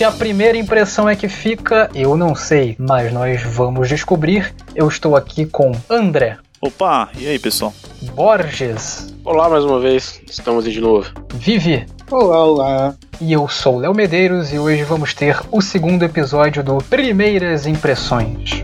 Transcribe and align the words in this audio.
Se 0.00 0.04
a 0.04 0.10
primeira 0.10 0.56
impressão 0.56 1.06
é 1.06 1.14
que 1.14 1.28
fica, 1.28 1.90
eu 1.94 2.16
não 2.16 2.34
sei, 2.34 2.74
mas 2.78 3.12
nós 3.12 3.42
vamos 3.42 3.86
descobrir. 3.86 4.50
Eu 4.74 4.88
estou 4.88 5.14
aqui 5.14 5.44
com 5.44 5.72
André. 5.90 6.38
Opa, 6.58 7.10
e 7.18 7.26
aí 7.26 7.38
pessoal? 7.38 7.74
Borges. 8.14 9.14
Olá 9.22 9.50
mais 9.50 9.62
uma 9.62 9.78
vez, 9.78 10.18
estamos 10.26 10.64
aí 10.64 10.72
de 10.72 10.80
novo. 10.80 11.12
Vivi. 11.34 11.84
Olá, 12.10 12.42
olá. 12.46 12.94
E 13.20 13.30
eu 13.30 13.46
sou 13.46 13.76
Léo 13.76 13.92
Medeiros 13.92 14.54
e 14.54 14.58
hoje 14.58 14.84
vamos 14.84 15.12
ter 15.12 15.38
o 15.52 15.60
segundo 15.60 16.02
episódio 16.02 16.64
do 16.64 16.78
Primeiras 16.78 17.66
Impressões. 17.66 18.62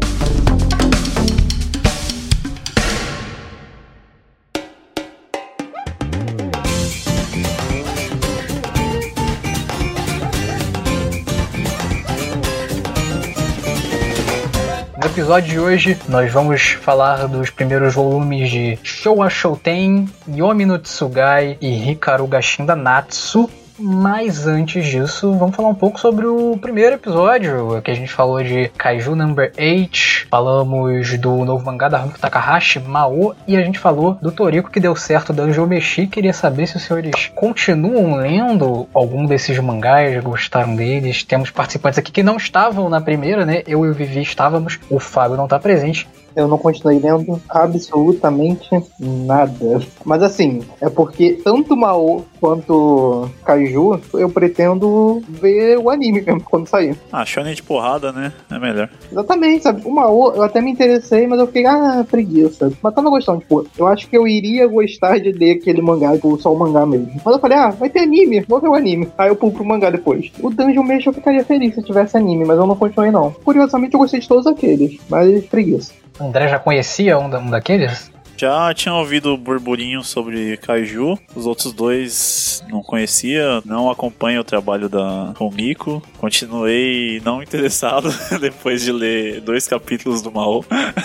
Episódio 15.26 15.50
de 15.50 15.58
hoje, 15.58 15.98
nós 16.08 16.32
vamos 16.32 16.62
falar 16.82 17.26
dos 17.26 17.50
primeiros 17.50 17.94
volumes 17.94 18.48
de 18.48 18.78
Showa 18.84 19.28
Shouten, 19.28 20.08
Yomi 20.28 20.64
no 20.64 20.78
Tsugai 20.78 21.58
e 21.60 21.90
Hikaru 21.90 22.28
Gashinda 22.28 22.76
Natsu. 22.76 23.50
Mas 23.78 24.46
antes 24.46 24.86
disso, 24.86 25.34
vamos 25.34 25.54
falar 25.54 25.68
um 25.68 25.74
pouco 25.74 26.00
sobre 26.00 26.26
o 26.26 26.56
primeiro 26.56 26.94
episódio, 26.94 27.82
que 27.82 27.90
a 27.90 27.94
gente 27.94 28.10
falou 28.10 28.42
de 28.42 28.70
Kaiju 28.70 29.14
Number 29.14 29.52
8, 29.58 30.28
falamos 30.30 31.18
do 31.18 31.44
novo 31.44 31.64
mangá 31.64 31.86
da 31.88 31.98
Haruki 31.98 32.18
Takahashi, 32.18 32.80
Mao, 32.80 33.36
e 33.46 33.54
a 33.54 33.62
gente 33.62 33.78
falou 33.78 34.14
do 34.14 34.32
Toriko 34.32 34.70
que 34.70 34.80
deu 34.80 34.96
certo 34.96 35.32
da 35.32 35.42
Anjo 35.42 35.66
Meshi. 35.66 36.06
Queria 36.06 36.32
saber 36.32 36.66
se 36.66 36.78
os 36.78 36.84
senhores 36.84 37.30
continuam 37.34 38.16
lendo 38.16 38.88
algum 38.94 39.26
desses 39.26 39.58
mangás, 39.58 40.22
gostaram 40.24 40.74
deles. 40.74 41.22
Temos 41.22 41.50
participantes 41.50 41.98
aqui 41.98 42.10
que 42.10 42.22
não 42.22 42.38
estavam 42.38 42.88
na 42.88 43.00
primeira, 43.00 43.44
né? 43.44 43.62
Eu 43.66 43.84
e 43.84 43.90
o 43.90 43.94
Vivi 43.94 44.22
estávamos, 44.22 44.80
o 44.88 44.98
Fábio 44.98 45.36
não 45.36 45.44
está 45.44 45.58
presente. 45.58 46.08
Eu 46.36 46.46
não 46.46 46.58
continuei 46.58 46.98
lendo 46.98 47.40
absolutamente 47.48 48.68
nada. 49.00 49.80
Mas 50.04 50.22
assim, 50.22 50.62
é 50.80 50.90
porque 50.90 51.40
tanto 51.42 51.76
Mao 51.76 52.24
quanto 52.38 53.28
Kaiju, 53.44 54.00
eu 54.14 54.28
pretendo 54.28 55.22
ver 55.28 55.78
o 55.78 55.90
anime 55.90 56.20
mesmo 56.20 56.42
quando 56.42 56.68
sair. 56.68 56.96
Ah, 57.10 57.24
shonen 57.24 57.54
de 57.54 57.62
porrada, 57.62 58.12
né? 58.12 58.32
É 58.50 58.58
melhor. 58.58 58.90
Exatamente, 59.10 59.62
sabe? 59.62 59.82
O 59.84 59.90
Mao, 59.90 60.34
eu 60.34 60.42
até 60.42 60.60
me 60.60 60.70
interessei, 60.70 61.26
mas 61.26 61.40
eu 61.40 61.46
fiquei, 61.46 61.66
ah, 61.66 62.04
preguiça. 62.08 62.70
Mas 62.82 62.94
tava 62.94 63.08
gostando, 63.08 63.40
tipo, 63.40 63.66
eu 63.78 63.86
acho 63.86 64.08
que 64.08 64.16
eu 64.16 64.28
iria 64.28 64.66
gostar 64.66 65.18
de 65.18 65.32
ler 65.32 65.52
aquele 65.52 65.80
mangá, 65.80 66.12
tipo, 66.12 66.38
só 66.38 66.52
o 66.52 66.58
mangá 66.58 66.84
mesmo. 66.84 67.20
Mas 67.24 67.34
eu 67.34 67.40
falei, 67.40 67.56
ah, 67.56 67.70
vai 67.70 67.88
ter 67.88 68.00
anime, 68.00 68.44
vou 68.46 68.60
ver 68.60 68.68
o 68.68 68.74
anime. 68.74 69.08
Aí 69.16 69.28
eu 69.28 69.36
pulo 69.36 69.52
pro 69.52 69.64
mangá 69.64 69.90
depois. 69.90 70.30
O 70.42 70.50
Dungeon 70.50 70.82
Mesh 70.82 71.06
eu 71.06 71.12
ficaria 71.12 71.44
feliz 71.44 71.74
se 71.74 71.82
tivesse 71.82 72.16
anime, 72.16 72.44
mas 72.44 72.58
eu 72.58 72.66
não 72.66 72.76
continuei 72.76 73.10
não. 73.10 73.30
Curiosamente 73.44 73.94
eu 73.94 74.00
gostei 74.00 74.20
de 74.20 74.28
todos 74.28 74.46
aqueles, 74.46 74.98
mas 75.08 75.44
preguiça. 75.46 75.92
André 76.20 76.48
já 76.48 76.58
conhecia 76.58 77.18
um, 77.18 77.28
da, 77.28 77.38
um 77.38 77.50
daqueles? 77.50 78.10
Já 78.38 78.72
tinha 78.74 78.94
ouvido 78.94 79.34
burburinho 79.36 80.04
sobre 80.04 80.58
Kaiju, 80.58 81.18
os 81.34 81.46
outros 81.46 81.72
dois 81.72 82.62
não 82.68 82.82
conhecia, 82.82 83.62
não 83.64 83.90
acompanho 83.90 84.42
o 84.42 84.44
trabalho 84.44 84.90
da 84.90 85.32
Romiko. 85.38 86.02
Continuei 86.18 87.22
não 87.24 87.42
interessado 87.42 88.10
depois 88.38 88.82
de 88.82 88.92
ler 88.92 89.40
dois 89.40 89.66
capítulos 89.66 90.20
do 90.20 90.30
Mao. 90.30 90.62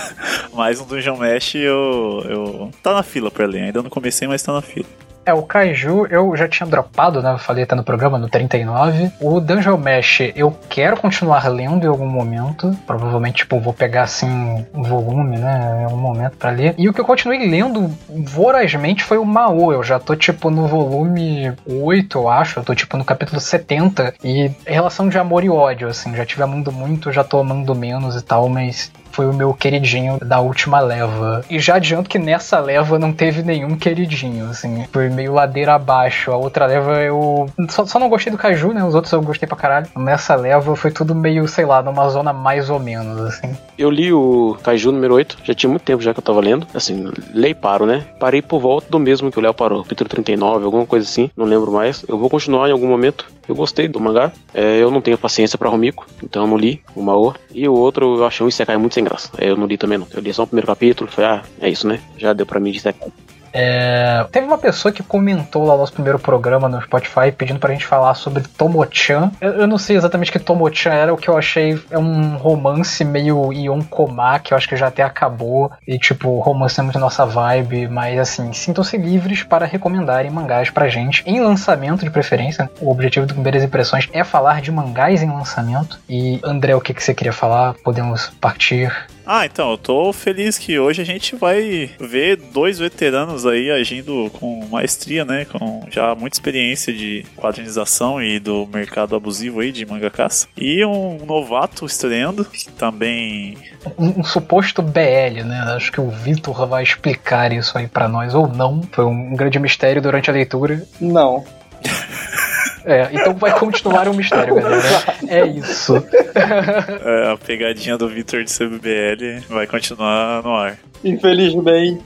mas 0.54 0.82
no 0.82 0.86
Dungeon 0.86 1.16
Mesh 1.16 1.56
eu, 1.56 2.26
eu. 2.28 2.72
tá 2.84 2.94
na 2.94 3.04
fila 3.04 3.32
pra 3.32 3.46
ler, 3.46 3.64
ainda 3.64 3.82
não 3.82 3.90
comecei, 3.90 4.28
mas 4.28 4.44
tá 4.44 4.52
na 4.52 4.62
fila. 4.62 4.88
É, 5.26 5.34
o 5.34 5.44
Kaiju 5.44 6.08
eu 6.08 6.36
já 6.36 6.48
tinha 6.48 6.68
dropado, 6.68 7.22
né? 7.22 7.32
Eu 7.32 7.38
falei 7.38 7.64
até 7.64 7.76
no 7.76 7.84
programa, 7.84 8.18
no 8.18 8.28
39. 8.28 9.12
O 9.20 9.40
Dungeon 9.40 9.78
Mesh 9.78 10.32
eu 10.36 10.52
quero 10.70 10.98
continuar 10.98 11.48
lendo 11.48 11.86
em 11.86 11.88
algum 11.88 12.08
momento. 12.08 12.76
Provavelmente, 12.88 13.38
tipo, 13.38 13.60
vou 13.60 13.74
pegar 13.74 14.04
assim 14.04 14.66
um 14.74 14.82
volume, 14.82 15.38
né? 15.38 15.82
Em 15.82 15.84
algum 15.86 15.98
momento 15.98 16.38
para 16.38 16.50
ler. 16.50 16.74
E 16.78 16.90
o 16.90 16.94
que 16.94 17.00
eu 17.00 17.06
continuei 17.06 17.48
lendo 17.48 17.92
vorazmente 18.10 19.04
foi 19.04 19.18
o 19.18 19.26
Mao. 19.26 19.72
Eu 19.72 19.84
já 19.84 20.00
tô, 20.00 20.16
tipo, 20.16 20.50
no 20.50 20.68
volume 20.68 21.54
8, 21.68 22.18
eu 22.18 22.30
acho. 22.30 22.60
Eu 22.60 22.64
tô, 22.64 22.74
tipo, 22.74 22.98
no 22.98 23.06
capítulo 23.06 23.40
70. 23.40 24.16
E 24.24 24.52
relação 24.66 25.08
de 25.08 25.20
amor 25.20 25.44
e 25.44 25.50
ódio, 25.50 25.88
assim. 25.88 26.16
Já 26.16 26.26
tive 26.26 26.42
amando 26.42 26.72
muito, 26.72 27.12
já 27.12 27.24
tô 27.24 27.40
amando 27.40 27.76
menos 27.76 28.16
e 28.16 28.24
tal, 28.24 28.50
mas 28.50 28.92
foi 29.12 29.26
o 29.26 29.34
meu 29.34 29.54
queridinho 29.54 30.18
da 30.20 30.40
última 30.40 30.80
leva. 30.80 31.44
E 31.50 31.60
já 31.60 31.76
adianto 31.76 32.10
que 32.10 32.20
nessa 32.20 32.60
leva 32.60 32.98
não 32.98 33.14
teve 33.14 33.44
nenhum 33.44 33.76
queridinho, 33.76 34.50
assim. 34.50 34.86
Foi 34.92 35.10
meio 35.10 35.34
ladeira 35.34 35.76
abaixo. 35.76 36.32
A 36.32 36.38
outra 36.38 36.66
leva 36.66 37.00
eu. 37.02 37.50
Só, 37.70 37.86
só 37.86 38.00
não 38.00 38.10
gostei 38.10 38.32
do 38.32 38.38
Caju, 38.38 38.74
né? 38.74 38.84
Os 38.84 38.96
outros 38.96 39.12
eu 39.14 39.22
gostei 39.22 39.48
pra 39.48 39.58
caralho. 39.58 39.88
Nessa 39.96 40.36
leva 40.36 40.76
foi 40.76 40.92
tudo 40.92 41.14
meio, 41.14 41.48
sei 41.48 41.66
lá, 41.66 41.82
numa 41.82 42.10
zona 42.10 42.34
mais 42.34 42.70
ou 42.70 42.80
menos, 42.80 43.20
assim. 43.22 43.56
Eu 43.78 43.90
li 43.90 44.14
o 44.14 44.58
Kaiju 44.64 44.92
número 44.92 45.16
8, 45.16 45.38
já 45.44 45.54
tinha 45.54 45.70
muito 45.70 45.84
tempo 45.84 46.04
já 46.04 46.14
que 46.14 46.20
eu 46.20 46.24
tava 46.24 46.40
lendo. 46.40 46.68
Assim, 46.74 47.12
lei 47.34 47.54
paro, 47.54 47.86
né? 47.86 48.06
Parei 48.20 48.42
por 48.42 48.60
volta 48.60 48.88
do 48.90 49.00
mesmo 49.00 49.32
que 49.32 49.40
o 49.40 49.42
Léo 49.42 49.54
parou, 49.54 49.84
capítulo 49.84 50.10
39, 50.10 50.66
alguma 50.66 50.86
coisa 50.86 51.08
assim, 51.08 51.30
não 51.36 51.46
lembro 51.46 51.72
mais. 51.72 52.06
Eu 52.08 52.18
vou 52.18 52.30
continuar 52.30 52.70
em 52.70 52.72
algum 52.72 52.88
momento. 52.88 53.26
Eu 53.48 53.56
gostei 53.56 53.88
do 53.88 54.00
mangá. 54.00 54.32
É, 54.54 54.78
eu 54.78 54.92
não 54.92 55.02
tenho 55.02 55.18
paciência 55.18 55.58
pra 55.58 55.70
Romiko, 55.70 56.06
então 56.24 56.44
eu 56.44 56.48
não 56.48 56.58
li 56.58 56.82
o 56.96 57.02
Mao. 57.02 57.36
E 57.54 57.68
o 57.68 57.74
outro 57.74 58.18
eu 58.18 58.26
achei 58.26 58.46
um 58.46 58.50
Isekai 58.50 58.78
muito 58.78 58.94
sem 59.02 59.04
graça. 59.04 59.32
Eu 59.40 59.58
não 59.58 59.66
li 59.66 59.78
também 59.78 59.98
não. 59.98 60.08
Eu 60.14 60.22
li 60.22 60.34
só 60.34 60.44
o 60.44 60.48
primeiro 60.48 60.68
capítulo, 60.68 61.10
falei, 61.10 61.32
ah, 61.32 61.44
é 61.60 61.70
isso, 61.70 61.88
né? 61.88 62.00
Já 62.18 62.34
deu 62.34 62.46
pra 62.46 62.60
mim 62.60 62.72
de 62.72 62.78
Isekai. 62.78 63.12
É, 63.54 64.26
teve 64.32 64.46
uma 64.46 64.58
pessoa 64.58 64.92
que 64.92 65.04
comentou 65.04 65.66
lá 65.66 65.74
no 65.74 65.80
nosso 65.80 65.94
primeiro 65.94 66.20
programa 66.20 66.70
no 66.70 66.82
Spotify 66.82 67.32
pedindo 67.36 67.60
pra 67.60 67.74
gente 67.74 67.86
falar 67.86 68.14
sobre 68.14 68.44
Tomo-chan. 68.44 69.32
Eu, 69.42 69.52
eu, 69.52 69.68
não 69.68 69.78
sei 69.78 69.98
exatamente 69.98 70.32
que 70.32 70.40
Tomo-chan 70.40 70.92
era, 70.92 71.14
o 71.14 71.18
que 71.18 71.30
eu 71.30 71.38
achei 71.38 71.80
é 71.90 71.98
um 71.98 72.38
romance 72.38 73.04
meio 73.04 73.52
Yonkoma, 73.52 74.40
que 74.40 74.54
eu 74.54 74.58
acho 74.58 74.68
que 74.68 74.76
já 74.76 74.88
até 74.88 75.04
acabou. 75.04 75.72
E 75.88 75.98
tipo, 75.98 76.40
romance 76.40 76.80
é 76.80 76.84
muito 76.84 77.00
nossa 77.00 77.26
vibe, 77.26 77.88
mas 77.88 78.20
assim, 78.20 78.54
sintam-se 78.54 78.98
livres 78.98 79.44
para 79.44 79.66
recomendarem 79.66 80.32
mangás 80.32 80.70
pra 80.70 80.88
gente, 80.88 81.24
em 81.26 81.40
lançamento 81.40 82.04
de 82.04 82.10
preferência. 82.10 82.70
O 82.80 82.92
objetivo 82.92 83.26
do 83.26 83.34
Primeiras 83.34 83.64
Impressões 83.64 84.08
é 84.14 84.24
falar 84.24 84.62
de 84.62 84.72
mangás 84.72 85.22
em 85.22 85.30
lançamento. 85.30 86.00
E 86.10 86.40
André, 86.44 86.76
o 86.76 86.82
que, 86.82 86.94
que 86.94 87.04
você 87.04 87.14
queria 87.14 87.34
falar? 87.34 87.76
Podemos 87.84 88.30
partir. 88.40 88.92
Ah, 89.26 89.46
então, 89.46 89.72
eu 89.72 89.78
tô 89.78 90.12
feliz 90.14 90.58
que 90.58 90.80
hoje 90.80 91.02
a 91.02 91.06
gente 91.06 91.36
vai 91.36 91.90
ver 92.00 92.38
dois 92.38 92.80
veteranos 92.80 93.46
aí 93.46 93.70
agindo 93.70 94.30
com 94.34 94.66
maestria, 94.68 95.24
né? 95.24 95.46
Com 95.46 95.86
já 95.90 96.16
muita 96.16 96.36
experiência 96.36 96.94
de 96.94 97.26
quadrinização 97.36 98.22
e 98.22 98.40
do 98.40 98.68
mercado 98.68 99.16
abusivo 99.16 99.60
aí 99.60 99.72
de 99.72 99.86
mangakas. 99.86 100.48
E 100.58 100.84
um 100.86 101.26
novato 101.26 101.86
estreando, 101.86 102.46
que 102.46 102.70
também. 102.70 103.58
Um, 103.98 104.20
um, 104.20 104.24
suposto 104.24 104.82
BL, 104.82 105.44
né? 105.46 105.60
Acho 105.76 105.92
que 105.92 106.02
o 106.02 106.10
Vitor 106.10 106.68
vai 106.68 106.84
explicar 106.84 107.52
isso 107.52 107.78
aí 107.78 107.88
para 107.88 108.08
nós, 108.08 108.34
ou 108.34 108.48
não. 108.48 108.82
Foi 108.92 109.06
um 109.06 109.36
grande 109.36 109.60
mistério 109.60 110.02
durante 110.02 110.30
a 110.30 110.34
leitura. 110.34 110.84
Não. 111.00 111.44
É, 112.86 113.10
então 113.12 113.34
vai 113.34 113.58
continuar 113.58 114.08
um 114.08 114.14
mistério, 114.14 114.56
galera. 114.56 114.82
É 115.28 115.46
isso. 115.46 115.96
É, 116.36 117.32
a 117.32 117.38
pegadinha 117.38 117.98
do 117.98 118.08
Victor 118.08 118.44
de 118.44 118.52
CBBL 118.52 119.46
vai 119.50 119.68
continuar 119.68 120.42
no 120.44 120.56
ar. 120.56 120.78
Infelizmente, 121.04 122.02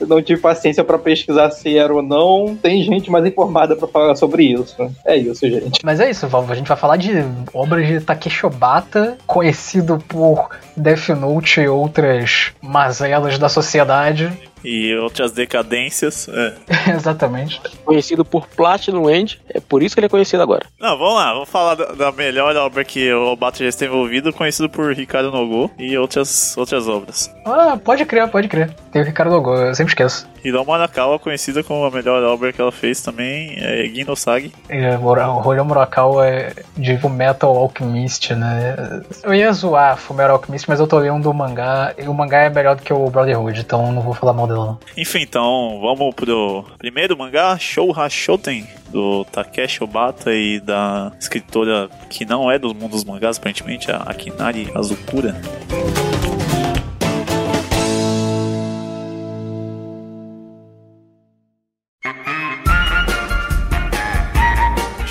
não 0.00 0.22
tive 0.22 0.40
paciência 0.40 0.82
para 0.82 0.98
pesquisar 0.98 1.50
se 1.50 1.76
era 1.76 1.92
ou 1.92 2.02
não. 2.02 2.56
Tem 2.56 2.82
gente 2.82 3.10
mais 3.10 3.24
informada 3.26 3.76
para 3.76 3.88
falar 3.88 4.16
sobre 4.16 4.44
isso. 4.44 4.90
É 5.04 5.16
isso, 5.16 5.46
gente. 5.48 5.80
Mas 5.84 6.00
é 6.00 6.10
isso, 6.10 6.26
a 6.26 6.54
gente 6.54 6.68
vai 6.68 6.76
falar 6.76 6.96
de 6.96 7.12
obras 7.52 7.86
de 7.86 8.00
Takeshi 8.00 8.46
Obata, 8.46 9.18
conhecido 9.26 10.02
por 10.08 10.50
Death 10.76 11.08
Note 11.10 11.60
e 11.60 11.68
outras 11.68 12.52
mazelas 12.62 13.38
da 13.38 13.48
sociedade 13.48 14.32
e 14.64 14.94
outras 14.96 15.32
decadências. 15.32 16.28
É. 16.28 16.54
Exatamente. 16.94 17.60
Conhecido 17.84 18.24
por 18.24 18.46
Platinum 18.48 19.08
End, 19.10 19.40
é 19.48 19.60
por 19.60 19.82
isso 19.82 19.94
que 19.94 20.00
ele 20.00 20.06
é 20.06 20.10
conhecido 20.10 20.42
agora. 20.42 20.66
Não, 20.78 20.96
vamos 20.98 21.14
lá, 21.14 21.32
vamos 21.32 21.48
falar 21.48 21.74
da, 21.74 21.86
da 21.92 22.12
melhor 22.12 22.54
obra 22.56 22.84
que 22.84 23.12
o 23.12 23.32
Obata 23.32 23.58
já 23.58 23.68
esteve 23.68 23.92
envolvido, 23.92 24.32
conhecido 24.32 24.68
por 24.68 24.92
Ricardo 24.92 25.30
Nogo 25.30 25.70
e 25.78 25.96
outras, 25.96 26.56
outras 26.56 26.88
obras. 26.88 27.30
Ah, 27.44 27.78
pode 27.82 28.04
crer, 28.04 28.28
pode 28.28 28.48
crer. 28.48 28.70
Tem 28.90 29.02
o 29.02 29.04
Ricardo 29.04 29.30
Nogo, 29.30 29.54
eu 29.54 29.74
sempre 29.74 29.92
esqueço. 29.92 30.31
Hiroma 30.44 30.74
Arakawa, 30.74 31.18
conhecida 31.18 31.62
como 31.62 31.84
a 31.84 31.90
melhor 31.90 32.22
obra 32.22 32.52
que 32.52 32.60
ela 32.60 32.72
fez 32.72 33.00
também, 33.00 33.54
é 33.58 33.84
Ginosagi. 33.86 34.52
É, 34.68 34.96
o 34.98 35.52
Hiroma 35.52 35.76
Arakawa 35.76 36.26
é 36.26 36.52
de 36.76 36.98
Metal 37.08 37.56
Alchemist, 37.56 38.34
né? 38.34 39.02
Eu 39.22 39.34
ia 39.34 39.52
zoar 39.52 39.96
Fullmetal 39.96 40.36
Alchemist, 40.36 40.68
mas 40.68 40.80
eu 40.80 40.86
tô 40.86 40.98
lendo 40.98 41.30
o 41.30 41.34
mangá, 41.34 41.94
e 41.98 42.08
o 42.08 42.14
mangá 42.14 42.38
é 42.38 42.50
melhor 42.50 42.76
do 42.76 42.82
que 42.82 42.92
o 42.92 43.10
Brotherhood, 43.10 43.60
então 43.60 43.92
não 43.92 44.02
vou 44.02 44.14
falar 44.14 44.32
mal 44.32 44.46
dela. 44.46 44.78
Enfim, 44.96 45.20
então, 45.22 45.80
vamos 45.80 46.14
pro 46.14 46.64
primeiro 46.78 47.16
mangá, 47.16 47.56
Shou 47.58 47.92
Hashoten, 47.92 48.66
do 48.90 49.24
Takeshi 49.24 49.82
Obata 49.82 50.32
e 50.32 50.60
da 50.60 51.12
escritora 51.18 51.88
que 52.10 52.24
não 52.24 52.50
é 52.50 52.58
do 52.58 52.74
mundo 52.74 52.92
dos 52.92 53.04
mangás, 53.04 53.38
aparentemente, 53.38 53.90
a 53.90 53.96
Akinari 53.96 54.70
Azukura. 54.74 55.34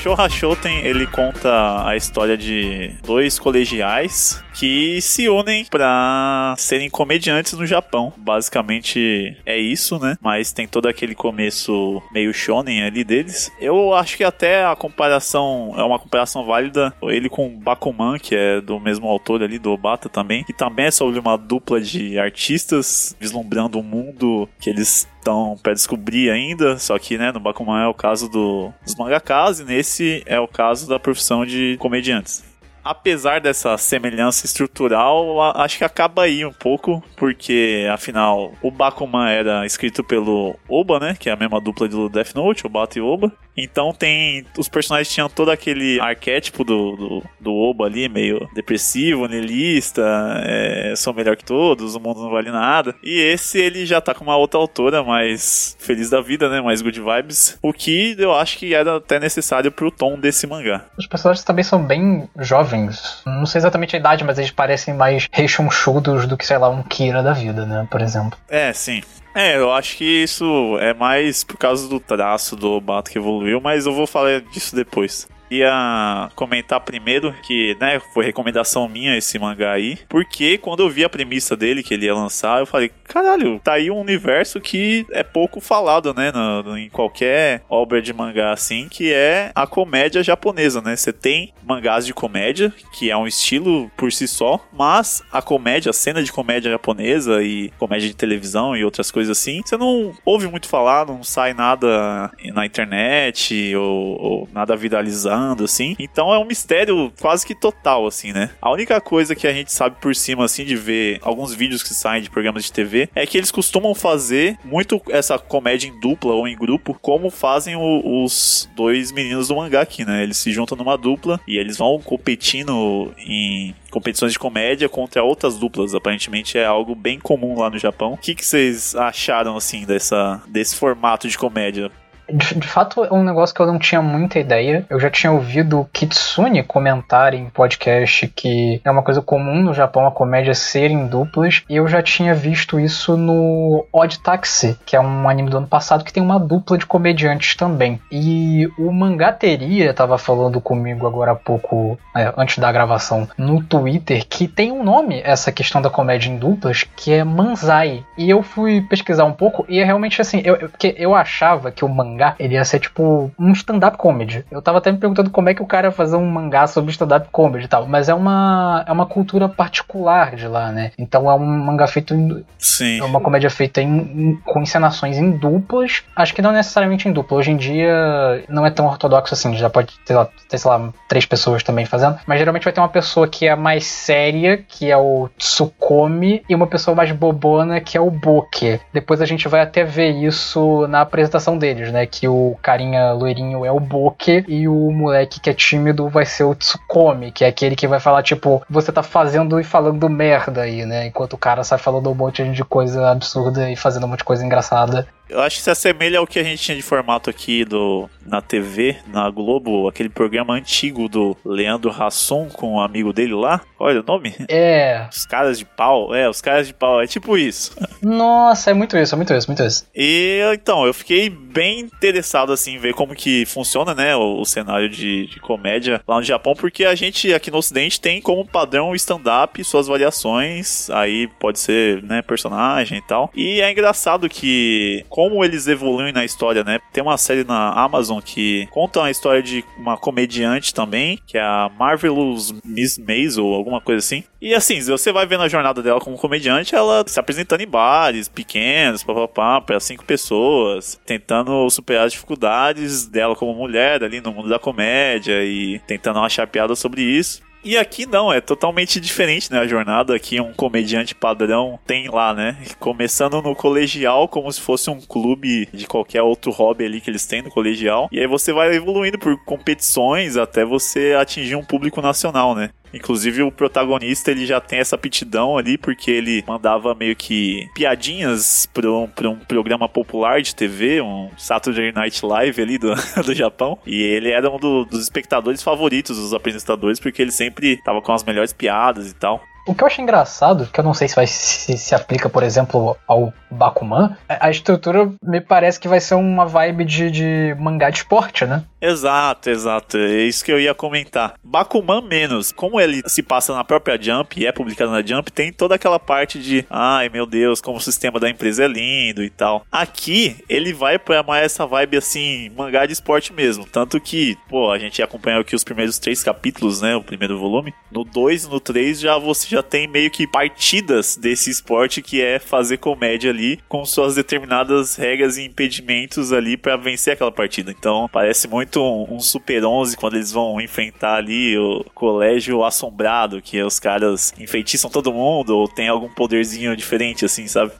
Shoha 0.01 0.27
Shoten, 0.27 0.79
ele 0.79 1.05
conta 1.05 1.87
a 1.87 1.95
história 1.95 2.35
de 2.35 2.91
dois 3.05 3.37
colegiais 3.37 4.43
que 4.55 4.99
se 4.99 5.29
unem 5.29 5.63
para 5.65 6.55
serem 6.57 6.89
comediantes 6.89 7.53
no 7.53 7.67
Japão. 7.67 8.11
Basicamente 8.17 9.37
é 9.45 9.59
isso, 9.59 9.99
né? 9.99 10.17
Mas 10.19 10.51
tem 10.51 10.67
todo 10.67 10.87
aquele 10.87 11.13
começo 11.13 12.01
meio 12.11 12.33
shonen 12.33 12.83
ali 12.83 13.03
deles. 13.03 13.51
Eu 13.59 13.93
acho 13.93 14.17
que 14.17 14.23
até 14.23 14.65
a 14.65 14.75
comparação 14.75 15.73
é 15.77 15.83
uma 15.83 15.99
comparação 15.99 16.45
válida. 16.45 16.91
Ele 17.03 17.29
com 17.29 17.49
Bakuman, 17.59 18.17
que 18.17 18.35
é 18.35 18.59
do 18.59 18.79
mesmo 18.79 19.07
autor 19.07 19.43
ali, 19.43 19.59
do 19.59 19.69
Obata 19.69 20.09
também, 20.09 20.43
que 20.43 20.53
também 20.53 20.87
é 20.87 20.91
sobre 20.91 21.19
uma 21.19 21.37
dupla 21.37 21.79
de 21.79 22.17
artistas 22.17 23.15
vislumbrando 23.19 23.77
um 23.77 23.83
mundo 23.83 24.49
que 24.59 24.67
eles 24.67 25.07
estão 25.21 25.57
para 25.61 25.73
descobrir 25.73 26.29
ainda, 26.29 26.77
só 26.77 26.97
que 26.99 27.17
né, 27.17 27.31
no 27.31 27.39
Bakuman 27.39 27.83
é 27.83 27.87
o 27.87 27.93
caso 27.93 28.27
do, 28.27 28.73
dos 28.83 28.95
mangakas 28.95 29.59
e 29.59 29.63
nesse 29.63 30.23
é 30.25 30.39
o 30.39 30.47
caso 30.47 30.87
da 30.89 30.99
profissão 30.99 31.45
de 31.45 31.77
comediantes 31.79 32.51
apesar 32.83 33.39
dessa 33.39 33.77
semelhança 33.77 34.45
estrutural, 34.45 35.39
acho 35.55 35.77
que 35.77 35.83
acaba 35.83 36.23
aí 36.23 36.45
um 36.45 36.51
pouco, 36.51 37.03
porque 37.15 37.87
afinal 37.91 38.53
o 38.61 38.71
Bakuman 38.71 39.29
era 39.29 39.65
escrito 39.65 40.03
pelo 40.03 40.55
Oba, 40.67 40.99
né, 40.99 41.15
que 41.17 41.29
é 41.29 41.33
a 41.33 41.35
mesma 41.35 41.61
dupla 41.61 41.87
do 41.87 42.09
Death 42.09 42.33
Note, 42.33 42.65
Obata 42.65 42.97
e 42.97 43.01
Oba. 43.01 43.31
Então 43.55 43.93
tem. 43.93 44.45
Os 44.57 44.69
personagens 44.69 45.13
tinham 45.13 45.29
todo 45.29 45.51
aquele 45.51 45.99
arquétipo 45.99 46.63
do, 46.63 46.95
do, 46.95 47.23
do 47.39 47.53
Oba 47.53 47.85
ali, 47.85 48.07
meio 48.07 48.49
depressivo, 48.53 49.27
nihilista, 49.27 50.01
é, 50.45 50.93
sou 50.95 51.13
melhor 51.13 51.35
que 51.35 51.43
todos, 51.43 51.95
o 51.95 51.99
mundo 51.99 52.21
não 52.21 52.31
vale 52.31 52.51
nada. 52.51 52.95
E 53.03 53.19
esse 53.19 53.59
ele 53.59 53.85
já 53.85 53.99
tá 53.99 54.13
com 54.13 54.23
uma 54.23 54.37
outra 54.37 54.59
autora 54.59 55.03
mais 55.03 55.75
feliz 55.79 56.09
da 56.09 56.21
vida, 56.21 56.49
né? 56.49 56.61
Mais 56.61 56.81
good 56.81 56.99
vibes. 56.99 57.57
O 57.61 57.73
que 57.73 58.15
eu 58.17 58.33
acho 58.33 58.57
que 58.57 58.73
era 58.73 58.97
até 58.97 59.19
necessário 59.19 59.71
pro 59.71 59.91
tom 59.91 60.19
desse 60.19 60.47
mangá. 60.47 60.85
Os 60.97 61.07
personagens 61.07 61.43
também 61.43 61.63
são 61.63 61.83
bem 61.83 62.29
jovens. 62.39 63.21
Não 63.25 63.45
sei 63.45 63.59
exatamente 63.59 63.95
a 63.95 63.99
idade, 63.99 64.23
mas 64.23 64.37
eles 64.37 64.51
parecem 64.51 64.93
mais 64.93 65.27
rechonchudos 65.31 66.27
do 66.27 66.37
que, 66.37 66.45
sei 66.45 66.57
lá, 66.57 66.69
um 66.69 66.83
Kira 66.83 67.23
da 67.23 67.33
vida, 67.33 67.65
né? 67.65 67.87
Por 67.89 68.01
exemplo. 68.01 68.37
É, 68.49 68.73
sim. 68.73 69.01
É, 69.33 69.57
eu 69.57 69.71
acho 69.71 69.97
que 69.97 70.23
isso 70.23 70.77
é 70.79 70.93
mais 70.93 71.43
por 71.43 71.57
causa 71.57 71.87
do 71.87 71.99
traço 71.99 72.55
do 72.55 72.81
Bato 72.81 73.09
que 73.09 73.17
evoluiu, 73.17 73.61
mas 73.61 73.85
eu 73.85 73.93
vou 73.93 74.05
falar 74.05 74.41
disso 74.41 74.75
depois 74.75 75.27
ia 75.51 76.29
comentar 76.35 76.79
primeiro 76.79 77.33
que, 77.43 77.75
né, 77.79 77.99
foi 78.13 78.25
recomendação 78.25 78.87
minha 78.87 79.17
esse 79.17 79.37
mangá 79.37 79.73
aí, 79.73 79.97
porque 80.07 80.57
quando 80.57 80.81
eu 80.81 80.89
vi 80.89 81.03
a 81.03 81.09
premissa 81.09 81.55
dele 81.55 81.83
que 81.83 81.93
ele 81.93 82.05
ia 82.05 82.15
lançar, 82.15 82.59
eu 82.59 82.65
falei, 82.65 82.89
caralho, 83.03 83.59
tá 83.59 83.73
aí 83.73 83.91
um 83.91 83.99
universo 83.99 84.61
que 84.61 85.05
é 85.11 85.23
pouco 85.23 85.59
falado, 85.59 86.13
né, 86.13 86.31
no, 86.31 86.77
em 86.77 86.89
qualquer 86.89 87.63
obra 87.69 88.01
de 88.01 88.13
mangá 88.13 88.51
assim, 88.51 88.87
que 88.87 89.11
é 89.11 89.51
a 89.53 89.67
comédia 89.67 90.23
japonesa, 90.23 90.81
né? 90.81 90.95
Você 90.95 91.11
tem 91.11 91.53
mangás 91.63 92.05
de 92.05 92.13
comédia, 92.13 92.73
que 92.93 93.11
é 93.11 93.17
um 93.17 93.27
estilo 93.27 93.91
por 93.97 94.11
si 94.11 94.27
só, 94.27 94.59
mas 94.71 95.21
a 95.31 95.41
comédia, 95.41 95.89
a 95.89 95.93
cena 95.93 96.23
de 96.23 96.31
comédia 96.31 96.71
japonesa 96.71 97.43
e 97.43 97.71
comédia 97.77 98.07
de 98.07 98.15
televisão 98.15 98.75
e 98.75 98.85
outras 98.85 99.11
coisas 99.11 99.37
assim, 99.37 99.61
você 99.65 99.75
não 99.75 100.13
ouve 100.23 100.47
muito 100.47 100.67
falar, 100.67 101.05
não 101.05 101.23
sai 101.23 101.53
nada 101.53 102.31
na 102.53 102.65
internet 102.65 103.75
ou, 103.75 104.21
ou 104.21 104.49
nada 104.53 104.75
viralizando 104.75 105.40
assim. 105.63 105.95
Então 105.99 106.33
é 106.33 106.39
um 106.39 106.45
mistério 106.45 107.11
quase 107.19 107.45
que 107.45 107.55
total, 107.55 108.07
assim, 108.07 108.31
né? 108.31 108.51
A 108.61 108.71
única 108.71 108.99
coisa 109.01 109.35
que 109.35 109.47
a 109.47 109.53
gente 109.53 109.71
sabe 109.71 109.97
por 109.99 110.15
cima, 110.15 110.45
assim, 110.45 110.63
de 110.63 110.75
ver 110.75 111.19
alguns 111.21 111.53
vídeos 111.53 111.83
que 111.83 111.93
saem 111.93 112.21
de 112.21 112.29
programas 112.29 112.63
de 112.63 112.71
TV, 112.71 113.09
é 113.15 113.25
que 113.25 113.37
eles 113.37 113.51
costumam 113.51 113.93
fazer 113.93 114.57
muito 114.63 115.01
essa 115.09 115.37
comédia 115.37 115.87
em 115.87 115.99
dupla 115.99 116.33
ou 116.33 116.47
em 116.47 116.55
grupo, 116.55 116.97
como 117.01 117.29
fazem 117.29 117.75
o, 117.75 118.23
os 118.23 118.69
dois 118.75 119.11
meninos 119.11 119.47
do 119.47 119.55
mangá 119.55 119.81
aqui, 119.81 120.05
né? 120.05 120.23
Eles 120.23 120.37
se 120.37 120.51
juntam 120.51 120.77
numa 120.77 120.97
dupla 120.97 121.39
e 121.47 121.57
eles 121.57 121.77
vão 121.77 121.99
competindo 121.99 123.13
em 123.17 123.75
competições 123.91 124.31
de 124.31 124.39
comédia 124.39 124.89
contra 124.89 125.23
outras 125.23 125.57
duplas. 125.57 125.93
Aparentemente 125.93 126.57
é 126.57 126.65
algo 126.65 126.95
bem 126.95 127.19
comum 127.19 127.59
lá 127.59 127.69
no 127.69 127.77
Japão. 127.77 128.13
O 128.13 128.17
que, 128.17 128.33
que 128.33 128.45
vocês 128.45 128.95
acharam, 128.95 129.55
assim, 129.55 129.85
dessa, 129.85 130.41
desse 130.47 130.75
formato 130.75 131.27
de 131.27 131.37
comédia? 131.37 131.91
De, 132.33 132.55
de, 132.55 132.67
fato, 132.67 133.03
é 133.03 133.13
um 133.13 133.23
negócio 133.23 133.53
que 133.53 133.61
eu 133.61 133.67
não 133.67 133.79
tinha 133.79 134.01
muita 134.01 134.39
ideia. 134.39 134.85
Eu 134.89 134.99
já 134.99 135.09
tinha 135.09 135.31
ouvido 135.31 135.87
Kitsune 135.91 136.63
comentar 136.63 137.33
em 137.33 137.49
podcast 137.49 138.27
que 138.27 138.81
é 138.83 138.91
uma 138.91 139.03
coisa 139.03 139.21
comum 139.21 139.61
no 139.61 139.73
Japão 139.73 140.05
a 140.07 140.11
comédia 140.11 140.53
ser 140.53 140.91
em 140.91 141.07
duplas. 141.07 141.63
E 141.69 141.75
eu 141.75 141.87
já 141.87 142.01
tinha 142.01 142.33
visto 142.33 142.79
isso 142.79 143.17
no 143.17 143.85
Odd 143.91 144.19
Taxi, 144.19 144.77
que 144.85 144.95
é 144.95 144.99
um 144.99 145.27
anime 145.27 145.49
do 145.49 145.57
ano 145.57 145.67
passado 145.67 146.03
que 146.03 146.13
tem 146.13 146.23
uma 146.23 146.39
dupla 146.39 146.77
de 146.77 146.85
comediantes 146.85 147.55
também. 147.55 147.99
E 148.11 148.67
o 148.77 148.91
Mangateria 148.91 149.93
tava 149.93 150.17
falando 150.17 150.61
comigo 150.61 151.07
agora 151.07 151.31
há 151.31 151.35
pouco, 151.35 151.97
é, 152.15 152.33
antes 152.37 152.57
da 152.57 152.71
gravação, 152.71 153.27
no 153.37 153.61
Twitter, 153.63 154.25
que 154.27 154.47
tem 154.47 154.71
um 154.71 154.83
nome 154.83 155.21
essa 155.23 155.51
questão 155.51 155.81
da 155.81 155.89
comédia 155.89 156.29
em 156.29 156.37
duplas, 156.37 156.85
que 156.95 157.11
é 157.11 157.23
Manzai. 157.23 158.03
E 158.17 158.29
eu 158.29 158.41
fui 158.41 158.81
pesquisar 158.81 159.25
um 159.25 159.33
pouco 159.33 159.65
e 159.67 159.79
é 159.79 159.83
realmente 159.83 160.21
assim, 160.21 160.41
eu, 160.43 160.55
eu, 160.55 160.69
eu 160.97 161.15
achava 161.15 161.71
que 161.71 161.85
o 161.85 161.89
mangá 161.89 162.20
mangá, 162.21 162.35
ele 162.39 162.53
ia 162.53 162.63
ser 162.63 162.79
tipo 162.79 163.31
um 163.37 163.51
stand-up 163.51 163.97
comedy. 163.97 164.45
Eu 164.51 164.61
tava 164.61 164.77
até 164.77 164.91
me 164.91 164.97
perguntando 164.97 165.29
como 165.29 165.49
é 165.49 165.53
que 165.53 165.61
o 165.61 165.65
cara 165.65 165.87
ia 165.87 165.91
fazer 165.91 166.15
um 166.15 166.29
mangá 166.29 166.67
sobre 166.67 166.91
stand-up 166.91 167.27
comedy 167.31 167.65
e 167.65 167.67
tal, 167.67 167.87
mas 167.87 168.07
é 168.07 168.13
uma, 168.13 168.83
é 168.87 168.91
uma 168.91 169.05
cultura 169.05 169.49
particular 169.49 170.35
de 170.35 170.47
lá, 170.47 170.71
né? 170.71 170.91
Então 170.97 171.29
é 171.29 171.33
um 171.33 171.45
mangá 171.45 171.87
feito 171.87 172.13
em. 172.13 172.45
Sim. 172.57 172.99
É 172.99 173.03
uma 173.03 173.19
comédia 173.19 173.49
feita 173.49 173.81
em, 173.81 173.87
em, 173.87 174.35
com 174.45 174.61
encenações 174.61 175.17
em 175.17 175.31
duplas. 175.31 176.03
Acho 176.15 176.33
que 176.33 176.41
não 176.41 176.51
necessariamente 176.51 177.07
em 177.07 177.11
dupla. 177.11 177.37
Hoje 177.37 177.51
em 177.51 177.57
dia 177.57 178.43
não 178.47 178.65
é 178.65 178.69
tão 178.69 178.85
ortodoxo 178.85 179.33
assim. 179.33 179.55
Já 179.55 179.69
pode 179.69 179.93
ter, 180.05 180.15
ter, 180.47 180.57
sei 180.57 180.69
lá, 180.69 180.89
três 181.07 181.25
pessoas 181.25 181.63
também 181.63 181.85
fazendo. 181.85 182.19
Mas 182.27 182.39
geralmente 182.39 182.63
vai 182.63 182.73
ter 182.73 182.81
uma 182.81 182.89
pessoa 182.89 183.27
que 183.27 183.47
é 183.47 183.55
mais 183.55 183.85
séria, 183.85 184.57
que 184.57 184.89
é 184.89 184.97
o 184.97 185.29
Tsukomi, 185.37 186.43
e 186.47 186.53
uma 186.53 186.67
pessoa 186.67 186.95
mais 186.95 187.11
bobona, 187.11 187.79
que 187.79 187.97
é 187.97 188.01
o 188.01 188.11
Boke. 188.11 188.79
Depois 188.93 189.21
a 189.21 189.25
gente 189.25 189.47
vai 189.47 189.61
até 189.61 189.83
ver 189.83 190.11
isso 190.11 190.87
na 190.87 191.01
apresentação 191.01 191.57
deles, 191.57 191.91
né? 191.91 192.05
Que 192.11 192.27
o 192.27 192.57
carinha 192.61 193.13
loirinho 193.13 193.65
é 193.65 193.71
o 193.71 193.79
Boke 193.79 194.43
e 194.47 194.67
o 194.67 194.91
moleque 194.91 195.39
que 195.39 195.49
é 195.49 195.53
tímido 195.53 196.09
vai 196.09 196.25
ser 196.25 196.43
o 196.43 196.53
Tsukomi, 196.53 197.31
que 197.31 197.45
é 197.45 197.47
aquele 197.47 197.75
que 197.75 197.87
vai 197.87 197.99
falar, 197.99 198.21
tipo, 198.21 198.61
você 198.69 198.91
tá 198.91 199.01
fazendo 199.01 199.59
e 199.59 199.63
falando 199.63 200.09
merda 200.09 200.61
aí, 200.61 200.85
né? 200.85 201.07
Enquanto 201.07 201.33
o 201.33 201.37
cara 201.37 201.63
sai 201.63 201.77
falando 201.77 202.09
um 202.09 202.15
monte 202.15 202.43
de 202.43 202.63
coisa 202.63 203.09
absurda 203.09 203.71
e 203.71 203.75
fazendo 203.75 204.05
um 204.05 204.09
monte 204.09 204.19
de 204.19 204.25
coisa 204.25 204.45
engraçada. 204.45 205.07
Eu 205.29 205.39
acho 205.39 205.57
que 205.57 205.63
se 205.63 205.69
assemelha 205.69 206.19
ao 206.19 206.27
que 206.27 206.39
a 206.39 206.43
gente 206.43 206.61
tinha 206.61 206.75
de 206.75 206.83
formato 206.83 207.29
aqui 207.29 207.63
do, 207.63 208.09
na 208.25 208.41
TV, 208.41 208.97
na 209.07 209.29
Globo, 209.29 209.87
aquele 209.87 210.09
programa 210.09 210.53
antigo 210.53 211.07
do 211.07 211.37
Leandro 211.45 211.89
Rasson 211.89 212.49
com 212.49 212.73
o 212.73 212.75
um 212.75 212.81
amigo 212.81 213.13
dele 213.13 213.33
lá. 213.33 213.61
Olha 213.81 214.01
o 214.01 214.03
nome? 214.03 214.35
É. 214.47 215.07
Os 215.11 215.25
caras 215.25 215.57
de 215.57 215.65
pau. 215.65 216.13
É, 216.13 216.29
os 216.29 216.39
caras 216.39 216.67
de 216.67 216.73
pau. 216.73 217.01
É 217.01 217.07
tipo 217.07 217.35
isso. 217.37 217.75
Nossa, 218.01 218.69
é 218.69 218.73
muito 218.73 218.95
isso, 218.97 219.15
é 219.15 219.17
muito 219.17 219.33
isso, 219.33 219.47
muito 219.47 219.63
isso. 219.63 219.85
E 219.95 220.39
então, 220.53 220.85
eu 220.85 220.93
fiquei 220.93 221.29
bem 221.29 221.79
interessado 221.79 222.51
assim 222.51 222.75
em 222.75 222.77
ver 222.77 222.93
como 222.93 223.15
que 223.15 223.45
funciona, 223.45 223.93
né, 223.93 224.15
o, 224.15 224.39
o 224.39 224.45
cenário 224.45 224.89
de, 224.89 225.27
de, 225.27 225.39
comédia 225.39 226.01
lá 226.07 226.17
no 226.17 226.23
Japão, 226.23 226.53
porque 226.53 226.85
a 226.85 226.95
gente 226.95 227.33
aqui 227.33 227.49
no 227.49 227.57
Ocidente 227.57 227.99
tem 227.99 228.21
como 228.21 228.45
padrão 228.45 228.91
o 228.91 228.95
stand-up, 228.95 229.63
suas 229.63 229.87
variações. 229.87 230.89
Aí 230.91 231.27
pode 231.39 231.59
ser, 231.59 232.03
né, 232.03 232.21
personagem 232.21 232.99
e 232.99 233.01
tal. 233.01 233.31
E 233.35 233.61
é 233.61 233.71
engraçado 233.71 234.29
que 234.29 235.05
como 235.09 235.43
eles 235.43 235.67
evoluem 235.67 236.13
na 236.13 236.23
história, 236.23 236.63
né? 236.63 236.79
Tem 236.93 237.03
uma 237.03 237.17
série 237.17 237.43
na 237.43 237.71
Amazon 237.73 238.19
que 238.19 238.67
conta 238.71 239.03
a 239.03 239.11
história 239.11 239.41
de 239.41 239.63
uma 239.77 239.97
comediante 239.97 240.73
também, 240.73 241.19
que 241.25 241.37
é 241.37 241.41
a 241.41 241.69
Marvelous 241.77 242.53
Miss 242.63 242.97
Maisel, 242.97 243.45
alguma 243.53 243.70
coisa 243.79 243.99
assim. 243.99 244.23
E 244.41 244.53
assim, 244.53 244.81
você 244.81 245.11
vai 245.11 245.25
vendo 245.25 245.43
a 245.43 245.47
jornada 245.47 245.81
dela 245.81 246.01
como 246.01 246.17
comediante, 246.17 246.75
ela 246.75 247.03
se 247.07 247.19
apresentando 247.19 247.61
em 247.61 247.67
bares 247.67 248.27
pequenos, 248.27 249.03
papapá, 249.03 249.61
para 249.61 249.79
cinco 249.79 250.03
pessoas, 250.03 250.99
tentando 251.05 251.69
superar 251.69 252.07
as 252.07 252.11
dificuldades 252.11 253.05
dela 253.05 253.35
como 253.35 253.53
mulher 253.53 254.03
ali 254.03 254.19
no 254.19 254.33
mundo 254.33 254.49
da 254.49 254.59
comédia 254.59 255.43
e 255.43 255.79
tentando 255.87 256.19
achar 256.19 256.47
piada 256.47 256.75
sobre 256.75 257.01
isso. 257.01 257.41
E 257.63 257.77
aqui 257.77 258.07
não, 258.07 258.33
é 258.33 258.41
totalmente 258.41 258.99
diferente, 258.99 259.51
né? 259.51 259.59
A 259.59 259.67
jornada 259.67 260.15
aqui 260.15 260.41
um 260.41 260.51
comediante 260.51 261.13
padrão 261.13 261.79
tem 261.85 262.09
lá, 262.09 262.33
né? 262.33 262.57
Começando 262.79 263.39
no 263.39 263.55
colegial, 263.55 264.27
como 264.27 264.51
se 264.51 264.59
fosse 264.59 264.89
um 264.89 264.99
clube 264.99 265.67
de 265.71 265.85
qualquer 265.85 266.23
outro 266.23 266.51
hobby 266.51 266.85
ali 266.85 266.99
que 266.99 267.09
eles 267.11 267.27
têm 267.27 267.43
no 267.43 267.51
colegial. 267.51 268.09
E 268.11 268.19
aí 268.19 268.25
você 268.25 268.51
vai 268.51 268.73
evoluindo 268.73 269.19
por 269.19 269.37
competições 269.45 270.37
até 270.37 270.65
você 270.65 271.15
atingir 271.19 271.55
um 271.55 271.63
público 271.63 272.01
nacional, 272.01 272.55
né? 272.55 272.71
Inclusive 272.93 273.43
o 273.43 273.51
protagonista 273.51 274.31
ele 274.31 274.45
já 274.45 274.59
tem 274.59 274.79
essa 274.79 274.95
aptidão 274.95 275.57
ali 275.57 275.77
porque 275.77 276.11
ele 276.11 276.43
mandava 276.47 276.93
meio 276.93 277.15
que 277.15 277.69
piadinhas 277.73 278.65
para 278.65 278.91
um, 278.91 279.07
pra 279.07 279.29
um 279.29 279.37
programa 279.37 279.87
popular 279.87 280.41
de 280.41 280.55
TV, 280.55 281.01
um 281.01 281.29
Saturday 281.37 281.91
Night 281.91 282.25
Live 282.25 282.61
ali 282.61 282.77
do, 282.77 282.93
do 283.25 283.33
Japão. 283.33 283.77
E 283.85 284.01
ele 284.01 284.29
era 284.29 284.49
um 284.49 284.57
do, 284.57 284.85
dos 284.85 285.01
espectadores 285.01 285.63
favoritos 285.63 286.17
dos 286.17 286.33
apresentadores 286.33 286.99
porque 286.99 287.21
ele 287.21 287.31
sempre 287.31 287.77
tava 287.77 288.01
com 288.01 288.11
as 288.11 288.23
melhores 288.23 288.53
piadas 288.53 289.09
e 289.09 289.15
tal. 289.15 289.41
O 289.67 289.75
que 289.75 289.83
eu 289.83 289.87
acho 289.87 290.01
engraçado, 290.01 290.67
que 290.71 290.79
eu 290.79 290.83
não 290.83 290.93
sei 290.93 291.07
se 291.07 291.15
vai 291.15 291.27
se, 291.27 291.77
se 291.77 291.93
aplica, 291.93 292.29
por 292.29 292.43
exemplo, 292.43 292.97
ao 293.07 293.31
Bakuman, 293.49 294.15
a 294.27 294.49
estrutura 294.49 295.11
me 295.23 295.39
parece 295.39 295.79
que 295.79 295.87
vai 295.87 295.99
ser 295.99 296.15
uma 296.15 296.45
vibe 296.45 296.85
de, 296.85 297.11
de 297.11 297.55
mangá 297.59 297.89
de 297.89 297.97
esporte, 297.97 298.45
né? 298.45 298.63
Exato, 298.81 299.49
exato. 299.49 299.97
É 299.97 300.23
isso 300.23 300.43
que 300.43 300.51
eu 300.51 300.59
ia 300.59 300.73
comentar. 300.73 301.35
Bakuman 301.43 302.01
menos. 302.01 302.51
Como 302.51 302.81
ele 302.81 303.01
se 303.05 303.21
passa 303.21 303.53
na 303.53 303.63
própria 303.63 304.01
Jump 304.01 304.39
e 304.39 304.47
é 304.47 304.51
publicado 304.51 304.91
na 304.91 305.05
Jump, 305.05 305.31
tem 305.31 305.53
toda 305.53 305.75
aquela 305.75 305.99
parte 305.99 306.39
de 306.39 306.65
ai 306.69 307.09
meu 307.09 307.25
Deus, 307.27 307.61
como 307.61 307.77
o 307.77 307.81
sistema 307.81 308.19
da 308.19 308.29
empresa 308.29 308.63
é 308.63 308.67
lindo 308.67 309.23
e 309.23 309.29
tal. 309.29 309.63
Aqui, 309.71 310.37
ele 310.49 310.73
vai 310.73 310.97
pra 310.97 311.21
mais 311.21 311.45
essa 311.45 311.67
vibe 311.67 311.97
assim, 311.97 312.49
mangá 312.55 312.85
de 312.85 312.93
esporte 312.93 313.31
mesmo. 313.31 313.65
Tanto 313.65 313.99
que, 313.99 314.35
pô, 314.49 314.71
a 314.71 314.79
gente 314.79 315.01
acompanhou 315.03 315.41
aqui 315.41 315.55
os 315.55 315.63
primeiros 315.63 315.99
três 315.99 316.23
capítulos, 316.23 316.81
né? 316.81 316.95
O 316.95 317.03
primeiro 317.03 317.37
volume. 317.37 317.73
No 317.91 318.03
2 318.03 318.47
no 318.47 318.59
3 318.59 318.99
já 318.99 319.17
você 319.17 319.50
já 319.51 319.63
tem 319.63 319.87
meio 319.87 320.09
que 320.09 320.25
partidas 320.25 321.15
desse 321.15 321.49
esporte 321.49 322.01
que 322.01 322.21
é 322.21 322.39
fazer 322.39 322.77
comédia 322.77 323.29
ali 323.29 323.59
com 323.67 323.85
suas 323.85 324.15
determinadas 324.15 324.95
regras 324.95 325.37
e 325.37 325.45
impedimentos 325.45 326.31
ali 326.31 326.55
para 326.55 326.77
vencer 326.77 327.13
aquela 327.13 327.31
partida. 327.31 327.71
Então, 327.71 328.09
parece 328.11 328.47
muito 328.47 328.81
um, 328.81 329.15
um 329.15 329.19
Super 329.19 329.65
11 329.65 329.97
quando 329.97 330.15
eles 330.15 330.31
vão 330.31 330.59
enfrentar 330.61 331.15
ali 331.15 331.57
o 331.57 331.83
colégio 331.93 332.63
assombrado, 332.63 333.41
que 333.41 333.61
os 333.61 333.79
caras 333.79 334.33
enfeitiçam 334.39 334.89
todo 334.89 335.13
mundo 335.13 335.57
ou 335.57 335.67
tem 335.67 335.87
algum 335.87 336.09
poderzinho 336.09 336.75
diferente 336.75 337.25
assim, 337.25 337.47
sabe? 337.47 337.71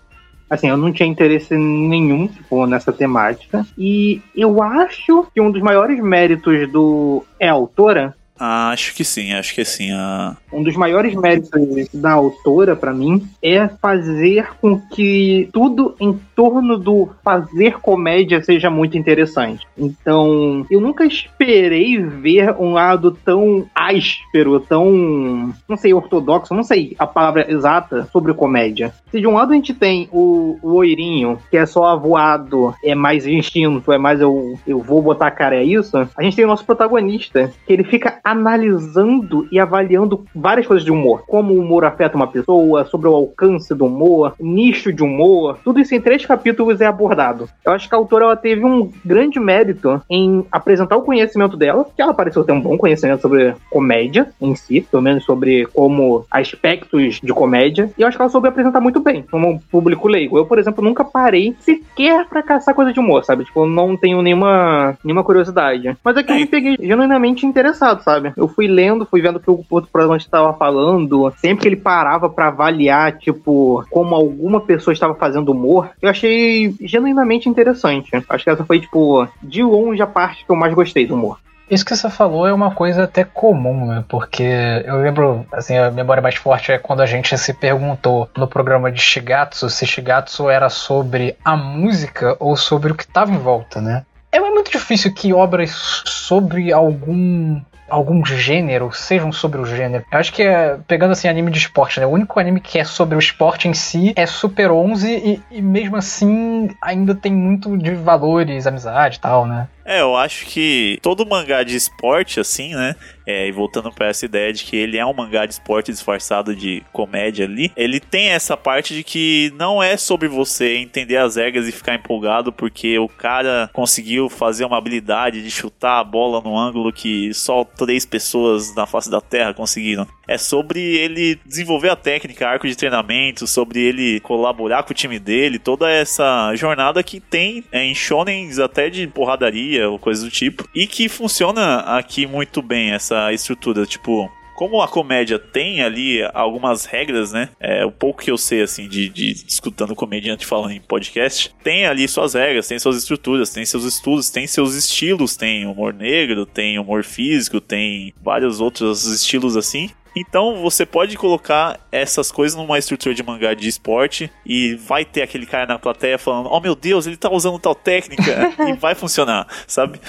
Assim, 0.49 0.67
eu 0.67 0.75
não 0.75 0.91
tinha 0.91 1.07
interesse 1.07 1.55
nenhum, 1.55 2.27
tipo, 2.27 2.67
nessa 2.67 2.91
temática. 2.91 3.65
E 3.77 4.21
eu 4.35 4.61
acho 4.61 5.25
que 5.33 5.39
um 5.39 5.49
dos 5.49 5.61
maiores 5.61 5.97
méritos 6.03 6.69
do 6.69 7.23
É 7.39 7.47
Autora 7.47 8.13
ah, 8.43 8.71
acho 8.71 8.95
que 8.95 9.03
sim, 9.03 9.33
acho 9.33 9.53
que 9.53 9.63
sim. 9.63 9.91
Ah. 9.91 10.35
Um 10.51 10.63
dos 10.63 10.75
maiores 10.75 11.13
méritos 11.13 11.51
da 11.93 12.13
autora, 12.13 12.75
para 12.75 12.91
mim, 12.91 13.23
é 13.39 13.67
fazer 13.67 14.49
com 14.59 14.79
que 14.79 15.47
tudo 15.53 15.95
em 15.99 16.19
torno 16.35 16.75
do 16.75 17.09
fazer 17.23 17.79
comédia 17.79 18.41
seja 18.41 18.67
muito 18.67 18.97
interessante. 18.97 19.67
Então, 19.77 20.65
eu 20.71 20.81
nunca 20.81 21.05
esperei 21.05 21.99
ver 21.99 22.55
um 22.59 22.73
lado 22.73 23.11
tão 23.11 23.67
áspero, 23.75 24.59
tão, 24.59 25.53
não 25.69 25.77
sei, 25.77 25.93
ortodoxo, 25.93 26.55
não 26.55 26.63
sei 26.63 26.95
a 26.97 27.05
palavra 27.05 27.45
exata 27.47 28.09
sobre 28.11 28.33
comédia. 28.33 28.91
Se 29.11 29.21
de 29.21 29.27
um 29.27 29.35
lado 29.35 29.51
a 29.51 29.55
gente 29.55 29.73
tem 29.73 30.09
o, 30.11 30.57
oirinho, 30.63 31.37
que 31.51 31.57
é 31.57 31.65
só 31.67 31.85
avoado, 31.85 32.73
é 32.83 32.95
mais 32.95 33.27
instinto, 33.27 33.91
é 33.91 33.99
mais 33.99 34.19
eu, 34.19 34.57
eu 34.65 34.79
vou 34.79 34.99
botar 34.99 35.27
a 35.27 35.31
cara, 35.31 35.57
é 35.57 35.63
isso, 35.63 35.95
a 35.95 36.23
gente 36.23 36.35
tem 36.35 36.45
o 36.45 36.47
nosso 36.47 36.65
protagonista, 36.65 37.51
que 37.67 37.73
ele 37.73 37.83
fica 37.83 38.19
analisando 38.31 39.47
e 39.51 39.59
avaliando 39.59 40.25
várias 40.33 40.65
coisas 40.65 40.85
de 40.85 40.91
humor. 40.91 41.23
Como 41.27 41.53
o 41.53 41.59
humor 41.59 41.83
afeta 41.83 42.15
uma 42.15 42.27
pessoa, 42.27 42.85
sobre 42.85 43.09
o 43.09 43.13
alcance 43.13 43.73
do 43.75 43.85
humor, 43.85 44.33
nicho 44.39 44.93
de 44.93 45.03
humor. 45.03 45.59
Tudo 45.63 45.79
isso 45.79 45.93
em 45.93 46.01
três 46.01 46.25
capítulos 46.25 46.79
é 46.79 46.85
abordado. 46.85 47.49
Eu 47.65 47.73
acho 47.73 47.89
que 47.89 47.95
a 47.95 47.97
autora 47.97 48.25
ela 48.25 48.35
teve 48.35 48.63
um 48.63 48.91
grande 49.03 49.39
mérito 49.39 50.01
em 50.09 50.45
apresentar 50.51 50.95
o 50.95 51.01
conhecimento 51.01 51.57
dela, 51.57 51.85
que 51.95 52.01
ela 52.01 52.13
pareceu 52.13 52.43
ter 52.43 52.53
um 52.53 52.61
bom 52.61 52.77
conhecimento 52.77 53.21
sobre 53.21 53.53
comédia 53.69 54.29
em 54.39 54.55
si, 54.55 54.81
pelo 54.81 55.03
menos 55.03 55.25
sobre 55.25 55.65
como 55.73 56.25
aspectos 56.31 57.19
de 57.21 57.33
comédia. 57.33 57.91
E 57.97 58.01
eu 58.01 58.07
acho 58.07 58.17
que 58.17 58.21
ela 58.21 58.31
soube 58.31 58.47
apresentar 58.47 58.79
muito 58.79 58.99
bem, 58.99 59.23
como 59.29 59.61
público 59.69 60.07
leigo. 60.07 60.37
Eu, 60.37 60.45
por 60.45 60.57
exemplo, 60.57 60.83
nunca 60.83 61.03
parei 61.03 61.55
sequer 61.59 62.25
pra 62.27 62.43
caçar 62.43 62.73
coisa 62.73 62.93
de 62.93 62.99
humor, 62.99 63.25
sabe? 63.25 63.43
Tipo, 63.43 63.61
eu 63.61 63.67
não 63.67 63.97
tenho 63.97 64.21
nenhuma, 64.21 64.97
nenhuma 65.03 65.23
curiosidade. 65.23 65.97
Mas 66.03 66.15
aqui 66.15 66.31
é 66.31 66.35
eu 66.35 66.39
me 66.39 66.45
peguei 66.45 66.77
genuinamente 66.79 67.45
interessado, 67.45 68.01
sabe? 68.03 68.20
Sabe? 68.21 68.33
Eu 68.37 68.47
fui 68.47 68.67
lendo, 68.67 69.05
fui 69.05 69.21
vendo 69.21 69.37
o 69.37 69.39
que 69.39 69.49
o 69.49 69.65
outro 69.69 69.89
protagonista 69.91 70.27
estava 70.27 70.53
falando. 70.53 71.33
Sempre 71.37 71.61
que 71.63 71.67
ele 71.67 71.75
parava 71.75 72.29
para 72.29 72.47
avaliar, 72.47 73.17
tipo, 73.17 73.83
como 73.89 74.15
alguma 74.15 74.61
pessoa 74.61 74.93
estava 74.93 75.15
fazendo 75.15 75.51
humor, 75.51 75.89
eu 76.01 76.09
achei 76.09 76.73
genuinamente 76.81 77.49
interessante. 77.49 78.11
Acho 78.29 78.43
que 78.43 78.49
essa 78.49 78.65
foi, 78.65 78.79
tipo, 78.79 79.27
de 79.41 79.63
longe 79.63 80.01
a 80.01 80.07
parte 80.07 80.45
que 80.45 80.51
eu 80.51 80.55
mais 80.55 80.73
gostei 80.73 81.05
do 81.05 81.15
humor. 81.15 81.37
Isso 81.69 81.85
que 81.85 81.95
você 81.95 82.09
falou 82.09 82.45
é 82.45 82.53
uma 82.53 82.71
coisa 82.71 83.05
até 83.05 83.23
comum, 83.23 83.85
né? 83.85 84.03
Porque 84.09 84.43
eu 84.43 84.97
lembro, 85.01 85.45
assim, 85.53 85.77
a 85.77 85.89
memória 85.89 86.21
mais 86.21 86.35
forte 86.35 86.69
é 86.69 86.77
quando 86.77 86.99
a 86.99 87.05
gente 87.05 87.37
se 87.37 87.53
perguntou 87.53 88.29
no 88.35 88.45
programa 88.45 88.91
de 88.91 88.99
Shigatsu 88.99 89.69
se 89.69 89.85
Shigatsu 89.85 90.49
era 90.49 90.67
sobre 90.67 91.37
a 91.45 91.55
música 91.55 92.35
ou 92.41 92.57
sobre 92.57 92.91
o 92.91 92.95
que 92.95 93.03
estava 93.03 93.31
em 93.31 93.37
volta, 93.37 93.79
né? 93.79 94.03
É 94.33 94.39
muito 94.39 94.71
difícil 94.71 95.13
que 95.13 95.33
obras 95.33 95.71
sobre 96.05 96.71
algum 96.71 97.61
algum 97.91 98.25
gênero, 98.25 98.91
sejam 98.93 99.31
sobre 99.31 99.59
o 99.59 99.65
gênero. 99.65 100.05
Eu 100.09 100.17
acho 100.17 100.31
que 100.31 100.41
é, 100.41 100.79
pegando 100.87 101.11
assim 101.11 101.27
anime 101.27 101.51
de 101.51 101.59
esporte, 101.59 101.99
né? 101.99 102.05
O 102.05 102.09
único 102.09 102.39
anime 102.39 102.61
que 102.61 102.79
é 102.79 102.85
sobre 102.85 103.15
o 103.15 103.19
esporte 103.19 103.67
em 103.67 103.73
si 103.73 104.13
é 104.15 104.25
Super 104.25 104.71
11 104.71 105.11
e, 105.11 105.41
e 105.51 105.61
mesmo 105.61 105.97
assim 105.97 106.69
ainda 106.81 107.13
tem 107.13 107.33
muito 107.33 107.77
de 107.77 107.93
valores, 107.93 108.65
amizade 108.65 109.17
e 109.17 109.19
tal, 109.19 109.45
né? 109.45 109.67
É, 109.85 110.01
eu 110.01 110.15
acho 110.15 110.45
que 110.45 110.99
todo 111.01 111.25
mangá 111.25 111.63
de 111.63 111.75
esporte, 111.75 112.39
assim, 112.39 112.75
né? 112.75 112.95
É, 113.25 113.47
e 113.47 113.51
voltando 113.51 113.91
para 113.91 114.07
essa 114.07 114.25
ideia 114.25 114.51
de 114.51 114.63
que 114.63 114.75
ele 114.75 114.97
é 114.97 115.05
um 115.05 115.13
mangá 115.13 115.45
de 115.45 115.53
esporte 115.53 115.91
disfarçado 115.91 116.55
de 116.55 116.83
comédia 116.91 117.45
ali, 117.45 117.71
ele 117.75 117.99
tem 117.99 118.29
essa 118.29 118.57
parte 118.57 118.93
de 118.93 119.03
que 119.03 119.53
não 119.55 119.81
é 119.81 119.95
sobre 119.95 120.27
você 120.27 120.75
entender 120.77 121.17
as 121.17 121.35
regras 121.35 121.67
e 121.67 121.71
ficar 121.71 121.95
empolgado 121.95 122.51
porque 122.51 122.97
o 122.99 123.07
cara 123.07 123.69
conseguiu 123.73 124.29
fazer 124.29 124.65
uma 124.65 124.77
habilidade 124.77 125.43
de 125.43 125.51
chutar 125.51 125.99
a 125.99 126.03
bola 126.03 126.41
no 126.41 126.57
ângulo 126.57 126.91
que 126.91 127.33
só 127.33 127.63
três 127.63 128.05
pessoas 128.05 128.73
na 128.75 128.85
face 128.85 129.09
da 129.09 129.21
Terra 129.21 129.53
conseguiram. 129.53 130.07
É 130.31 130.37
sobre 130.37 130.79
ele 130.79 131.37
desenvolver 131.45 131.89
a 131.89 131.95
técnica, 131.95 132.47
arco 132.47 132.65
de 132.65 132.75
treinamento, 132.75 133.45
sobre 133.45 133.81
ele 133.81 134.21
colaborar 134.21 134.83
com 134.83 134.91
o 134.91 134.95
time 134.95 135.19
dele, 135.19 135.59
toda 135.59 135.89
essa 135.89 136.55
jornada 136.55 137.03
que 137.03 137.19
tem 137.19 137.65
é, 137.69 137.83
em 137.83 137.93
shonens 137.93 138.57
até 138.57 138.89
de 138.89 139.05
porradaria 139.07 139.89
ou 139.89 139.99
coisa 139.99 140.23
do 140.23 140.31
tipo, 140.31 140.67
e 140.73 140.87
que 140.87 141.09
funciona 141.09 141.79
aqui 141.97 142.25
muito 142.25 142.61
bem 142.61 142.91
essa 142.91 143.33
estrutura, 143.33 143.85
tipo, 143.85 144.31
como 144.61 144.81
a 144.81 144.87
comédia 144.87 145.39
tem 145.39 145.81
ali 145.81 146.21
algumas 146.33 146.85
regras, 146.85 147.31
né? 147.31 147.49
É, 147.59 147.83
o 147.83 147.91
pouco 147.91 148.21
que 148.21 148.29
eu 148.29 148.37
sei, 148.37 148.61
assim, 148.61 148.87
de, 148.87 149.09
de 149.09 149.31
escutando 149.47 149.95
comediante 149.95 150.45
falando 150.45 150.71
em 150.71 150.79
podcast, 150.79 151.51
tem 151.63 151.87
ali 151.87 152.07
suas 152.07 152.35
regras, 152.35 152.67
tem 152.67 152.77
suas 152.77 152.95
estruturas, 152.95 153.49
tem 153.49 153.65
seus 153.65 153.83
estudos, 153.83 154.29
tem 154.29 154.45
seus 154.45 154.75
estilos, 154.75 155.35
tem 155.35 155.65
humor 155.65 155.93
negro, 155.93 156.45
tem 156.45 156.77
humor 156.77 157.03
físico, 157.03 157.59
tem 157.59 158.13
vários 158.21 158.61
outros 158.61 159.05
estilos 159.05 159.57
assim. 159.57 159.89
Então 160.15 160.61
você 160.61 160.85
pode 160.85 161.17
colocar 161.17 161.79
essas 161.91 162.31
coisas 162.31 162.57
numa 162.57 162.77
estrutura 162.77 163.15
de 163.15 163.23
mangá 163.23 163.53
de 163.53 163.67
esporte 163.67 164.31
e 164.45 164.75
vai 164.75 165.05
ter 165.05 165.21
aquele 165.21 165.45
cara 165.45 165.65
na 165.65 165.79
plateia 165.79 166.17
falando: 166.17 166.49
Oh 166.51 166.59
meu 166.59 166.75
Deus, 166.75 167.07
ele 167.07 167.17
tá 167.17 167.31
usando 167.31 167.57
tal 167.59 167.73
técnica 167.73 168.53
e 168.67 168.73
vai 168.73 168.93
funcionar, 168.93 169.47
sabe? 169.65 169.99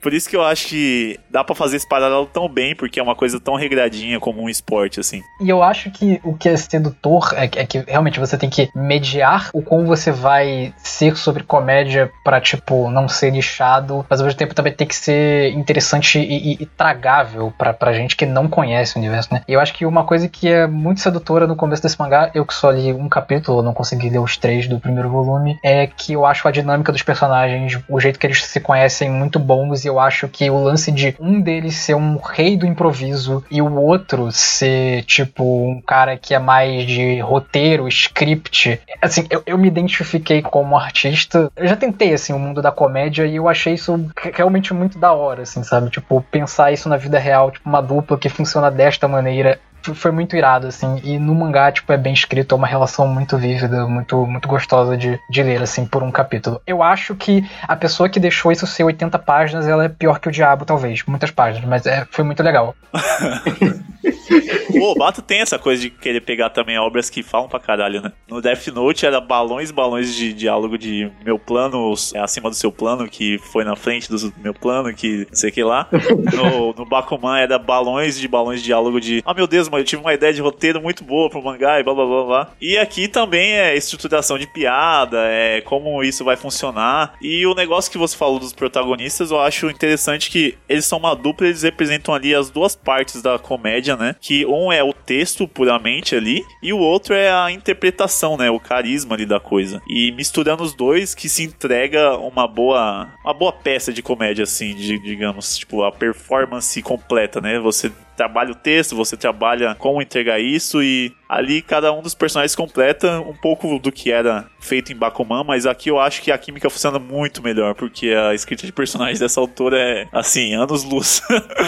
Por 0.00 0.12
isso 0.12 0.28
que 0.28 0.36
eu 0.36 0.42
acho 0.42 0.66
que 0.66 1.18
dá 1.30 1.42
para 1.42 1.54
fazer 1.54 1.76
esse 1.76 1.88
paralelo 1.88 2.26
tão 2.26 2.48
bem, 2.48 2.74
porque 2.74 3.00
é 3.00 3.02
uma 3.02 3.14
coisa 3.14 3.40
tão 3.40 3.56
regradinha 3.56 4.20
como 4.20 4.42
um 4.42 4.48
esporte, 4.48 5.00
assim. 5.00 5.22
E 5.40 5.48
eu 5.48 5.62
acho 5.62 5.90
que 5.90 6.20
o 6.22 6.34
que 6.34 6.48
é 6.48 6.56
sedutor 6.56 7.32
é, 7.34 7.44
é 7.44 7.66
que 7.66 7.84
realmente 7.86 8.20
você 8.20 8.36
tem 8.36 8.50
que 8.50 8.68
mediar 8.74 9.50
o 9.52 9.62
como 9.62 9.86
você 9.86 10.10
vai 10.10 10.74
ser 10.76 11.16
sobre 11.16 11.42
comédia 11.42 12.10
para 12.24 12.40
tipo, 12.40 12.90
não 12.90 13.08
ser 13.08 13.30
nichado, 13.30 14.04
mas 14.08 14.20
ao 14.20 14.26
mesmo 14.26 14.38
tempo 14.38 14.54
também 14.54 14.72
tem 14.72 14.86
que 14.86 14.94
ser 14.94 15.50
interessante 15.52 16.18
e, 16.18 16.52
e, 16.52 16.62
e 16.62 16.66
tragável 16.66 17.52
pra, 17.56 17.72
pra 17.72 17.92
gente 17.92 18.16
que 18.16 18.26
não 18.26 18.48
conhece 18.48 18.96
o 18.96 18.98
universo, 18.98 19.32
né? 19.32 19.42
E 19.48 19.52
eu 19.52 19.60
acho 19.60 19.74
que 19.74 19.86
uma 19.86 20.04
coisa 20.04 20.28
que 20.28 20.48
é 20.48 20.66
muito 20.66 21.00
sedutora 21.00 21.46
no 21.46 21.56
começo 21.56 21.82
desse 21.82 21.98
mangá, 21.98 22.30
eu 22.34 22.44
que 22.44 22.54
só 22.54 22.70
li 22.70 22.92
um 22.92 23.08
capítulo, 23.08 23.62
não 23.62 23.72
consegui 23.72 24.08
ler 24.08 24.18
os 24.18 24.36
três 24.36 24.68
do 24.68 24.78
primeiro 24.78 25.10
volume, 25.10 25.58
é 25.62 25.86
que 25.86 26.12
eu 26.12 26.24
acho 26.26 26.46
a 26.46 26.50
dinâmica 26.50 26.92
dos 26.92 27.02
personagens, 27.02 27.78
o 27.88 28.00
jeito 28.00 28.18
que 28.18 28.26
eles 28.26 28.44
se 28.44 28.60
conhecem 28.60 29.10
muito 29.10 29.38
bons 29.38 29.86
eu 29.86 29.95
acho 29.98 30.28
que 30.28 30.48
o 30.50 30.62
lance 30.62 30.90
de 30.92 31.14
um 31.18 31.40
deles 31.40 31.76
ser 31.76 31.94
um 31.94 32.16
rei 32.16 32.56
do 32.56 32.66
improviso 32.66 33.44
e 33.50 33.60
o 33.62 33.74
outro 33.74 34.30
ser, 34.30 35.02
tipo, 35.04 35.68
um 35.68 35.80
cara 35.80 36.16
que 36.16 36.34
é 36.34 36.38
mais 36.38 36.86
de 36.86 37.20
roteiro, 37.20 37.88
script. 37.88 38.80
Assim, 39.00 39.26
eu, 39.30 39.42
eu 39.46 39.58
me 39.58 39.68
identifiquei 39.68 40.42
como 40.42 40.76
artista. 40.76 41.50
Eu 41.56 41.66
já 41.66 41.76
tentei, 41.76 42.12
assim, 42.12 42.32
o 42.32 42.38
mundo 42.38 42.62
da 42.62 42.72
comédia 42.72 43.26
e 43.26 43.36
eu 43.36 43.48
achei 43.48 43.74
isso 43.74 44.08
realmente 44.32 44.72
muito 44.74 44.98
da 44.98 45.12
hora, 45.12 45.42
assim, 45.42 45.62
sabe? 45.62 45.90
Tipo, 45.90 46.24
pensar 46.30 46.72
isso 46.72 46.88
na 46.88 46.96
vida 46.96 47.18
real, 47.18 47.50
tipo, 47.50 47.68
uma 47.68 47.80
dupla 47.80 48.18
que 48.18 48.28
funciona 48.28 48.70
desta 48.70 49.08
maneira 49.08 49.58
foi 49.82 50.10
muito 50.10 50.36
irado, 50.36 50.66
assim. 50.66 51.00
E 51.02 51.18
no 51.18 51.34
mangá, 51.34 51.70
tipo, 51.70 51.92
é 51.92 51.96
bem 51.96 52.12
escrito, 52.12 52.54
é 52.54 52.56
uma 52.56 52.66
relação 52.66 53.06
muito 53.06 53.36
vívida, 53.36 53.86
muito, 53.86 54.26
muito 54.26 54.48
gostosa 54.48 54.96
de, 54.96 55.18
de 55.30 55.42
ler, 55.42 55.62
assim, 55.62 55.86
por 55.86 56.02
um 56.02 56.10
capítulo. 56.10 56.60
Eu 56.66 56.82
acho 56.82 57.14
que 57.14 57.44
a 57.62 57.76
pessoa 57.76 58.08
que 58.08 58.18
deixou 58.20 58.50
isso 58.50 58.66
ser 58.66 58.84
80 58.84 59.18
páginas, 59.18 59.66
ela 59.66 59.84
é 59.84 59.88
pior 59.88 60.18
que 60.18 60.28
o 60.28 60.32
diabo, 60.32 60.64
talvez. 60.64 61.02
Muitas 61.06 61.30
páginas, 61.30 61.68
mas 61.68 61.86
é, 61.86 62.06
foi 62.10 62.24
muito 62.24 62.42
legal. 62.42 62.74
o 64.78 64.92
Obata 64.92 65.22
tem 65.22 65.40
essa 65.40 65.58
coisa 65.58 65.82
de 65.82 65.90
querer 65.90 66.20
pegar 66.20 66.50
também 66.50 66.78
obras 66.78 67.10
que 67.10 67.22
falam 67.22 67.48
pra 67.48 67.58
caralho, 67.58 68.00
né? 68.00 68.12
No 68.28 68.40
Death 68.40 68.68
Note 68.68 69.06
era 69.06 69.20
balões, 69.20 69.70
balões 69.70 70.14
de 70.14 70.32
diálogo 70.32 70.76
de 70.78 71.10
meu 71.24 71.38
plano 71.38 71.94
é 72.14 72.18
acima 72.18 72.50
do 72.50 72.56
seu 72.56 72.70
plano, 72.70 73.08
que 73.08 73.38
foi 73.38 73.64
na 73.64 73.76
frente 73.76 74.08
do 74.08 74.32
meu 74.38 74.54
plano, 74.54 74.92
que 74.94 75.26
não 75.28 75.34
sei 75.34 75.50
o 75.50 75.52
que 75.52 75.64
lá. 75.64 75.88
No, 76.34 76.72
no 76.72 76.84
Bakuman 76.84 77.38
era 77.38 77.58
balões 77.58 78.18
de 78.18 78.28
balões 78.28 78.60
de 78.60 78.66
diálogo 78.66 79.00
de 79.00 79.22
ah 79.24 79.34
meu 79.34 79.46
Deus, 79.46 79.68
mas 79.68 79.80
eu 79.80 79.84
tive 79.84 80.02
uma 80.02 80.14
ideia 80.14 80.32
de 80.32 80.40
roteiro 80.40 80.80
muito 80.80 81.04
boa 81.04 81.30
pro 81.30 81.42
mangá 81.42 81.80
e 81.80 81.82
blá 81.82 81.94
blá 81.94 82.06
blá 82.06 82.24
blá. 82.24 82.50
E 82.60 82.76
aqui 82.78 83.08
também 83.08 83.52
é 83.52 83.76
estruturação 83.76 84.38
de 84.38 84.46
piada, 84.46 85.18
é 85.28 85.60
como 85.60 86.02
isso 86.02 86.24
vai 86.24 86.36
funcionar. 86.36 87.14
E 87.20 87.46
o 87.46 87.54
negócio 87.54 87.90
que 87.90 87.98
você 87.98 88.16
falou 88.16 88.38
dos 88.38 88.52
protagonistas, 88.52 89.30
eu 89.30 89.40
acho 89.40 89.70
interessante 89.70 90.30
que 90.30 90.56
eles 90.68 90.84
são 90.84 90.98
uma 90.98 91.14
dupla, 91.14 91.46
eles 91.46 91.62
representam 91.62 92.14
ali 92.14 92.34
as 92.34 92.50
duas 92.50 92.74
partes 92.74 93.22
da 93.22 93.38
comédia, 93.38 93.96
né? 93.96 94.16
Que 94.20 94.44
um 94.46 94.65
é 94.72 94.82
o 94.82 94.92
texto 94.92 95.46
puramente 95.46 96.14
ali 96.14 96.44
e 96.62 96.72
o 96.72 96.78
outro 96.78 97.14
é 97.14 97.30
a 97.30 97.50
interpretação, 97.50 98.36
né? 98.36 98.50
O 98.50 98.60
carisma 98.60 99.14
ali 99.14 99.26
da 99.26 99.40
coisa. 99.40 99.82
E 99.88 100.12
misturando 100.12 100.62
os 100.62 100.74
dois 100.74 101.14
que 101.14 101.28
se 101.28 101.42
entrega 101.42 102.16
uma 102.18 102.46
boa 102.46 103.08
uma 103.24 103.34
boa 103.34 103.52
peça 103.52 103.92
de 103.92 104.02
comédia 104.02 104.44
assim, 104.44 104.74
de, 104.74 104.98
digamos, 104.98 105.58
tipo 105.58 105.82
a 105.84 105.92
performance 105.92 106.80
completa, 106.82 107.40
né? 107.40 107.58
Você 107.58 107.90
trabalha 108.16 108.52
o 108.52 108.54
texto, 108.54 108.96
você 108.96 109.16
trabalha 109.16 109.74
como 109.74 110.00
entregar 110.00 110.40
isso 110.40 110.82
e 110.82 111.12
ali 111.28 111.60
cada 111.60 111.92
um 111.92 112.00
dos 112.00 112.14
personagens 112.14 112.56
completa 112.56 113.20
um 113.20 113.34
pouco 113.34 113.78
do 113.78 113.92
que 113.92 114.10
era 114.10 114.46
feito 114.58 114.90
em 114.90 114.96
Bakuman, 114.96 115.44
mas 115.44 115.66
aqui 115.66 115.90
eu 115.90 116.00
acho 116.00 116.22
que 116.22 116.32
a 116.32 116.38
química 116.38 116.70
funciona 116.70 116.98
muito 116.98 117.42
melhor, 117.42 117.74
porque 117.74 118.10
a 118.10 118.34
escrita 118.34 118.64
de 118.64 118.72
personagens 118.72 119.20
dessa 119.20 119.38
autora 119.38 119.78
é, 119.78 120.08
assim, 120.12 120.54
anos-luz 120.54 121.22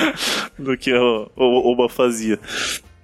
do 0.58 0.76
que 0.76 0.92
o, 0.92 1.30
o 1.36 1.70
Oba 1.70 1.88
fazia. 1.88 2.38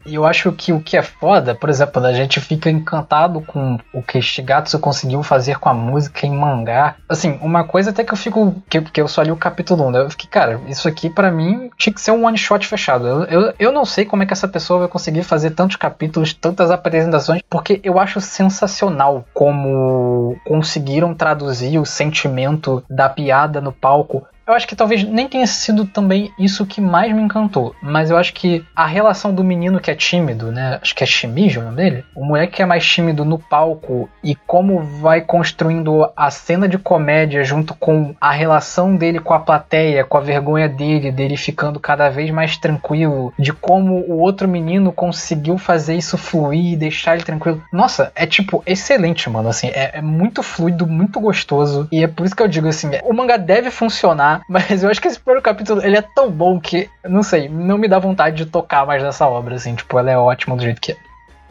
E 0.07 0.15
eu 0.15 0.25
acho 0.25 0.53
que 0.53 0.73
o 0.73 0.81
que 0.81 0.97
é 0.97 1.03
foda, 1.03 1.55
por 1.55 1.71
exemplo, 1.71 2.05
a 2.05 2.13
gente 2.13 2.41
fica 2.41 2.71
encantado 2.71 3.41
com 3.41 3.79
o 3.93 4.03
que 4.03 4.21
Shigatsu 4.21 4.79
conseguiu 4.79 5.23
fazer 5.23 5.59
com 5.59 5.69
a 5.69 5.75
música 5.75 6.27
em 6.27 6.33
mangá. 6.33 6.97
Assim, 7.09 7.39
uma 7.41 7.65
coisa 7.65 7.91
até 7.91 8.05
que 8.05 8.13
eu 8.13 8.17
fico. 8.17 8.63
que 8.69 9.01
eu 9.01 9.09
só 9.09 9.23
li 9.23 9.33
o 9.33 9.37
capítulo 9.37 9.87
1, 9.89 9.91
né? 9.91 10.01
Eu 10.01 10.11
fiquei, 10.11 10.29
cara, 10.29 10.61
isso 10.67 10.89
aqui 10.89 11.09
para 11.09 11.31
mim 11.31 11.71
tinha 11.79 11.93
que 11.93 12.01
ser 12.01 12.11
um 12.11 12.27
one 12.27 12.37
shot 12.37 12.67
fechado. 12.67 13.07
Eu, 13.07 13.25
eu, 13.25 13.55
eu 13.59 13.73
não 13.73 13.85
sei 13.85 14.05
como 14.05 14.23
é 14.23 14.27
que 14.27 14.33
essa 14.33 14.49
pessoa 14.49 14.81
vai 14.81 14.89
conseguir 14.89 15.23
fazer 15.23 15.51
tantos 15.51 15.77
capítulos, 15.77 16.35
tantas 16.35 16.71
apresentações, 16.71 17.43
porque 17.49 17.81
eu 17.83 17.99
acho 17.99 18.21
sensacional 18.21 19.25
como 19.33 20.37
conseguiram 20.45 21.15
traduzir 21.15 21.79
o 21.79 21.87
sentimento 21.87 22.83
da 22.89 23.09
piada 23.09 23.61
no 23.61 23.73
palco 23.73 24.27
eu 24.47 24.55
acho 24.55 24.69
que 24.69 24.77
talvez 24.77 25.03
nem 25.05 25.29
tenha 25.29 25.47
sido 25.47 25.87
também 25.87 26.33
isso 26.39 26.67
que 26.67 26.81
mais 26.81 27.15
me 27.15 27.23
encantou, 27.23 27.75
mas 27.83 28.11
eu 28.11 28.17
acho 28.17 28.33
que 28.35 28.65
a 28.75 28.87
relação 28.87 29.33
do 29.33 29.43
menino 29.43 29.81
que 29.81 29.91
é 29.91 29.95
tímido, 29.95 30.53
né? 30.53 30.79
Acho 30.83 30.95
que 30.95 31.03
é 31.03 31.07
Shimijo 31.07 31.61
o 31.61 31.65
nome 31.65 31.77
dele. 31.77 32.05
O 32.15 32.25
moleque 32.25 32.55
que 32.55 32.63
é 32.63 32.67
mais 32.67 32.87
tímido 32.87 33.25
no 33.25 33.39
palco 33.39 34.09
e 34.23 34.35
como 34.35 34.83
vai 34.83 35.21
construindo 35.21 36.09
a 36.17 36.31
cena 36.31 36.69
de 36.69 36.79
comédia 36.79 37.43
junto 37.43 37.75
com 37.75 38.15
a 38.21 38.31
relação 38.31 38.97
dele 38.97 39.19
com 39.19 39.35
a 39.35 39.41
plateia, 39.41 40.05
com 40.05 40.19
a 40.19 40.21
vergonha 40.21 40.69
dele, 40.69 41.11
dele 41.11 41.37
ficando 41.37 41.81
cada 41.81 42.09
vez 42.11 42.31
mais 42.31 42.57
tranquilo, 42.57 43.33
de 43.39 43.53
como 43.53 44.01
o 44.01 44.19
outro 44.19 44.47
menino 44.47 44.93
conseguiu 44.93 45.57
fazer 45.57 45.95
isso 45.95 46.19
fluir 46.19 46.73
e 46.73 46.77
deixar 46.77 47.15
ele 47.15 47.25
tranquilo. 47.25 47.63
Nossa, 47.73 48.13
é 48.15 48.27
tipo 48.27 48.63
excelente, 48.67 49.29
mano. 49.31 49.49
Assim, 49.49 49.69
é, 49.69 49.99
é 49.99 50.03
muito 50.03 50.43
fluido, 50.43 50.87
muito 50.87 51.19
gostoso. 51.19 51.89
E 51.91 52.05
é 52.05 52.09
por 52.09 52.27
isso 52.27 52.37
que 52.37 52.43
eu 52.43 52.49
digo 52.49 52.69
assim: 52.69 52.91
o 53.05 53.13
mangá 53.13 53.37
deve 53.37 53.71
funcionar 53.71 54.34
mas 54.49 54.83
eu 54.83 54.91
acho 54.91 55.01
que 55.01 55.09
esse 55.09 55.19
primeiro 55.19 55.43
capítulo 55.43 55.83
ele 55.83 55.97
é 55.97 56.03
tão 56.03 56.31
bom 56.31 56.61
que, 56.61 56.89
não 57.05 57.23
sei, 57.23 57.49
não 57.49 57.79
me 57.79 57.89
dá 57.89 57.99
vontade 57.99 58.37
de 58.37 58.47
tocar 58.47 58.87
mais 58.87 59.03
nessa 59.03 59.27
obra, 59.29 59.57
assim, 59.57 59.75
tipo, 59.75 59.99
ela 59.99 60.11
é 60.11 60.19
ótima 60.19 60.57
do 60.57 60.63
jeito 60.63 60.81
que 60.81 60.93
é. 60.93 60.97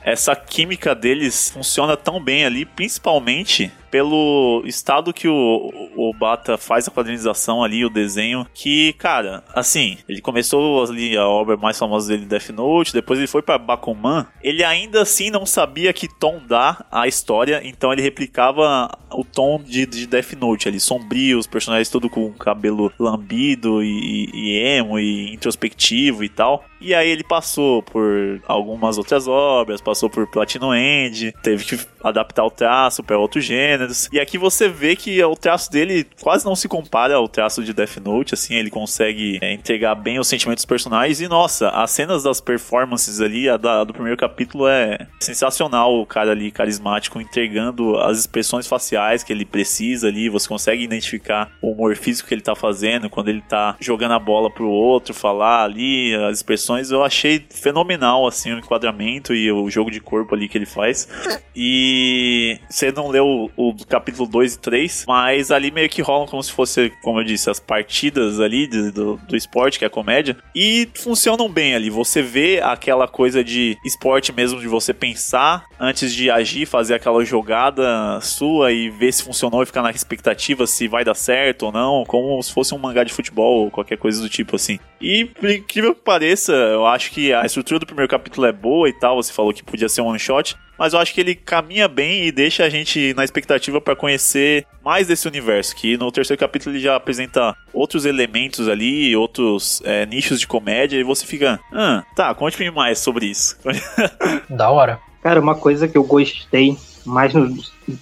Essa 0.03 0.35
química 0.35 0.93
deles 0.93 1.49
funciona 1.49 1.95
tão 1.95 2.21
bem 2.21 2.45
ali, 2.45 2.65
principalmente 2.65 3.71
pelo 3.93 4.63
estado 4.65 5.13
que 5.13 5.27
o, 5.27 5.71
o 5.95 6.11
Bata 6.15 6.57
faz 6.57 6.87
a 6.87 6.91
quadrinização 6.91 7.63
ali, 7.63 7.85
o 7.85 7.91
desenho, 7.91 8.43
que, 8.51 8.91
cara, 8.93 9.43
assim, 9.53 9.99
ele 10.09 10.19
começou 10.19 10.83
ali 10.83 11.15
a 11.15 11.27
obra 11.27 11.55
mais 11.55 11.77
famosa 11.77 12.07
dele, 12.07 12.25
Death 12.25 12.49
Note, 12.49 12.91
depois 12.91 13.19
ele 13.19 13.27
foi 13.27 13.43
para 13.43 13.59
Bakuman, 13.59 14.25
ele 14.41 14.63
ainda 14.63 15.03
assim 15.03 15.29
não 15.29 15.45
sabia 15.45 15.93
que 15.93 16.07
tom 16.07 16.41
dar 16.43 16.87
a 16.91 17.07
história, 17.07 17.61
então 17.63 17.93
ele 17.93 18.01
replicava 18.01 18.89
o 19.11 19.23
tom 19.23 19.61
de, 19.63 19.85
de 19.85 20.07
Death 20.07 20.33
Note 20.33 20.67
ali, 20.67 20.79
sombrio, 20.79 21.37
os 21.37 21.45
personagens 21.45 21.87
todo 21.87 22.09
com 22.09 22.33
cabelo 22.33 22.91
lambido 22.97 23.83
e, 23.83 24.27
e 24.33 24.57
emo 24.57 24.97
e 24.97 25.31
introspectivo 25.35 26.23
e 26.23 26.29
tal. 26.29 26.65
E 26.83 26.93
aí 26.93 27.09
ele 27.09 27.23
passou 27.23 27.81
por 27.81 28.41
algumas 28.45 28.97
outras 28.97 29.27
obras, 29.27 29.81
passou 29.81 30.09
por 30.09 30.27
Platinum 30.27 30.73
End, 30.73 31.33
teve 31.41 31.63
que 31.63 31.79
adaptar 32.03 32.43
o 32.43 32.51
traço 32.51 33.01
para 33.03 33.17
outro 33.17 33.39
gênero, 33.39 33.53
gêneros. 33.63 34.09
E 34.11 34.19
aqui 34.19 34.37
você 34.37 34.67
vê 34.67 34.95
que 34.95 35.23
o 35.23 35.35
traço 35.35 35.71
dele 35.71 36.05
quase 36.21 36.45
não 36.45 36.55
se 36.55 36.67
compara 36.67 37.15
ao 37.15 37.27
traço 37.27 37.63
de 37.63 37.73
Death 37.73 37.97
Note, 37.97 38.33
assim, 38.33 38.55
ele 38.55 38.69
consegue 38.69 39.39
é, 39.41 39.53
entregar 39.53 39.95
bem 39.95 40.19
os 40.19 40.27
sentimentos 40.27 40.63
dos 40.63 40.69
personagens. 40.69 41.21
E 41.21 41.27
nossa, 41.27 41.69
as 41.69 41.91
cenas 41.91 42.23
das 42.23 42.41
performances 42.41 43.21
ali, 43.21 43.49
a 43.49 43.57
da, 43.57 43.83
do 43.83 43.93
primeiro 43.93 44.17
capítulo 44.17 44.67
é 44.67 45.07
sensacional, 45.19 45.99
o 45.99 46.05
cara 46.05 46.31
ali 46.31 46.51
carismático 46.51 47.19
entregando 47.21 47.97
as 47.97 48.19
expressões 48.19 48.67
faciais 48.67 49.23
que 49.23 49.31
ele 49.31 49.45
precisa 49.45 50.07
ali, 50.07 50.29
você 50.29 50.47
consegue 50.47 50.83
identificar 50.83 51.51
o 51.61 51.71
humor 51.71 51.95
físico 51.95 52.27
que 52.27 52.35
ele 52.35 52.41
tá 52.41 52.55
fazendo, 52.55 53.09
quando 53.09 53.29
ele 53.29 53.41
tá 53.41 53.75
jogando 53.79 54.13
a 54.13 54.19
bola 54.19 54.49
pro 54.49 54.67
outro, 54.67 55.13
falar 55.13 55.63
ali, 55.63 56.13
as 56.15 56.37
expressões, 56.37 56.72
eu 56.91 57.03
achei 57.03 57.45
fenomenal, 57.49 58.27
assim, 58.27 58.53
o 58.53 58.59
enquadramento 58.59 59.33
e 59.33 59.51
o 59.51 59.69
jogo 59.69 59.91
de 59.91 59.99
corpo 59.99 60.35
ali 60.35 60.47
que 60.47 60.57
ele 60.57 60.65
faz. 60.65 61.07
E 61.55 62.59
você 62.69 62.91
não 62.91 63.09
leu 63.09 63.51
o 63.55 63.71
do 63.71 63.85
capítulo 63.85 64.27
2 64.27 64.55
e 64.55 64.59
3, 64.59 65.05
mas 65.07 65.51
ali 65.51 65.71
meio 65.71 65.89
que 65.89 66.01
rolam 66.01 66.27
como 66.27 66.41
se 66.41 66.51
fosse, 66.51 66.91
como 67.03 67.19
eu 67.19 67.23
disse, 67.23 67.49
as 67.49 67.59
partidas 67.59 68.39
ali 68.39 68.67
de, 68.67 68.91
do, 68.91 69.17
do 69.17 69.35
esporte, 69.35 69.77
que 69.77 69.85
é 69.85 69.87
a 69.87 69.91
comédia, 69.91 70.37
e 70.55 70.89
funcionam 70.95 71.49
bem 71.49 71.75
ali. 71.75 71.89
Você 71.89 72.21
vê 72.21 72.59
aquela 72.61 73.07
coisa 73.07 73.43
de 73.43 73.77
esporte 73.85 74.31
mesmo, 74.31 74.59
de 74.59 74.67
você 74.67 74.93
pensar 74.93 75.65
antes 75.79 76.13
de 76.13 76.29
agir, 76.29 76.65
fazer 76.65 76.95
aquela 76.95 77.23
jogada 77.23 78.19
sua 78.21 78.71
e 78.71 78.89
ver 78.89 79.11
se 79.11 79.23
funcionou 79.23 79.61
e 79.63 79.65
ficar 79.65 79.81
na 79.81 79.91
expectativa 79.91 80.65
se 80.65 80.87
vai 80.87 81.03
dar 81.03 81.15
certo 81.15 81.67
ou 81.67 81.71
não, 81.71 82.03
como 82.05 82.41
se 82.41 82.53
fosse 82.53 82.73
um 82.73 82.77
mangá 82.77 83.03
de 83.03 83.13
futebol 83.13 83.65
ou 83.65 83.71
qualquer 83.71 83.97
coisa 83.97 84.21
do 84.21 84.29
tipo 84.29 84.55
assim. 84.55 84.79
E, 85.01 85.25
por 85.25 85.49
incrível 85.49 85.93
que 85.93 86.01
pareça, 86.01 86.53
eu 86.71 86.85
acho 86.85 87.11
que 87.11 87.33
a 87.33 87.45
estrutura 87.45 87.79
do 87.79 87.85
primeiro 87.85 88.09
capítulo 88.09 88.47
é 88.47 88.51
boa 88.51 88.87
e 88.89 88.93
tal, 88.93 89.21
você 89.21 89.31
falou 89.31 89.53
que 89.53 89.63
podia 89.63 89.89
ser 89.89 90.01
um 90.01 90.07
one 90.07 90.19
shot, 90.19 90.55
mas 90.77 90.93
eu 90.93 90.99
acho 90.99 91.13
que 91.13 91.21
ele 91.21 91.35
caminha 91.35 91.87
bem 91.87 92.25
e 92.25 92.31
deixa 92.31 92.63
a 92.63 92.69
gente 92.69 93.13
na 93.13 93.23
expectativa 93.23 93.79
para 93.79 93.95
conhecer 93.95 94.65
mais 94.83 95.07
desse 95.07 95.27
universo. 95.27 95.75
Que 95.75 95.97
no 95.97 96.11
terceiro 96.11 96.39
capítulo 96.39 96.75
ele 96.75 96.83
já 96.83 96.95
apresenta 96.95 97.55
outros 97.73 98.05
elementos 98.05 98.67
ali, 98.67 99.15
outros 99.15 99.81
é, 99.85 100.05
nichos 100.05 100.39
de 100.39 100.47
comédia, 100.47 100.97
e 100.97 101.03
você 101.03 101.25
fica, 101.25 101.59
ah, 101.71 102.03
tá, 102.15 102.33
conte-me 102.33 102.71
mais 102.71 102.99
sobre 102.99 103.27
isso. 103.27 103.57
Da 104.49 104.69
hora. 104.69 104.99
Cara, 105.21 105.39
uma 105.39 105.55
coisa 105.55 105.87
que 105.87 105.97
eu 105.97 106.03
gostei 106.03 106.75
mais 107.05 107.33
no 107.33 107.55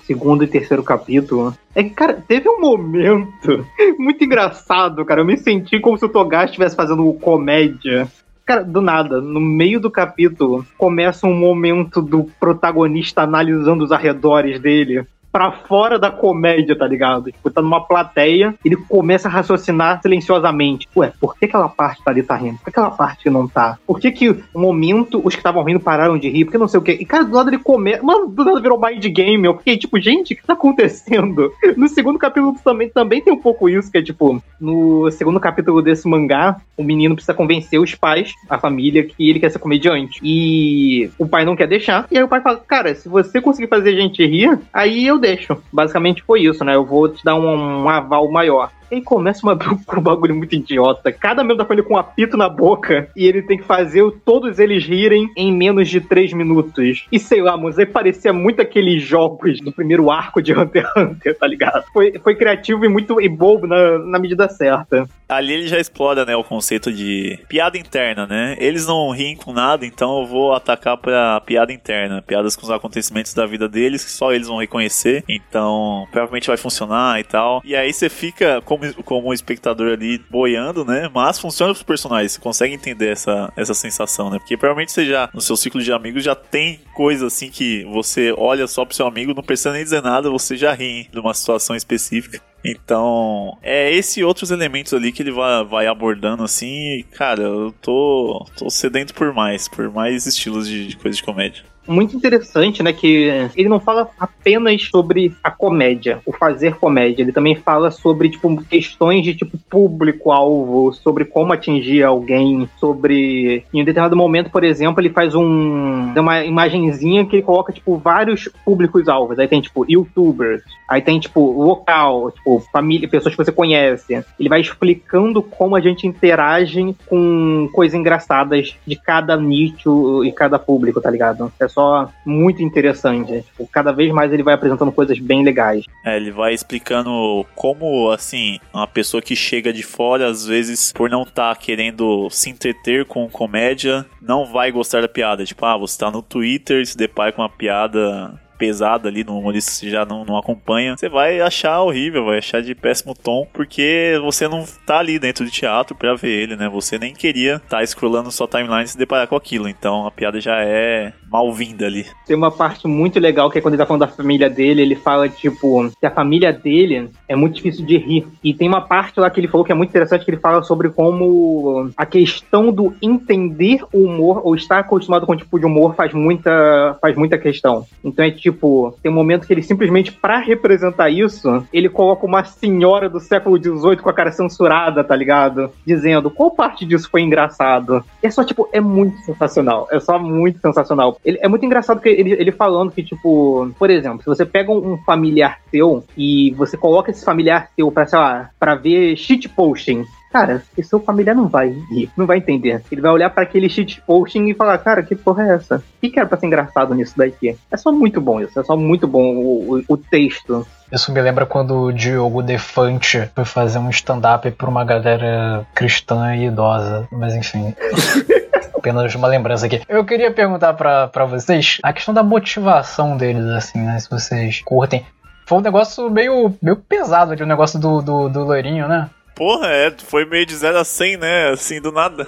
segundo 0.06 0.44
e 0.44 0.48
terceiro 0.48 0.84
capítulo 0.84 1.56
é 1.74 1.84
que, 1.84 1.92
cara, 1.92 2.14
teve 2.14 2.50
um 2.50 2.60
momento 2.60 3.66
muito 3.98 4.24
engraçado, 4.24 5.04
cara. 5.06 5.22
Eu 5.22 5.26
me 5.26 5.38
senti 5.38 5.80
como 5.80 5.98
se 5.98 6.06
o 6.06 6.10
Togashi 6.10 6.46
estivesse 6.46 6.76
fazendo 6.76 7.12
comédia 7.14 8.08
Cara, 8.52 8.66
do 8.66 8.82
nada, 8.82 9.22
no 9.22 9.40
meio 9.40 9.80
do 9.80 9.90
capítulo, 9.90 10.68
começa 10.78 11.26
um 11.26 11.34
momento 11.34 12.02
do 12.02 12.26
protagonista 12.38 13.22
analisando 13.22 13.82
os 13.82 13.94
arredores 13.94 14.60
dele 14.60 15.08
pra 15.32 15.52
fora 15.52 15.98
da 15.98 16.12
comédia, 16.12 16.78
tá 16.78 16.88
ligado? 16.88 17.32
Tipo, 17.32 17.50
tá 17.50 17.62
numa 17.62 17.82
plateia, 17.82 18.54
ele 18.64 18.76
começa 18.76 19.28
a 19.28 19.32
raciocinar 19.32 20.02
silenciosamente. 20.02 20.88
Ué, 20.96 21.14
por 21.20 21.38
que 21.38 21.46
aquela 21.46 21.70
parte 21.70 22.04
tá 22.04 22.12
ali 22.12 22.24
tá 22.24 22.36
rindo? 22.36 22.58
Por 22.58 22.66
que 22.66 22.70
aquela 22.70 22.92
parte 22.92 23.30
não 23.30 23.48
tá? 23.48 23.78
Por 23.86 24.00
que 24.00 24.12
que 24.12 24.44
momento 24.54 25.22
os 25.24 25.34
que 25.34 25.40
estavam 25.40 25.64
rindo 25.64 25.80
pararam 25.80 26.18
de 26.18 26.30
rir? 26.30 26.46
Por 26.46 26.52
que 26.52 26.58
não 26.58 26.68
sei 26.68 26.80
o 26.80 26.84
quê? 26.84 26.98
E 27.00 27.06
cara, 27.06 27.24
do 27.24 27.36
nada 27.36 27.50
ele 27.50 27.60
começa. 27.60 28.04
Mano, 28.04 28.28
do 28.28 28.44
nada 28.44 28.60
virou 28.60 28.80
mind 28.80 29.06
game. 29.06 29.46
Eu 29.46 29.58
fiquei 29.58 29.78
tipo, 29.78 30.00
gente, 30.00 30.34
o 30.34 30.38
que 30.38 30.46
tá 30.46 30.54
acontecendo? 30.54 31.52
No 31.78 31.88
segundo 31.88 32.20
capítulo 32.20 32.56
também, 32.64 32.90
também 32.90 33.22
tem 33.22 33.34
um 33.34 33.40
pouco 33.40 33.70
isso, 33.70 33.92
que 33.92 33.98
é 33.98 34.04
tipo, 34.04 34.42
no 34.60 35.10
segundo 35.12 35.40
capítulo 35.40 35.82
desse 35.82 36.08
mangá, 36.08 36.58
o 36.78 36.84
menino 36.84 37.16
precisa 37.16 37.34
convencer 37.34 37.80
os 37.80 37.96
pais, 37.96 38.34
a 38.50 38.60
família, 38.60 39.04
que 39.04 39.30
ele 39.30 39.40
quer 39.40 39.50
ser 39.50 39.60
comediante. 39.60 40.20
E 40.22 41.10
o 41.18 41.28
pai 41.28 41.46
não 41.46 41.56
quer 41.56 41.68
deixar. 41.68 42.06
E 42.12 42.18
aí 42.18 42.24
o 42.24 42.28
pai 42.28 42.42
fala, 42.42 42.58
cara, 42.58 42.94
se 42.94 43.08
você 43.08 43.42
conseguir 43.42 43.68
fazer 43.68 43.90
a 43.90 43.96
gente 43.96 44.26
rir, 44.26 44.60
aí 44.72 45.06
eu 45.06 45.18
deixo. 45.22 45.58
Basicamente 45.72 46.24
foi 46.24 46.42
isso, 46.42 46.66
né? 46.66 46.76
Eu 46.76 46.84
vou 46.84 47.08
te 47.08 47.24
dar 47.24 47.36
um, 47.36 47.84
um 47.84 47.90
aval 47.90 48.30
maior. 48.30 48.72
E 48.92 49.02
começa 49.02 49.46
uma, 49.46 49.54
um 49.98 50.02
bagulho 50.02 50.36
muito 50.36 50.54
idiota. 50.54 51.12
Cada 51.12 51.44
membro 51.44 51.58
da 51.58 51.66
família 51.66 51.88
com 51.88 51.96
um 51.96 51.98
apito 51.98 52.38
na 52.38 52.50
boca 52.50 53.10
e 53.16 53.26
ele 53.26 53.42
tem 53.42 53.58
que 53.58 53.64
fazer 53.64 54.04
todos 54.26 54.60
eles 54.60 54.86
rirem 54.86 55.30
em 55.36 55.56
menos 55.56 55.90
de 55.90 56.02
três 56.02 56.34
minutos. 56.34 57.08
E 57.12 57.20
sei 57.20 57.42
lá, 57.42 57.56
mas 57.56 57.80
aí 57.80 57.86
parecia 57.86 58.34
muito 58.34 58.62
aqueles 58.62 59.02
jogos 59.02 59.60
do 59.62 59.72
primeiro 59.72 60.12
arco 60.12 60.42
de 60.42 60.54
Hunter 60.54 60.86
x 60.86 60.96
Hunter, 60.96 61.38
tá 61.38 61.48
ligado? 61.48 61.86
Foi, 61.94 62.14
foi 62.20 62.36
criativo 62.36 62.86
e 62.86 62.90
muito 62.90 63.22
e 63.22 63.30
bobo 63.30 63.68
na, 63.68 63.98
na 64.00 64.20
medida 64.20 64.48
certa. 64.50 65.08
Ali 65.28 65.54
ele 65.54 65.68
já 65.68 65.80
explora, 65.80 66.26
né, 66.26 66.36
o 66.36 66.44
conceito 66.44 66.92
de 66.92 67.40
piada 67.48 67.78
interna, 67.78 68.28
né? 68.28 68.58
Eles 68.60 68.86
não 68.86 69.12
riem 69.12 69.36
com 69.36 69.54
nada, 69.54 69.86
então 69.86 70.20
eu 70.20 70.26
vou 70.26 70.54
atacar 70.54 70.98
pra 70.98 71.40
piada 71.42 71.72
interna. 71.72 72.22
Piadas 72.22 72.56
com 72.56 72.64
os 72.64 72.72
acontecimentos 72.72 73.34
da 73.34 73.46
vida 73.46 73.70
deles, 73.70 74.04
que 74.04 74.12
só 74.12 74.34
eles 74.34 74.48
vão 74.48 74.58
reconhecer. 74.58 75.24
Então, 75.30 76.06
provavelmente 76.12 76.48
vai 76.48 76.58
funcionar 76.58 77.20
e 77.20 77.24
tal. 77.24 77.62
E 77.64 77.76
aí 77.76 77.94
você 77.94 78.10
fica 78.10 78.62
como, 78.66 78.81
como 79.06 79.34
espectador 79.34 79.94
ali 79.94 80.18
boiando, 80.30 80.84
né? 80.86 81.10
Mas 81.14 81.40
funciona 81.40 81.74
pros 81.74 81.84
personagens. 81.84 82.34
Você 82.34 82.42
consegue 82.42 82.74
entender 82.74 83.10
essa, 83.10 83.52
essa 83.56 83.74
sensação, 83.74 84.30
né? 84.30 84.40
Porque 84.40 84.58
provavelmente 84.58 84.92
você 84.92 85.06
já, 85.06 85.30
no 85.34 85.42
seu 85.42 85.56
ciclo 85.56 85.82
de 85.82 85.92
amigos, 85.92 86.24
já 86.24 86.36
tem 86.36 86.80
coisa 86.94 87.28
assim 87.28 87.50
que 87.50 87.84
você 87.86 88.34
olha 88.38 88.68
só 88.68 88.86
pro 88.86 88.96
seu 88.96 89.08
amigo, 89.08 89.34
não 89.34 89.44
precisa 89.44 89.72
nem 89.72 89.84
dizer 89.84 90.02
nada, 90.02 90.30
você 90.30 90.56
já 90.56 90.74
ri 90.74 91.08
de 91.12 91.20
uma 91.20 91.34
situação 91.34 91.76
específica. 91.76 92.42
Então, 92.64 93.58
é 93.64 93.92
esse 93.92 94.24
outros 94.24 94.52
elementos 94.52 94.94
ali 94.94 95.12
que 95.12 95.24
ele 95.24 95.32
vai, 95.32 95.66
vai 95.66 95.88
abordando 95.88 96.44
assim. 96.44 97.00
E, 97.00 97.04
cara, 97.04 97.42
eu 97.42 97.74
tô, 97.82 98.46
tô 98.56 98.70
sedento 98.70 99.14
por 99.14 99.34
mais, 99.34 99.68
por 99.68 99.90
mais 99.92 100.28
estilos 100.28 100.68
de, 100.68 100.88
de 100.88 100.98
coisa 100.98 101.18
de 101.18 101.24
comédia 101.24 101.71
muito 101.88 102.16
interessante, 102.16 102.84
né? 102.84 102.94
Que 102.94 103.50
ele 103.56 103.70
não 103.70 103.80
fala 103.80 104.10
apenas 104.20 104.84
sobre 104.84 105.36
a 105.44 105.52
comédia, 105.52 106.20
o 106.26 106.32
fazer 106.32 106.76
comédia. 106.76 107.24
Ele 107.24 107.32
também 107.32 107.56
fala 107.56 107.92
sobre, 107.92 108.30
tipo, 108.30 108.62
questões 108.64 109.24
de, 109.24 109.34
tipo, 109.36 109.58
público-alvo, 109.70 110.94
sobre 110.94 111.26
como 111.26 111.54
atingir 111.54 112.04
alguém, 112.04 112.70
sobre... 112.80 113.64
Em 113.74 113.82
um 113.82 113.86
determinado 113.86 114.16
momento, 114.16 114.50
por 114.50 114.64
exemplo, 114.64 115.02
ele 115.02 115.10
faz 115.10 115.36
um... 115.36 116.14
uma 116.16 116.44
imagenzinha 116.44 117.26
que 117.26 117.38
ele 117.38 117.44
coloca, 117.44 117.74
tipo, 117.74 117.98
vários 117.98 118.50
públicos-alvos. 118.64 119.40
Aí 119.40 119.48
tem, 119.48 119.62
tipo, 119.62 119.86
youtubers. 119.90 120.62
Aí 120.88 121.02
tem, 121.02 121.20
tipo, 121.20 121.40
local, 121.64 122.32
tipo, 122.32 122.60
família, 122.72 123.08
pessoas 123.08 123.34
que 123.34 123.44
você 123.44 123.52
conhece. 123.52 124.24
Ele 124.40 124.50
vai 124.50 124.62
explicando 124.62 125.42
como 125.42 125.76
a 125.76 125.82
gente 125.82 126.06
interage 126.06 126.96
com 127.08 127.70
coisas 127.74 127.98
engraçadas 127.98 128.76
de 128.86 128.96
cada 128.96 129.36
nicho 129.38 130.24
e 130.24 130.32
cada 130.32 130.60
público, 130.60 131.02
tá 131.02 131.10
ligado? 131.10 131.52
É 131.60 131.68
só 131.74 132.10
muito 132.26 132.62
interessante. 132.62 133.42
Tipo, 133.42 133.68
cada 133.68 133.92
vez 133.92 134.12
mais 134.12 134.32
ele 134.32 134.44
vai 134.44 134.54
apresentando 134.54 134.92
coisas 134.92 135.20
bem 135.20 135.44
legais. 135.44 135.86
É, 136.06 136.18
ele 136.18 136.32
vai 136.32 136.54
explicando 136.54 137.46
como, 137.56 138.10
assim, 138.12 138.60
uma 138.74 138.88
pessoa 138.88 139.22
que 139.22 139.36
chega 139.36 139.72
de 139.72 139.84
fora, 139.84 140.28
às 140.28 140.46
vezes, 140.46 140.92
por 140.94 141.10
não 141.10 141.24
estar 141.24 141.54
tá 141.54 141.62
querendo 141.62 142.30
se 142.30 142.50
entreter 142.50 143.06
com 143.06 143.30
comédia, 143.30 144.06
não 144.22 144.46
vai 144.46 144.72
gostar 144.72 145.02
da 145.02 145.08
piada. 145.08 145.46
Tipo, 145.46 145.66
ah, 145.66 145.78
você 145.78 145.98
tá 145.98 146.12
no 146.12 146.22
Twitter 146.22 146.82
e 146.82 146.86
se 146.86 146.98
depara 146.98 147.32
com 147.32 147.42
uma 147.42 147.50
piada 147.50 148.40
pesada 148.62 149.10
ali 149.10 149.24
no 149.24 149.40
humorista 149.40 149.88
já 149.90 150.06
não, 150.06 150.24
não 150.24 150.38
acompanha, 150.38 150.96
você 150.96 151.10
vai 151.10 151.42
achar 151.42 151.82
horrível, 151.82 152.26
vai 152.26 152.38
achar 152.38 152.62
de 152.62 152.76
péssimo 152.76 153.16
tom, 153.16 153.48
porque 153.52 154.20
você 154.22 154.48
não 154.48 154.64
tá 154.86 155.00
ali 155.00 155.18
dentro 155.18 155.44
do 155.44 155.50
teatro 155.50 155.96
para 155.96 156.14
ver 156.14 156.30
ele, 156.30 156.56
né? 156.56 156.70
Você 156.70 157.00
nem 157.00 157.12
queria 157.12 157.56
estar 157.56 157.80
tá 157.80 157.84
scrollando 157.88 158.32
sua 158.32 158.48
timeline 158.48 158.84
e 158.84 158.88
se 158.88 158.98
deparar 159.00 159.28
com 159.28 159.36
aquilo. 159.36 159.68
Então 159.68 160.06
a 160.06 160.12
piada 160.12 160.40
já 160.40 160.60
é 160.60 161.12
mal-vinda 161.32 161.86
ali. 161.86 162.06
Tem 162.28 162.36
uma 162.36 162.52
parte 162.52 162.88
muito 162.88 163.18
legal 163.20 163.50
que 163.50 163.58
é 163.58 163.62
quando 163.62 163.76
ele 163.76 163.82
tá 163.82 163.88
falando 163.88 164.02
da 164.02 164.08
família 164.08 164.50
dele, 164.50 164.82
ele 164.82 164.96
fala, 164.96 165.30
tipo, 165.30 165.90
que 165.98 166.06
a 166.06 166.12
família 166.12 166.52
dele 166.52 167.10
é 167.28 167.36
muito 167.36 167.56
difícil 167.56 167.86
de 167.86 167.98
rir. 167.98 168.28
E 168.44 168.54
tem 168.54 168.68
uma 168.68 168.82
parte 168.82 169.20
lá 169.20 169.30
que 169.30 169.40
ele 169.40 169.48
falou 169.48 169.66
que 169.66 169.72
é 169.72 169.76
muito 169.76 169.90
interessante, 169.90 170.26
que 170.26 170.30
ele 170.30 170.42
fala 170.42 170.62
sobre 170.62 170.90
como 170.90 171.90
a 171.96 172.06
questão 172.06 172.72
do 172.72 172.94
entender 173.02 173.82
o 173.94 174.04
humor, 174.04 174.42
ou 174.44 174.56
estar 174.56 174.80
acostumado 174.80 175.26
com 175.26 175.32
o 175.32 175.38
tipo 175.38 175.58
de 175.58 175.66
humor, 175.66 175.96
faz 175.96 176.14
muita, 176.14 176.98
faz 177.02 177.16
muita 177.16 177.38
questão. 177.38 177.86
Então 178.04 178.26
é 178.26 178.32
tipo, 178.32 178.51
tipo, 178.52 178.96
tem 179.02 179.12
um 179.12 179.16
momento 179.16 179.48
que 179.48 179.54
ele 179.54 179.64
simplesmente, 179.64 180.12
para 180.12 180.38
representar 180.40 181.10
isso, 181.10 181.66
ele 181.74 181.90
coloca 181.90 182.26
uma 182.26 182.44
senhora 182.44 183.10
do 183.10 183.20
século 183.20 183.58
XVIII 183.58 183.98
com 183.98 184.10
a 184.10 184.14
cara 184.14 184.32
censurada, 184.32 185.04
tá 185.04 185.16
ligado? 185.16 185.72
Dizendo 185.86 186.30
qual 186.30 186.52
parte 186.52 186.86
disso 186.86 187.10
foi 187.10 187.22
engraçado. 187.22 188.04
E 188.22 188.28
é 188.28 188.30
só, 188.30 188.44
tipo, 188.44 188.70
é 188.72 188.82
muito 188.82 189.18
sensacional. 189.20 189.88
É 189.92 190.00
só 190.00 190.20
muito 190.20 190.60
sensacional. 190.60 191.18
Ele, 191.26 191.40
é 191.42 191.48
muito 191.48 191.66
engraçado 191.66 192.02
que 192.02 192.10
ele, 192.10 192.34
ele 192.34 192.52
falando 192.52 192.92
que, 192.92 193.04
tipo, 193.04 193.72
por 193.80 193.90
exemplo, 193.90 194.20
se 194.22 194.26
você 194.26 194.46
pega 194.46 194.72
um, 194.72 194.98
familiar 194.98 195.60
seu 195.70 196.04
e 196.18 196.52
você 196.58 196.78
coloca 196.78 197.12
esse 197.12 197.24
familiar 197.24 197.70
seu 197.76 197.92
pra, 197.92 198.06
sei 198.06 198.20
lá, 198.20 198.50
pra 198.60 198.76
ver 198.76 199.16
shitposting 199.16 200.06
Cara, 200.32 200.64
e 200.78 200.84
seu 200.84 201.00
familiar 201.00 201.36
não 201.36 201.48
vai 201.48 201.70
rir, 201.90 202.10
não 202.16 202.26
vai 202.26 202.38
entender. 202.38 202.82
Ele 202.92 203.02
vai 203.02 203.12
olhar 203.12 203.30
para 203.30 203.44
aquele 203.44 203.70
shitposting 203.70 204.50
e 204.50 204.54
falar, 204.54 204.78
cara, 204.78 205.04
que 205.04 205.16
porra 205.16 205.44
é 205.44 205.56
essa? 205.56 205.78
O 205.78 205.82
que, 206.00 206.10
que 206.10 206.20
era 206.20 206.28
pra 206.28 206.38
ser 206.38 206.46
engraçado 206.46 206.96
nisso 206.96 207.18
daqui? 207.18 207.58
É 207.70 207.78
só 207.78 207.92
muito 207.92 208.22
bom 208.22 208.40
isso, 208.40 208.60
é 208.60 208.64
só 208.64 208.78
muito 208.78 209.08
bom 209.08 209.36
o, 209.36 209.78
o, 209.78 209.84
o 209.90 209.98
texto. 209.98 210.66
Isso 210.92 211.12
me 211.12 211.22
lembra 211.22 211.46
quando 211.46 211.76
o 211.76 211.92
Diogo 211.92 212.42
Defante 212.42 213.30
foi 213.34 213.46
fazer 213.46 213.80
um 213.80 213.90
stand-up 213.90 214.50
pra 214.52 214.70
uma 214.70 214.84
galera 214.84 215.66
cristã 215.74 216.36
e 216.36 216.48
idosa. 216.48 217.08
Mas 217.12 217.36
enfim. 217.36 217.74
apenas 218.82 219.14
uma 219.14 219.28
lembrança 219.28 219.68
aqui. 219.68 219.82
Eu 219.88 220.04
queria 220.04 220.32
perguntar 220.32 220.74
para 220.74 221.26
vocês 221.26 221.78
a 221.84 221.94
questão 221.94 222.14
da 222.14 222.24
motivação 222.24 223.16
deles, 223.16 223.46
assim, 223.46 223.80
né? 223.80 224.00
Se 224.00 224.10
vocês 224.10 224.62
curtem. 224.62 225.06
Foi 225.46 225.60
um 225.60 225.62
negócio 225.62 226.10
meio, 226.10 226.54
meio 226.62 226.78
pesado 226.78 227.34
ali, 227.34 227.44
o 227.44 227.48
negócio 227.48 227.80
do, 227.80 228.02
do, 228.02 228.30
do 228.30 228.44
loirinho, 228.44 228.88
né? 228.88 229.10
Porra, 229.42 229.70
é, 229.70 229.92
foi 230.06 230.24
meio 230.24 230.46
de 230.46 230.56
0 230.56 230.78
a 230.78 230.84
100, 230.84 231.18
né? 231.18 231.50
Assim, 231.50 231.82
do 231.82 231.92
nada. 231.92 232.28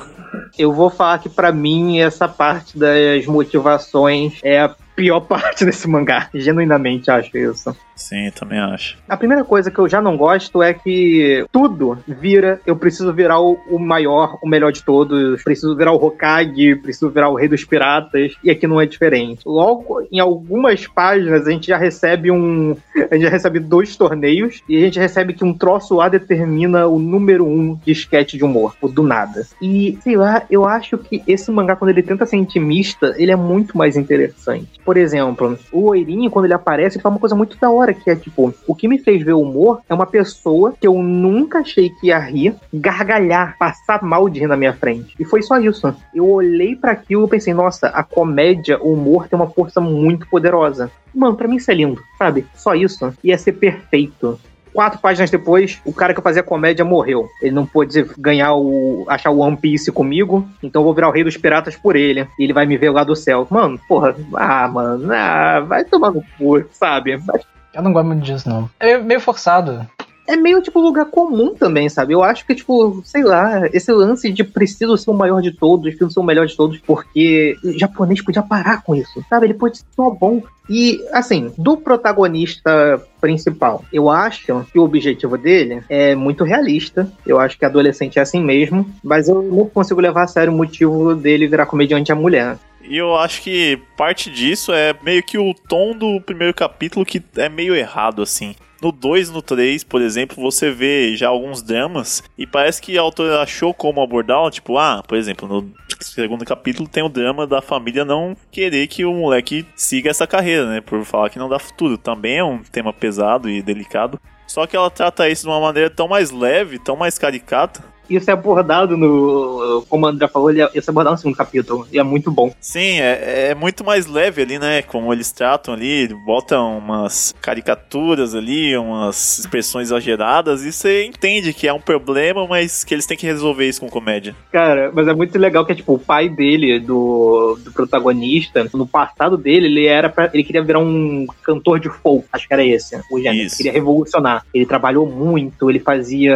Eu 0.58 0.73
vou 0.73 0.89
falar 0.89 1.19
que 1.19 1.30
para 1.30 1.52
mim 1.52 1.99
essa 1.99 2.28
parte 2.28 2.76
das 2.76 3.28
motivações 3.28 4.39
é 4.41 4.62
a 4.62 4.76
pior 4.95 5.19
parte 5.30 5.63
desse 5.63 5.88
mangá. 5.88 6.28
Genuinamente 6.34 7.12
acho 7.12 7.38
isso. 7.38 7.78
Sim, 7.95 8.32
também 8.32 8.60
acho. 8.60 8.97
A 9.08 9.17
primeira 9.17 9.43
coisa 9.43 9.71
que 9.71 9.79
eu 9.79 9.88
já 9.88 10.01
não 10.01 10.17
gosto 10.17 10.62
é 10.62 10.73
que 10.73 11.45
tudo 11.51 11.97
vira, 12.08 12.60
eu 12.65 12.75
preciso 12.75 13.13
virar 13.13 13.39
o, 13.39 13.79
maior, 13.79 14.38
o 14.41 14.47
melhor 14.47 14.71
de 14.71 14.84
todos, 14.84 15.43
preciso 15.43 15.75
virar 15.75 15.91
o 15.91 16.03
Hokage, 16.03 16.75
preciso 16.75 17.10
virar 17.10 17.29
o 17.29 17.36
rei 17.36 17.47
dos 17.47 17.63
piratas, 17.63 18.34
e 18.43 18.49
aqui 18.49 18.67
não 18.67 18.82
é 18.82 18.86
diferente. 18.86 19.41
Logo, 19.45 20.08
em 20.12 20.19
algumas 20.19 20.88
páginas, 20.88 21.47
a 21.47 21.51
gente 21.51 21.67
já 21.67 21.77
recebe 21.77 22.32
um. 22.32 22.75
A 23.13 23.15
gente 23.15 23.23
já 23.23 23.29
recebe 23.29 23.60
dois 23.60 23.95
torneios, 23.95 24.62
e 24.67 24.77
a 24.77 24.79
gente 24.79 24.97
recebe 24.97 25.34
que 25.34 25.43
um 25.43 25.53
troço 25.53 25.95
lá 25.95 26.10
determina 26.10 26.88
o 26.88 26.97
número 26.97 27.45
um 27.45 27.75
de 27.75 27.91
sketch 27.91 28.34
de 28.34 28.43
humor, 28.43 28.75
o 28.82 28.88
do 28.88 29.03
nada. 29.03 29.45
E, 29.62 29.99
sei 30.01 30.15
lá, 30.15 30.43
eu 30.49 30.65
acho 30.65 30.97
que 30.97 31.21
esse 31.27 31.51
mangá, 31.51 31.75
quando 31.75 31.91
ele 31.91 32.01
tenta 32.01 32.25
ser 32.25 32.38
intimista, 32.38 33.13
ele 33.17 33.32
é 33.32 33.36
muito 33.36 33.77
mais 33.77 33.95
interessante. 33.97 34.79
Por 34.84 34.97
exemplo, 34.97 35.60
o 35.71 35.89
Oirinho, 35.89 36.32
quando 36.32 36.45
ele 36.45 36.53
aparece, 36.53 36.97
ele 36.97 37.03
fala 37.03 37.15
uma 37.15 37.19
coisa 37.19 37.36
muito 37.36 37.58
da 37.60 37.69
hora 37.69 37.83
hora, 37.84 37.93
que 37.93 38.10
é 38.10 38.15
tipo, 38.15 38.54
o 38.67 38.76
que 38.76 38.88
me 38.88 38.98
fez 38.98 39.22
ver 39.22 39.34
humor 39.34 39.82
é 39.88 39.93
uma 39.93 40.06
pessoa 40.06 40.74
que 40.80 40.88
eu 40.88 40.96
nunca 41.02 41.60
achei 41.60 41.89
que 41.89 42.08
ia 42.08 42.19
rir, 42.19 42.56
gargalhar, 42.74 43.58
passar 43.58 44.02
mal 44.02 44.30
de 44.30 44.39
rir 44.39 44.48
na 44.48 44.58
minha 44.58 44.74
frente. 44.74 45.15
E 45.19 45.26
foi 45.26 45.41
só 45.41 45.58
isso. 45.60 45.93
Eu 46.13 46.30
olhei 46.30 46.76
para 46.76 46.91
aquilo 46.91 47.26
e 47.26 47.30
pensei, 47.30 47.54
nossa, 47.54 47.88
a 47.88 48.04
comédia, 48.04 48.82
o 48.82 48.93
humor 48.93 49.28
tem 49.28 49.38
uma 49.38 49.50
força 49.50 49.80
muito 49.80 50.28
poderosa. 50.28 50.91
Mano, 51.13 51.36
pra 51.36 51.48
mim 51.48 51.58
isso 51.58 51.69
é 51.69 51.76
lindo, 51.76 52.02
sabe? 52.17 52.46
Só 52.56 52.74
isso. 52.74 53.13
Ia 53.24 53.38
ser 53.38 53.54
perfeito 53.54 54.39
quatro 54.74 55.00
páginas 55.00 55.30
depois, 55.30 55.80
o 55.86 55.93
cara 55.93 56.13
que 56.13 56.22
fazia 56.22 56.41
comédia 56.41 56.84
morreu. 56.84 57.30
Ele 57.41 57.54
não 57.54 57.65
pôde 57.65 58.04
ganhar 58.17 58.56
o. 58.56 59.06
achar 59.08 59.30
o 59.30 59.38
One 59.38 59.56
Piece 59.56 59.91
comigo, 59.91 60.48
então 60.62 60.82
eu 60.82 60.86
vou 60.86 60.93
virar 60.93 61.10
o 61.10 61.12
rei 61.12 61.24
dos 61.24 61.38
piratas 61.38 61.76
por 61.76 61.96
ele. 61.96 62.28
E 62.39 62.43
ele 62.43 62.54
vai 62.54 62.65
me 62.65 62.78
ver 62.78 62.89
lá 62.89 63.04
do 63.04 63.15
céu. 63.15 63.48
Mano, 63.50 63.80
porra, 63.88 64.15
ah, 64.36 64.67
mano, 64.67 65.13
ah, 65.13 65.60
vai 65.60 65.86
tomar 65.86 66.12
no 66.12 66.24
cu, 66.38 66.65
sabe? 66.72 67.15
Vai 67.17 67.39
eu 67.73 67.81
não 67.81 67.93
gosto 67.93 68.07
muito 68.07 68.23
disso, 68.23 68.47
não. 68.47 68.69
É 68.79 68.97
meio 68.97 69.19
forçado. 69.19 69.88
É 70.25 70.38
meio, 70.38 70.62
tipo, 70.62 70.79
lugar 70.79 71.05
comum 71.07 71.53
também, 71.53 71.89
sabe? 71.89 72.13
Eu 72.13 72.23
acho 72.23 72.45
que, 72.45 72.55
tipo, 72.55 73.01
sei 73.03 73.23
lá, 73.23 73.67
esse 73.73 73.91
lance 73.91 74.31
de 74.31 74.43
preciso 74.43 74.97
ser 74.97 75.09
o 75.09 75.13
maior 75.13 75.41
de 75.41 75.51
todos, 75.51 75.89
preciso 75.89 76.12
ser 76.12 76.19
o 76.21 76.23
melhor 76.23 76.47
de 76.47 76.55
todos, 76.55 76.79
porque 76.79 77.57
o 77.62 77.77
japonês 77.77 78.23
podia 78.23 78.41
parar 78.41 78.83
com 78.83 78.95
isso, 78.95 79.23
sabe? 79.29 79.47
Ele 79.47 79.53
pode 79.53 79.79
ser 79.79 79.86
só 79.93 80.09
bom. 80.09 80.41
E, 80.69 81.03
assim, 81.12 81.51
do 81.57 81.75
protagonista 81.75 83.01
principal, 83.19 83.83
eu 83.91 84.09
acho 84.09 84.63
que 84.71 84.79
o 84.79 84.83
objetivo 84.83 85.38
dele 85.38 85.83
é 85.89 86.15
muito 86.15 86.45
realista. 86.45 87.12
Eu 87.27 87.38
acho 87.38 87.59
que 87.59 87.65
adolescente 87.65 88.17
é 88.17 88.21
assim 88.21 88.41
mesmo, 88.41 88.89
mas 89.03 89.27
eu 89.27 89.41
não 89.41 89.65
consigo 89.65 89.99
levar 89.99 90.23
a 90.23 90.27
sério 90.27 90.53
o 90.53 90.55
motivo 90.55 91.15
dele 91.15 91.47
virar 91.47 91.65
comediante 91.65 92.13
a 92.13 92.15
mulher. 92.15 92.57
E 92.84 92.98
eu 92.98 93.15
acho 93.15 93.41
que 93.41 93.80
parte 93.98 94.30
disso 94.30 94.72
é 94.74 94.93
meio 95.02 95.24
que 95.24 95.38
o 95.38 95.54
tom 95.54 95.98
do 95.98 96.19
primeiro 96.22 96.54
capítulo 96.54 97.06
que 97.06 97.22
é 97.38 97.48
meio 97.48 97.76
errado, 97.76 98.22
assim. 98.22 98.56
No 98.82 98.91
2 98.91 99.30
no 99.30 99.41
3, 99.41 99.86
por 99.86 100.02
exemplo, 100.02 100.36
você 100.43 100.69
vê 100.69 101.15
já 101.15 101.30
alguns 101.30 101.62
dramas 101.62 102.22
e 102.38 102.46
parece 102.46 102.82
que 102.82 102.98
a 102.98 103.02
autora 103.02 103.41
achou 103.41 103.74
como 103.74 104.02
abordar, 104.02 104.52
tipo, 104.52 104.78
ah, 104.78 105.02
por 105.08 105.17
exemplo, 105.17 105.48
no 105.48 105.74
segundo 106.02 106.43
capítulo 106.43 106.89
tem 106.89 107.02
o 107.02 107.08
drama 107.08 107.48
da 107.48 107.62
família 107.62 108.04
não 108.04 108.36
querer 108.52 108.88
que 108.88 109.06
o 109.06 109.13
moleque 109.13 109.65
siga 109.74 110.10
essa 110.10 110.28
carreira, 110.28 110.69
né, 110.69 110.82
por 110.82 111.02
falar 111.06 111.30
que 111.30 111.39
não 111.39 111.48
dá 111.48 111.58
futuro. 111.60 111.98
Também 111.98 112.39
é 112.39 112.43
um 112.43 112.60
tema 112.62 112.91
pesado 112.91 113.50
e 113.50 113.62
delicado. 113.62 114.19
Só 114.46 114.67
que 114.67 114.76
ela 114.76 114.89
trata 114.91 115.30
isso 115.30 115.43
de 115.43 115.48
uma 115.48 115.62
maneira 115.62 115.89
tão 115.89 116.08
mais 116.08 116.30
leve, 116.30 116.78
tão 116.78 116.98
mais 116.98 117.17
caricata, 117.17 117.82
Isso 118.09 118.29
é 118.29 118.33
abordado 118.33 118.97
no. 118.97 119.83
Como 119.89 120.05
o 120.05 120.09
André 120.09 120.27
falou, 120.27 120.49
ele 120.49 120.61
é- 120.61 120.69
isso 120.75 120.89
é 120.89 120.91
abordado 120.91 121.15
no 121.15 121.17
segundo 121.19 121.35
capítulo. 121.37 121.87
E 121.91 121.97
é 121.99 122.03
muito 122.03 122.29
bom. 122.31 122.53
Sim, 122.59 122.99
é, 122.99 123.49
é 123.51 123.55
muito 123.55 123.83
mais 123.83 124.05
leve 124.05 124.41
ali, 124.41 124.59
né? 124.59 124.81
Como 124.81 125.11
eles 125.13 125.31
tratam 125.31 125.73
ali, 125.73 126.07
botam 126.25 126.77
umas 126.77 127.33
caricaturas 127.41 128.35
ali, 128.35 128.75
umas 128.77 129.39
expressões 129.39 129.87
exageradas, 129.87 130.63
e 130.63 130.71
você 130.71 131.05
entende 131.05 131.53
que 131.53 131.67
é 131.67 131.73
um 131.73 131.79
problema, 131.79 132.45
mas 132.47 132.83
que 132.83 132.93
eles 132.93 133.05
têm 133.05 133.17
que 133.17 133.25
resolver 133.25 133.67
isso 133.67 133.79
com 133.81 133.89
comédia. 133.89 134.35
Cara, 134.51 134.91
mas 134.93 135.07
é 135.07 135.13
muito 135.13 135.37
legal 135.37 135.65
que 135.65 135.71
é 135.71 135.75
tipo 135.75 135.93
o 135.93 135.99
pai 135.99 136.29
dele, 136.29 136.79
do, 136.79 137.57
do 137.63 137.71
protagonista, 137.71 138.67
no 138.73 138.85
passado 138.87 139.37
dele, 139.37 139.67
ele 139.67 139.87
era 139.87 140.09
pra, 140.09 140.29
ele 140.33 140.43
queria 140.43 140.63
virar 140.63 140.79
um 140.79 141.25
cantor 141.43 141.79
de 141.79 141.89
folk, 141.89 142.25
acho 142.31 142.47
que 142.47 142.53
era 142.53 142.65
esse, 142.65 142.95
o 143.11 143.17
gênero. 143.17 143.41
Ele 143.43 143.49
queria 143.49 143.71
revolucionar. 143.71 144.45
Ele 144.53 144.65
trabalhou 144.65 145.07
muito, 145.09 145.69
ele 145.69 145.79
fazia 145.79 146.33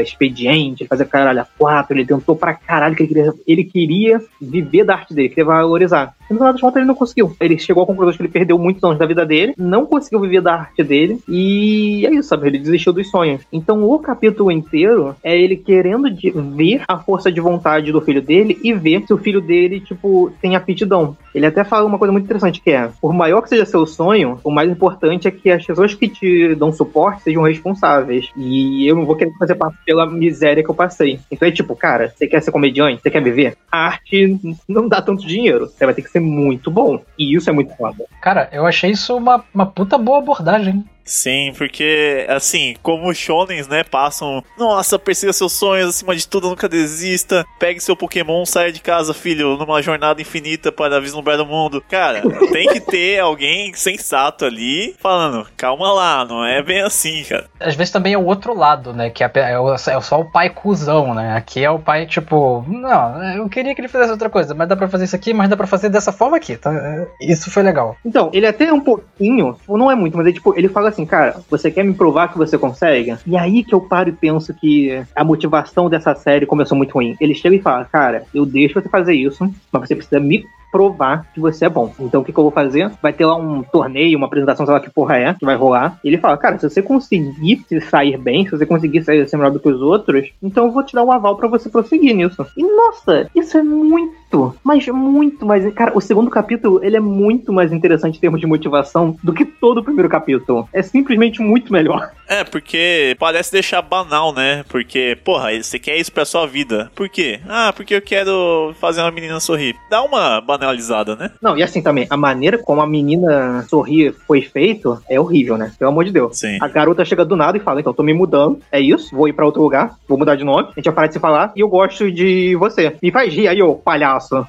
expediente, 0.00 0.82
ele 0.82 0.88
fazia 0.88 1.01
caralho 1.04 1.40
a 1.40 1.46
quatro, 1.58 1.96
ele 1.96 2.06
tentou 2.06 2.36
pra 2.36 2.54
caralho 2.54 2.94
que 2.94 3.02
ele 3.02 3.08
queria, 3.08 3.34
ele 3.46 3.64
queria 3.64 4.20
viver 4.40 4.84
da 4.84 4.94
arte 4.94 5.14
dele, 5.14 5.28
queria 5.28 5.44
valorizar. 5.44 6.14
E 6.28 6.32
no 6.32 6.38
final 6.38 6.52
das 6.52 6.60
contas 6.60 6.76
ele 6.76 6.86
não 6.86 6.94
conseguiu. 6.94 7.36
Ele 7.40 7.58
chegou 7.58 7.82
à 7.82 7.86
conclusão 7.86 8.14
que 8.14 8.22
ele 8.22 8.28
perdeu 8.28 8.58
muitos 8.58 8.82
anos 8.82 8.98
da 8.98 9.06
vida 9.06 9.24
dele, 9.26 9.54
não 9.56 9.86
conseguiu 9.86 10.20
viver 10.20 10.40
da 10.40 10.54
arte 10.54 10.82
dele, 10.82 11.18
e 11.28 12.06
é 12.06 12.14
isso, 12.14 12.28
sabe? 12.28 12.48
Ele 12.48 12.58
desistiu 12.58 12.92
dos 12.92 13.10
sonhos. 13.10 13.42
Então 13.52 13.84
o 13.84 13.98
capítulo 13.98 14.50
inteiro 14.50 15.14
é 15.22 15.38
ele 15.38 15.56
querendo 15.56 16.08
ver 16.56 16.82
a 16.88 16.98
força 16.98 17.30
de 17.30 17.40
vontade 17.40 17.92
do 17.92 18.00
filho 18.00 18.22
dele 18.22 18.58
e 18.62 18.72
ver 18.72 19.04
se 19.06 19.12
o 19.12 19.18
filho 19.18 19.40
dele, 19.40 19.80
tipo, 19.80 20.32
tem 20.40 20.56
aptidão. 20.56 21.16
Ele 21.34 21.46
até 21.46 21.64
fala 21.64 21.86
uma 21.86 21.98
coisa 21.98 22.12
muito 22.12 22.24
interessante 22.24 22.60
que 22.60 22.70
é, 22.70 22.90
por 23.00 23.12
maior 23.12 23.42
que 23.42 23.48
seja 23.48 23.64
seu 23.64 23.86
sonho, 23.86 24.38
o 24.44 24.50
mais 24.50 24.70
importante 24.70 25.26
é 25.26 25.30
que 25.30 25.50
as 25.50 25.64
pessoas 25.64 25.94
que 25.94 26.08
te 26.08 26.54
dão 26.54 26.72
suporte 26.72 27.22
sejam 27.22 27.42
responsáveis. 27.42 28.30
E 28.36 28.86
eu 28.86 28.96
não 28.96 29.06
vou 29.06 29.16
querer 29.16 29.32
fazer 29.38 29.54
parte 29.54 29.78
pela 29.84 30.08
miséria 30.08 30.62
que 30.62 30.70
eu 30.70 30.74
passei. 30.74 30.91
Então 31.30 31.48
é 31.48 31.50
tipo, 31.50 31.74
cara, 31.74 32.12
você 32.14 32.26
quer 32.26 32.42
ser 32.42 32.50
comediante? 32.50 33.02
Você 33.02 33.10
quer 33.10 33.22
viver? 33.22 33.56
A 33.70 33.86
arte 33.86 34.38
não 34.68 34.88
dá 34.88 35.00
tanto 35.00 35.26
dinheiro. 35.26 35.66
Você 35.66 35.84
vai 35.84 35.94
ter 35.94 36.02
que 36.02 36.10
ser 36.10 36.20
muito 36.20 36.70
bom. 36.70 37.02
E 37.18 37.36
isso 37.36 37.48
é 37.48 37.52
muito 37.52 37.74
foda. 37.76 38.04
Cara, 38.20 38.48
eu 38.52 38.66
achei 38.66 38.90
isso 38.90 39.16
uma, 39.16 39.44
uma 39.54 39.66
puta 39.66 39.96
boa 39.98 40.18
abordagem. 40.18 40.84
Sim, 41.04 41.52
porque, 41.58 42.24
assim, 42.28 42.76
como 42.82 43.08
os 43.10 43.18
shonens, 43.18 43.66
né, 43.68 43.82
passam... 43.84 44.42
Nossa, 44.58 44.98
persiga 44.98 45.32
seus 45.32 45.52
sonhos, 45.52 45.88
acima 45.90 46.14
de 46.14 46.26
tudo, 46.26 46.48
nunca 46.48 46.68
desista. 46.68 47.44
Pegue 47.58 47.80
seu 47.80 47.96
Pokémon, 47.96 48.44
saia 48.46 48.72
de 48.72 48.80
casa, 48.80 49.12
filho, 49.12 49.56
numa 49.56 49.82
jornada 49.82 50.20
infinita 50.22 50.70
para 50.70 51.00
vislumbrar 51.00 51.40
o 51.40 51.46
mundo. 51.46 51.82
Cara, 51.88 52.22
tem 52.52 52.68
que 52.68 52.80
ter 52.80 53.18
alguém 53.20 53.74
sensato 53.74 54.44
ali, 54.44 54.94
falando, 55.00 55.46
calma 55.56 55.92
lá, 55.92 56.24
não 56.24 56.44
é 56.44 56.62
bem 56.62 56.80
assim, 56.82 57.24
cara. 57.24 57.46
Às 57.58 57.74
vezes 57.74 57.92
também 57.92 58.12
é 58.14 58.18
o 58.18 58.24
outro 58.24 58.54
lado, 58.56 58.92
né? 58.92 59.10
Que 59.10 59.24
é, 59.24 59.30
é 59.34 59.58
o- 59.58 59.72
é 59.74 59.78
só 59.78 60.20
o 60.20 60.30
pai 60.30 60.50
cuzão, 60.50 61.14
né? 61.14 61.34
Aqui 61.36 61.64
é 61.64 61.70
o 61.70 61.78
pai, 61.78 62.06
tipo, 62.06 62.64
não, 62.68 63.34
eu 63.34 63.48
queria 63.48 63.74
que 63.74 63.80
ele 63.80 63.88
fizesse 63.88 64.10
outra 64.12 64.30
coisa, 64.30 64.54
mas 64.54 64.68
dá 64.68 64.76
pra 64.76 64.88
fazer 64.88 65.04
isso 65.04 65.16
aqui, 65.16 65.34
mas 65.34 65.48
dá 65.50 65.56
pra 65.56 65.66
fazer 65.66 65.88
dessa 65.88 66.12
forma 66.12 66.36
aqui. 66.36 66.56
Tá? 66.56 66.72
É, 66.72 67.08
Isso 67.20 67.50
foi 67.50 67.62
legal. 67.62 67.96
Então, 68.04 68.30
ele 68.32 68.46
até 68.46 68.72
um 68.72 68.80
pouquinho, 68.80 69.56
não 69.68 69.90
é 69.90 69.94
muito, 69.94 70.16
mas 70.16 70.26
ele, 70.26 70.34
tipo, 70.34 70.56
ele 70.56 70.68
fala 70.68 70.91
assim, 70.92 71.06
cara, 71.06 71.40
você 71.50 71.70
quer 71.70 71.84
me 71.84 71.94
provar 71.94 72.28
que 72.28 72.38
você 72.38 72.56
consegue? 72.56 73.16
E 73.26 73.36
aí 73.36 73.64
que 73.64 73.74
eu 73.74 73.80
paro 73.80 74.08
e 74.08 74.12
penso 74.12 74.54
que 74.54 75.02
a 75.14 75.24
motivação 75.24 75.90
dessa 75.90 76.14
série 76.14 76.46
começou 76.46 76.76
muito 76.76 76.92
ruim. 76.92 77.16
Ele 77.20 77.34
chega 77.34 77.56
e 77.56 77.62
fala, 77.62 77.84
cara, 77.84 78.24
eu 78.34 78.46
deixo 78.46 78.80
você 78.80 78.88
fazer 78.88 79.14
isso, 79.14 79.52
mas 79.70 79.88
você 79.88 79.96
precisa 79.96 80.20
me 80.20 80.46
provar 80.72 81.26
que 81.34 81.38
você 81.38 81.66
é 81.66 81.68
bom. 81.68 81.94
Então 82.00 82.22
o 82.22 82.24
que, 82.24 82.32
que 82.32 82.38
eu 82.38 82.44
vou 82.44 82.50
fazer? 82.50 82.90
Vai 83.02 83.12
ter 83.12 83.26
lá 83.26 83.36
um 83.36 83.62
torneio, 83.62 84.16
uma 84.16 84.26
apresentação, 84.26 84.64
sei 84.64 84.74
lá 84.74 84.80
que 84.80 84.90
porra 84.90 85.18
é, 85.18 85.34
que 85.34 85.44
vai 85.44 85.54
rolar. 85.54 86.00
E 86.02 86.08
ele 86.08 86.18
fala, 86.18 86.36
cara, 86.38 86.58
se 86.58 86.68
você 86.68 86.82
conseguir 86.82 87.64
se 87.68 87.80
sair 87.82 88.16
bem, 88.16 88.44
se 88.44 88.50
você 88.50 88.64
conseguir 88.64 89.04
sair, 89.04 89.28
ser 89.28 89.36
melhor 89.36 89.52
do 89.52 89.60
que 89.60 89.68
os 89.68 89.82
outros, 89.82 90.30
então 90.42 90.66
eu 90.66 90.72
vou 90.72 90.82
te 90.82 90.94
dar 90.94 91.04
um 91.04 91.12
aval 91.12 91.36
pra 91.36 91.46
você 91.46 91.68
prosseguir 91.68 92.16
nisso. 92.16 92.46
E 92.56 92.62
nossa, 92.62 93.28
isso 93.34 93.58
é 93.58 93.62
muito, 93.62 94.54
mas 94.64 94.86
muito 94.88 95.44
mais. 95.44 95.72
Cara, 95.74 95.92
o 95.94 96.00
segundo 96.00 96.30
capítulo, 96.30 96.82
ele 96.82 96.96
é 96.96 97.00
muito 97.00 97.52
mais 97.52 97.72
interessante 97.72 98.16
em 98.16 98.20
termos 98.20 98.40
de 98.40 98.46
motivação 98.46 99.16
do 99.22 99.32
que 99.32 99.44
todo 99.44 99.78
o 99.78 99.84
primeiro 99.84 100.08
capítulo. 100.08 100.68
É 100.72 100.82
simplesmente 100.82 101.42
muito 101.42 101.72
melhor. 101.72 102.10
É, 102.28 102.44
porque 102.44 103.14
parece 103.18 103.52
deixar 103.52 103.82
banal, 103.82 104.32
né? 104.32 104.64
Porque, 104.68 105.18
porra, 105.22 105.50
você 105.62 105.78
quer 105.78 105.98
isso 105.98 106.10
pra 106.10 106.24
sua 106.24 106.46
vida. 106.46 106.90
Por 106.94 107.08
quê? 107.08 107.40
Ah, 107.46 107.72
porque 107.74 107.94
eu 107.94 108.00
quero 108.00 108.74
fazer 108.80 109.02
uma 109.02 109.10
menina 109.10 109.38
sorrir. 109.38 109.76
Dá 109.90 110.02
uma 110.02 110.40
banalizada, 110.62 111.16
né? 111.16 111.30
Não, 111.40 111.56
e 111.56 111.62
assim 111.62 111.82
também, 111.82 112.06
a 112.08 112.16
maneira 112.16 112.58
como 112.58 112.80
a 112.80 112.86
menina 112.86 113.64
sorrir 113.68 114.14
foi 114.26 114.40
feito 114.40 115.00
é 115.08 115.18
horrível, 115.18 115.58
né? 115.58 115.72
Pelo 115.78 115.90
amor 115.90 116.04
de 116.04 116.12
Deus. 116.12 116.38
Sim. 116.38 116.58
A 116.60 116.68
garota 116.68 117.04
chega 117.04 117.24
do 117.24 117.36
nada 117.36 117.58
e 117.58 117.60
fala: 117.60 117.80
Então, 117.80 117.92
tô 117.92 118.02
me 118.02 118.14
mudando, 118.14 118.60
é 118.70 118.80
isso, 118.80 119.14
vou 119.14 119.28
ir 119.28 119.32
pra 119.32 119.44
outro 119.44 119.62
lugar, 119.62 119.96
vou 120.08 120.16
mudar 120.16 120.36
de 120.36 120.44
nome, 120.44 120.68
a 120.68 120.74
gente 120.76 120.84
vai 120.86 120.94
parar 120.94 121.06
de 121.08 121.14
se 121.14 121.20
falar 121.20 121.52
e 121.56 121.60
eu 121.60 121.68
gosto 121.68 122.10
de 122.10 122.56
você. 122.56 122.96
Me 123.02 123.10
faz 123.10 123.32
rir 123.34 123.48
aí, 123.48 123.60
ô 123.62 123.74
palhaço. 123.74 124.46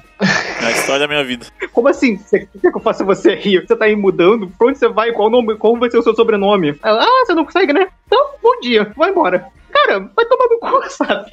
É 0.62 0.66
a 0.66 0.70
história 0.70 1.00
da 1.00 1.08
minha 1.08 1.24
vida. 1.24 1.46
Como 1.72 1.88
assim? 1.88 2.16
Você 2.16 2.46
quer 2.62 2.70
que 2.70 2.76
eu 2.76 2.80
faça 2.80 3.04
você 3.04 3.34
rir? 3.34 3.66
Você 3.66 3.74
tá 3.74 3.86
aí 3.86 3.96
mudando? 3.96 4.46
Pra 4.56 4.68
onde 4.68 4.78
você 4.78 4.88
vai? 4.88 5.12
Qual 5.12 5.28
nome? 5.28 5.56
Como 5.56 5.80
vai 5.80 5.90
ser 5.90 5.98
o 5.98 6.02
seu 6.02 6.14
sobrenome? 6.14 6.78
Ela, 6.82 7.02
ah, 7.02 7.24
você 7.26 7.34
não 7.34 7.44
consegue, 7.44 7.72
né? 7.72 7.88
Então, 8.06 8.24
bom 8.42 8.60
dia, 8.60 8.92
vai 8.96 9.10
embora. 9.10 9.46
Cara, 9.70 9.98
vai 10.14 10.24
tomar 10.26 10.48
no 10.48 10.58
cu, 10.60 10.88
sabe? 10.90 11.30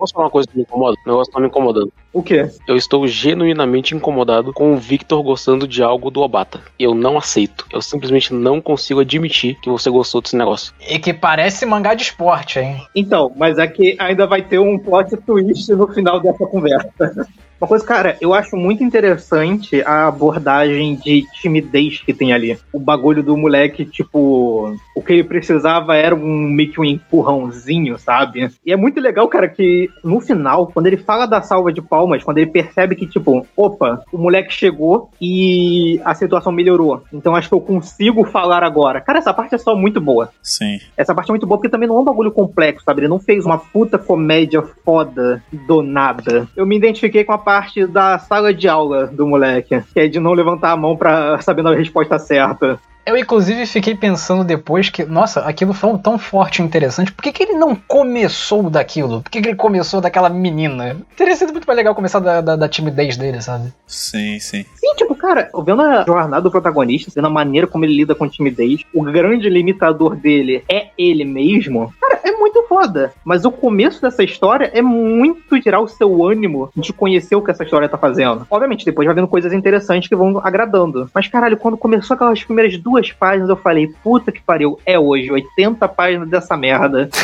Posso 0.00 0.14
falar 0.14 0.24
uma 0.24 0.30
coisa 0.30 0.48
que 0.48 0.56
me 0.56 0.62
incomoda? 0.62 0.96
O 1.04 1.08
negócio 1.10 1.30
tá 1.30 1.38
me 1.38 1.48
incomodando. 1.48 1.92
O 2.10 2.22
quê? 2.22 2.48
Eu 2.66 2.74
estou 2.74 3.06
genuinamente 3.06 3.94
incomodado 3.94 4.50
com 4.50 4.72
o 4.72 4.78
Victor 4.78 5.22
gostando 5.22 5.68
de 5.68 5.82
algo 5.82 6.10
do 6.10 6.22
Obata. 6.22 6.62
Eu 6.78 6.94
não 6.94 7.18
aceito. 7.18 7.66
Eu 7.70 7.82
simplesmente 7.82 8.32
não 8.32 8.62
consigo 8.62 9.00
admitir 9.00 9.60
que 9.60 9.68
você 9.68 9.90
gostou 9.90 10.22
desse 10.22 10.34
negócio. 10.34 10.72
E 10.88 10.98
que 10.98 11.12
parece 11.12 11.66
mangá 11.66 11.92
de 11.92 12.04
esporte, 12.04 12.58
hein? 12.58 12.82
Então, 12.96 13.30
mas 13.36 13.58
é 13.58 13.66
que 13.66 13.94
ainda 13.98 14.26
vai 14.26 14.40
ter 14.40 14.58
um 14.58 14.78
plot 14.78 15.14
twist 15.18 15.70
no 15.74 15.86
final 15.88 16.18
dessa 16.18 16.46
conversa. 16.46 16.88
Uma 17.60 17.68
coisa, 17.68 17.84
cara, 17.84 18.16
eu 18.22 18.32
acho 18.32 18.56
muito 18.56 18.82
interessante 18.82 19.82
a 19.82 20.08
abordagem 20.08 20.96
de 20.96 21.26
timidez 21.40 22.00
que 22.00 22.14
tem 22.14 22.32
ali. 22.32 22.58
O 22.72 22.80
bagulho 22.80 23.22
do 23.22 23.36
moleque, 23.36 23.84
tipo, 23.84 24.74
o 24.96 25.02
que 25.02 25.12
ele 25.12 25.24
precisava 25.24 25.94
era 25.94 26.14
um 26.14 26.48
meio 26.48 26.72
que 26.72 26.80
um 26.80 26.84
empurrãozinho, 26.84 27.98
sabe? 27.98 28.50
E 28.64 28.72
é 28.72 28.76
muito 28.76 28.98
legal, 28.98 29.28
cara, 29.28 29.46
que 29.46 29.90
no 30.02 30.20
final, 30.20 30.68
quando 30.68 30.86
ele 30.86 30.96
fala 30.96 31.26
da 31.26 31.42
salva 31.42 31.70
de 31.70 31.82
palmas, 31.82 32.24
quando 32.24 32.38
ele 32.38 32.50
percebe 32.50 32.96
que, 32.96 33.06
tipo, 33.06 33.46
opa, 33.54 34.02
o 34.10 34.16
moleque 34.16 34.54
chegou 34.54 35.10
e 35.20 36.00
a 36.02 36.14
situação 36.14 36.50
melhorou. 36.50 37.02
Então 37.12 37.36
acho 37.36 37.48
que 37.48 37.54
eu 37.54 37.60
consigo 37.60 38.24
falar 38.24 38.62
agora. 38.62 39.02
Cara, 39.02 39.18
essa 39.18 39.34
parte 39.34 39.54
é 39.54 39.58
só 39.58 39.76
muito 39.76 40.00
boa. 40.00 40.30
Sim. 40.42 40.78
Essa 40.96 41.14
parte 41.14 41.28
é 41.28 41.32
muito 41.32 41.46
boa 41.46 41.58
porque 41.58 41.68
também 41.68 41.88
não 41.88 41.98
é 41.98 42.00
um 42.00 42.04
bagulho 42.04 42.32
complexo, 42.32 42.84
sabe? 42.86 43.02
Ele 43.02 43.08
não 43.08 43.20
fez 43.20 43.44
uma 43.44 43.58
puta 43.58 43.98
comédia 43.98 44.62
foda 44.82 45.42
do 45.66 45.82
nada. 45.82 46.48
Eu 46.56 46.66
me 46.66 46.76
identifiquei 46.76 47.22
com 47.22 47.32
a 47.32 47.49
parte 47.50 47.84
da 47.84 48.16
sala 48.16 48.54
de 48.54 48.68
aula 48.68 49.08
do 49.08 49.26
moleque, 49.26 49.82
que 49.92 49.98
é 49.98 50.06
de 50.06 50.20
não 50.20 50.34
levantar 50.34 50.70
a 50.70 50.76
mão 50.76 50.96
pra 50.96 51.40
saber 51.42 51.66
a 51.66 51.74
resposta 51.74 52.16
certa. 52.16 52.78
Eu, 53.04 53.16
inclusive, 53.16 53.66
fiquei 53.66 53.94
pensando 53.94 54.44
depois 54.44 54.90
que, 54.90 55.04
nossa, 55.04 55.40
aquilo 55.40 55.72
foi 55.72 55.90
um 55.90 55.98
tão 55.98 56.18
forte 56.18 56.60
e 56.60 56.64
interessante. 56.64 57.12
Por 57.12 57.22
que, 57.22 57.32
que 57.32 57.42
ele 57.42 57.54
não 57.54 57.74
começou 57.74 58.68
daquilo? 58.68 59.22
Por 59.22 59.30
que, 59.30 59.40
que 59.40 59.48
ele 59.48 59.56
começou 59.56 60.00
daquela 60.00 60.28
menina? 60.28 60.96
Teria 61.16 61.34
sido 61.34 61.52
muito 61.52 61.66
mais 61.66 61.76
legal 61.76 61.94
começar 61.94 62.20
da, 62.20 62.40
da, 62.40 62.56
da 62.56 62.68
timidez 62.68 63.16
dele, 63.16 63.40
sabe? 63.40 63.72
Sim, 63.86 64.38
sim. 64.38 64.64
Sim, 64.74 64.94
tipo, 64.96 65.14
cara, 65.14 65.50
vendo 65.64 65.82
a 65.82 66.04
jornada 66.04 66.42
do 66.42 66.50
protagonista, 66.50 67.10
vendo 67.14 67.26
a 67.26 67.30
maneira 67.30 67.66
como 67.66 67.84
ele 67.84 67.96
lida 67.96 68.14
com 68.14 68.28
timidez, 68.28 68.82
o 68.94 69.02
grande 69.02 69.48
limitador 69.48 70.16
dele 70.16 70.64
é 70.70 70.88
ele 70.96 71.24
mesmo, 71.24 71.92
cara, 72.00 72.20
é 72.22 72.32
muito 72.32 72.62
foda. 72.68 73.12
Mas 73.24 73.44
o 73.44 73.50
começo 73.50 74.00
dessa 74.00 74.22
história 74.22 74.70
é 74.72 74.80
muito 74.80 75.60
tirar 75.60 75.80
o 75.80 75.88
seu 75.88 76.24
ânimo 76.24 76.70
de 76.76 76.92
conhecer 76.92 77.34
o 77.34 77.42
que 77.42 77.50
essa 77.50 77.64
história 77.64 77.88
tá 77.88 77.98
fazendo. 77.98 78.46
Obviamente, 78.50 78.84
depois 78.84 79.06
vai 79.06 79.14
vendo 79.14 79.28
coisas 79.28 79.52
interessantes 79.52 80.08
que 80.08 80.16
vão 80.16 80.38
agradando. 80.38 81.10
Mas, 81.14 81.28
caralho, 81.28 81.56
quando 81.56 81.76
começou 81.76 82.14
aquelas 82.14 82.42
primeiras 82.44 82.76
duas 82.78 82.99
páginas, 83.08 83.48
eu 83.48 83.56
falei, 83.56 83.88
puta 84.02 84.30
que 84.30 84.42
pariu, 84.42 84.78
é 84.84 84.98
hoje, 84.98 85.32
80 85.32 85.88
páginas 85.88 86.28
dessa 86.28 86.56
merda. 86.56 87.08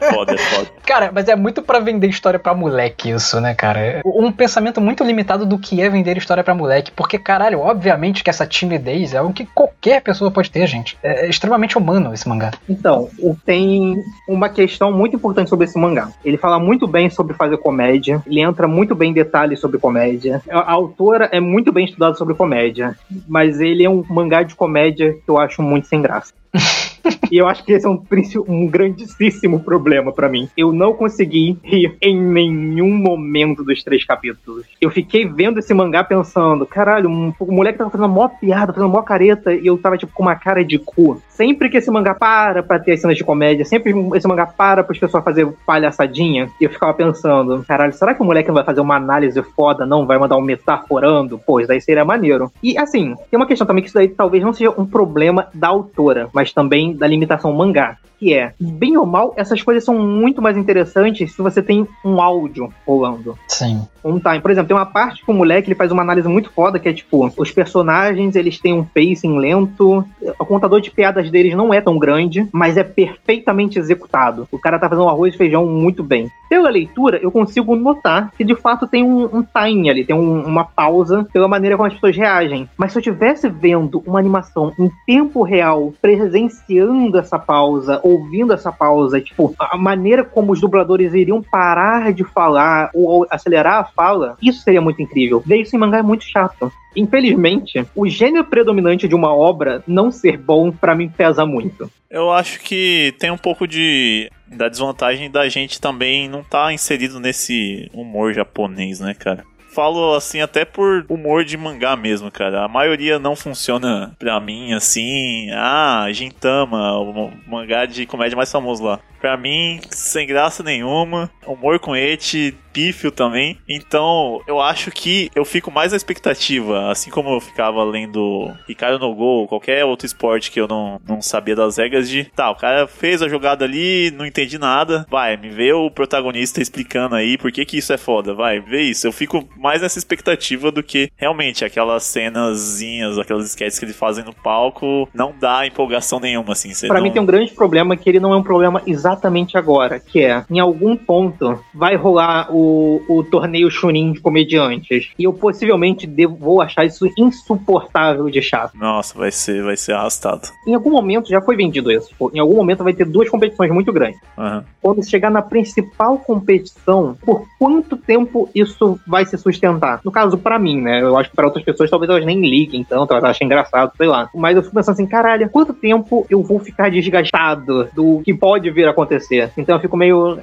É 0.00 0.12
foda, 0.12 0.34
é 0.34 0.38
foda. 0.38 0.68
Cara, 0.86 1.10
mas 1.12 1.28
é 1.28 1.34
muito 1.34 1.62
pra 1.62 1.80
vender 1.80 2.08
história 2.08 2.38
pra 2.38 2.54
moleque 2.54 3.10
isso, 3.10 3.40
né, 3.40 3.54
cara? 3.54 4.00
Um 4.04 4.30
pensamento 4.30 4.80
muito 4.80 5.02
limitado 5.02 5.44
do 5.44 5.58
que 5.58 5.80
é 5.80 5.88
vender 5.88 6.16
história 6.16 6.44
pra 6.44 6.54
moleque. 6.54 6.92
Porque, 6.92 7.18
caralho, 7.18 7.60
obviamente 7.60 8.22
que 8.22 8.30
essa 8.30 8.46
timidez 8.46 9.14
é 9.14 9.18
algo 9.18 9.32
que 9.32 9.46
qualquer 9.46 10.02
pessoa 10.02 10.30
pode 10.30 10.50
ter, 10.50 10.66
gente. 10.66 10.96
É 11.02 11.28
extremamente 11.28 11.76
humano 11.76 12.12
esse 12.14 12.28
mangá. 12.28 12.52
Então, 12.68 13.08
tem 13.44 13.96
uma 14.28 14.48
questão 14.48 14.92
muito 14.92 15.16
importante 15.16 15.50
sobre 15.50 15.64
esse 15.66 15.78
mangá. 15.78 16.10
Ele 16.24 16.36
fala 16.36 16.58
muito 16.58 16.86
bem 16.86 17.10
sobre 17.10 17.34
fazer 17.34 17.58
comédia, 17.58 18.22
ele 18.26 18.40
entra 18.40 18.68
muito 18.68 18.94
bem 18.94 19.10
em 19.10 19.14
detalhes 19.14 19.60
sobre 19.60 19.78
comédia. 19.78 20.42
A 20.50 20.68
a 20.68 20.72
autora 20.72 21.30
é 21.32 21.40
muito 21.40 21.72
bem 21.72 21.86
estudada 21.86 22.14
sobre 22.14 22.34
comédia, 22.34 22.94
mas 23.26 23.58
ele 23.58 23.82
é 23.82 23.88
um 23.88 24.04
mangá 24.06 24.42
de 24.42 24.54
comédia 24.58 25.14
que 25.14 25.30
eu 25.30 25.38
acho 25.38 25.62
muito 25.62 25.86
sem 25.86 26.02
graça. 26.02 26.34
e 27.30 27.38
eu 27.38 27.46
acho 27.46 27.64
que 27.64 27.72
esse 27.72 27.86
é 27.86 27.88
um, 27.88 28.02
um 28.48 28.66
grandíssimo 28.66 29.60
problema 29.60 30.12
pra 30.12 30.28
mim. 30.28 30.48
Eu 30.56 30.72
não 30.72 30.92
consegui 30.92 31.58
rir 31.62 31.96
em 32.00 32.18
nenhum 32.20 32.90
momento 32.90 33.64
dos 33.64 33.82
três 33.82 34.04
capítulos. 34.04 34.66
Eu 34.80 34.90
fiquei 34.90 35.26
vendo 35.26 35.58
esse 35.58 35.72
mangá 35.74 36.02
pensando, 36.04 36.66
caralho, 36.66 37.08
um, 37.08 37.32
o 37.38 37.52
moleque 37.52 37.78
tava 37.78 37.90
fazendo 37.90 38.08
maior 38.08 38.30
piada, 38.40 38.72
fazendo 38.72 38.88
a 38.88 38.92
maior 38.92 39.02
careta, 39.02 39.52
e 39.52 39.66
eu 39.66 39.78
tava 39.78 39.96
tipo 39.96 40.12
com 40.12 40.22
uma 40.22 40.36
cara 40.36 40.64
de 40.64 40.78
cu. 40.78 41.20
Sempre 41.28 41.68
que 41.68 41.76
esse 41.76 41.90
mangá 41.90 42.14
para 42.14 42.62
pra 42.62 42.78
ter 42.78 42.92
as 42.92 43.00
cenas 43.00 43.16
de 43.16 43.24
comédia, 43.24 43.64
sempre 43.64 43.94
esse 44.14 44.26
mangá 44.26 44.46
para 44.46 44.82
para 44.82 44.92
as 44.92 44.98
pessoas 44.98 45.22
fazer 45.24 45.46
palhaçadinha, 45.66 46.48
eu 46.60 46.70
ficava 46.70 46.92
pensando, 46.94 47.64
caralho, 47.66 47.92
será 47.92 48.14
que 48.14 48.22
o 48.22 48.24
moleque 48.24 48.48
não 48.48 48.54
vai 48.54 48.64
fazer 48.64 48.80
uma 48.80 48.96
análise 48.96 49.40
foda, 49.54 49.86
não? 49.86 50.06
Vai 50.06 50.18
mandar 50.18 50.36
um 50.36 50.40
metaforando? 50.40 51.38
Pô, 51.38 51.60
isso 51.60 51.68
daí 51.68 51.80
seria 51.80 52.04
maneiro. 52.04 52.50
E 52.62 52.76
assim, 52.76 53.14
tem 53.30 53.38
uma 53.38 53.46
questão 53.46 53.66
também 53.66 53.82
que 53.82 53.88
isso 53.88 53.96
daí 53.96 54.08
talvez 54.08 54.42
não 54.42 54.52
seja 54.52 54.70
um 54.76 54.86
problema 54.86 55.48
da 55.54 55.68
autora, 55.68 56.28
mas 56.32 56.52
também 56.52 56.94
da 56.98 57.06
limitação 57.06 57.52
mangá. 57.52 57.96
Que 58.18 58.34
é, 58.34 58.52
bem 58.58 58.96
ou 58.96 59.06
mal, 59.06 59.32
essas 59.36 59.62
coisas 59.62 59.84
são 59.84 59.96
muito 59.98 60.42
mais 60.42 60.56
interessantes 60.56 61.32
se 61.34 61.40
você 61.42 61.62
tem 61.62 61.86
um 62.04 62.20
áudio 62.20 62.72
rolando 62.86 63.38
Sim. 63.46 63.82
um 64.04 64.18
time. 64.18 64.40
Por 64.40 64.50
exemplo, 64.50 64.66
tem 64.68 64.76
uma 64.76 64.86
parte 64.86 65.24
que 65.24 65.30
o 65.30 65.34
moleque 65.34 65.68
ele 65.68 65.76
faz 65.76 65.92
uma 65.92 66.02
análise 66.02 66.26
muito 66.28 66.50
foda, 66.50 66.78
que 66.80 66.88
é 66.88 66.92
tipo, 66.92 67.30
os 67.36 67.50
personagens 67.52 68.34
eles 68.34 68.58
têm 68.58 68.72
um 68.72 68.82
pacing 68.84 69.38
lento, 69.38 70.04
o 70.38 70.44
contador 70.44 70.80
de 70.80 70.90
piadas 70.90 71.30
deles 71.30 71.54
não 71.54 71.72
é 71.72 71.80
tão 71.80 71.96
grande, 71.98 72.48
mas 72.52 72.76
é 72.76 72.82
perfeitamente 72.82 73.78
executado. 73.78 74.48
O 74.50 74.58
cara 74.58 74.78
tá 74.78 74.88
fazendo 74.88 75.04
um 75.04 75.08
arroz 75.08 75.34
e 75.34 75.38
feijão 75.38 75.64
muito 75.66 76.02
bem. 76.02 76.28
Pela 76.50 76.70
leitura, 76.70 77.18
eu 77.22 77.30
consigo 77.30 77.76
notar 77.76 78.32
que 78.36 78.42
de 78.44 78.54
fato 78.56 78.86
tem 78.88 79.04
um, 79.04 79.24
um 79.32 79.42
time 79.44 79.90
ali, 79.90 80.04
tem 80.04 80.16
um- 80.16 80.42
uma 80.44 80.64
pausa 80.64 81.26
pela 81.32 81.46
maneira 81.46 81.76
como 81.76 81.86
as 81.86 81.94
pessoas 81.94 82.16
reagem. 82.16 82.68
Mas 82.76 82.90
se 82.92 82.98
eu 82.98 83.00
estivesse 83.00 83.48
vendo 83.48 84.02
uma 84.06 84.18
animação 84.18 84.72
em 84.78 84.90
tempo 85.06 85.42
real, 85.42 85.92
presenciando 86.00 87.18
essa 87.18 87.38
pausa, 87.38 88.00
ouvindo 88.08 88.52
essa 88.52 88.72
pausa, 88.72 89.20
tipo, 89.20 89.54
a 89.58 89.76
maneira 89.76 90.24
como 90.24 90.52
os 90.52 90.60
dubladores 90.60 91.14
iriam 91.14 91.42
parar 91.42 92.12
de 92.12 92.24
falar 92.24 92.90
ou 92.94 93.26
acelerar 93.30 93.80
a 93.80 93.84
fala, 93.84 94.36
isso 94.42 94.62
seria 94.62 94.80
muito 94.80 95.02
incrível. 95.02 95.42
Ver 95.44 95.60
isso 95.60 95.76
em 95.76 95.78
mangá 95.78 95.98
é 95.98 96.02
muito 96.02 96.24
chato. 96.24 96.72
Infelizmente, 96.96 97.84
o 97.94 98.08
gênero 98.08 98.44
predominante 98.44 99.06
de 99.06 99.14
uma 99.14 99.34
obra 99.34 99.82
não 99.86 100.10
ser 100.10 100.36
bom, 100.36 100.72
pra 100.72 100.94
mim, 100.94 101.08
pesa 101.08 101.44
muito. 101.44 101.90
Eu 102.10 102.30
acho 102.30 102.60
que 102.60 103.14
tem 103.18 103.30
um 103.30 103.38
pouco 103.38 103.66
de 103.66 104.30
da 104.46 104.68
desvantagem 104.68 105.30
da 105.30 105.46
gente 105.48 105.78
também 105.78 106.28
não 106.28 106.42
tá 106.42 106.72
inserido 106.72 107.20
nesse 107.20 107.90
humor 107.92 108.32
japonês, 108.32 108.98
né, 108.98 109.14
cara? 109.14 109.44
Falo 109.74 110.14
assim 110.14 110.40
até 110.40 110.64
por 110.64 111.04
humor 111.08 111.44
de 111.44 111.56
mangá 111.56 111.94
mesmo, 111.96 112.30
cara. 112.30 112.64
A 112.64 112.68
maioria 112.68 113.18
não 113.18 113.36
funciona 113.36 114.14
pra 114.18 114.40
mim 114.40 114.72
assim. 114.72 115.50
Ah, 115.52 116.06
Gintama, 116.10 116.98
o 116.98 117.30
mangá 117.46 117.86
de 117.86 118.06
comédia 118.06 118.36
mais 118.36 118.50
famoso 118.50 118.84
lá. 118.84 119.00
Pra 119.20 119.36
mim, 119.36 119.80
sem 119.90 120.26
graça 120.26 120.62
nenhuma. 120.62 121.28
Humor 121.44 121.80
com 121.80 121.96
ete, 121.96 122.56
pífio 122.72 123.10
também. 123.10 123.58
Então, 123.68 124.40
eu 124.46 124.60
acho 124.60 124.92
que 124.92 125.28
eu 125.34 125.44
fico 125.44 125.72
mais 125.72 125.90
na 125.90 125.96
expectativa. 125.96 126.88
Assim 126.90 127.10
como 127.10 127.30
eu 127.30 127.40
ficava 127.40 127.82
lendo 127.82 128.54
Ricardo 128.68 129.00
no 129.00 129.12
Gol, 129.12 129.48
qualquer 129.48 129.84
outro 129.84 130.06
esporte 130.06 130.52
que 130.52 130.60
eu 130.60 130.68
não, 130.68 131.00
não 131.06 131.20
sabia 131.20 131.56
das 131.56 131.76
regras 131.78 132.08
de. 132.08 132.24
Tá, 132.26 132.48
o 132.48 132.54
cara 132.54 132.86
fez 132.86 133.20
a 133.20 133.28
jogada 133.28 133.64
ali, 133.64 134.12
não 134.12 134.24
entendi 134.24 134.56
nada. 134.56 135.04
Vai, 135.10 135.36
me 135.36 135.50
vê 135.50 135.72
o 135.72 135.90
protagonista 135.90 136.62
explicando 136.62 137.16
aí 137.16 137.36
por 137.36 137.50
que, 137.50 137.64
que 137.64 137.78
isso 137.78 137.92
é 137.92 137.98
foda. 137.98 138.34
Vai, 138.34 138.60
vê 138.60 138.82
isso. 138.82 139.04
Eu 139.04 139.12
fico 139.12 139.48
mais 139.58 139.82
nessa 139.82 139.98
expectativa 139.98 140.70
do 140.70 140.82
que 140.82 141.10
realmente 141.16 141.64
aquelas 141.64 142.04
cenazinhas, 142.04 143.18
aquelas 143.18 143.46
sketches 143.46 143.78
que 143.78 143.84
eles 143.84 143.96
fazem 143.96 144.24
no 144.24 144.32
palco. 144.32 145.08
Não 145.12 145.34
dá 145.38 145.66
empolgação 145.66 146.20
nenhuma, 146.20 146.52
assim. 146.52 146.70
Pra 146.86 146.96
não... 146.96 147.02
mim 147.02 147.10
tem 147.10 147.20
um 147.20 147.26
grande 147.26 147.52
problema 147.52 147.96
que 147.96 148.08
ele 148.08 148.20
não 148.20 148.32
é 148.32 148.36
um 148.36 148.42
problema 148.42 148.82
exatamente 148.86 149.56
agora, 149.56 149.98
que 149.98 150.22
é, 150.22 150.44
em 150.50 150.60
algum 150.60 150.96
ponto, 150.96 151.58
vai 151.74 151.96
rolar 151.96 152.48
o, 152.50 153.02
o 153.08 153.24
torneio 153.24 153.70
Chunin 153.70 154.12
de 154.12 154.20
comediantes. 154.20 155.10
E 155.18 155.24
eu 155.24 155.32
possivelmente 155.32 156.06
devo, 156.06 156.36
vou 156.36 156.62
achar 156.62 156.84
isso 156.84 157.08
insuportável 157.18 158.28
de 158.30 158.40
chato. 158.40 158.76
Nossa, 158.76 159.16
vai 159.16 159.30
ser, 159.30 159.62
vai 159.62 159.76
ser 159.76 159.92
arrastado. 159.92 160.48
Em 160.66 160.74
algum 160.74 160.90
momento 160.90 161.28
já 161.28 161.40
foi 161.40 161.56
vendido 161.56 161.90
isso. 161.90 162.08
Tipo, 162.08 162.30
em 162.34 162.38
algum 162.38 162.56
momento 162.56 162.84
vai 162.84 162.92
ter 162.92 163.04
duas 163.04 163.28
competições 163.28 163.70
muito 163.72 163.92
grandes. 163.92 164.20
Aham. 164.36 164.64
Quando 164.80 165.08
chegar 165.08 165.30
na 165.30 165.42
principal 165.42 166.18
competição, 166.18 167.16
por 167.24 167.46
quanto 167.58 167.96
tempo 167.96 168.48
isso 168.54 168.98
vai 169.06 169.24
se 169.24 169.36
sustentar? 169.52 170.00
No 170.04 170.10
caso, 170.10 170.36
pra 170.38 170.58
mim, 170.58 170.80
né? 170.80 171.00
Eu 171.02 171.16
acho 171.18 171.30
que 171.30 171.36
pra 171.36 171.46
outras 171.46 171.64
pessoas 171.64 171.90
talvez 171.90 172.10
elas 172.10 172.24
nem 172.24 172.40
liguem 172.40 172.84
tanto, 172.84 173.12
elas 173.12 173.24
achem 173.24 173.46
engraçado, 173.46 173.92
sei 173.96 174.06
lá. 174.06 174.28
Mas 174.34 174.56
eu 174.56 174.62
fico 174.62 174.74
pensando 174.74 174.94
assim, 174.94 175.06
caralho, 175.06 175.48
quanto 175.48 175.72
tempo 175.72 176.26
eu 176.28 176.42
vou 176.42 176.58
ficar 176.58 176.90
desgastado 176.90 177.88
do 177.94 178.20
que 178.24 178.34
pode 178.34 178.70
vir 178.70 178.86
a 178.86 178.90
acontecer? 178.90 179.50
Então 179.56 179.76
eu 179.76 179.80
fico 179.80 179.96
meio. 179.96 180.38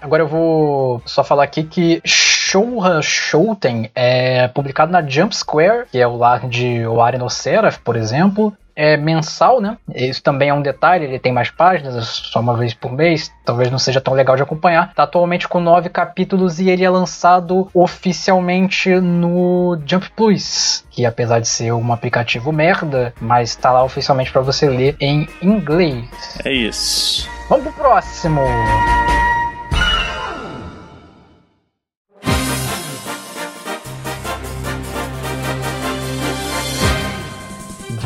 Agora 0.00 0.22
eu 0.22 0.28
vou 0.28 1.02
só 1.04 1.22
falar 1.22 1.44
aqui 1.44 1.62
que 1.62 2.00
Shouha 2.04 3.00
Shouten 3.02 3.90
é 3.94 4.48
publicado 4.48 4.90
na 4.90 5.02
Jump 5.06 5.36
Square, 5.36 5.86
que 5.90 5.98
é 5.98 6.06
o 6.06 6.16
lar 6.16 6.48
de 6.48 6.86
Oari 6.86 7.18
no 7.18 7.28
Seraph, 7.28 7.78
por 7.78 7.96
exemplo. 7.96 8.52
É 8.80 8.96
mensal, 8.96 9.60
né? 9.60 9.76
Isso 9.92 10.22
também 10.22 10.50
é 10.50 10.54
um 10.54 10.62
detalhe, 10.62 11.04
ele 11.04 11.18
tem 11.18 11.32
mais 11.32 11.50
páginas, 11.50 11.96
é 11.96 12.00
só 12.00 12.38
uma 12.38 12.56
vez 12.56 12.72
por 12.74 12.92
mês, 12.92 13.32
talvez 13.44 13.72
não 13.72 13.78
seja 13.78 14.00
tão 14.00 14.14
legal 14.14 14.36
de 14.36 14.42
acompanhar. 14.42 14.94
Tá 14.94 15.02
atualmente 15.02 15.48
com 15.48 15.58
nove 15.58 15.88
capítulos 15.88 16.60
e 16.60 16.70
ele 16.70 16.84
é 16.84 16.90
lançado 16.90 17.68
oficialmente 17.74 18.88
no 19.00 19.76
Jump 19.84 20.08
Plus, 20.14 20.84
que 20.90 21.04
apesar 21.04 21.40
de 21.40 21.48
ser 21.48 21.72
um 21.72 21.92
aplicativo 21.92 22.52
merda, 22.52 23.12
mas 23.20 23.56
tá 23.56 23.72
lá 23.72 23.82
oficialmente 23.82 24.30
para 24.30 24.42
você 24.42 24.68
ler 24.68 24.94
em 25.00 25.28
inglês. 25.42 26.38
É 26.44 26.52
isso. 26.52 27.28
Vamos 27.48 27.64
pro 27.64 27.72
próximo! 27.72 28.42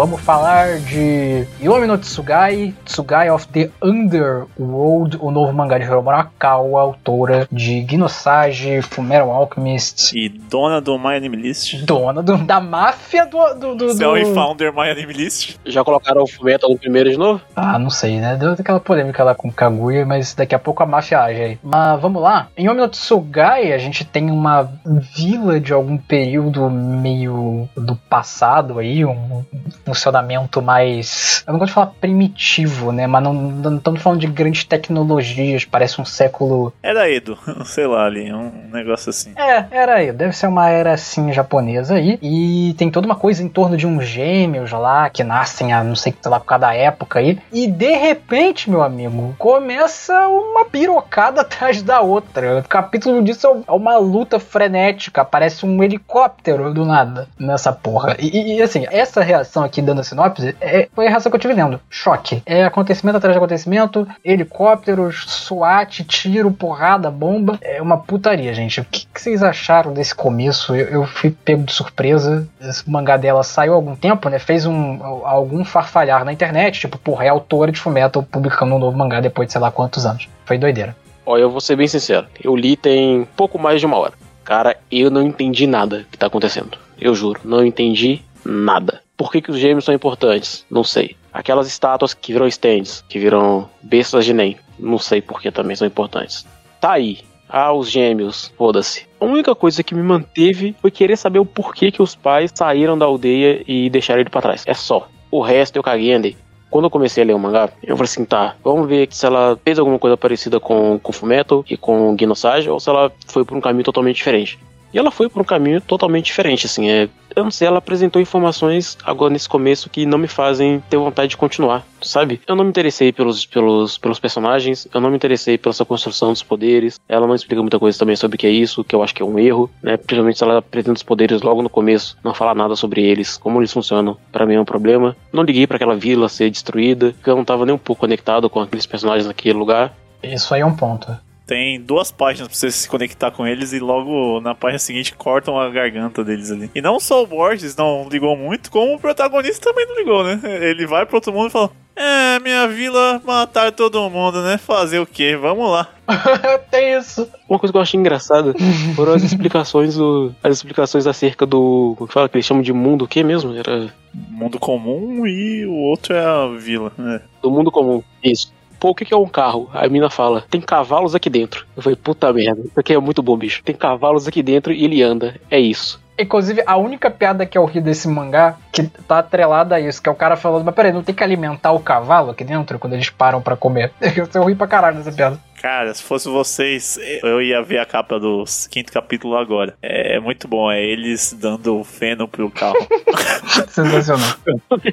Vamos 0.02 0.20
falar 0.22 0.80
de 0.80 1.46
Yomi 1.60 1.86
no 1.86 1.96
Tsugai, 1.96 2.74
Tsugai 2.84 3.30
of 3.30 3.46
the 3.52 3.70
Underworld, 3.80 5.16
o 5.20 5.30
novo 5.30 5.52
mangá 5.52 5.78
de 5.78 5.84
Hiromu 5.84 6.10
Arakawa, 6.10 6.80
autora 6.80 7.46
de 7.52 7.86
Ginosage, 7.88 8.82
Fullmetal 8.82 9.30
Alchemist, 9.30 10.12
E 10.12 10.28
dona 10.28 10.80
do 10.80 10.98
My 10.98 11.14
Anime 11.14 11.36
List. 11.36 11.84
dona 11.84 12.20
do- 12.20 12.36
da 12.38 12.58
máfia 12.60 13.24
do... 13.26 13.54
do, 13.54 13.74
do, 13.76 13.94
Cell 13.94 14.18
e 14.18 14.24
do... 14.24 14.34
Founder 14.34 14.74
My 14.74 14.90
Anime 14.90 15.12
List. 15.12 15.54
Já 15.64 15.84
colocaram 15.84 16.24
o 16.24 16.26
Fumeto 16.26 16.68
no 16.68 16.76
primeiro 16.76 17.08
de 17.08 17.16
novo? 17.16 17.40
Ah, 17.54 17.78
não 17.78 17.88
sei, 17.88 18.18
né? 18.18 18.34
Deu 18.34 18.50
aquela 18.54 18.80
polêmica 18.80 19.22
lá 19.22 19.36
com 19.36 19.46
o 19.46 19.52
Kaguya, 19.52 20.04
mas 20.04 20.34
daqui 20.34 20.56
a 20.56 20.58
pouco 20.58 20.82
a 20.82 20.86
máfia 20.86 21.20
age 21.20 21.40
aí. 21.40 21.58
Mas 21.62 22.00
vamos 22.00 22.20
lá. 22.20 22.48
Em 22.56 22.66
Yomi 22.66 22.80
no 22.80 22.88
Tsugai, 22.88 23.72
a 23.72 23.78
gente 23.78 24.04
tem 24.04 24.32
uma 24.32 24.68
vila 25.14 25.60
de 25.60 25.72
algum 25.72 25.96
período 25.96 26.68
meio 26.68 27.68
do 27.76 27.94
passado 27.94 28.80
aí, 28.80 29.04
um 29.04 29.44
funcionamento 29.92 30.60
mais. 30.62 31.42
Eu 31.46 31.52
não 31.52 31.58
gosto 31.58 31.70
de 31.70 31.74
falar 31.74 31.86
primitivo, 32.00 32.92
né? 32.92 33.06
Mas 33.06 33.22
não, 33.22 33.32
não 33.34 33.76
estamos 33.76 34.00
falando 34.02 34.20
de 34.20 34.26
grandes 34.26 34.64
tecnologias, 34.64 35.64
parece 35.64 36.00
um 36.00 36.04
século. 36.04 36.72
Era 36.82 37.10
Edo, 37.10 37.38
sei 37.64 37.86
lá 37.86 38.04
ali, 38.06 38.32
um 38.32 38.50
negócio 38.72 39.10
assim. 39.10 39.32
É, 39.36 39.64
era 39.70 39.94
aí. 39.96 40.12
Deve 40.12 40.32
ser 40.34 40.46
uma 40.46 40.68
era 40.70 40.92
assim 40.92 41.32
japonesa 41.32 41.94
aí. 41.94 42.18
E 42.22 42.74
tem 42.78 42.90
toda 42.90 43.06
uma 43.06 43.16
coisa 43.16 43.42
em 43.42 43.48
torno 43.48 43.76
de 43.76 43.86
uns 43.86 44.04
gêmeos 44.06 44.70
lá 44.72 45.08
que 45.10 45.22
nascem 45.24 45.72
a 45.72 45.82
não 45.84 45.94
sei 45.94 46.14
lá 46.24 46.38
por 46.40 46.46
causa 46.46 46.62
da 46.62 46.74
época 46.74 47.18
aí. 47.18 47.38
E 47.52 47.66
de 47.66 47.96
repente, 47.96 48.70
meu 48.70 48.82
amigo, 48.82 49.34
começa 49.38 50.28
uma 50.28 50.64
pirocada 50.64 51.40
atrás 51.42 51.82
da 51.82 52.00
outra. 52.00 52.58
O 52.60 52.68
capítulo 52.68 53.22
disso 53.22 53.46
é 53.46 53.52
é 53.68 53.72
uma 53.74 53.96
luta 53.98 54.38
frenética. 54.38 55.22
Aparece 55.22 55.64
um 55.66 55.82
helicóptero 55.82 56.72
do 56.74 56.84
nada 56.84 57.28
nessa 57.38 57.72
porra. 57.72 58.16
E, 58.18 58.28
e- 58.28 58.56
e, 58.58 58.62
assim, 58.62 58.86
essa 58.90 59.22
reação 59.22 59.62
aqui 59.72 59.80
dando 59.80 60.00
a 60.00 60.04
sinopse 60.04 60.54
é, 60.60 60.88
foi 60.94 61.06
a 61.06 61.10
reação 61.10 61.30
que 61.30 61.36
eu 61.36 61.40
tive 61.40 61.54
lendo. 61.54 61.80
Choque. 61.88 62.42
É 62.44 62.64
acontecimento 62.64 63.16
atrás 63.16 63.34
de 63.34 63.38
acontecimento, 63.38 64.06
helicópteros, 64.22 65.24
SWAT, 65.26 66.04
tiro, 66.04 66.50
porrada, 66.50 67.10
bomba. 67.10 67.58
É 67.62 67.80
uma 67.80 67.96
putaria, 67.96 68.52
gente. 68.52 68.80
O 68.80 68.84
que, 68.84 69.06
que 69.06 69.20
vocês 69.20 69.42
acharam 69.42 69.92
desse 69.92 70.14
começo? 70.14 70.76
Eu, 70.76 70.88
eu 70.88 71.06
fui 71.06 71.30
pego 71.30 71.64
de 71.64 71.72
surpresa. 71.72 72.46
Esse 72.60 72.88
mangá 72.88 73.16
dela 73.16 73.42
saiu 73.42 73.72
há 73.72 73.76
algum 73.76 73.96
tempo, 73.96 74.28
né? 74.28 74.38
Fez 74.38 74.66
um, 74.66 75.00
algum 75.24 75.64
farfalhar 75.64 76.24
na 76.24 76.32
internet. 76.32 76.80
Tipo, 76.80 76.98
porra, 76.98 77.24
é 77.24 77.28
autora 77.28 77.72
de 77.72 77.80
Fullmetal 77.80 78.22
publicando 78.22 78.74
um 78.74 78.78
novo 78.78 78.96
mangá 78.96 79.20
depois 79.20 79.46
de 79.46 79.52
sei 79.52 79.60
lá 79.60 79.70
quantos 79.70 80.04
anos. 80.04 80.28
Foi 80.44 80.58
doideira. 80.58 80.94
Ó, 81.24 81.38
eu 81.38 81.50
vou 81.50 81.60
ser 81.60 81.76
bem 81.76 81.86
sincero. 81.86 82.26
Eu 82.42 82.54
li 82.54 82.76
tem 82.76 83.26
pouco 83.36 83.58
mais 83.58 83.80
de 83.80 83.86
uma 83.86 83.96
hora. 83.96 84.12
Cara, 84.44 84.76
eu 84.90 85.08
não 85.10 85.22
entendi 85.22 85.66
nada 85.66 86.04
que 86.10 86.18
tá 86.18 86.26
acontecendo. 86.26 86.76
Eu 87.00 87.14
juro, 87.14 87.40
não 87.44 87.64
entendi 87.64 88.22
nada. 88.44 89.00
Por 89.22 89.30
que, 89.30 89.40
que 89.40 89.52
os 89.52 89.58
gêmeos 89.60 89.84
são 89.84 89.94
importantes? 89.94 90.66
Não 90.68 90.82
sei. 90.82 91.14
Aquelas 91.32 91.68
estátuas 91.68 92.12
que 92.12 92.32
viram 92.32 92.48
stands, 92.48 93.04
que 93.08 93.20
viram 93.20 93.70
bestas 93.80 94.24
de 94.24 94.34
Nen. 94.34 94.56
Não 94.76 94.98
sei 94.98 95.22
por 95.22 95.40
que 95.40 95.48
também 95.52 95.76
são 95.76 95.86
importantes. 95.86 96.44
Tá 96.80 96.94
aí. 96.94 97.20
Ah, 97.48 97.72
os 97.72 97.88
gêmeos, 97.88 98.52
foda-se. 98.58 99.06
A 99.20 99.24
única 99.24 99.54
coisa 99.54 99.84
que 99.84 99.94
me 99.94 100.02
manteve 100.02 100.74
foi 100.82 100.90
querer 100.90 101.16
saber 101.16 101.38
o 101.38 101.46
porquê 101.46 101.92
que 101.92 102.02
os 102.02 102.16
pais 102.16 102.50
saíram 102.52 102.98
da 102.98 103.06
aldeia 103.06 103.62
e 103.64 103.88
deixaram 103.88 104.22
ele 104.22 104.28
pra 104.28 104.42
trás. 104.42 104.64
É 104.66 104.74
só. 104.74 105.06
O 105.30 105.40
resto 105.40 105.76
eu 105.76 105.84
caguei 105.84 106.12
andei. 106.12 106.36
Quando 106.68 106.86
eu 106.86 106.90
comecei 106.90 107.22
a 107.22 107.26
ler 107.26 107.34
o 107.34 107.38
mangá, 107.38 107.70
eu 107.80 107.96
falei 107.96 108.10
assim, 108.10 108.24
tá, 108.24 108.56
vamos 108.64 108.88
ver 108.88 109.06
se 109.12 109.24
ela 109.24 109.56
fez 109.64 109.78
alguma 109.78 110.00
coisa 110.00 110.16
parecida 110.16 110.58
com, 110.58 110.98
com 110.98 111.12
Fullmetal 111.12 111.64
e 111.70 111.76
com 111.76 112.16
Genosage, 112.18 112.68
ou 112.68 112.80
se 112.80 112.90
ela 112.90 113.12
foi 113.28 113.44
por 113.44 113.56
um 113.56 113.60
caminho 113.60 113.84
totalmente 113.84 114.16
diferente. 114.16 114.58
E 114.92 114.98
ela 114.98 115.10
foi 115.10 115.28
por 115.28 115.40
um 115.40 115.44
caminho 115.44 115.80
totalmente 115.80 116.26
diferente, 116.26 116.66
assim, 116.66 116.90
é, 116.90 117.08
eu 117.34 117.44
não 117.44 117.50
sei, 117.50 117.66
ela 117.66 117.78
apresentou 117.78 118.20
informações 118.20 118.96
agora 119.04 119.32
nesse 119.32 119.48
começo 119.48 119.88
que 119.88 120.04
não 120.04 120.18
me 120.18 120.28
fazem 120.28 120.82
ter 120.90 120.96
vontade 120.96 121.30
de 121.30 121.36
continuar, 121.36 121.84
sabe? 122.00 122.40
Eu 122.46 122.54
não 122.54 122.64
me 122.64 122.70
interessei 122.70 123.12
pelos, 123.12 123.46
pelos, 123.46 123.98
pelos 123.98 124.20
personagens, 124.20 124.86
eu 124.92 125.00
não 125.00 125.10
me 125.10 125.16
interessei 125.16 125.56
pela 125.56 125.72
sua 125.72 125.86
construção 125.86 126.32
dos 126.32 126.42
poderes, 126.42 127.00
ela 127.08 127.26
não 127.26 127.34
explica 127.34 127.62
muita 127.62 127.78
coisa 127.78 127.98
também 127.98 128.16
sobre 128.16 128.36
o 128.36 128.38
que 128.38 128.46
é 128.46 128.50
isso, 128.50 128.84
que 128.84 128.94
eu 128.94 129.02
acho 129.02 129.14
que 129.14 129.22
é 129.22 129.24
um 129.24 129.38
erro, 129.38 129.70
né? 129.82 129.96
Principalmente 129.96 130.38
se 130.38 130.44
ela 130.44 130.58
apresenta 130.58 130.96
os 130.96 131.02
poderes 131.02 131.42
logo 131.42 131.62
no 131.62 131.70
começo, 131.70 132.16
não 132.22 132.34
fala 132.34 132.54
nada 132.54 132.76
sobre 132.76 133.02
eles, 133.02 133.36
como 133.36 133.60
eles 133.60 133.72
funcionam, 133.72 134.16
para 134.30 134.46
mim 134.46 134.54
é 134.54 134.60
um 134.60 134.64
problema. 134.64 135.16
Não 135.32 135.42
liguei 135.42 135.66
para 135.66 135.76
aquela 135.76 135.96
vila 135.96 136.28
ser 136.28 136.50
destruída, 136.50 137.12
porque 137.12 137.30
eu 137.30 137.36
não 137.36 137.44
tava 137.44 137.64
nem 137.64 137.74
um 137.74 137.78
pouco 137.78 138.00
conectado 138.00 138.50
com 138.50 138.60
aqueles 138.60 138.86
personagens 138.86 139.26
naquele 139.26 139.58
lugar. 139.58 139.94
Isso 140.22 140.54
aí 140.54 140.60
é 140.60 140.66
um 140.66 140.76
ponto. 140.76 141.16
Tem 141.52 141.78
duas 141.78 142.10
páginas 142.10 142.48
pra 142.48 142.56
você 142.56 142.70
se 142.70 142.88
conectar 142.88 143.30
com 143.30 143.46
eles 143.46 143.74
e 143.74 143.78
logo 143.78 144.40
na 144.40 144.54
página 144.54 144.78
seguinte 144.78 145.14
cortam 145.14 145.60
a 145.60 145.68
garganta 145.68 146.24
deles 146.24 146.50
ali. 146.50 146.70
E 146.74 146.80
não 146.80 146.98
só 146.98 147.22
o 147.22 147.26
Borges 147.26 147.76
não 147.76 148.08
ligou 148.10 148.34
muito, 148.34 148.70
como 148.70 148.94
o 148.94 148.98
protagonista 148.98 149.68
também 149.68 149.86
não 149.86 149.94
ligou, 149.94 150.24
né? 150.24 150.40
Ele 150.62 150.86
vai 150.86 151.04
pro 151.04 151.16
outro 151.16 151.30
mundo 151.30 151.48
e 151.48 151.50
fala: 151.50 151.70
É, 151.94 152.38
minha 152.38 152.66
vila 152.68 153.20
mataram 153.22 153.70
todo 153.70 154.08
mundo, 154.08 154.40
né? 154.40 154.56
Fazer 154.56 154.98
o 154.98 155.04
quê? 155.04 155.36
Vamos 155.36 155.70
lá. 155.70 155.90
Tem 156.72 156.96
isso. 156.96 157.28
Uma 157.46 157.58
coisa 157.58 157.70
que 157.70 157.76
eu 157.76 157.82
achei 157.82 158.00
engraçada 158.00 158.54
foram 158.96 159.12
as 159.12 159.22
explicações 159.22 159.94
do. 159.94 160.34
As 160.42 160.56
explicações 160.56 161.06
acerca 161.06 161.44
do. 161.44 161.92
Como 161.98 162.08
que 162.08 162.14
fala? 162.14 162.30
Que 162.30 162.36
eles 162.38 162.46
chamam 162.46 162.62
de 162.62 162.72
mundo 162.72 163.04
o 163.04 163.08
quê 163.08 163.22
mesmo? 163.22 163.54
Era. 163.54 163.92
Mundo 164.14 164.58
comum 164.58 165.26
e 165.26 165.66
o 165.66 165.74
outro 165.74 166.14
é 166.14 166.24
a 166.24 166.46
vila, 166.46 166.90
né? 166.96 167.20
Do 167.42 167.50
mundo 167.50 167.70
comum. 167.70 168.02
Isso. 168.24 168.50
Pô, 168.82 168.90
o 168.90 168.94
que 168.96 169.14
é 169.14 169.16
um 169.16 169.28
carro? 169.28 169.70
A 169.72 169.86
mina 169.86 170.10
fala, 170.10 170.44
tem 170.50 170.60
cavalos 170.60 171.14
aqui 171.14 171.30
dentro. 171.30 171.64
Eu 171.76 171.84
falei, 171.84 171.94
puta 171.94 172.32
merda, 172.32 172.62
isso 172.62 172.80
aqui 172.80 172.92
é 172.92 172.98
muito 172.98 173.22
bom, 173.22 173.36
bicho. 173.36 173.62
Tem 173.62 173.76
cavalos 173.76 174.26
aqui 174.26 174.42
dentro 174.42 174.72
e 174.72 174.84
ele 174.84 175.00
anda. 175.00 175.36
É 175.48 175.60
isso. 175.60 176.02
Inclusive, 176.18 176.64
a 176.66 176.76
única 176.76 177.08
piada 177.08 177.46
que 177.46 177.56
eu 177.56 177.64
ri 177.64 177.80
desse 177.80 178.08
mangá, 178.08 178.56
que 178.72 178.82
tá 178.82 179.20
atrelada 179.20 179.76
a 179.76 179.80
isso, 179.80 180.02
que 180.02 180.08
é 180.08 180.12
o 180.12 180.16
cara 180.16 180.34
falando, 180.34 180.64
mas 180.64 180.74
peraí, 180.74 180.90
não 180.90 181.04
tem 181.04 181.14
que 181.14 181.22
alimentar 181.22 181.70
o 181.70 181.78
cavalo 181.78 182.32
aqui 182.32 182.42
dentro 182.42 182.76
quando 182.76 182.94
eles 182.94 183.08
param 183.08 183.40
pra 183.40 183.54
comer? 183.54 183.92
Eu 184.34 184.44
ri 184.46 184.56
pra 184.56 184.66
caralho 184.66 184.96
dessa 184.96 185.12
piada. 185.12 185.38
Cara, 185.62 185.94
se 185.94 186.02
fosse 186.02 186.28
vocês, 186.28 186.98
eu 187.22 187.40
ia 187.40 187.62
ver 187.62 187.78
a 187.78 187.86
capa 187.86 188.18
do 188.18 188.42
quinto 188.68 188.92
capítulo 188.92 189.36
agora. 189.36 189.74
É 189.80 190.18
muito 190.18 190.48
bom, 190.48 190.68
é 190.68 190.82
eles 190.82 191.32
dando 191.40 191.84
feno 191.84 192.26
pro 192.26 192.50
carro. 192.50 192.84
Sensacional. 193.70 194.34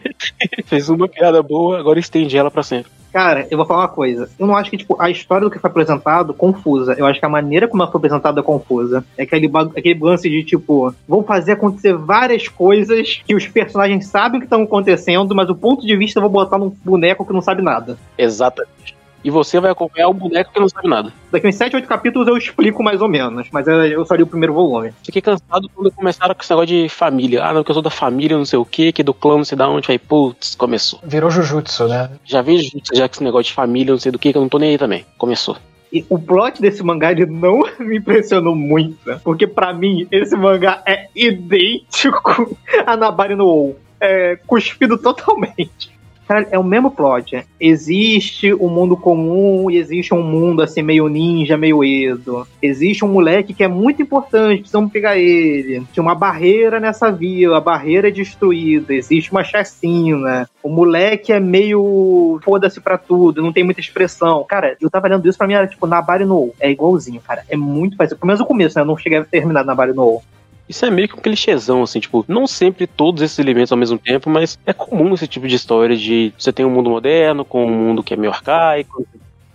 Fez 0.67 0.89
uma 0.89 1.07
piada 1.07 1.41
boa, 1.41 1.79
agora 1.79 1.99
estende 1.99 2.37
ela 2.37 2.51
pra 2.51 2.61
sempre. 2.61 2.98
Cara, 3.11 3.47
eu 3.49 3.57
vou 3.57 3.65
falar 3.65 3.81
uma 3.81 3.87
coisa. 3.87 4.29
Eu 4.37 4.45
não 4.45 4.55
acho 4.55 4.69
que, 4.69 4.77
tipo, 4.77 4.95
a 5.01 5.09
história 5.09 5.45
do 5.45 5.51
que 5.51 5.59
foi 5.59 5.69
apresentado 5.69 6.33
confusa. 6.33 6.95
Eu 6.97 7.05
acho 7.05 7.19
que 7.19 7.25
a 7.25 7.29
maneira 7.29 7.67
como 7.67 7.81
ela 7.81 7.91
foi 7.91 7.99
apresentada 7.99 8.39
é 8.39 8.43
confusa. 8.43 9.03
É 9.17 9.23
aquele, 9.23 9.49
aquele 9.75 9.99
lance 9.99 10.29
de, 10.29 10.43
tipo, 10.43 10.93
vão 11.07 11.23
fazer 11.23 11.53
acontecer 11.53 11.93
várias 11.95 12.47
coisas 12.47 13.21
que 13.25 13.35
os 13.35 13.47
personagens 13.47 14.07
sabem 14.07 14.39
que 14.39 14.45
estão 14.45 14.63
acontecendo, 14.63 15.33
mas 15.35 15.49
o 15.49 15.55
ponto 15.55 15.85
de 15.85 15.95
vista 15.95 16.19
eu 16.19 16.21
vou 16.21 16.29
botar 16.29 16.57
num 16.57 16.73
boneco 16.83 17.25
que 17.25 17.33
não 17.33 17.41
sabe 17.41 17.61
nada. 17.61 17.97
Exatamente. 18.17 18.78
E 19.23 19.29
você 19.29 19.59
vai 19.59 19.71
acompanhar 19.71 20.09
um 20.09 20.13
boneco 20.13 20.51
que 20.53 20.59
não 20.59 20.69
sabe 20.69 20.87
nada. 20.87 21.11
Daqui 21.31 21.47
uns 21.47 21.55
7, 21.55 21.75
8 21.75 21.87
capítulos 21.87 22.27
eu 22.27 22.37
explico 22.37 22.81
mais 22.81 23.01
ou 23.01 23.07
menos, 23.07 23.47
mas 23.51 23.67
eu 23.67 24.05
só 24.05 24.15
li 24.15 24.23
o 24.23 24.27
primeiro 24.27 24.53
volume. 24.53 24.93
Fiquei 25.03 25.21
cansado 25.21 25.69
quando 25.73 25.91
começaram 25.91 26.33
com 26.33 26.41
esse 26.41 26.51
negócio 26.51 26.67
de 26.67 26.89
família. 26.89 27.43
Ah, 27.43 27.53
não, 27.53 27.63
que 27.63 27.71
eu 27.71 27.75
sou 27.75 27.83
da 27.83 27.89
família, 27.89 28.37
não 28.37 28.45
sei 28.45 28.59
o 28.59 28.65
que, 28.65 28.91
que 28.91 29.03
do 29.03 29.13
clã 29.13 29.37
não 29.37 29.43
sei 29.43 29.57
da 29.57 29.67
onde. 29.67 29.91
Aí, 29.91 29.99
putz, 29.99 30.55
começou. 30.55 30.99
Virou 31.03 31.29
Jujutsu, 31.29 31.87
né? 31.87 32.09
Já 32.23 32.41
vejo 32.41 32.69
já 32.93 33.07
que 33.07 33.15
esse 33.15 33.23
negócio 33.23 33.45
de 33.45 33.53
família, 33.53 33.91
não 33.91 33.99
sei 33.99 34.11
do 34.11 34.19
que, 34.19 34.31
que 34.31 34.37
eu 34.37 34.41
não 34.41 34.49
tô 34.49 34.57
nem 34.57 34.71
aí 34.71 34.77
também. 34.77 35.05
Começou. 35.17 35.57
E 35.91 36.05
o 36.07 36.19
plot 36.19 36.61
desse 36.61 36.83
mangá 36.83 37.11
ele 37.11 37.25
não 37.25 37.63
me 37.79 37.97
impressionou 37.97 38.55
muito, 38.55 38.97
né? 39.05 39.19
porque 39.23 39.47
pra 39.47 39.73
mim 39.73 40.07
esse 40.11 40.35
mangá 40.35 40.81
é 40.85 41.07
idêntico 41.15 42.55
a 42.85 42.95
Nabari 42.95 43.35
no 43.35 43.45
OU. 43.45 43.75
É 44.01 44.37
cuspido 44.47 44.97
totalmente. 44.97 45.98
É 46.51 46.59
o 46.59 46.63
mesmo 46.63 46.91
plot. 46.91 47.43
Existe 47.59 48.53
um 48.53 48.69
mundo 48.69 48.95
comum 48.95 49.69
e 49.71 49.77
existe 49.77 50.13
um 50.13 50.21
mundo 50.21 50.61
assim 50.61 50.83
meio 50.83 51.07
ninja, 51.07 51.57
meio 51.57 51.83
Edo. 51.83 52.47
Existe 52.61 53.03
um 53.03 53.07
moleque 53.07 53.53
que 53.53 53.63
é 53.63 53.67
muito 53.67 54.01
importante, 54.01 54.59
precisamos 54.59 54.91
pegar 54.91 55.17
ele. 55.17 55.83
Tinha 55.91 56.03
uma 56.03 56.13
barreira 56.13 56.79
nessa 56.79 57.11
vila, 57.11 57.57
a 57.57 57.61
barreira 57.61 58.09
é 58.09 58.11
destruída, 58.11 58.93
existe 58.93 59.31
uma 59.31 59.43
chacina. 59.43 60.47
O 60.61 60.69
moleque 60.69 61.33
é 61.33 61.39
meio 61.39 62.39
foda-se 62.43 62.79
pra 62.79 62.97
tudo, 62.97 63.41
não 63.41 63.51
tem 63.51 63.63
muita 63.63 63.79
expressão. 63.79 64.45
Cara, 64.47 64.77
eu 64.79 64.89
tava 64.89 65.07
lendo 65.07 65.27
isso 65.27 65.37
pra 65.37 65.47
mim, 65.47 65.53
era 65.53 65.67
tipo 65.67 65.87
Nabari 65.87 66.25
no. 66.25 66.53
É 66.59 66.69
igualzinho, 66.69 67.21
cara. 67.21 67.43
É 67.49 67.57
muito 67.57 67.97
parecido. 67.97 68.19
Pelo 68.19 68.27
menos 68.27 68.41
o 68.41 68.45
começo, 68.45 68.77
né? 68.77 68.81
Eu 68.81 68.87
não 68.87 68.97
cheguei 68.97 69.17
a 69.17 69.25
terminar 69.25 69.65
Nabari 69.65 69.93
no. 69.93 70.21
Isso 70.69 70.85
é 70.85 70.91
meio 70.91 71.09
que 71.09 71.15
um 71.15 71.21
clichêzão, 71.21 71.81
assim, 71.81 71.99
tipo, 71.99 72.23
não 72.27 72.45
sempre 72.45 72.85
todos 72.85 73.23
esses 73.23 73.39
elementos 73.39 73.71
ao 73.71 73.77
mesmo 73.77 73.97
tempo, 73.97 74.29
mas 74.29 74.59
é 74.67 74.71
comum 74.71 75.15
esse 75.15 75.27
tipo 75.27 75.47
de 75.47 75.55
história 75.55 75.97
de 75.97 76.31
você 76.37 76.53
tem 76.53 76.63
um 76.63 76.69
mundo 76.69 76.91
moderno 76.91 77.43
com 77.43 77.65
um 77.65 77.71
mundo 77.71 78.03
que 78.03 78.13
é 78.13 78.17
meio 78.17 78.31
arcaico. 78.31 79.03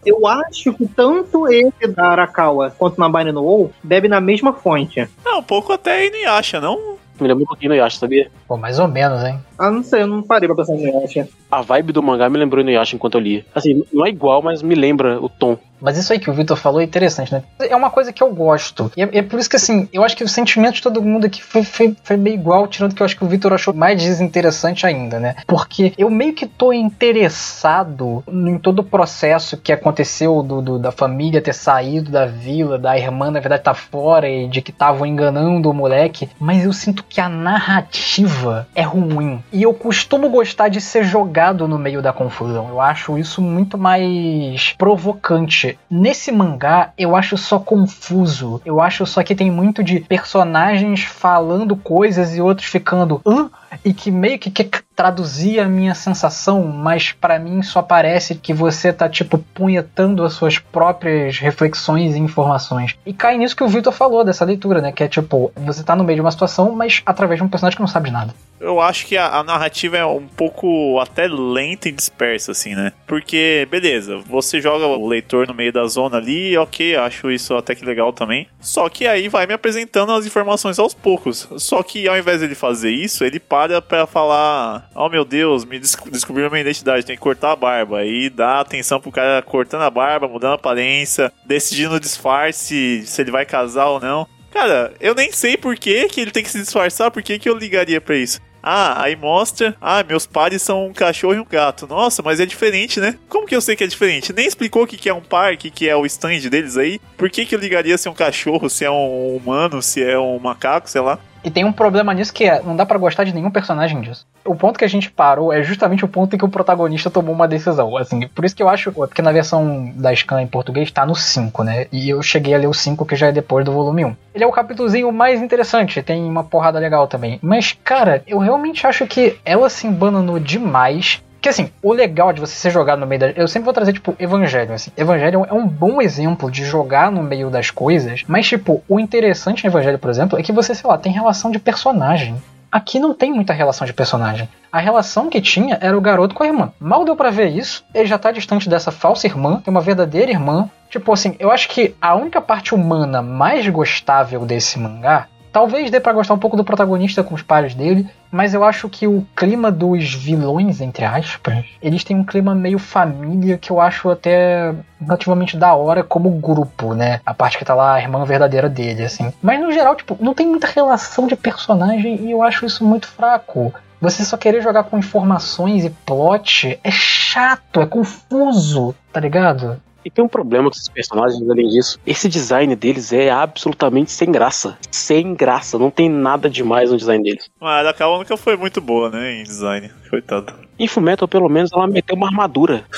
Eu 0.04 0.26
acho 0.26 0.74
que 0.74 0.86
tanto 0.88 1.46
esse 1.48 1.86
da 1.86 2.08
Arakawa 2.08 2.74
quanto 2.76 2.98
Nabari 2.98 3.30
no 3.30 3.44
OU 3.44 3.72
bebe 3.82 4.08
na 4.08 4.20
mesma 4.20 4.52
fonte. 4.52 5.00
É 5.00 5.30
um 5.30 5.42
pouco 5.42 5.72
até 5.72 6.06
Inuyasha, 6.06 6.60
não? 6.60 6.96
Me 7.20 7.28
lembra 7.28 7.44
um 7.44 7.46
pouquinho 7.46 7.70
do 7.70 7.76
Yasha, 7.76 8.00
sabia? 8.00 8.30
Pô, 8.46 8.56
mais 8.56 8.78
ou 8.78 8.88
menos, 8.88 9.22
hein? 9.22 9.38
Ah, 9.58 9.70
não 9.70 9.82
sei, 9.82 10.02
eu 10.02 10.06
não 10.06 10.22
parei 10.22 10.48
pra 10.48 10.56
pensar 10.56 10.74
nisso. 10.74 11.28
A 11.50 11.60
vibe 11.62 11.92
do 11.92 12.02
mangá 12.02 12.28
me 12.28 12.38
lembrou 12.38 12.60
Inuyasha 12.62 12.96
enquanto 12.96 13.14
eu 13.14 13.20
lia. 13.20 13.44
Assim, 13.54 13.82
não 13.92 14.04
é 14.04 14.08
igual, 14.08 14.42
mas 14.42 14.62
me 14.62 14.74
lembra 14.74 15.20
o 15.20 15.28
tom. 15.28 15.56
Mas 15.80 15.98
isso 15.98 16.12
aí 16.12 16.18
que 16.18 16.30
o 16.30 16.32
Vitor 16.32 16.56
falou 16.56 16.80
é 16.80 16.84
interessante, 16.84 17.30
né? 17.32 17.42
É 17.60 17.76
uma 17.76 17.90
coisa 17.90 18.10
que 18.12 18.22
eu 18.22 18.32
gosto. 18.34 18.90
E 18.96 19.02
é, 19.02 19.18
é 19.18 19.22
por 19.22 19.38
isso 19.38 19.50
que, 19.50 19.56
assim, 19.56 19.86
eu 19.92 20.02
acho 20.02 20.16
que 20.16 20.24
o 20.24 20.28
sentimento 20.28 20.76
de 20.76 20.82
todo 20.82 21.02
mundo 21.02 21.26
aqui 21.26 21.42
foi, 21.42 21.62
foi, 21.62 21.94
foi 22.02 22.16
meio 22.16 22.34
igual, 22.34 22.66
tirando 22.66 22.94
que 22.94 23.02
eu 23.02 23.04
acho 23.04 23.16
que 23.16 23.24
o 23.24 23.28
Vitor 23.28 23.52
achou 23.52 23.74
mais 23.74 24.02
desinteressante 24.02 24.86
ainda, 24.86 25.20
né? 25.20 25.34
Porque 25.46 25.92
eu 25.98 26.08
meio 26.08 26.32
que 26.32 26.46
tô 26.46 26.72
interessado 26.72 28.24
em 28.28 28.58
todo 28.58 28.78
o 28.80 28.84
processo 28.84 29.56
que 29.58 29.72
aconteceu 29.72 30.42
do, 30.42 30.62
do- 30.62 30.78
da 30.78 30.90
família 30.90 31.42
ter 31.42 31.52
saído 31.54 32.10
da 32.10 32.24
vila, 32.26 32.78
da 32.78 32.96
irmã, 32.98 33.30
na 33.30 33.40
verdade, 33.40 33.62
tá 33.62 33.74
fora 33.74 34.28
e 34.28 34.48
de 34.48 34.62
que 34.62 34.70
estavam 34.70 35.04
enganando 35.06 35.70
o 35.70 35.74
moleque. 35.74 36.28
Mas 36.40 36.64
eu 36.64 36.72
sinto 36.72 37.04
que 37.04 37.20
a 37.20 37.28
narrativa 37.28 38.66
é 38.74 38.82
ruim. 38.82 39.42
E 39.54 39.62
eu 39.62 39.72
costumo 39.72 40.28
gostar 40.28 40.68
de 40.68 40.80
ser 40.80 41.04
jogado 41.04 41.68
no 41.68 41.78
meio 41.78 42.02
da 42.02 42.12
confusão. 42.12 42.68
Eu 42.68 42.80
acho 42.80 43.16
isso 43.16 43.40
muito 43.40 43.78
mais 43.78 44.74
provocante. 44.76 45.78
Nesse 45.88 46.32
mangá, 46.32 46.92
eu 46.98 47.14
acho 47.14 47.38
só 47.38 47.60
confuso. 47.60 48.60
Eu 48.66 48.80
acho 48.80 49.06
só 49.06 49.22
que 49.22 49.32
tem 49.32 49.52
muito 49.52 49.84
de 49.84 50.00
personagens 50.00 51.04
falando 51.04 51.76
coisas 51.76 52.36
e 52.36 52.40
outros 52.40 52.66
ficando. 52.66 53.22
Hã? 53.24 53.48
E 53.84 53.92
que 53.92 54.10
meio 54.10 54.38
que 54.38 54.50
quer 54.50 54.68
traduzir 54.94 55.58
a 55.58 55.66
minha 55.66 55.94
sensação, 55.94 56.64
mas 56.66 57.12
pra 57.12 57.38
mim 57.38 57.62
só 57.62 57.82
parece 57.82 58.34
que 58.34 58.54
você 58.54 58.92
tá, 58.92 59.08
tipo, 59.08 59.38
punhetando 59.38 60.24
as 60.24 60.34
suas 60.34 60.58
próprias 60.58 61.38
reflexões 61.38 62.14
e 62.14 62.18
informações. 62.18 62.94
E 63.04 63.12
cai 63.12 63.36
nisso 63.36 63.56
que 63.56 63.64
o 63.64 63.68
Victor 63.68 63.92
falou 63.92 64.24
dessa 64.24 64.44
leitura, 64.44 64.80
né? 64.80 64.92
Que 64.92 65.04
é 65.04 65.08
tipo, 65.08 65.52
você 65.56 65.82
tá 65.82 65.96
no 65.96 66.04
meio 66.04 66.16
de 66.16 66.20
uma 66.20 66.30
situação, 66.30 66.72
mas 66.72 67.02
através 67.04 67.38
de 67.38 67.44
um 67.44 67.48
personagem 67.48 67.76
que 67.76 67.82
não 67.82 67.88
sabe 67.88 68.08
de 68.08 68.12
nada. 68.12 68.34
Eu 68.60 68.80
acho 68.80 69.06
que 69.06 69.16
a, 69.16 69.26
a 69.26 69.42
narrativa 69.42 69.96
é 69.96 70.06
um 70.06 70.26
pouco 70.26 70.98
até 71.00 71.26
lenta 71.26 71.88
e 71.88 71.92
dispersa, 71.92 72.52
assim, 72.52 72.74
né? 72.74 72.92
Porque, 73.06 73.66
beleza, 73.70 74.18
você 74.18 74.60
joga 74.60 74.86
o 74.86 75.06
leitor 75.06 75.46
no 75.46 75.54
meio 75.54 75.72
da 75.72 75.84
zona 75.86 76.16
ali, 76.16 76.56
ok, 76.56 76.96
acho 76.96 77.30
isso 77.30 77.54
até 77.56 77.74
que 77.74 77.84
legal 77.84 78.12
também. 78.12 78.46
Só 78.60 78.88
que 78.88 79.06
aí 79.06 79.28
vai 79.28 79.46
me 79.46 79.52
apresentando 79.52 80.12
as 80.12 80.24
informações 80.24 80.78
aos 80.78 80.94
poucos. 80.94 81.48
Só 81.58 81.82
que 81.82 82.08
ao 82.08 82.16
invés 82.16 82.40
dele 82.40 82.54
fazer 82.54 82.90
isso, 82.90 83.24
ele 83.24 83.40
para 83.40 83.63
pra 83.82 84.06
falar: 84.06 84.88
Oh 84.94 85.08
meu 85.08 85.24
Deus, 85.24 85.64
me 85.64 85.78
des 85.78 85.96
descobriram 86.10 86.50
minha 86.50 86.62
identidade, 86.62 87.06
tem 87.06 87.16
que 87.16 87.22
cortar 87.22 87.52
a 87.52 87.56
barba. 87.56 88.04
E 88.04 88.28
dá 88.30 88.60
atenção 88.60 89.00
pro 89.00 89.12
cara 89.12 89.42
cortando 89.42 89.82
a 89.82 89.90
barba, 89.90 90.28
mudando 90.28 90.52
a 90.52 90.56
aparência, 90.56 91.32
decidindo 91.44 91.94
o 91.94 92.00
disfarce, 92.00 93.02
se 93.06 93.20
ele 93.20 93.30
vai 93.30 93.44
casar 93.44 93.86
ou 93.86 94.00
não. 94.00 94.26
Cara, 94.50 94.92
eu 95.00 95.14
nem 95.14 95.32
sei 95.32 95.56
por 95.56 95.74
que, 95.76 96.06
que 96.06 96.20
ele 96.20 96.30
tem 96.30 96.42
que 96.42 96.50
se 96.50 96.60
disfarçar, 96.60 97.10
por 97.10 97.22
que, 97.22 97.40
que 97.40 97.48
eu 97.48 97.58
ligaria 97.58 98.00
pra 98.00 98.14
isso. 98.16 98.40
Ah, 98.66 99.02
aí 99.02 99.14
mostra. 99.14 99.76
Ah, 99.78 100.02
meus 100.02 100.26
pares 100.26 100.62
são 100.62 100.86
um 100.86 100.92
cachorro 100.92 101.34
e 101.34 101.38
um 101.38 101.44
gato. 101.44 101.86
Nossa, 101.86 102.22
mas 102.22 102.40
é 102.40 102.46
diferente, 102.46 102.98
né? 102.98 103.18
Como 103.28 103.46
que 103.46 103.54
eu 103.54 103.60
sei 103.60 103.76
que 103.76 103.84
é 103.84 103.86
diferente? 103.86 104.32
Nem 104.32 104.46
explicou 104.46 104.84
o 104.84 104.86
que, 104.86 104.96
que 104.96 105.08
é 105.08 105.12
um 105.12 105.20
par, 105.20 105.52
o 105.52 105.58
que, 105.58 105.70
que 105.70 105.86
é 105.86 105.94
o 105.94 106.06
stand 106.06 106.48
deles 106.48 106.78
aí. 106.78 106.98
Por 107.18 107.28
que, 107.28 107.44
que 107.44 107.54
eu 107.54 107.58
ligaria 107.58 107.98
se 107.98 108.08
é 108.08 108.10
um 108.10 108.14
cachorro, 108.14 108.70
se 108.70 108.82
é 108.82 108.90
um 108.90 109.36
humano, 109.36 109.82
se 109.82 110.02
é 110.02 110.18
um 110.18 110.38
macaco, 110.38 110.88
sei 110.88 111.02
lá. 111.02 111.18
E 111.44 111.50
tem 111.50 111.64
um 111.64 111.72
problema 111.72 112.14
nisso 112.14 112.32
que 112.32 112.44
é, 112.44 112.62
não 112.62 112.74
dá 112.74 112.86
pra 112.86 112.96
gostar 112.96 113.24
de 113.24 113.34
nenhum 113.34 113.50
personagem 113.50 114.00
disso. 114.00 114.26
O 114.44 114.54
ponto 114.54 114.78
que 114.78 114.84
a 114.84 114.88
gente 114.88 115.10
parou 115.10 115.52
é 115.52 115.62
justamente 115.62 116.04
o 116.04 116.08
ponto 116.08 116.34
em 116.34 116.38
que 116.38 116.44
o 116.44 116.48
protagonista 116.48 117.10
tomou 117.10 117.34
uma 117.34 117.46
decisão. 117.46 117.96
Assim, 117.98 118.26
por 118.28 118.44
isso 118.44 118.56
que 118.56 118.62
eu 118.62 118.68
acho, 118.68 118.90
porque 118.92 119.20
na 119.20 119.30
versão 119.30 119.92
da 119.94 120.14
Scan 120.14 120.40
em 120.40 120.46
português 120.46 120.90
tá 120.90 121.04
no 121.04 121.14
5, 121.14 121.62
né? 121.62 121.86
E 121.92 122.08
eu 122.08 122.22
cheguei 122.22 122.54
a 122.54 122.58
ler 122.58 122.66
o 122.66 122.74
5 122.74 123.04
que 123.04 123.14
já 123.14 123.26
é 123.26 123.32
depois 123.32 123.64
do 123.64 123.72
volume 123.72 124.06
1. 124.06 124.16
Ele 124.34 124.44
é 124.44 124.46
o 124.46 124.52
capítulozinho 124.52 125.12
mais 125.12 125.42
interessante, 125.42 126.02
tem 126.02 126.24
uma 126.24 126.44
porrada 126.44 126.78
legal 126.78 127.06
também. 127.06 127.38
Mas, 127.42 127.76
cara, 127.84 128.22
eu 128.26 128.38
realmente 128.38 128.86
acho 128.86 129.06
que 129.06 129.38
ela 129.44 129.68
se 129.68 129.86
embananou 129.86 130.38
demais 130.38 131.22
Que 131.44 131.50
assim, 131.50 131.68
o 131.82 131.92
legal 131.92 132.32
de 132.32 132.40
você 132.40 132.54
ser 132.54 132.70
jogado 132.70 133.00
no 133.00 133.06
meio 133.06 133.20
da. 133.20 133.30
Eu 133.32 133.46
sempre 133.46 133.66
vou 133.66 133.74
trazer, 133.74 133.92
tipo, 133.92 134.16
Evangelho, 134.18 134.72
assim. 134.72 134.90
Evangelho 134.96 135.44
é 135.46 135.52
um 135.52 135.68
bom 135.68 136.00
exemplo 136.00 136.50
de 136.50 136.64
jogar 136.64 137.12
no 137.12 137.22
meio 137.22 137.50
das 137.50 137.70
coisas, 137.70 138.22
mas, 138.26 138.48
tipo, 138.48 138.82
o 138.88 138.98
interessante 138.98 139.62
no 139.62 139.68
Evangelho, 139.68 139.98
por 139.98 140.08
exemplo, 140.08 140.38
é 140.38 140.42
que 140.42 140.52
você, 140.52 140.74
sei 140.74 140.88
lá, 140.88 140.96
tem 140.96 141.12
relação 141.12 141.50
de 141.50 141.58
personagem. 141.58 142.42
Aqui 142.72 142.98
não 142.98 143.12
tem 143.12 143.30
muita 143.30 143.52
relação 143.52 143.86
de 143.86 143.92
personagem. 143.92 144.48
A 144.72 144.78
relação 144.78 145.28
que 145.28 145.38
tinha 145.38 145.76
era 145.82 145.96
o 145.96 146.00
garoto 146.00 146.34
com 146.34 146.44
a 146.44 146.46
irmã. 146.46 146.72
Mal 146.80 147.04
deu 147.04 147.14
para 147.14 147.30
ver 147.30 147.48
isso, 147.48 147.84
ele 147.92 148.06
já 148.06 148.16
tá 148.16 148.32
distante 148.32 148.66
dessa 148.66 148.90
falsa 148.90 149.26
irmã, 149.26 149.60
tem 149.62 149.70
uma 149.70 149.82
verdadeira 149.82 150.30
irmã. 150.30 150.70
Tipo 150.88 151.12
assim, 151.12 151.36
eu 151.38 151.50
acho 151.50 151.68
que 151.68 151.94
a 152.00 152.14
única 152.14 152.40
parte 152.40 152.74
humana 152.74 153.20
mais 153.20 153.68
gostável 153.68 154.46
desse 154.46 154.78
mangá 154.78 155.28
Talvez 155.54 155.88
dê 155.88 156.00
para 156.00 156.12
gostar 156.12 156.34
um 156.34 156.38
pouco 156.38 156.56
do 156.56 156.64
protagonista 156.64 157.22
com 157.22 157.32
os 157.32 157.40
pares 157.40 157.76
dele, 157.76 158.10
mas 158.28 158.54
eu 158.54 158.64
acho 158.64 158.88
que 158.88 159.06
o 159.06 159.24
clima 159.36 159.70
dos 159.70 160.12
vilões, 160.12 160.80
entre 160.80 161.04
aspas, 161.04 161.64
eles 161.80 162.02
têm 162.02 162.16
um 162.16 162.24
clima 162.24 162.56
meio 162.56 162.76
família 162.76 163.56
que 163.56 163.70
eu 163.70 163.80
acho 163.80 164.10
até 164.10 164.74
relativamente 165.00 165.56
da 165.56 165.72
hora 165.72 166.02
como 166.02 166.28
grupo, 166.28 166.92
né? 166.92 167.20
A 167.24 167.32
parte 167.32 167.56
que 167.56 167.64
tá 167.64 167.72
lá 167.72 167.94
a 167.94 168.00
irmã 168.00 168.24
verdadeira 168.24 168.68
dele, 168.68 169.04
assim. 169.04 169.32
Mas 169.40 169.60
no 169.60 169.70
geral, 169.70 169.94
tipo, 169.94 170.18
não 170.20 170.34
tem 170.34 170.44
muita 170.44 170.66
relação 170.66 171.28
de 171.28 171.36
personagem 171.36 172.16
e 172.26 172.32
eu 172.32 172.42
acho 172.42 172.66
isso 172.66 172.84
muito 172.84 173.06
fraco. 173.06 173.72
Você 174.00 174.24
só 174.24 174.36
querer 174.36 174.60
jogar 174.60 174.82
com 174.82 174.98
informações 174.98 175.84
e 175.84 175.90
plot 175.90 176.80
é 176.82 176.90
chato, 176.90 177.80
é 177.80 177.86
confuso, 177.86 178.92
tá 179.12 179.20
ligado? 179.20 179.80
E 180.04 180.10
tem 180.10 180.24
um 180.24 180.28
problema 180.28 180.68
com 180.70 180.76
esses 180.76 180.88
personagens, 180.88 181.48
além 181.48 181.68
disso. 181.68 181.98
Esse 182.06 182.28
design 182.28 182.74
deles 182.76 183.12
é 183.12 183.30
absolutamente 183.30 184.12
sem 184.12 184.30
graça. 184.30 184.76
Sem 184.90 185.34
graça. 185.34 185.78
Não 185.78 185.90
tem 185.90 186.08
nada 186.08 186.50
demais 186.50 186.90
no 186.90 186.96
design 186.96 187.22
deles. 187.22 187.48
Mas 187.60 187.86
a 187.86 187.92
Kawa 187.92 188.24
foi 188.36 188.56
muito 188.56 188.80
boa, 188.80 189.10
né, 189.10 189.40
em 189.40 189.42
design. 189.44 189.90
Coitado. 190.10 190.52
Em 190.78 190.86
Fullmetal, 190.86 191.28
pelo 191.28 191.48
menos, 191.48 191.70
ela 191.72 191.86
meteu 191.86 192.16
uma 192.16 192.26
armadura. 192.26 192.84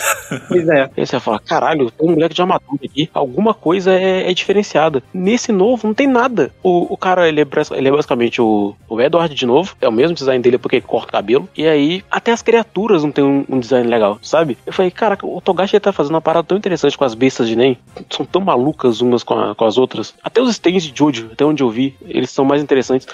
Pois 0.49 0.69
é. 0.69 0.91
Aí 0.97 1.07
você 1.07 1.21
fala, 1.21 1.39
caralho, 1.39 1.89
tem 1.91 2.09
um 2.09 2.13
moleque 2.13 2.35
de 2.35 2.43
armadura 2.43 2.81
aqui. 2.85 3.09
Alguma 3.15 3.55
coisa 3.55 3.93
é, 3.93 4.29
é 4.29 4.35
diferenciada. 4.35 5.01
Nesse 5.15 5.53
novo, 5.53 5.87
não 5.87 5.95
tem 5.95 6.09
nada. 6.09 6.51
O, 6.65 6.93
o 6.93 6.97
cara, 6.97 7.29
ele 7.29 7.41
é, 7.41 7.47
ele 7.77 7.89
é 7.89 7.91
basicamente 7.93 8.41
o, 8.41 8.75
o 8.89 9.01
Edward 9.01 9.33
de 9.33 9.47
novo. 9.47 9.77
É 9.81 9.89
o 9.89 9.93
mesmo 9.93 10.17
design 10.17 10.43
dele 10.43 10.59
porque 10.59 10.77
ele 10.77 10.87
corta 10.87 11.13
cabelo. 11.13 11.49
E 11.57 11.67
aí, 11.67 12.05
até 12.11 12.33
as 12.33 12.43
criaturas 12.43 13.05
não 13.05 13.13
tem 13.13 13.25
um, 13.25 13.45
um 13.49 13.61
design 13.61 13.89
legal, 13.89 14.19
sabe? 14.21 14.59
Eu 14.67 14.73
falei, 14.73 14.91
caraca, 14.91 15.27
o 15.27 15.41
Togashi 15.41 15.79
tá 15.79 15.93
fazendo 15.93 16.15
uma 16.15 16.21
parada 16.21 16.47
tão 16.49 16.59
interessante 16.59 16.99
com 16.99 17.05
as 17.05 17.15
bestas 17.15 17.49
de 17.49 17.55
Nen. 17.55 17.79
São 18.11 18.27
tão 18.27 18.41
malucas 18.41 19.01
umas 19.01 19.23
com, 19.23 19.35
a, 19.35 19.55
com 19.55 19.65
as 19.65 19.79
outras. 19.79 20.13
Até 20.23 20.41
os 20.41 20.51
stands 20.51 20.83
de 20.83 20.93
Jojo, 20.97 21.31
até 21.33 21.45
onde 21.45 21.63
eu 21.63 21.71
vi, 21.71 21.95
eles 22.03 22.31
são 22.31 22.45
mais 22.45 22.61
interessantes. 22.61 23.07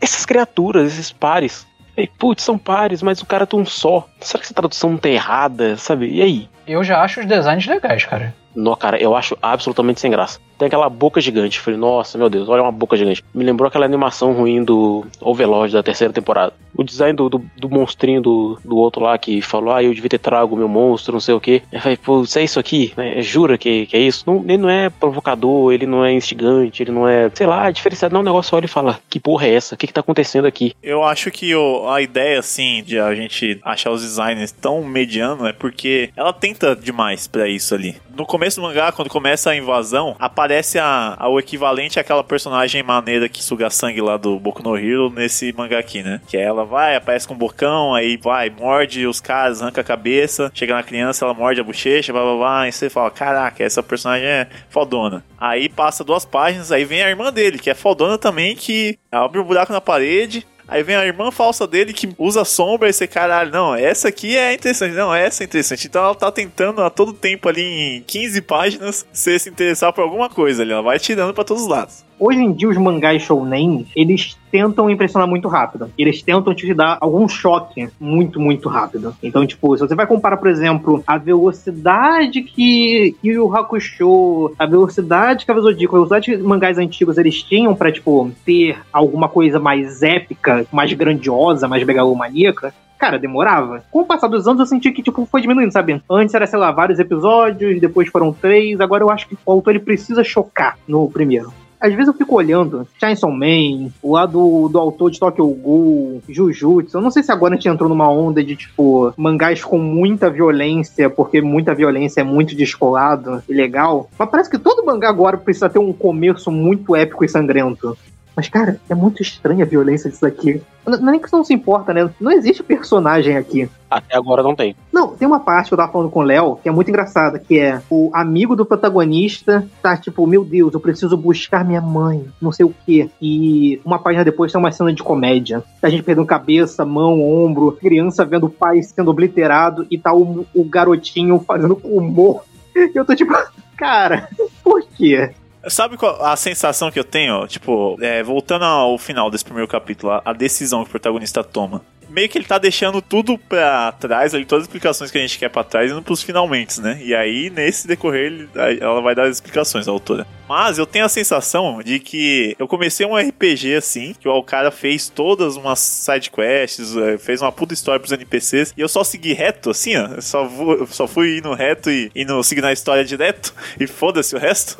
Essas 0.00 0.24
criaturas, 0.24 0.92
esses 0.92 1.12
pares, 1.12 1.66
e, 1.98 2.06
putz, 2.06 2.44
são 2.44 2.56
pares, 2.56 3.02
mas 3.02 3.20
o 3.20 3.26
cara 3.26 3.46
tem 3.46 3.58
um 3.58 3.66
só. 3.66 4.06
Será 4.20 4.40
que 4.40 4.46
essa 4.46 4.54
tradução 4.54 4.90
não 4.90 4.98
tá 4.98 5.08
errada, 5.08 5.76
sabe? 5.76 6.08
E 6.08 6.22
aí? 6.22 6.48
Eu 6.66 6.84
já 6.84 7.02
acho 7.02 7.20
os 7.20 7.26
designs 7.26 7.66
legais, 7.66 8.04
cara. 8.04 8.34
Não, 8.54 8.76
cara, 8.76 9.00
eu 9.02 9.16
acho 9.16 9.36
absolutamente 9.42 10.00
sem 10.00 10.10
graça. 10.10 10.38
Tem 10.58 10.66
aquela 10.66 10.88
boca 10.88 11.20
gigante. 11.20 11.60
Falei, 11.60 11.78
nossa, 11.78 12.18
meu 12.18 12.28
Deus, 12.28 12.48
olha 12.48 12.62
uma 12.62 12.72
boca 12.72 12.96
gigante. 12.96 13.24
Me 13.34 13.44
lembrou 13.44 13.68
aquela 13.68 13.84
animação 13.84 14.32
ruim 14.32 14.62
do 14.64 15.06
Overlord 15.20 15.72
da 15.72 15.82
terceira 15.82 16.12
temporada. 16.12 16.52
O 16.76 16.84
design 16.84 17.16
do, 17.16 17.28
do, 17.28 17.44
do 17.56 17.70
monstrinho 17.70 18.20
do, 18.20 18.58
do 18.64 18.76
outro 18.76 19.02
lá 19.02 19.16
que 19.18 19.40
falou, 19.40 19.72
ah, 19.72 19.82
eu 19.82 19.94
devia 19.94 20.10
ter 20.10 20.18
trago 20.18 20.56
meu 20.56 20.68
monstro, 20.68 21.12
não 21.12 21.20
sei 21.20 21.34
o 21.34 21.40
que. 21.40 21.62
Eu 21.72 21.80
falei, 21.80 21.96
pô, 21.96 22.22
isso 22.22 22.38
é 22.38 22.44
isso 22.44 22.60
aqui? 22.60 22.92
É, 22.96 23.22
jura 23.22 23.58
que, 23.58 23.86
que 23.86 23.96
é 23.96 24.00
isso? 24.00 24.24
Não, 24.26 24.44
ele 24.44 24.58
não 24.58 24.68
é 24.68 24.90
provocador, 24.90 25.72
ele 25.72 25.86
não 25.86 26.04
é 26.04 26.12
instigante, 26.12 26.82
ele 26.82 26.92
não 26.92 27.08
é, 27.08 27.30
sei 27.34 27.46
lá, 27.46 27.70
diferenciado. 27.70 28.12
Não, 28.12 28.20
o 28.20 28.24
negócio 28.24 28.56
olha 28.56 28.66
e 28.66 28.68
fala, 28.68 29.00
que 29.08 29.18
porra 29.18 29.46
é 29.46 29.54
essa? 29.54 29.74
O 29.74 29.78
que 29.78 29.86
que 29.86 29.92
tá 29.92 30.00
acontecendo 30.00 30.46
aqui? 30.46 30.74
Eu 30.82 31.02
acho 31.02 31.30
que 31.30 31.54
o, 31.54 31.88
a 31.88 32.02
ideia, 32.02 32.38
assim, 32.38 32.82
de 32.84 32.98
a 32.98 33.14
gente 33.14 33.60
achar 33.64 33.90
os 33.90 34.02
designers 34.02 34.52
tão 34.52 34.84
mediano 34.84 35.46
é 35.46 35.52
porque 35.52 36.10
ela 36.16 36.32
tenta 36.32 36.76
demais 36.76 37.26
pra 37.26 37.48
isso 37.48 37.74
ali. 37.74 37.96
No 38.14 38.26
começo 38.26 38.60
do 38.60 38.66
mangá, 38.66 38.90
quando 38.90 39.08
começa 39.08 39.50
a 39.50 39.56
invasão, 39.56 40.16
aparece 40.18 40.47
a, 40.78 41.16
a, 41.18 41.28
o 41.28 41.38
equivalente 41.38 41.98
àquela 41.98 42.24
personagem 42.24 42.82
maneira 42.82 43.28
que 43.28 43.42
suga 43.42 43.70
sangue 43.70 44.00
lá 44.00 44.16
do 44.16 44.38
Boku 44.38 44.62
no 44.62 44.76
Hero 44.76 45.10
nesse 45.10 45.52
mangá 45.52 45.78
aqui, 45.78 46.02
né? 46.02 46.20
Que 46.26 46.36
ela 46.36 46.64
vai, 46.64 46.96
aparece 46.96 47.26
com 47.26 47.34
um 47.34 47.38
bocão, 47.38 47.94
aí 47.94 48.16
vai, 48.16 48.50
morde 48.50 49.06
os 49.06 49.20
caras, 49.20 49.62
arranca 49.62 49.80
a 49.80 49.84
cabeça, 49.84 50.50
chega 50.54 50.74
na 50.74 50.82
criança, 50.82 51.24
ela 51.24 51.34
morde 51.34 51.60
a 51.60 51.64
bochecha, 51.64 52.12
blá 52.12 52.22
blá 52.22 52.36
blá, 52.36 52.68
e 52.68 52.72
você 52.72 52.88
fala, 52.90 53.10
caraca, 53.10 53.62
essa 53.62 53.82
personagem 53.82 54.26
é 54.26 54.48
fodona. 54.68 55.24
Aí 55.38 55.68
passa 55.68 56.04
duas 56.04 56.24
páginas, 56.24 56.72
aí 56.72 56.84
vem 56.84 57.02
a 57.02 57.08
irmã 57.08 57.32
dele, 57.32 57.58
que 57.58 57.70
é 57.70 57.74
fodona 57.74 58.18
também, 58.18 58.56
que 58.56 58.98
abre 59.10 59.40
um 59.40 59.44
buraco 59.44 59.72
na 59.72 59.80
parede, 59.80 60.46
Aí 60.68 60.82
vem 60.82 60.96
a 60.96 61.06
irmã 61.06 61.30
falsa 61.30 61.66
dele 61.66 61.94
que 61.94 62.14
usa 62.18 62.44
sombra 62.44 62.90
e 62.90 62.92
você, 62.92 63.06
caralho, 63.06 63.50
não, 63.50 63.74
essa 63.74 64.08
aqui 64.08 64.36
é 64.36 64.52
interessante, 64.52 64.94
não, 64.94 65.14
essa 65.14 65.42
é 65.42 65.46
interessante. 65.46 65.86
Então 65.86 66.04
ela 66.04 66.14
tá 66.14 66.30
tentando 66.30 66.82
a 66.82 66.90
todo 66.90 67.14
tempo 67.14 67.48
ali 67.48 67.62
em 67.62 68.02
15 68.02 68.42
páginas 68.42 69.06
você 69.10 69.38
se 69.38 69.48
interessar 69.48 69.94
por 69.94 70.02
alguma 70.02 70.28
coisa 70.28 70.62
ali, 70.62 70.72
ela 70.72 70.82
vai 70.82 70.98
tirando 70.98 71.32
para 71.32 71.42
todos 71.42 71.62
os 71.62 71.68
lados. 71.68 72.07
Hoje 72.20 72.40
em 72.40 72.52
dia, 72.52 72.68
os 72.68 72.76
mangás 72.76 73.22
shounen, 73.22 73.86
eles 73.94 74.36
tentam 74.50 74.90
impressionar 74.90 75.28
muito 75.28 75.46
rápido. 75.46 75.88
Eles 75.96 76.20
tentam 76.20 76.52
te 76.52 76.74
dar 76.74 76.98
algum 77.00 77.28
choque 77.28 77.88
muito, 78.00 78.40
muito 78.40 78.68
rápido. 78.68 79.14
Então, 79.22 79.46
tipo, 79.46 79.76
se 79.76 79.86
você 79.86 79.94
vai 79.94 80.04
comparar, 80.04 80.36
por 80.36 80.48
exemplo, 80.48 81.02
a 81.06 81.16
velocidade 81.16 82.42
que, 82.42 83.14
que 83.22 83.38
o 83.38 83.54
Hakusho, 83.54 84.52
a 84.58 84.66
velocidade 84.66 85.46
que 85.46 85.52
a 85.52 85.60
Zodíaco, 85.60 85.94
a 85.94 85.98
velocidade 85.98 86.36
que 86.36 86.42
mangás 86.42 86.76
antigos 86.76 87.18
eles 87.18 87.40
tinham 87.40 87.74
para 87.76 87.92
tipo, 87.92 88.32
ter 88.44 88.78
alguma 88.92 89.28
coisa 89.28 89.60
mais 89.60 90.02
épica, 90.02 90.66
mais 90.72 90.92
grandiosa, 90.92 91.68
mais 91.68 91.84
megalomaníaca, 91.84 92.74
cara, 92.98 93.16
demorava. 93.16 93.84
Com 93.92 94.00
o 94.00 94.06
passar 94.06 94.26
dos 94.26 94.48
anos, 94.48 94.58
eu 94.58 94.66
senti 94.66 94.90
que, 94.90 95.04
tipo, 95.04 95.24
foi 95.24 95.40
diminuindo, 95.40 95.72
sabe? 95.72 96.02
Antes 96.10 96.34
era, 96.34 96.48
sei 96.48 96.58
lá, 96.58 96.72
vários 96.72 96.98
episódios, 96.98 97.80
depois 97.80 98.08
foram 98.08 98.32
três, 98.32 98.80
agora 98.80 99.04
eu 99.04 99.10
acho 99.10 99.28
que 99.28 99.38
o 99.46 99.52
autor 99.52 99.70
ele 99.70 99.84
precisa 99.84 100.24
chocar 100.24 100.76
no 100.88 101.08
primeiro. 101.08 101.52
Às 101.80 101.92
vezes 101.92 102.08
eu 102.08 102.14
fico 102.14 102.34
olhando 102.34 102.86
Chainsaw 102.98 103.30
Man, 103.30 103.90
o 104.02 104.12
lado 104.12 104.68
do 104.68 104.78
autor 104.78 105.10
de 105.10 105.20
Tokyo 105.20 105.46
Ghoul, 105.46 106.22
Jujutsu. 106.28 106.96
Eu 106.96 107.00
não 107.00 107.10
sei 107.10 107.22
se 107.22 107.30
agora 107.30 107.54
a 107.54 107.56
gente 107.56 107.68
entrou 107.68 107.88
numa 107.88 108.10
onda 108.10 108.42
de, 108.42 108.56
tipo, 108.56 109.12
mangás 109.16 109.62
com 109.62 109.78
muita 109.78 110.28
violência, 110.28 111.08
porque 111.08 111.40
muita 111.40 111.74
violência 111.74 112.20
é 112.20 112.24
muito 112.24 112.56
descolado 112.56 113.42
e 113.48 113.54
legal. 113.54 114.10
Mas 114.18 114.28
parece 114.28 114.50
que 114.50 114.58
todo 114.58 114.84
mangá 114.84 115.08
agora 115.08 115.36
precisa 115.36 115.68
ter 115.68 115.78
um 115.78 115.92
começo 115.92 116.50
muito 116.50 116.96
épico 116.96 117.24
e 117.24 117.28
sangrento. 117.28 117.96
Mas, 118.38 118.48
cara, 118.48 118.80
é 118.88 118.94
muito 118.94 119.20
estranha 119.20 119.64
a 119.64 119.68
violência 119.68 120.08
disso 120.08 120.24
aqui. 120.24 120.62
Não 120.86 120.94
é 120.94 121.10
nem 121.10 121.18
que 121.18 121.28
você 121.28 121.34
não 121.34 121.42
se 121.42 121.52
importa, 121.52 121.92
né? 121.92 122.08
Não 122.20 122.30
existe 122.30 122.62
personagem 122.62 123.36
aqui. 123.36 123.68
Até 123.90 124.16
agora 124.16 124.44
não 124.44 124.54
tem. 124.54 124.76
Não, 124.92 125.08
tem 125.08 125.26
uma 125.26 125.40
parte 125.40 125.66
que 125.66 125.74
eu 125.74 125.76
tava 125.76 125.90
falando 125.90 126.08
com 126.08 126.20
o 126.20 126.22
Léo 126.22 126.54
que 126.54 126.68
é 126.68 126.70
muito 126.70 126.88
engraçada, 126.88 127.40
que 127.40 127.58
é 127.58 127.82
o 127.90 128.12
amigo 128.14 128.54
do 128.54 128.64
protagonista 128.64 129.66
tá 129.82 129.96
tipo, 129.96 130.24
meu 130.24 130.44
Deus, 130.44 130.72
eu 130.72 130.78
preciso 130.78 131.16
buscar 131.16 131.64
minha 131.64 131.80
mãe, 131.80 132.28
não 132.40 132.52
sei 132.52 132.64
o 132.64 132.72
quê. 132.86 133.10
E 133.20 133.80
uma 133.84 133.98
página 133.98 134.24
depois 134.24 134.52
tem 134.52 134.60
uma 134.60 134.70
cena 134.70 134.92
de 134.92 135.02
comédia. 135.02 135.64
A 135.82 135.88
gente 135.88 136.04
perdendo 136.04 136.24
cabeça, 136.24 136.84
mão, 136.84 137.20
ombro, 137.20 137.72
criança 137.72 138.24
vendo 138.24 138.46
o 138.46 138.50
pai 138.50 138.80
sendo 138.84 139.10
obliterado 139.10 139.84
e 139.90 139.98
tá 139.98 140.14
o, 140.14 140.46
o 140.54 140.64
garotinho 140.64 141.40
fazendo 141.40 141.80
humor. 141.82 142.44
E 142.78 142.92
eu 142.94 143.04
tô 143.04 143.16
tipo, 143.16 143.34
cara, 143.76 144.28
por 144.62 144.84
quê? 144.96 145.34
Sabe 145.66 145.96
qual 145.96 146.24
a 146.24 146.36
sensação 146.36 146.90
que 146.90 146.98
eu 146.98 147.04
tenho? 147.04 147.46
Tipo, 147.46 147.96
é, 148.00 148.22
voltando 148.22 148.64
ao 148.64 148.96
final 148.96 149.30
desse 149.30 149.44
primeiro 149.44 149.68
capítulo, 149.68 150.20
a 150.24 150.32
decisão 150.32 150.82
que 150.82 150.88
o 150.88 150.90
protagonista 150.90 151.42
toma 151.42 151.82
meio 152.08 152.28
que 152.28 152.38
ele 152.38 152.44
tá 152.44 152.58
deixando 152.58 153.00
tudo 153.00 153.38
pra 153.38 153.92
trás, 153.92 154.34
ali, 154.34 154.44
todas 154.44 154.62
as 154.62 154.68
explicações 154.68 155.10
que 155.10 155.18
a 155.18 155.20
gente 155.20 155.38
quer 155.38 155.48
pra 155.48 155.64
trás, 155.64 155.90
indo 155.90 156.02
pros 156.02 156.22
finalmente, 156.22 156.80
né? 156.80 156.98
E 157.02 157.14
aí, 157.14 157.50
nesse 157.50 157.86
decorrer, 157.86 158.26
ele, 158.26 158.48
ela 158.80 159.00
vai 159.00 159.14
dar 159.14 159.24
as 159.24 159.36
explicações, 159.36 159.88
a 159.88 159.90
autora. 159.90 160.26
Mas 160.48 160.78
eu 160.78 160.86
tenho 160.86 161.04
a 161.04 161.08
sensação 161.08 161.82
de 161.82 161.98
que 161.98 162.56
eu 162.58 162.66
comecei 162.66 163.04
um 163.04 163.16
RPG 163.16 163.74
assim, 163.76 164.14
que 164.18 164.28
o 164.28 164.42
cara 164.42 164.70
fez 164.70 165.08
todas 165.08 165.56
umas 165.56 165.78
side 165.78 166.30
quests, 166.30 166.96
é, 166.96 167.18
fez 167.18 167.42
uma 167.42 167.52
puta 167.52 167.74
história 167.74 168.00
pros 168.00 168.12
NPCs, 168.12 168.72
e 168.76 168.80
eu 168.80 168.88
só 168.88 169.04
segui 169.04 169.32
reto, 169.32 169.70
assim, 169.70 169.96
ó. 169.96 170.06
Eu 170.06 170.22
só, 170.22 170.44
vou, 170.46 170.86
só 170.86 171.06
fui 171.06 171.38
indo 171.38 171.52
reto 171.52 171.90
e 171.90 172.10
indo 172.14 172.42
seguindo 172.42 172.66
a 172.66 172.72
história 172.72 173.04
direto, 173.04 173.54
e 173.78 173.86
foda-se 173.86 174.34
o 174.34 174.38
resto. 174.38 174.76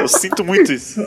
eu 0.00 0.08
sinto 0.08 0.44
muito 0.44 0.72
isso. 0.72 1.00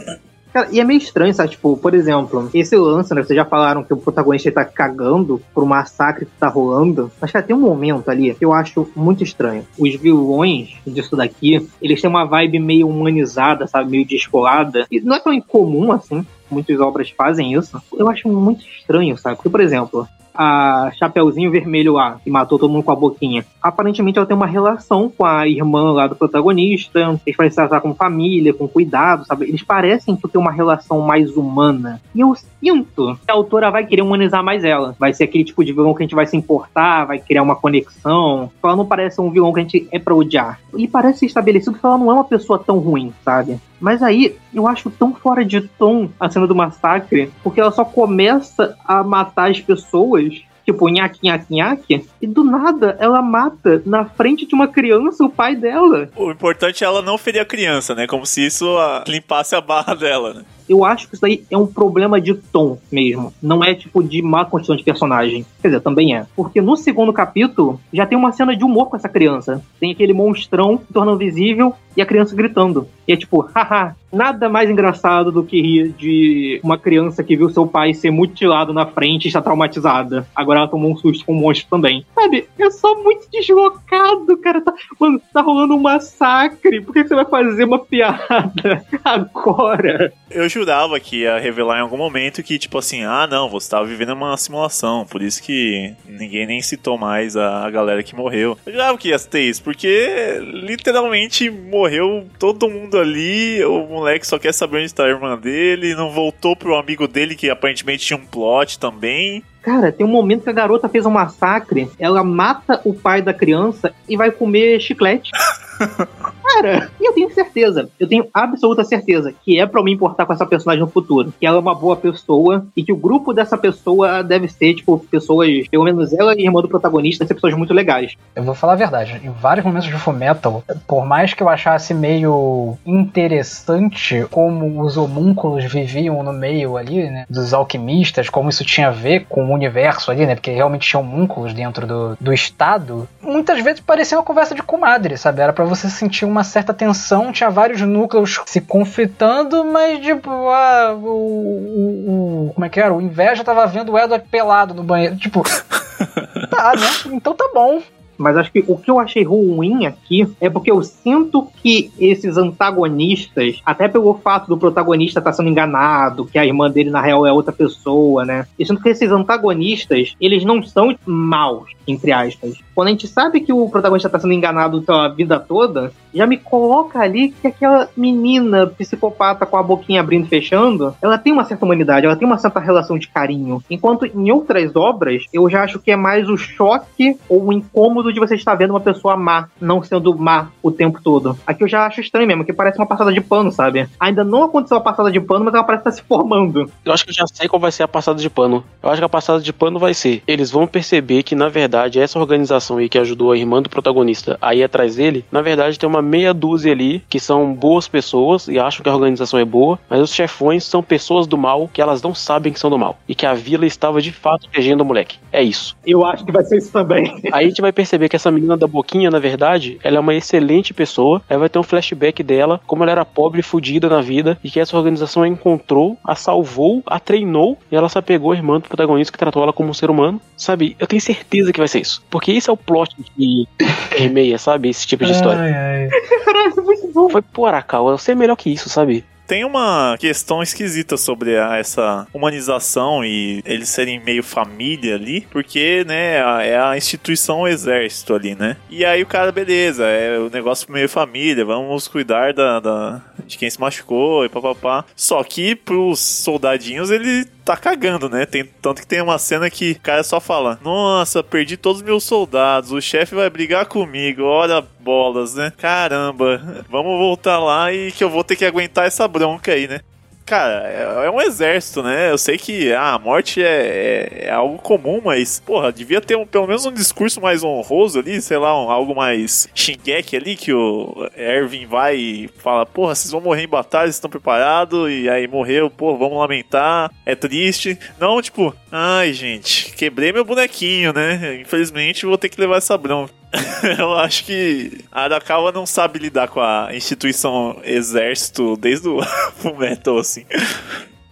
Cara, 0.53 0.69
e 0.71 0.79
é 0.79 0.83
meio 0.83 0.99
estranho, 0.99 1.33
sabe? 1.33 1.49
Tipo, 1.49 1.75
por 1.75 1.95
exemplo, 1.95 2.47
esse 2.53 2.75
lance, 2.75 3.11
né? 3.13 3.23
Vocês 3.23 3.35
já 3.35 3.43
falaram 3.43 3.83
que 3.83 3.91
o 3.91 3.97
protagonista 3.97 4.51
tá 4.51 4.63
cagando 4.63 5.41
um 5.57 5.65
massacre 5.65 6.25
que 6.25 6.31
tá 6.39 6.47
rolando. 6.47 7.11
Mas, 7.19 7.31
cara, 7.31 7.43
tem 7.43 7.55
um 7.55 7.59
momento 7.59 8.09
ali 8.09 8.35
que 8.35 8.45
eu 8.45 8.53
acho 8.53 8.87
muito 8.95 9.23
estranho. 9.23 9.65
Os 9.79 9.95
vilões 9.95 10.75
disso 10.85 11.15
daqui, 11.15 11.67
eles 11.81 11.99
têm 11.99 12.09
uma 12.09 12.25
vibe 12.25 12.59
meio 12.59 12.87
humanizada, 12.87 13.65
sabe? 13.65 13.89
Meio 13.89 14.05
descolada. 14.05 14.85
E 14.91 15.01
não 15.01 15.15
é 15.15 15.19
tão 15.19 15.33
incomum 15.33 15.91
assim. 15.91 16.23
Muitas 16.51 16.79
obras 16.79 17.09
fazem 17.09 17.53
isso. 17.53 17.81
Eu 17.91 18.07
acho 18.07 18.29
muito 18.29 18.63
estranho, 18.63 19.17
sabe? 19.17 19.37
Porque, 19.37 19.49
por 19.49 19.59
exemplo, 19.59 20.07
a 20.33 20.91
Chapeuzinho 20.97 21.51
Vermelho 21.51 21.93
lá, 21.93 22.19
que 22.23 22.29
matou 22.29 22.57
todo 22.57 22.71
mundo 22.71 22.83
com 22.83 22.91
a 22.91 22.95
boquinha. 22.95 23.45
Aparentemente 23.61 24.17
ela 24.17 24.27
tem 24.27 24.35
uma 24.35 24.47
relação 24.47 25.11
com 25.15 25.25
a 25.25 25.47
irmã 25.47 25.91
lá 25.91 26.07
do 26.07 26.15
protagonista. 26.15 27.19
Eles 27.25 27.37
parecem 27.37 27.55
tratar 27.55 27.81
com 27.81 27.93
família, 27.93 28.53
com 28.53 28.67
cuidado, 28.67 29.25
sabe? 29.25 29.45
Eles 29.45 29.63
parecem 29.63 30.15
ter 30.15 30.37
uma 30.37 30.51
relação 30.51 31.01
mais 31.01 31.35
humana. 31.35 32.01
E 32.15 32.21
eu 32.21 32.33
sinto 32.35 33.17
que 33.23 33.31
a 33.31 33.33
autora 33.33 33.69
vai 33.69 33.85
querer 33.85 34.01
humanizar 34.01 34.43
mais 34.43 34.63
ela. 34.63 34.95
Vai 34.99 35.13
ser 35.13 35.25
aquele 35.25 35.43
tipo 35.43 35.63
de 35.63 35.73
vilão 35.73 35.93
que 35.93 36.01
a 36.01 36.05
gente 36.05 36.15
vai 36.15 36.25
se 36.25 36.35
importar, 36.35 37.05
vai 37.05 37.19
criar 37.19 37.43
uma 37.43 37.55
conexão. 37.55 38.49
Ela 38.63 38.75
não 38.75 38.85
parece 38.85 39.21
um 39.21 39.29
vilão 39.29 39.53
que 39.53 39.59
a 39.59 39.63
gente 39.63 39.87
é 39.91 39.99
pra 39.99 40.15
odiar. 40.15 40.59
E 40.75 40.87
parece 40.87 41.25
estabelecido 41.25 41.77
que 41.77 41.85
ela 41.85 41.97
não 41.97 42.09
é 42.09 42.13
uma 42.13 42.23
pessoa 42.23 42.57
tão 42.57 42.79
ruim, 42.79 43.13
sabe? 43.23 43.59
Mas 43.83 44.01
aí 44.01 44.37
eu 44.53 44.65
acho 44.65 44.89
tão 44.89 45.13
fora 45.13 45.43
de 45.43 45.59
tom 45.59 46.09
a 46.17 46.29
cena 46.29 46.47
do 46.47 46.55
massacre, 46.55 47.29
porque 47.43 47.59
ela 47.59 47.69
só 47.69 47.83
começa 47.83 48.77
a 48.85 49.03
matar 49.03 49.51
as 49.51 49.59
pessoas 49.59 50.41
tipo, 50.65 50.87
nhaque, 50.87 51.19
nhaque, 51.21 51.53
nhaque, 51.53 52.05
e 52.21 52.25
do 52.25 52.41
nada 52.41 52.95
ela 52.97 53.21
mata 53.21 53.81
na 53.85 54.05
frente 54.05 54.45
de 54.45 54.55
uma 54.55 54.69
criança 54.69 55.25
o 55.25 55.29
pai 55.29 55.57
dela. 55.57 56.09
O 56.15 56.31
importante 56.31 56.85
é 56.85 56.87
ela 56.87 57.01
não 57.01 57.17
ferir 57.17 57.41
a 57.41 57.45
criança, 57.45 57.93
né? 57.93 58.07
Como 58.07 58.25
se 58.25 58.45
isso 58.45 58.77
ah, 58.77 59.03
limpasse 59.05 59.53
a 59.53 59.59
barra 59.59 59.93
dela, 59.93 60.33
né? 60.33 60.45
Eu 60.67 60.85
acho 60.85 61.07
que 61.07 61.15
isso 61.15 61.25
aí 61.25 61.43
é 61.49 61.57
um 61.57 61.67
problema 61.67 62.19
de 62.19 62.33
tom 62.33 62.77
mesmo. 62.91 63.33
Não 63.41 63.63
é 63.63 63.73
tipo 63.73 64.03
de 64.03 64.21
má 64.21 64.45
construção 64.45 64.75
de 64.75 64.83
personagem. 64.83 65.45
Quer 65.61 65.69
dizer, 65.69 65.81
também 65.81 66.15
é. 66.15 66.25
Porque 66.35 66.61
no 66.61 66.75
segundo 66.75 67.13
capítulo 67.13 67.79
já 67.91 68.05
tem 68.05 68.17
uma 68.17 68.31
cena 68.31 68.55
de 68.55 68.63
humor 68.63 68.89
com 68.89 68.95
essa 68.95 69.09
criança. 69.09 69.63
Tem 69.79 69.91
aquele 69.91 70.13
monstrão 70.13 70.77
se 70.77 70.93
tornando 70.93 71.17
visível 71.17 71.73
e 71.95 72.01
a 72.01 72.05
criança 72.05 72.35
gritando. 72.35 72.87
E 73.07 73.13
é 73.13 73.17
tipo, 73.17 73.41
haha, 73.53 73.95
nada 74.11 74.47
mais 74.49 74.69
engraçado 74.69 75.31
do 75.31 75.43
que 75.43 75.61
rir 75.61 75.89
de 75.89 76.59
uma 76.63 76.77
criança 76.77 77.23
que 77.23 77.35
viu 77.35 77.49
seu 77.49 77.67
pai 77.67 77.93
ser 77.93 78.11
mutilado 78.11 78.73
na 78.73 78.85
frente 78.85 79.25
e 79.25 79.27
está 79.27 79.41
traumatizada. 79.41 80.27
Agora 80.35 80.59
ela 80.59 80.67
tomou 80.67 80.91
um 80.91 80.97
susto 80.97 81.25
com 81.25 81.33
um 81.33 81.39
monstro 81.39 81.67
também. 81.69 82.05
Sabe? 82.15 82.47
É 82.57 82.69
só 82.71 82.95
muito 83.01 83.27
deslocado, 83.31 84.37
cara. 84.37 84.61
Tá, 84.61 84.73
mano, 84.99 85.21
tá 85.33 85.41
rolando 85.41 85.75
um 85.75 85.81
massacre. 85.81 86.81
Por 86.81 86.93
que 86.93 87.03
você 87.03 87.15
vai 87.15 87.25
fazer 87.25 87.65
uma 87.65 87.79
piada 87.83 88.85
agora? 89.03 90.13
Eu 90.31 90.49
jurava 90.53 90.99
que 90.99 91.21
ia 91.21 91.39
revelar 91.39 91.77
em 91.77 91.81
algum 91.81 91.97
momento 91.97 92.43
que, 92.43 92.57
tipo 92.57 92.77
assim, 92.77 93.03
ah, 93.03 93.27
não, 93.27 93.49
você 93.49 93.69
tava 93.69 93.85
vivendo 93.85 94.13
uma 94.13 94.37
simulação, 94.37 95.05
por 95.05 95.21
isso 95.21 95.41
que 95.41 95.93
ninguém 96.05 96.45
nem 96.45 96.61
citou 96.61 96.97
mais 96.97 97.35
a, 97.35 97.69
galera 97.69 98.03
que 98.03 98.15
morreu. 98.15 98.57
Eu 98.65 98.71
jurava 98.71 98.97
que 98.97 99.09
ia 99.09 99.19
ter 99.19 99.41
isso, 99.41 99.63
porque 99.63 100.39
literalmente 100.41 101.49
morreu 101.49 102.27
todo 102.37 102.69
mundo 102.69 102.97
ali, 102.97 103.63
o 103.63 103.87
moleque 103.87 104.27
só 104.27 104.37
quer 104.37 104.53
saber 104.53 104.77
onde 104.77 104.85
está 104.85 105.05
a 105.05 105.09
irmã 105.09 105.37
dele, 105.37 105.95
não 105.95 106.11
voltou 106.11 106.55
pro 106.55 106.75
amigo 106.75 107.07
dele 107.07 107.35
que 107.35 107.49
aparentemente 107.49 108.05
tinha 108.05 108.17
um 108.17 108.25
plot 108.25 108.79
também. 108.79 109.43
Cara, 109.61 109.93
tem 109.93 110.05
um 110.05 110.09
momento 110.09 110.43
que 110.43 110.49
a 110.49 110.53
garota 110.53 110.89
fez 110.89 111.05
um 111.05 111.09
massacre, 111.09 111.89
ela 111.97 112.21
mata 112.23 112.81
o 112.83 112.93
pai 112.93 113.21
da 113.21 113.33
criança 113.33 113.93
e 114.09 114.17
vai 114.17 114.29
comer 114.29 114.79
chiclete. 114.81 115.31
Cara, 116.43 116.91
e 116.99 117.07
eu 117.07 117.13
tenho 117.13 117.33
certeza, 117.33 117.89
eu 117.99 118.07
tenho 118.07 118.27
absoluta 118.33 118.83
certeza 118.83 119.33
que 119.43 119.59
é 119.59 119.65
pra 119.65 119.79
eu 119.79 119.83
me 119.83 119.93
importar 119.93 120.25
com 120.25 120.33
essa 120.33 120.45
personagem 120.45 120.81
no 120.81 120.89
futuro. 120.89 121.33
Que 121.39 121.45
ela 121.45 121.57
é 121.57 121.59
uma 121.59 121.73
boa 121.73 121.95
pessoa 121.95 122.65
e 122.75 122.83
que 122.83 122.91
o 122.91 122.97
grupo 122.97 123.33
dessa 123.33 123.57
pessoa 123.57 124.21
deve 124.21 124.47
ser, 124.47 124.73
tipo, 124.73 124.99
pessoas, 124.99 125.67
pelo 125.69 125.85
menos 125.85 126.13
ela 126.13 126.35
e 126.35 126.39
a 126.39 126.43
irmã 126.43 126.61
do 126.61 126.67
protagonista, 126.67 127.25
ser 127.25 127.33
pessoas 127.33 127.53
muito 127.53 127.73
legais. 127.73 128.15
Eu 128.35 128.43
vou 128.43 128.53
falar 128.53 128.73
a 128.73 128.77
verdade, 128.77 129.21
em 129.23 129.29
vários 129.29 129.65
momentos 129.65 129.87
de 129.87 129.97
Fullmetal, 129.97 130.63
por 130.87 131.05
mais 131.05 131.33
que 131.33 131.41
eu 131.41 131.49
achasse 131.49 131.93
meio 131.93 132.77
interessante 132.85 134.25
como 134.29 134.81
os 134.81 134.97
homúnculos 134.97 135.63
viviam 135.65 136.21
no 136.23 136.33
meio 136.33 136.77
ali, 136.77 137.09
né, 137.09 137.25
dos 137.29 137.53
alquimistas, 137.53 138.29
como 138.29 138.49
isso 138.49 138.65
tinha 138.65 138.89
a 138.89 138.91
ver 138.91 139.25
com 139.29 139.45
o 139.45 139.53
universo 139.53 140.11
ali, 140.11 140.25
né, 140.25 140.35
porque 140.35 140.51
realmente 140.51 140.87
tinha 140.87 140.99
homúnculos 140.99 141.53
dentro 141.53 141.87
do, 141.87 142.17
do 142.19 142.33
estado, 142.33 143.07
muitas 143.21 143.63
vezes 143.63 143.79
parecia 143.79 144.17
uma 144.17 144.23
conversa 144.23 144.53
de 144.53 144.61
comadre, 144.61 145.17
sabe? 145.17 145.41
Era 145.41 145.53
pra 145.53 145.65
você 145.65 145.89
sentir 145.89 146.25
uma 146.33 146.43
certa 146.43 146.73
tensão, 146.73 147.31
tinha 147.31 147.49
vários 147.49 147.81
núcleos 147.81 148.41
se 148.45 148.59
conflitando, 148.59 149.63
mas 149.63 150.03
tipo, 150.03 150.29
ah, 150.29 150.93
o, 150.93 151.07
o, 151.07 152.47
o 152.49 152.53
como 152.53 152.65
é 152.65 152.69
que 152.69 152.79
era? 152.79 152.93
O 152.93 153.01
inveja 153.01 153.43
tava 153.43 153.65
vendo 153.67 153.91
o 153.91 153.97
Edward 153.97 154.27
pelado 154.29 154.73
no 154.73 154.83
banheiro, 154.83 155.15
tipo, 155.15 155.43
tá, 156.49 156.73
né? 156.75 156.87
Então 157.13 157.33
tá 157.33 157.49
bom. 157.53 157.81
Mas 158.17 158.37
acho 158.37 158.51
que 158.51 158.63
o 158.67 158.77
que 158.77 158.89
eu 158.89 158.99
achei 158.99 159.23
ruim 159.23 159.85
aqui 159.85 160.27
é 160.39 160.49
porque 160.49 160.71
eu 160.71 160.81
sinto 160.83 161.47
que 161.61 161.91
esses 161.99 162.37
antagonistas, 162.37 163.61
até 163.65 163.87
pelo 163.87 164.13
fato 164.15 164.47
do 164.47 164.57
protagonista 164.57 165.19
estar 165.19 165.31
tá 165.31 165.35
sendo 165.35 165.49
enganado, 165.49 166.25
que 166.25 166.37
a 166.37 166.45
irmã 166.45 166.69
dele 166.69 166.89
na 166.89 167.01
real 167.01 167.25
é 167.25 167.31
outra 167.31 167.53
pessoa, 167.53 168.25
né? 168.25 168.45
Eu 168.57 168.65
sinto 168.65 168.81
que 168.81 168.89
esses 168.89 169.11
antagonistas, 169.11 170.13
eles 170.19 170.43
não 170.43 170.61
são 170.63 170.95
maus, 171.05 171.71
entre 171.87 172.11
aspas. 172.11 172.57
Quando 172.73 172.87
a 172.87 172.91
gente 172.91 173.07
sabe 173.07 173.41
que 173.41 173.53
o 173.53 173.69
protagonista 173.69 174.07
está 174.07 174.19
sendo 174.19 174.33
enganado 174.33 174.81
pela 174.81 175.07
vida 175.07 175.39
toda, 175.39 175.91
já 176.13 176.25
me 176.25 176.37
coloca 176.37 176.99
ali 176.99 177.29
que 177.29 177.47
aquela 177.47 177.89
menina 177.95 178.67
psicopata 178.67 179.45
com 179.45 179.57
a 179.57 179.63
boquinha 179.63 180.01
abrindo 180.01 180.25
e 180.25 180.29
fechando, 180.29 180.95
ela 181.01 181.17
tem 181.17 181.33
uma 181.33 181.43
certa 181.43 181.65
humanidade, 181.65 182.05
ela 182.05 182.15
tem 182.15 182.27
uma 182.27 182.37
certa 182.37 182.59
relação 182.59 182.97
de 182.97 183.07
carinho. 183.07 183.63
Enquanto 183.69 184.05
em 184.05 184.31
outras 184.31 184.75
obras, 184.75 185.25
eu 185.31 185.49
já 185.49 185.63
acho 185.63 185.79
que 185.79 185.91
é 185.91 185.95
mais 185.95 186.29
o 186.29 186.37
choque 186.37 187.17
ou 187.29 187.45
o 187.45 187.53
incômodo 187.53 188.02
de 188.11 188.19
você 188.19 188.35
estar 188.35 188.55
vendo 188.55 188.71
uma 188.71 188.79
pessoa 188.79 189.15
má, 189.15 189.47
não 189.59 189.81
sendo 189.81 190.17
má 190.17 190.49
o 190.61 190.71
tempo 190.71 190.99
todo. 191.01 191.37
Aqui 191.45 191.63
eu 191.63 191.67
já 191.67 191.85
acho 191.85 192.01
estranho 192.01 192.27
mesmo, 192.27 192.43
que 192.43 192.53
parece 192.53 192.77
uma 192.77 192.85
passada 192.85 193.13
de 193.13 193.21
pano, 193.21 193.51
sabe? 193.51 193.87
Ainda 193.99 194.23
não 194.23 194.43
aconteceu 194.43 194.77
a 194.77 194.81
passada 194.81 195.11
de 195.11 195.19
pano, 195.19 195.45
mas 195.45 195.53
ela 195.53 195.63
parece 195.63 195.81
estar 195.81 195.91
se 195.91 196.03
formando. 196.03 196.69
Eu 196.83 196.93
acho 196.93 197.03
que 197.03 197.11
eu 197.11 197.15
já 197.15 197.25
sei 197.27 197.47
qual 197.47 197.59
vai 197.59 197.71
ser 197.71 197.83
a 197.83 197.87
passada 197.87 198.19
de 198.19 198.29
pano. 198.29 198.63
Eu 198.81 198.89
acho 198.89 198.99
que 198.99 199.05
a 199.05 199.09
passada 199.09 199.39
de 199.39 199.53
pano 199.53 199.79
vai 199.79 199.93
ser: 199.93 200.21
eles 200.27 200.51
vão 200.51 200.67
perceber 200.67 201.23
que, 201.23 201.35
na 201.35 201.49
verdade, 201.49 201.99
essa 201.99 202.19
organização 202.19 202.77
aí 202.77 202.89
que 202.89 202.97
ajudou 202.97 203.31
a 203.31 203.37
irmã 203.37 203.61
do 203.61 203.69
protagonista 203.69 204.37
a 204.41 204.55
ir 204.55 204.63
atrás 204.63 204.95
dele, 204.95 205.25
na 205.31 205.41
verdade 205.41 205.77
tem 205.79 205.87
uma 205.87 206.01
meia 206.01 206.33
dúzia 206.33 206.71
ali 206.71 207.03
que 207.09 207.19
são 207.19 207.53
boas 207.53 207.87
pessoas 207.87 208.47
e 208.47 208.59
acham 208.59 208.83
que 208.83 208.89
a 208.89 208.93
organização 208.93 209.39
é 209.39 209.45
boa, 209.45 209.79
mas 209.89 210.01
os 210.01 210.13
chefões 210.13 210.63
são 210.63 210.81
pessoas 210.81 211.27
do 211.27 211.37
mal 211.37 211.69
que 211.71 211.81
elas 211.81 212.01
não 212.01 212.13
sabem 212.13 212.51
que 212.51 212.59
são 212.59 212.69
do 212.69 212.77
mal 212.77 212.97
e 213.07 213.15
que 213.15 213.25
a 213.25 213.33
vila 213.33 213.65
estava 213.65 214.01
de 214.01 214.11
fato 214.11 214.41
protegendo 214.41 214.83
o 214.83 214.85
moleque. 214.85 215.17
É 215.31 215.41
isso. 215.41 215.75
Eu 215.85 216.05
acho 216.05 216.25
que 216.25 216.31
vai 216.31 216.43
ser 216.43 216.57
isso 216.57 216.71
também. 216.71 217.21
Aí 217.31 217.45
a 217.45 217.47
gente 217.47 217.61
vai 217.61 217.71
perceber 217.71 217.92
que 218.09 218.15
essa 218.15 218.31
menina 218.31 218.57
da 218.57 218.67
boquinha, 218.67 219.09
na 219.09 219.19
verdade, 219.19 219.79
ela 219.83 219.97
é 219.97 219.99
uma 219.99 220.13
excelente 220.13 220.73
pessoa. 220.73 221.21
Aí 221.29 221.37
vai 221.37 221.49
ter 221.49 221.59
um 221.59 221.63
flashback 221.63 222.23
dela, 222.23 222.59
como 222.65 222.83
ela 222.83 222.91
era 222.91 223.05
pobre 223.05 223.39
e 223.39 223.43
fodida 223.43 223.89
na 223.89 224.01
vida 224.01 224.37
e 224.43 224.49
que 224.49 224.59
essa 224.59 224.77
organização 224.77 225.23
a 225.23 225.27
encontrou, 225.27 225.97
a 226.03 226.15
salvou, 226.15 226.81
a 226.85 226.99
treinou 226.99 227.57
e 227.71 227.75
ela 227.75 227.89
se 227.89 227.97
apegou 227.97 228.31
à 228.31 228.35
irmã 228.35 228.59
do 228.59 228.67
protagonista 228.67 229.11
que 229.11 229.17
tratou 229.17 229.43
ela 229.43 229.53
como 229.53 229.69
um 229.69 229.73
ser 229.73 229.89
humano. 229.89 230.21
Sabe? 230.37 230.75
Eu 230.79 230.87
tenho 230.87 231.01
certeza 231.01 231.51
que 231.51 231.59
vai 231.59 231.67
ser 231.67 231.81
isso. 231.81 232.03
Porque 232.09 232.31
isso 232.31 232.49
é 232.49 232.53
o 232.53 232.57
plot 232.57 232.95
que 233.15 233.47
permeia, 233.89 234.37
sabe? 234.37 234.69
Esse 234.69 234.85
tipo 234.87 235.05
de 235.05 235.11
história. 235.11 235.41
Ai, 235.41 235.53
ai. 235.87 236.23
Caralho, 236.25 236.63
muito 236.63 236.91
bom. 236.93 237.09
Foi, 237.09 237.21
pô, 237.21 237.45
Aracal, 237.45 237.89
eu 237.89 237.97
sei 237.97 238.15
melhor 238.15 238.35
que 238.35 238.49
isso, 238.49 238.69
sabe? 238.69 239.03
Tem 239.33 239.43
uma 239.43 239.97
questão 239.99 240.43
esquisita 240.43 240.95
sobre 240.95 241.33
essa 241.33 242.05
humanização 242.13 243.03
e 243.03 243.41
eles 243.43 243.67
serem 243.67 243.99
meio 243.99 244.21
família 244.21 244.93
ali, 244.93 245.21
porque, 245.31 245.83
né, 245.87 246.17
é 246.47 246.55
a 246.55 246.77
instituição 246.77 247.47
exército 247.47 248.13
ali, 248.13 248.35
né? 248.35 248.57
E 248.69 248.85
aí 248.85 249.01
o 249.01 249.07
cara, 249.07 249.31
beleza, 249.31 249.87
é 249.87 250.19
o 250.19 250.29
negócio 250.29 250.71
meio 250.71 250.87
família, 250.87 251.43
vamos 251.43 251.87
cuidar 251.87 252.31
da, 252.31 252.59
da 252.59 253.01
de 253.25 253.37
quem 253.37 253.49
se 253.49 253.59
machucou 253.59 254.25
e 254.25 254.29
papapá. 254.29 254.85
Só 254.95 255.23
que 255.23 255.55
pros 255.55 255.99
soldadinhos 255.99 256.91
ele 256.91 257.25
tá 257.43 257.57
cagando, 257.57 258.09
né? 258.09 258.25
Tem, 258.25 258.45
tanto 258.61 258.81
que 258.81 258.87
tem 258.87 259.01
uma 259.01 259.17
cena 259.17 259.49
que 259.49 259.71
o 259.71 259.79
cara 259.79 260.03
só 260.03 260.19
fala: 260.19 260.59
Nossa, 260.63 261.23
perdi 261.23 261.57
todos 261.57 261.81
os 261.81 261.85
meus 261.85 262.03
soldados, 262.03 262.71
o 262.71 262.81
chefe 262.81 263.15
vai 263.15 263.29
brigar 263.29 263.65
comigo, 263.65 264.23
olha 264.23 264.63
bolas, 264.79 265.35
né? 265.35 265.51
Caramba, 265.57 266.65
vamos 266.69 266.97
voltar 266.97 267.39
lá 267.39 267.71
e 267.71 267.91
que 267.91 268.03
eu 268.03 268.09
vou 268.09 268.23
ter 268.23 268.35
que 268.35 268.45
aguentar 268.45 268.85
essa 268.85 269.07
bronca 269.07 269.51
aí, 269.53 269.67
né? 269.67 269.81
Cara, 270.25 270.67
é, 270.67 271.05
é 271.05 271.11
um 271.11 271.21
exército, 271.21 271.83
né? 271.83 272.09
Eu 272.09 272.17
sei 272.17 272.37
que 272.37 272.71
ah, 272.71 272.93
a 272.93 272.99
morte 272.99 273.43
é, 273.43 273.45
é, 273.45 274.25
é, 274.27 274.31
algo 274.31 274.57
comum, 274.57 275.01
mas, 275.03 275.39
porra, 275.39 275.71
devia 275.71 275.99
ter 275.99 276.15
um, 276.15 276.25
pelo 276.25 276.47
menos 276.47 276.65
um 276.65 276.71
discurso 276.71 277.19
mais 277.19 277.43
honroso 277.43 277.99
ali, 277.99 278.21
sei 278.21 278.37
lá, 278.37 278.57
um, 278.57 278.71
algo 278.71 278.95
mais 278.95 279.49
xingueque 279.53 280.15
ali, 280.15 280.35
que 280.35 280.53
o 280.53 281.09
Erwin 281.15 281.65
vai 281.65 281.97
e 281.97 282.29
fala, 282.37 282.65
porra, 282.65 282.95
vocês 282.95 283.11
vão 283.11 283.19
morrer 283.19 283.43
em 283.43 283.47
batalha, 283.47 283.85
vocês 283.85 283.95
estão 283.95 284.09
preparados? 284.09 284.89
E 284.89 285.09
aí 285.09 285.27
morreu, 285.27 285.69
porra, 285.69 285.97
vamos 285.97 286.17
lamentar, 286.17 286.89
é 287.05 287.15
triste. 287.15 287.77
Não, 287.99 288.21
tipo, 288.21 288.55
ai, 288.71 289.11
gente, 289.11 289.73
quebrei 289.73 290.13
meu 290.13 290.23
bonequinho, 290.23 290.93
né? 290.93 291.37
Infelizmente 291.41 292.05
vou 292.05 292.17
ter 292.17 292.29
que 292.29 292.39
levar 292.39 292.57
essa 292.57 292.77
bronca. 292.77 293.22
eu 293.79 293.93
acho 293.93 294.25
que 294.25 294.79
a 294.91 295.03
Arakawa 295.03 295.51
não 295.51 295.65
sabe 295.65 295.99
lidar 295.99 296.27
com 296.27 296.39
a 296.39 296.69
instituição 296.73 297.59
exército 297.63 298.55
desde 298.57 298.87
o 298.87 299.01
Fullmetal, 299.37 299.97
assim. 299.97 300.25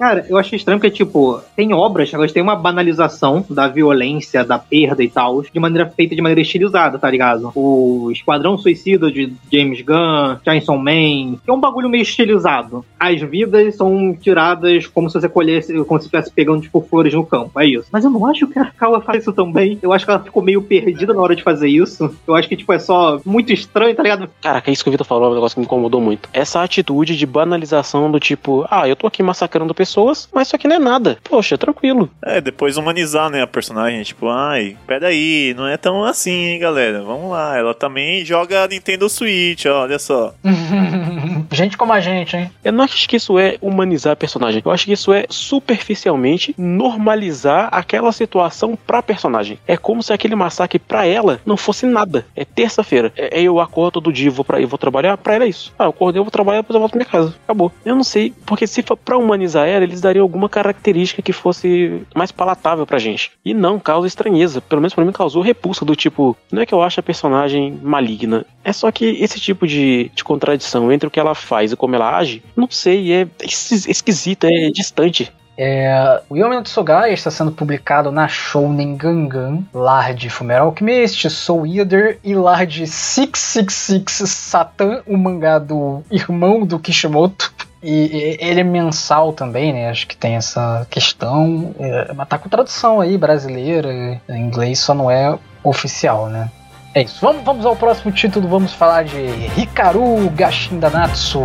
Cara, 0.01 0.25
eu 0.27 0.35
achei 0.35 0.57
estranho 0.57 0.79
porque, 0.79 0.89
tipo, 0.89 1.39
tem 1.55 1.71
obras 1.75 2.09
que 2.09 2.15
elas 2.15 2.31
têm 2.31 2.41
uma 2.41 2.55
banalização 2.55 3.45
da 3.47 3.67
violência, 3.67 4.43
da 4.43 4.57
perda 4.57 5.03
e 5.03 5.07
tal, 5.07 5.43
de 5.43 5.59
maneira 5.59 5.87
feita 5.87 6.15
de 6.15 6.21
maneira 6.23 6.41
estilizada, 6.41 6.97
tá 6.97 7.07
ligado? 7.07 7.51
O 7.53 8.09
Esquadrão 8.11 8.57
Suicida 8.57 9.11
de 9.11 9.31
James 9.53 9.81
Gunn, 9.83 10.37
Chainsaw 10.43 10.75
Man, 10.75 11.35
que 11.35 11.51
é 11.51 11.53
um 11.53 11.59
bagulho 11.59 11.87
meio 11.87 12.01
estilizado. 12.01 12.83
As 12.99 13.21
vidas 13.21 13.75
são 13.75 14.17
tiradas 14.19 14.87
como 14.87 15.07
se 15.07 15.21
você 15.21 15.29
colhesse, 15.29 15.71
como 15.83 15.99
se 15.99 16.07
estivesse 16.07 16.31
pegando, 16.31 16.63
tipo, 16.63 16.81
flores 16.81 17.13
no 17.13 17.23
campo, 17.23 17.59
é 17.59 17.67
isso. 17.67 17.87
Mas 17.91 18.03
eu 18.03 18.09
não 18.09 18.25
acho 18.25 18.47
que 18.47 18.57
a 18.57 18.65
Kawa 18.65 19.01
faz 19.01 19.21
isso 19.21 19.33
também. 19.33 19.77
Eu 19.83 19.93
acho 19.93 20.03
que 20.03 20.09
ela 20.09 20.23
ficou 20.23 20.41
meio 20.41 20.63
perdida 20.63 21.13
na 21.13 21.21
hora 21.21 21.35
de 21.35 21.43
fazer 21.43 21.69
isso. 21.69 22.11
Eu 22.27 22.33
acho 22.33 22.49
que, 22.49 22.57
tipo, 22.57 22.73
é 22.73 22.79
só 22.79 23.21
muito 23.23 23.53
estranho, 23.53 23.95
tá 23.95 24.01
ligado? 24.01 24.27
Caraca, 24.41 24.71
é 24.71 24.73
isso 24.73 24.83
que 24.83 24.89
o 24.89 24.91
Vitor 24.91 25.05
falou, 25.05 25.27
é 25.27 25.29
um 25.29 25.35
negócio 25.35 25.53
que 25.53 25.59
me 25.59 25.65
incomodou 25.67 26.01
muito. 26.01 26.27
Essa 26.33 26.63
atitude 26.63 27.15
de 27.15 27.25
banalização 27.27 28.09
do 28.09 28.19
tipo, 28.19 28.65
ah, 28.67 28.89
eu 28.89 28.95
tô 28.95 29.05
aqui 29.05 29.21
massacrando 29.21 29.75
pessoas, 29.75 29.90
mas 30.33 30.47
isso 30.47 30.55
aqui 30.55 30.67
não 30.67 30.75
é 30.75 30.79
nada. 30.79 31.17
Poxa, 31.23 31.57
tranquilo. 31.57 32.09
É, 32.23 32.39
depois 32.39 32.77
humanizar, 32.77 33.29
né, 33.29 33.41
a 33.41 33.47
personagem. 33.47 34.03
Tipo, 34.03 34.29
ai, 34.29 34.77
peraí, 34.87 35.53
não 35.55 35.67
é 35.67 35.77
tão 35.77 36.03
assim, 36.03 36.31
hein, 36.31 36.59
galera. 36.59 37.01
Vamos 37.01 37.31
lá. 37.31 37.57
Ela 37.57 37.73
também 37.73 38.23
joga 38.25 38.67
Nintendo 38.67 39.09
Switch, 39.09 39.65
ó, 39.65 39.83
olha 39.83 39.99
só. 39.99 40.33
gente 41.51 41.77
como 41.77 41.93
a 41.93 41.99
gente, 41.99 42.35
hein? 42.35 42.51
Eu 42.63 42.71
não 42.71 42.83
acho 42.83 43.07
que 43.07 43.15
isso 43.15 43.37
é 43.37 43.57
humanizar 43.61 44.13
a 44.13 44.15
personagem. 44.15 44.61
Eu 44.63 44.71
acho 44.71 44.85
que 44.85 44.93
isso 44.93 45.11
é 45.13 45.25
superficialmente 45.29 46.55
normalizar 46.57 47.69
aquela 47.71 48.11
situação 48.11 48.77
pra 48.87 49.01
personagem. 49.01 49.59
É 49.67 49.77
como 49.77 50.03
se 50.03 50.13
aquele 50.13 50.35
massacre 50.35 50.79
pra 50.79 51.05
ela 51.05 51.39
não 51.45 51.57
fosse 51.57 51.85
nada. 51.85 52.25
É 52.35 52.45
terça-feira. 52.45 53.11
É, 53.15 53.39
é 53.39 53.41
eu 53.41 53.59
acordo 53.59 53.93
todo 53.93 54.13
dia, 54.13 54.31
vou, 54.31 54.45
pra, 54.45 54.61
eu 54.61 54.67
vou 54.67 54.77
trabalhar. 54.77 55.17
Pra 55.17 55.35
ela 55.35 55.45
é 55.45 55.49
isso. 55.49 55.73
Ah, 55.77 55.85
eu 55.85 55.89
acordei, 55.89 56.19
eu 56.19 56.23
vou 56.23 56.31
trabalhar, 56.31 56.61
depois 56.61 56.75
eu 56.75 56.79
volto 56.79 56.91
pra 56.91 56.99
minha 56.99 57.09
casa. 57.09 57.35
Acabou. 57.43 57.71
Eu 57.85 57.95
não 57.95 58.03
sei, 58.03 58.33
porque 58.45 58.67
se 58.67 58.81
for 58.81 58.97
pra 58.97 59.17
humanizar 59.17 59.67
ela, 59.67 59.80
eles 59.83 60.01
dariam 60.01 60.23
alguma 60.23 60.49
característica 60.49 61.21
que 61.21 61.33
fosse 61.33 62.01
mais 62.15 62.31
palatável 62.31 62.85
pra 62.85 62.99
gente. 62.99 63.31
E 63.43 63.53
não, 63.53 63.79
causa 63.79 64.07
estranheza. 64.07 64.61
Pelo 64.61 64.81
menos 64.81 64.93
pra 64.93 65.05
mim 65.05 65.11
causou 65.11 65.41
repulsa 65.41 65.85
do 65.85 65.95
tipo, 65.95 66.35
não 66.51 66.61
é 66.61 66.65
que 66.65 66.73
eu 66.73 66.81
acho 66.81 66.99
a 66.99 67.03
personagem 67.03 67.79
maligna. 67.81 68.45
É 68.63 68.71
só 68.71 68.91
que 68.91 69.05
esse 69.05 69.39
tipo 69.39 69.67
de, 69.67 70.11
de 70.13 70.23
contradição 70.23 70.91
entre 70.91 71.07
o 71.07 71.11
que 71.11 71.19
ela 71.19 71.35
faz 71.35 71.71
e 71.71 71.75
como 71.75 71.95
ela 71.95 72.15
age, 72.17 72.43
não 72.55 72.69
sei, 72.69 73.11
é 73.11 73.27
esquisito, 73.43 74.45
é 74.45 74.69
distante. 74.69 75.31
É, 75.63 76.21
o 76.27 76.35
Yomi 76.35 76.55
no 76.55 76.63
Tsugai 76.63 77.13
está 77.13 77.29
sendo 77.29 77.51
publicado 77.51 78.11
na 78.11 78.27
Shounen 78.27 78.95
Gangan, 78.95 79.59
lar 79.71 80.11
de 80.11 80.27
Fumeral 80.27 80.69
Alchemist, 80.69 81.29
Soul 81.29 81.67
Eater 81.67 82.17
e 82.23 82.33
lar 82.33 82.65
de 82.65 82.87
666 82.87 84.27
Satan, 84.27 85.03
o 85.05 85.15
mangá 85.15 85.59
do 85.59 86.01
irmão 86.09 86.65
do 86.65 86.79
Kishimoto. 86.79 87.53
E 87.83 88.37
ele 88.39 88.61
é 88.61 88.63
mensal 88.63 89.33
também, 89.33 89.71
né? 89.71 89.87
Acho 89.87 90.07
que 90.07 90.17
tem 90.17 90.35
essa 90.35 90.87
questão. 90.89 91.75
É, 91.79 92.11
mas 92.11 92.27
tá 92.27 92.39
com 92.39 92.49
tradução 92.49 92.99
aí 92.99 93.15
brasileira. 93.15 94.19
Em 94.27 94.41
inglês 94.41 94.79
só 94.79 94.95
não 94.95 95.11
é 95.11 95.37
oficial, 95.63 96.27
né? 96.27 96.49
É 96.95 97.03
isso. 97.03 97.19
Vamos, 97.21 97.43
vamos 97.43 97.65
ao 97.67 97.75
próximo 97.75 98.11
título. 98.11 98.47
Vamos 98.47 98.73
falar 98.73 99.03
de 99.03 99.19
Hikaru 99.55 100.27
Gashindanatsu. 100.31 101.43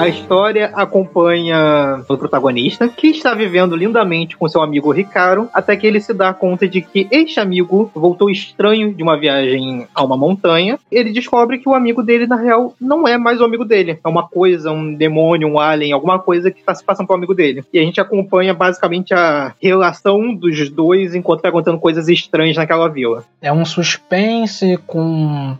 A 0.00 0.08
história 0.08 0.70
acompanha 0.72 2.02
o 2.08 2.16
protagonista, 2.16 2.88
que 2.88 3.08
está 3.08 3.34
vivendo 3.34 3.76
lindamente 3.76 4.34
com 4.34 4.48
seu 4.48 4.62
amigo 4.62 4.90
Ricardo, 4.90 5.50
até 5.52 5.76
que 5.76 5.86
ele 5.86 6.00
se 6.00 6.14
dá 6.14 6.32
conta 6.32 6.66
de 6.66 6.80
que 6.80 7.06
este 7.10 7.38
amigo 7.38 7.90
voltou 7.94 8.30
estranho 8.30 8.94
de 8.94 9.02
uma 9.02 9.18
viagem 9.18 9.86
a 9.94 10.02
uma 10.02 10.16
montanha. 10.16 10.78
Ele 10.90 11.12
descobre 11.12 11.58
que 11.58 11.68
o 11.68 11.74
amigo 11.74 12.02
dele, 12.02 12.26
na 12.26 12.36
real, 12.36 12.74
não 12.80 13.06
é 13.06 13.18
mais 13.18 13.42
o 13.42 13.44
amigo 13.44 13.62
dele. 13.62 14.00
É 14.02 14.08
uma 14.08 14.26
coisa, 14.26 14.72
um 14.72 14.94
demônio, 14.94 15.46
um 15.46 15.60
alien, 15.60 15.92
alguma 15.92 16.18
coisa 16.18 16.50
que 16.50 16.60
está 16.60 16.74
se 16.74 16.82
passando 16.82 17.06
pro 17.06 17.16
amigo 17.16 17.34
dele. 17.34 17.62
E 17.70 17.78
a 17.78 17.82
gente 17.82 18.00
acompanha 18.00 18.54
basicamente 18.54 19.12
a 19.12 19.52
relação 19.60 20.34
dos 20.34 20.70
dois 20.70 21.14
enquanto 21.14 21.42
vai 21.42 21.50
acontecendo 21.50 21.78
coisas 21.78 22.08
estranhas 22.08 22.56
naquela 22.56 22.88
vila. 22.88 23.22
É 23.42 23.52
um 23.52 23.66
suspense 23.66 24.78
com 24.86 25.02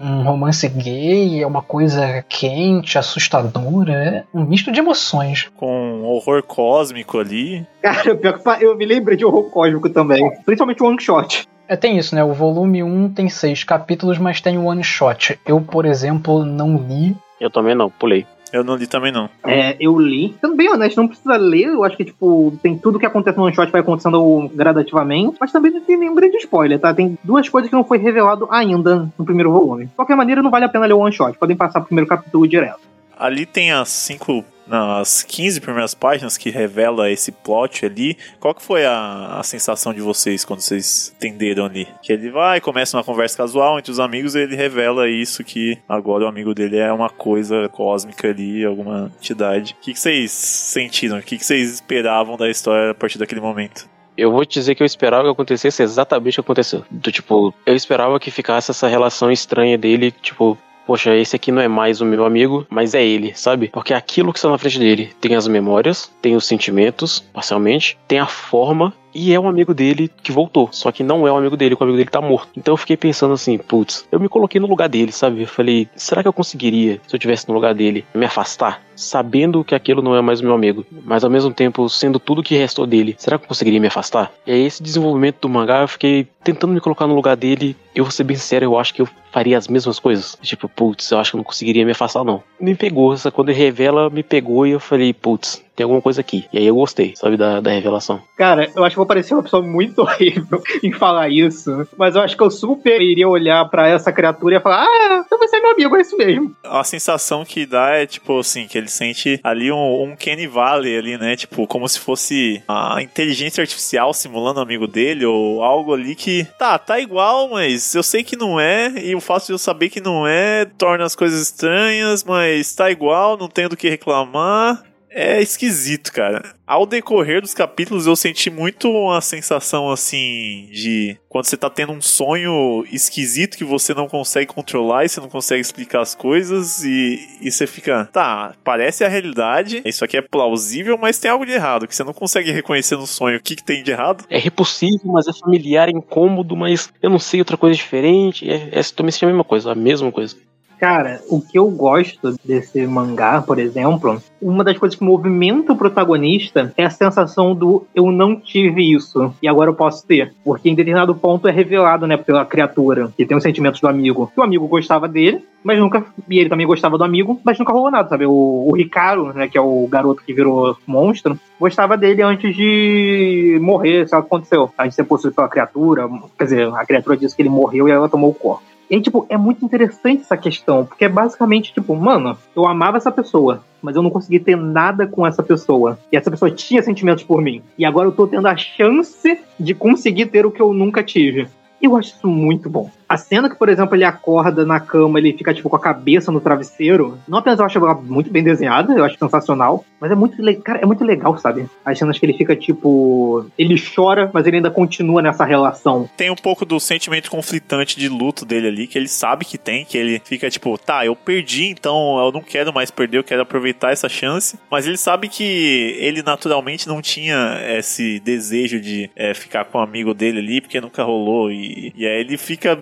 um 0.01 0.22
romance 0.22 0.66
gay, 0.66 1.43
é 1.43 1.47
uma 1.47 1.61
coisa 1.61 2.24
quente, 2.26 2.97
assustadora. 2.97 4.24
Um 4.33 4.45
misto 4.45 4.70
de 4.70 4.81
emoções. 4.81 5.51
Com 5.57 6.03
horror 6.05 6.43
cósmico 6.43 7.18
ali. 7.18 7.66
Cara, 7.83 8.14
pior 8.14 8.39
que 8.39 8.64
eu 8.64 8.76
me 8.76 8.87
lembrei 8.87 9.16
de 9.16 9.24
horror 9.24 9.51
cósmico 9.51 9.91
também. 9.91 10.22
Principalmente 10.45 10.83
o 10.83 10.87
one 10.87 11.01
shot. 11.01 11.49
É, 11.66 11.76
tem 11.76 11.97
isso, 11.99 12.14
né? 12.14 12.24
O 12.24 12.33
volume 12.33 12.83
1 12.83 13.11
tem 13.11 13.28
seis 13.28 13.62
capítulos, 13.62 14.18
mas 14.18 14.41
tem 14.41 14.59
o 14.59 14.64
one 14.64 14.83
shot. 14.83 15.39
Eu, 15.47 15.61
por 15.61 15.87
exemplo, 15.87 16.45
não 16.45 16.76
li. 16.76 17.16
Eu 17.41 17.51
também 17.51 17.74
não, 17.74 17.89
pulei. 17.89 18.26
Eu 18.53 18.64
não 18.64 18.74
li 18.74 18.87
também, 18.87 19.12
não. 19.12 19.28
É, 19.47 19.76
eu 19.78 19.97
li. 19.99 20.35
Sendo 20.41 20.57
bem 20.57 20.68
honesto, 20.68 20.97
não 20.97 21.07
precisa 21.07 21.37
ler. 21.37 21.68
Eu 21.68 21.85
acho 21.85 21.97
que, 21.97 22.05
tipo, 22.05 22.53
tem 22.62 22.76
tudo 22.76 22.99
que 22.99 23.07
acontece 23.07 23.39
no 23.39 23.45
one 23.45 23.55
shot 23.55 23.70
vai 23.70 23.81
acontecendo 23.81 24.51
gradativamente. 24.53 25.37
Mas 25.41 25.53
também 25.53 25.70
não 25.70 25.81
tem 25.81 25.97
nenhum 25.97 26.14
grande 26.14 26.37
spoiler, 26.39 26.78
tá? 26.78 26.93
Tem 26.93 27.16
duas 27.22 27.49
coisas 27.49 27.70
que 27.70 27.76
não 27.76 27.85
foi 27.85 27.99
revelado 27.99 28.49
ainda 28.51 29.09
no 29.16 29.24
primeiro 29.24 29.53
volume. 29.53 29.87
De 29.87 29.95
qualquer 29.95 30.16
maneira, 30.16 30.43
não 30.43 30.51
vale 30.51 30.64
a 30.64 30.68
pena 30.68 30.87
ler 30.87 30.95
o 30.95 30.99
one 30.99 31.12
shot. 31.12 31.39
Podem 31.39 31.57
passar 31.57 31.81
pro 31.81 31.89
primeiro 31.89 32.09
capítulo 32.09 32.49
direto. 32.49 32.81
Ali 33.21 33.45
tem 33.45 33.71
as 33.71 33.91
cinco 33.91 34.43
nas 34.66 35.23
15 35.25 35.61
primeiras 35.61 35.93
páginas 35.93 36.39
que 36.39 36.49
revela 36.49 37.11
esse 37.11 37.31
plot 37.31 37.85
ali, 37.85 38.16
qual 38.39 38.55
que 38.55 38.62
foi 38.62 38.87
a, 38.87 39.37
a 39.39 39.43
sensação 39.43 39.93
de 39.93 40.01
vocês 40.01 40.43
quando 40.43 40.61
vocês 40.61 41.14
entenderam 41.18 41.66
ali? 41.66 41.87
Que 42.03 42.14
ele 42.14 42.31
vai, 42.31 42.62
começa 42.62 42.97
uma 42.97 43.05
conversa 43.05 43.37
casual 43.37 43.79
entre 43.79 43.93
os 43.93 44.01
amigos 44.01 44.35
e 44.35 44.39
ele 44.39 44.57
revela 44.57 45.07
isso 45.07 45.45
que 45.45 45.77
agora 45.87 46.25
o 46.25 46.29
amigo 46.29 46.55
dele 46.55 46.79
é 46.79 46.91
uma 46.91 47.11
coisa 47.11 47.68
cósmica 47.68 48.29
ali, 48.29 48.64
alguma 48.64 49.12
entidade. 49.18 49.77
O 49.79 49.85
que, 49.85 49.93
que 49.93 50.01
vocês 50.01 50.31
sentiram? 50.33 51.18
O 51.18 51.23
que, 51.23 51.37
que 51.37 51.45
vocês 51.45 51.75
esperavam 51.75 52.39
da 52.39 52.49
história 52.49 52.93
a 52.93 52.95
partir 52.95 53.18
daquele 53.18 53.43
momento? 53.43 53.87
Eu 54.16 54.31
vou 54.31 54.47
te 54.47 54.55
dizer 54.55 54.75
que 54.75 54.83
eu 54.83 54.87
esperava 54.87 55.25
que 55.25 55.31
acontecesse 55.31 55.83
exatamente 55.83 56.41
o 56.41 56.43
que 56.43 56.47
aconteceu. 56.47 56.85
Do, 56.91 57.12
tipo, 57.12 57.53
eu 57.66 57.75
esperava 57.75 58.18
que 58.18 58.31
ficasse 58.31 58.71
essa 58.71 58.89
relação 58.89 59.31
estranha 59.31 59.77
dele, 59.77 60.11
tipo, 60.11 60.57
poxa, 60.91 61.14
esse 61.14 61.36
aqui 61.36 61.53
não 61.53 61.62
é 61.62 61.68
mais 61.68 62.01
o 62.01 62.05
meu 62.05 62.24
amigo, 62.24 62.66
mas 62.68 62.97
é 62.97 63.07
ele, 63.07 63.32
sabe? 63.36 63.68
Porque 63.68 63.95
aquilo 63.95 64.32
que 64.32 64.41
está 64.41 64.51
na 64.51 64.59
frente 64.59 64.76
dele 64.76 65.12
tem 65.20 65.36
as 65.36 65.47
memórias, 65.47 66.11
tem 66.20 66.34
os 66.34 66.45
sentimentos, 66.45 67.20
parcialmente, 67.32 67.97
tem 68.09 68.18
a 68.18 68.26
forma 68.26 68.93
e 69.15 69.33
é 69.33 69.41
um 69.41 69.49
amigo 69.49 69.75
dele 69.75 70.11
que 70.23 70.33
voltou. 70.33 70.69
Só 70.73 70.91
que 70.93 71.03
não 71.03 71.27
é 71.27 71.33
um 71.33 71.37
amigo 71.37 71.57
dele, 71.57 71.77
o 71.79 71.83
amigo 71.83 71.97
dele 71.97 72.11
tá 72.11 72.21
morto. 72.21 72.51
Então 72.57 72.73
eu 72.73 72.77
fiquei 72.77 72.97
pensando 72.97 73.35
assim, 73.35 73.59
putz, 73.59 74.07
eu 74.11 74.21
me 74.21 74.29
coloquei 74.29 74.61
no 74.61 74.67
lugar 74.67 74.89
dele, 74.89 75.13
sabe? 75.13 75.43
Eu 75.43 75.47
falei, 75.49 75.89
será 75.97 76.23
que 76.23 76.29
eu 76.29 76.33
conseguiria, 76.33 77.01
se 77.07 77.15
eu 77.15 77.19
tivesse 77.19 77.49
no 77.49 77.55
lugar 77.55 77.75
dele, 77.75 78.05
me 78.15 78.27
afastar? 78.27 78.83
Sabendo 78.95 79.65
que 79.65 79.75
aquilo 79.75 80.03
não 80.03 80.15
é 80.15 80.21
mais 80.21 80.41
meu 80.41 80.53
amigo, 80.53 80.85
mas 81.05 81.25
ao 81.25 81.31
mesmo 81.31 81.53
tempo 81.53 81.89
sendo 81.89 82.19
tudo 82.19 82.43
que 82.43 82.57
restou 82.57 82.87
dele, 82.87 83.15
será 83.19 83.39
que 83.39 83.45
eu 83.45 83.49
conseguiria 83.49 83.81
me 83.81 83.87
afastar? 83.87 84.31
E 84.47 84.53
aí, 84.53 84.67
esse 84.67 84.83
desenvolvimento 84.83 85.39
do 85.41 85.49
mangá, 85.49 85.81
eu 85.81 85.89
fiquei 85.89 86.29
tentando 86.45 86.73
me 86.73 86.81
colocar 86.81 87.07
no 87.07 87.15
lugar 87.15 87.37
dele. 87.37 87.77
Eu 87.95 88.05
vou 88.05 88.11
ser 88.11 88.25
bem 88.25 88.37
sincero, 88.37 88.65
eu 88.65 88.79
acho 88.79 88.93
que 88.95 89.03
eu 89.03 89.09
faria 89.33 89.57
as 89.57 89.69
mesmas 89.69 89.99
coisas. 89.99 90.37
Tipo, 90.43 90.69
putz, 90.69 91.11
eu 91.11 91.19
acho 91.19 91.31
que 91.31 91.37
eu 91.37 91.39
não 91.39 91.45
conseguiria 91.45 91.85
me 91.85 91.93
afastar, 91.93 92.25
não. 92.25 92.43
Me 92.61 92.75
pegou, 92.75 93.13
essa, 93.13 93.31
quando 93.31 93.49
ele 93.49 93.59
revela, 93.59 94.11
me 94.11 94.23
pegou 94.23 94.67
e 94.67 94.71
eu 94.71 94.81
falei, 94.81 95.13
putz, 95.13 95.63
tem 95.75 95.85
alguma 95.85 96.03
coisa 96.03 96.21
aqui. 96.21 96.45
E 96.53 96.59
aí 96.59 96.66
eu 96.66 96.75
gostei, 96.75 97.14
sabe, 97.16 97.37
da, 97.37 97.61
da 97.61 97.71
revelação. 97.71 98.21
Cara, 98.37 98.71
eu 98.75 98.85
acho 98.85 98.95
que 98.95 98.99
vou 98.99 99.07
parecer 99.07 99.35
uma 99.35 99.43
pessoa 99.43 99.62
muito 99.62 100.01
horrível 100.03 100.62
em 100.83 100.93
falar 100.93 101.29
isso, 101.29 101.87
mas 101.97 102.14
eu 102.14 102.23
acho 102.23 102.37
que 102.37 102.43
eu 102.43 102.51
super 102.51 103.01
iria 103.01 103.29
olhar 103.29 103.64
para 103.68 103.89
essa 103.89 104.12
criatura 104.12 104.57
e 104.57 104.61
falar: 104.61 104.85
ah, 104.85 105.23
então 105.25 105.39
você 105.39 105.57
é 105.57 105.61
meu 105.61 105.71
amigo, 105.71 105.97
é 105.97 106.01
isso 106.01 106.16
mesmo. 106.16 106.55
A 106.64 106.85
sensação 106.85 107.45
que 107.45 107.66
dá 107.66 107.91
é, 107.91 108.07
tipo, 108.07 108.39
assim, 108.39 108.66
que 108.66 108.77
ele 108.77 108.89
sente 108.89 109.41
ali 109.43 109.71
um, 109.71 110.03
um 110.03 110.16
Kenny 110.16 110.47
Valley 110.47 110.99
ali, 110.99 111.18
né? 111.18 111.37
Tipo, 111.37 111.66
como 111.66 111.89
se 111.89 111.99
fosse 111.99 112.62
a 112.68 113.03
inteligência 113.03 113.62
artificial 113.62 114.12
simulando 114.12 114.61
o 114.61 114.62
amigo 114.62 114.87
dele 114.87 115.25
ou 115.25 115.62
algo 115.62 115.95
ali 115.95 116.14
que, 116.14 116.45
tá, 116.59 116.79
tá 116.79 116.99
igual, 116.99 117.49
mas 117.51 117.95
eu 117.95 118.03
sei 118.03 118.23
que 118.23 118.37
não 118.37 118.59
é, 118.59 118.93
e 119.03 119.14
o 119.14 119.21
fato 119.21 119.47
de 119.47 119.53
eu 119.53 119.59
saber 119.59 119.89
que 119.89 120.01
não 120.01 120.27
é 120.27 120.64
torna 120.64 121.05
as 121.05 121.16
coisas 121.16 121.41
estranhas, 121.41 122.25
mas 122.25 122.75
tá 122.75 122.91
igual, 122.91 123.37
não 123.37 123.49
tenho 123.49 123.68
do 123.68 123.77
que 123.77 123.89
reclamar 123.89 124.89
é 125.11 125.43
esquisito, 125.43 126.13
cara. 126.13 126.55
Ao 126.67 126.87
decorrer 126.87 127.43
dos 127.43 127.53
capítulos, 127.53 128.07
eu 128.07 128.15
senti 128.15 128.49
muito 128.49 128.89
uma 128.89 129.21
sensação 129.21 129.91
assim 129.91 130.69
de 130.71 131.19
quando 131.29 131.47
você 131.47 131.57
tá 131.57 131.69
tendo 131.69 131.93
um 131.93 132.01
sonho 132.01 132.85
esquisito 132.93 133.57
que 133.57 133.65
você 133.65 133.93
não 133.93 134.09
consegue 134.09 134.53
controlar 134.53 135.05
e 135.05 135.09
você 135.09 135.21
não 135.21 135.29
consegue 135.29 135.61
explicar 135.61 136.01
as 136.01 136.15
coisas 136.15 136.85
e, 136.85 137.19
e 137.41 137.51
você 137.51 137.67
fica, 137.67 138.09
tá, 138.13 138.55
parece 138.63 139.05
a 139.05 139.09
realidade, 139.09 139.83
isso 139.85 140.05
aqui 140.05 140.17
é 140.17 140.23
plausível, 140.23 140.97
mas 140.97 141.19
tem 141.19 141.31
algo 141.31 141.45
de 141.45 141.53
errado, 141.53 141.89
que 141.89 141.95
você 141.95 142.05
não 142.05 142.15
consegue 142.15 142.53
reconhecer 142.53 142.97
no 142.97 143.07
sonho 143.07 143.39
o 143.39 143.43
que, 143.43 143.57
que 143.57 143.65
tem 143.65 143.83
de 143.83 143.91
errado. 143.91 144.25
É 144.31 144.39
repulsivo, 144.39 145.13
mas 145.13 145.27
é 145.27 145.33
familiar, 145.33 145.89
é 145.89 145.93
incômodo, 145.93 146.57
mas 146.57 146.93
eu 147.03 147.11
não 147.11 147.19
sei 147.19 147.41
outra 147.41 147.57
coisa 147.57 147.75
diferente. 147.75 148.49
É, 148.49 148.69
é 148.73 148.83
também 148.95 149.11
se 149.11 149.25
a 149.25 149.29
mesma 149.29 149.45
coisa, 149.45 149.73
a 149.73 149.75
mesma 149.75 150.13
coisa. 150.13 150.37
Cara, 150.81 151.20
o 151.28 151.43
que 151.43 151.59
eu 151.59 151.70
gosto 151.70 152.35
desse 152.43 152.87
mangá, 152.87 153.43
por 153.43 153.59
exemplo, 153.59 154.18
uma 154.41 154.64
das 154.64 154.78
coisas 154.78 154.99
que 154.99 155.05
movimenta 155.05 155.74
o 155.74 155.76
protagonista 155.76 156.72
é 156.74 156.87
a 156.87 156.91
sensação 156.91 157.55
do 157.55 157.87
eu 157.95 158.11
não 158.11 158.35
tive 158.35 158.91
isso 158.91 159.35
e 159.43 159.47
agora 159.47 159.68
eu 159.68 159.74
posso 159.74 160.07
ter. 160.07 160.33
Porque 160.43 160.70
em 160.70 160.74
determinado 160.74 161.14
ponto 161.14 161.47
é 161.47 161.51
revelado, 161.51 162.07
né, 162.07 162.16
pela 162.16 162.47
criatura 162.47 163.12
que 163.14 163.26
tem 163.26 163.37
os 163.37 163.43
sentimentos 163.43 163.78
do 163.78 163.89
amigo. 163.89 164.33
Que 164.35 164.41
o 164.41 164.43
amigo 164.43 164.66
gostava 164.68 165.07
dele, 165.07 165.45
mas 165.62 165.78
nunca. 165.78 166.03
E 166.26 166.39
ele 166.39 166.49
também 166.49 166.66
gostava 166.66 166.97
do 166.97 167.05
amigo, 167.05 167.39
mas 167.45 167.59
nunca 167.59 167.74
rolou 167.74 167.91
nada, 167.91 168.09
sabe? 168.09 168.24
O, 168.24 168.64
o 168.66 168.74
Ricardo, 168.74 169.35
né, 169.35 169.49
que 169.49 169.59
é 169.59 169.61
o 169.61 169.87
garoto 169.87 170.22
que 170.24 170.33
virou 170.33 170.78
monstro, 170.87 171.39
gostava 171.61 171.95
dele 171.95 172.22
antes 172.22 172.57
de 172.57 173.59
morrer, 173.61 174.09
sabe 174.09 174.22
o 174.22 174.24
que 174.24 174.35
aconteceu? 174.35 174.70
Antes 174.78 174.93
de 174.93 174.95
ser 174.95 175.05
possuído 175.05 175.37
pela 175.37 175.49
criatura. 175.51 176.09
Quer 176.39 176.45
dizer, 176.45 176.74
a 176.74 176.87
criatura 176.87 177.18
disse 177.18 177.37
que 177.37 177.43
ele 177.43 177.51
morreu 177.51 177.87
e 177.87 177.91
ela 177.91 178.09
tomou 178.09 178.31
o 178.31 178.35
corpo. 178.35 178.70
E 178.91 178.97
aí, 178.97 179.01
tipo, 179.01 179.24
é 179.28 179.36
muito 179.36 179.64
interessante 179.64 180.22
essa 180.22 180.36
questão, 180.36 180.84
porque 180.84 181.05
é 181.05 181.09
basicamente, 181.09 181.72
tipo, 181.72 181.95
mano, 181.95 182.36
eu 182.57 182.66
amava 182.66 182.97
essa 182.97 183.12
pessoa, 183.12 183.62
mas 183.80 183.95
eu 183.95 184.03
não 184.03 184.11
consegui 184.11 184.41
ter 184.41 184.57
nada 184.57 185.07
com 185.07 185.24
essa 185.24 185.45
pessoa. 185.45 185.97
E 186.11 186.16
essa 186.16 186.28
pessoa 186.28 186.51
tinha 186.51 186.82
sentimentos 186.82 187.22
por 187.22 187.41
mim. 187.41 187.62
E 187.78 187.84
agora 187.84 188.09
eu 188.09 188.12
tô 188.12 188.26
tendo 188.26 188.49
a 188.49 188.57
chance 188.57 189.38
de 189.59 189.74
conseguir 189.74 190.26
ter 190.26 190.45
o 190.45 190.51
que 190.51 190.61
eu 190.61 190.72
nunca 190.72 191.05
tive. 191.05 191.47
Eu 191.80 191.97
acho 191.97 192.16
isso 192.16 192.26
muito 192.26 192.68
bom. 192.68 192.91
A 193.11 193.17
cena 193.17 193.51
que, 193.51 193.57
por 193.57 193.69
exemplo, 193.69 193.97
ele 193.97 194.05
acorda 194.05 194.65
na 194.65 194.79
cama, 194.79 195.19
ele 195.19 195.33
fica, 195.33 195.53
tipo, 195.53 195.69
com 195.69 195.75
a 195.75 195.81
cabeça 195.81 196.31
no 196.31 196.41
travesseiro. 196.41 197.19
Não 197.27 197.39
apenas 197.39 197.59
eu 197.59 197.65
acho 197.65 197.81
muito 198.05 198.31
bem 198.31 198.45
desenhada, 198.45 198.93
eu 198.93 199.05
acho 199.05 199.19
sensacional, 199.19 199.85
mas 200.01 200.13
é 200.13 200.15
muito, 200.15 200.37
cara, 200.63 200.79
é 200.81 200.87
muito 200.87 201.03
legal, 201.03 201.37
sabe? 201.37 201.69
As 201.85 201.99
cenas 201.99 202.21
que 202.21 202.25
ele 202.25 202.35
fica, 202.35 202.55
tipo. 202.55 203.45
Ele 203.59 203.75
chora, 203.75 204.31
mas 204.33 204.47
ele 204.47 204.59
ainda 204.59 204.71
continua 204.71 205.21
nessa 205.21 205.45
relação. 205.45 206.09
Tem 206.17 206.31
um 206.31 206.37
pouco 206.37 206.65
do 206.65 206.79
sentimento 206.79 207.33
conflitante 207.33 207.99
de 207.99 208.09
luto 208.09 208.45
dele 208.45 208.69
ali, 208.69 208.87
que 208.87 208.97
ele 208.97 209.09
sabe 209.09 209.45
que 209.45 209.59
tem, 209.59 209.85
que 209.85 209.99
ele 209.99 210.23
fica, 210.25 210.49
tipo, 210.49 210.79
tá, 210.79 211.05
eu 211.05 211.17
perdi, 211.17 211.67
então 211.67 212.17
eu 212.25 212.31
não 212.31 212.41
quero 212.41 212.73
mais 212.73 212.93
perder, 212.93 213.19
eu 213.19 213.25
quero 213.25 213.43
aproveitar 213.43 213.91
essa 213.91 214.09
chance. 214.09 214.57
Mas 214.71 214.87
ele 214.87 214.97
sabe 214.97 215.29
que 215.29 215.97
ele 215.99 216.23
naturalmente 216.23 216.87
não 216.87 217.03
tinha 217.03 217.61
esse 217.77 218.21
desejo 218.21 218.81
de 218.81 219.11
é, 219.17 219.35
ficar 219.35 219.65
com 219.65 219.79
o 219.79 219.81
amigo 219.81 220.15
dele 220.15 220.39
ali, 220.39 220.61
porque 220.61 220.81
nunca 220.81 221.03
rolou. 221.03 221.51
E, 221.51 221.93
e 221.97 222.07
aí 222.07 222.21
ele 222.21 222.39
fica 222.39 222.77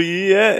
e 0.00 0.32
é, 0.32 0.54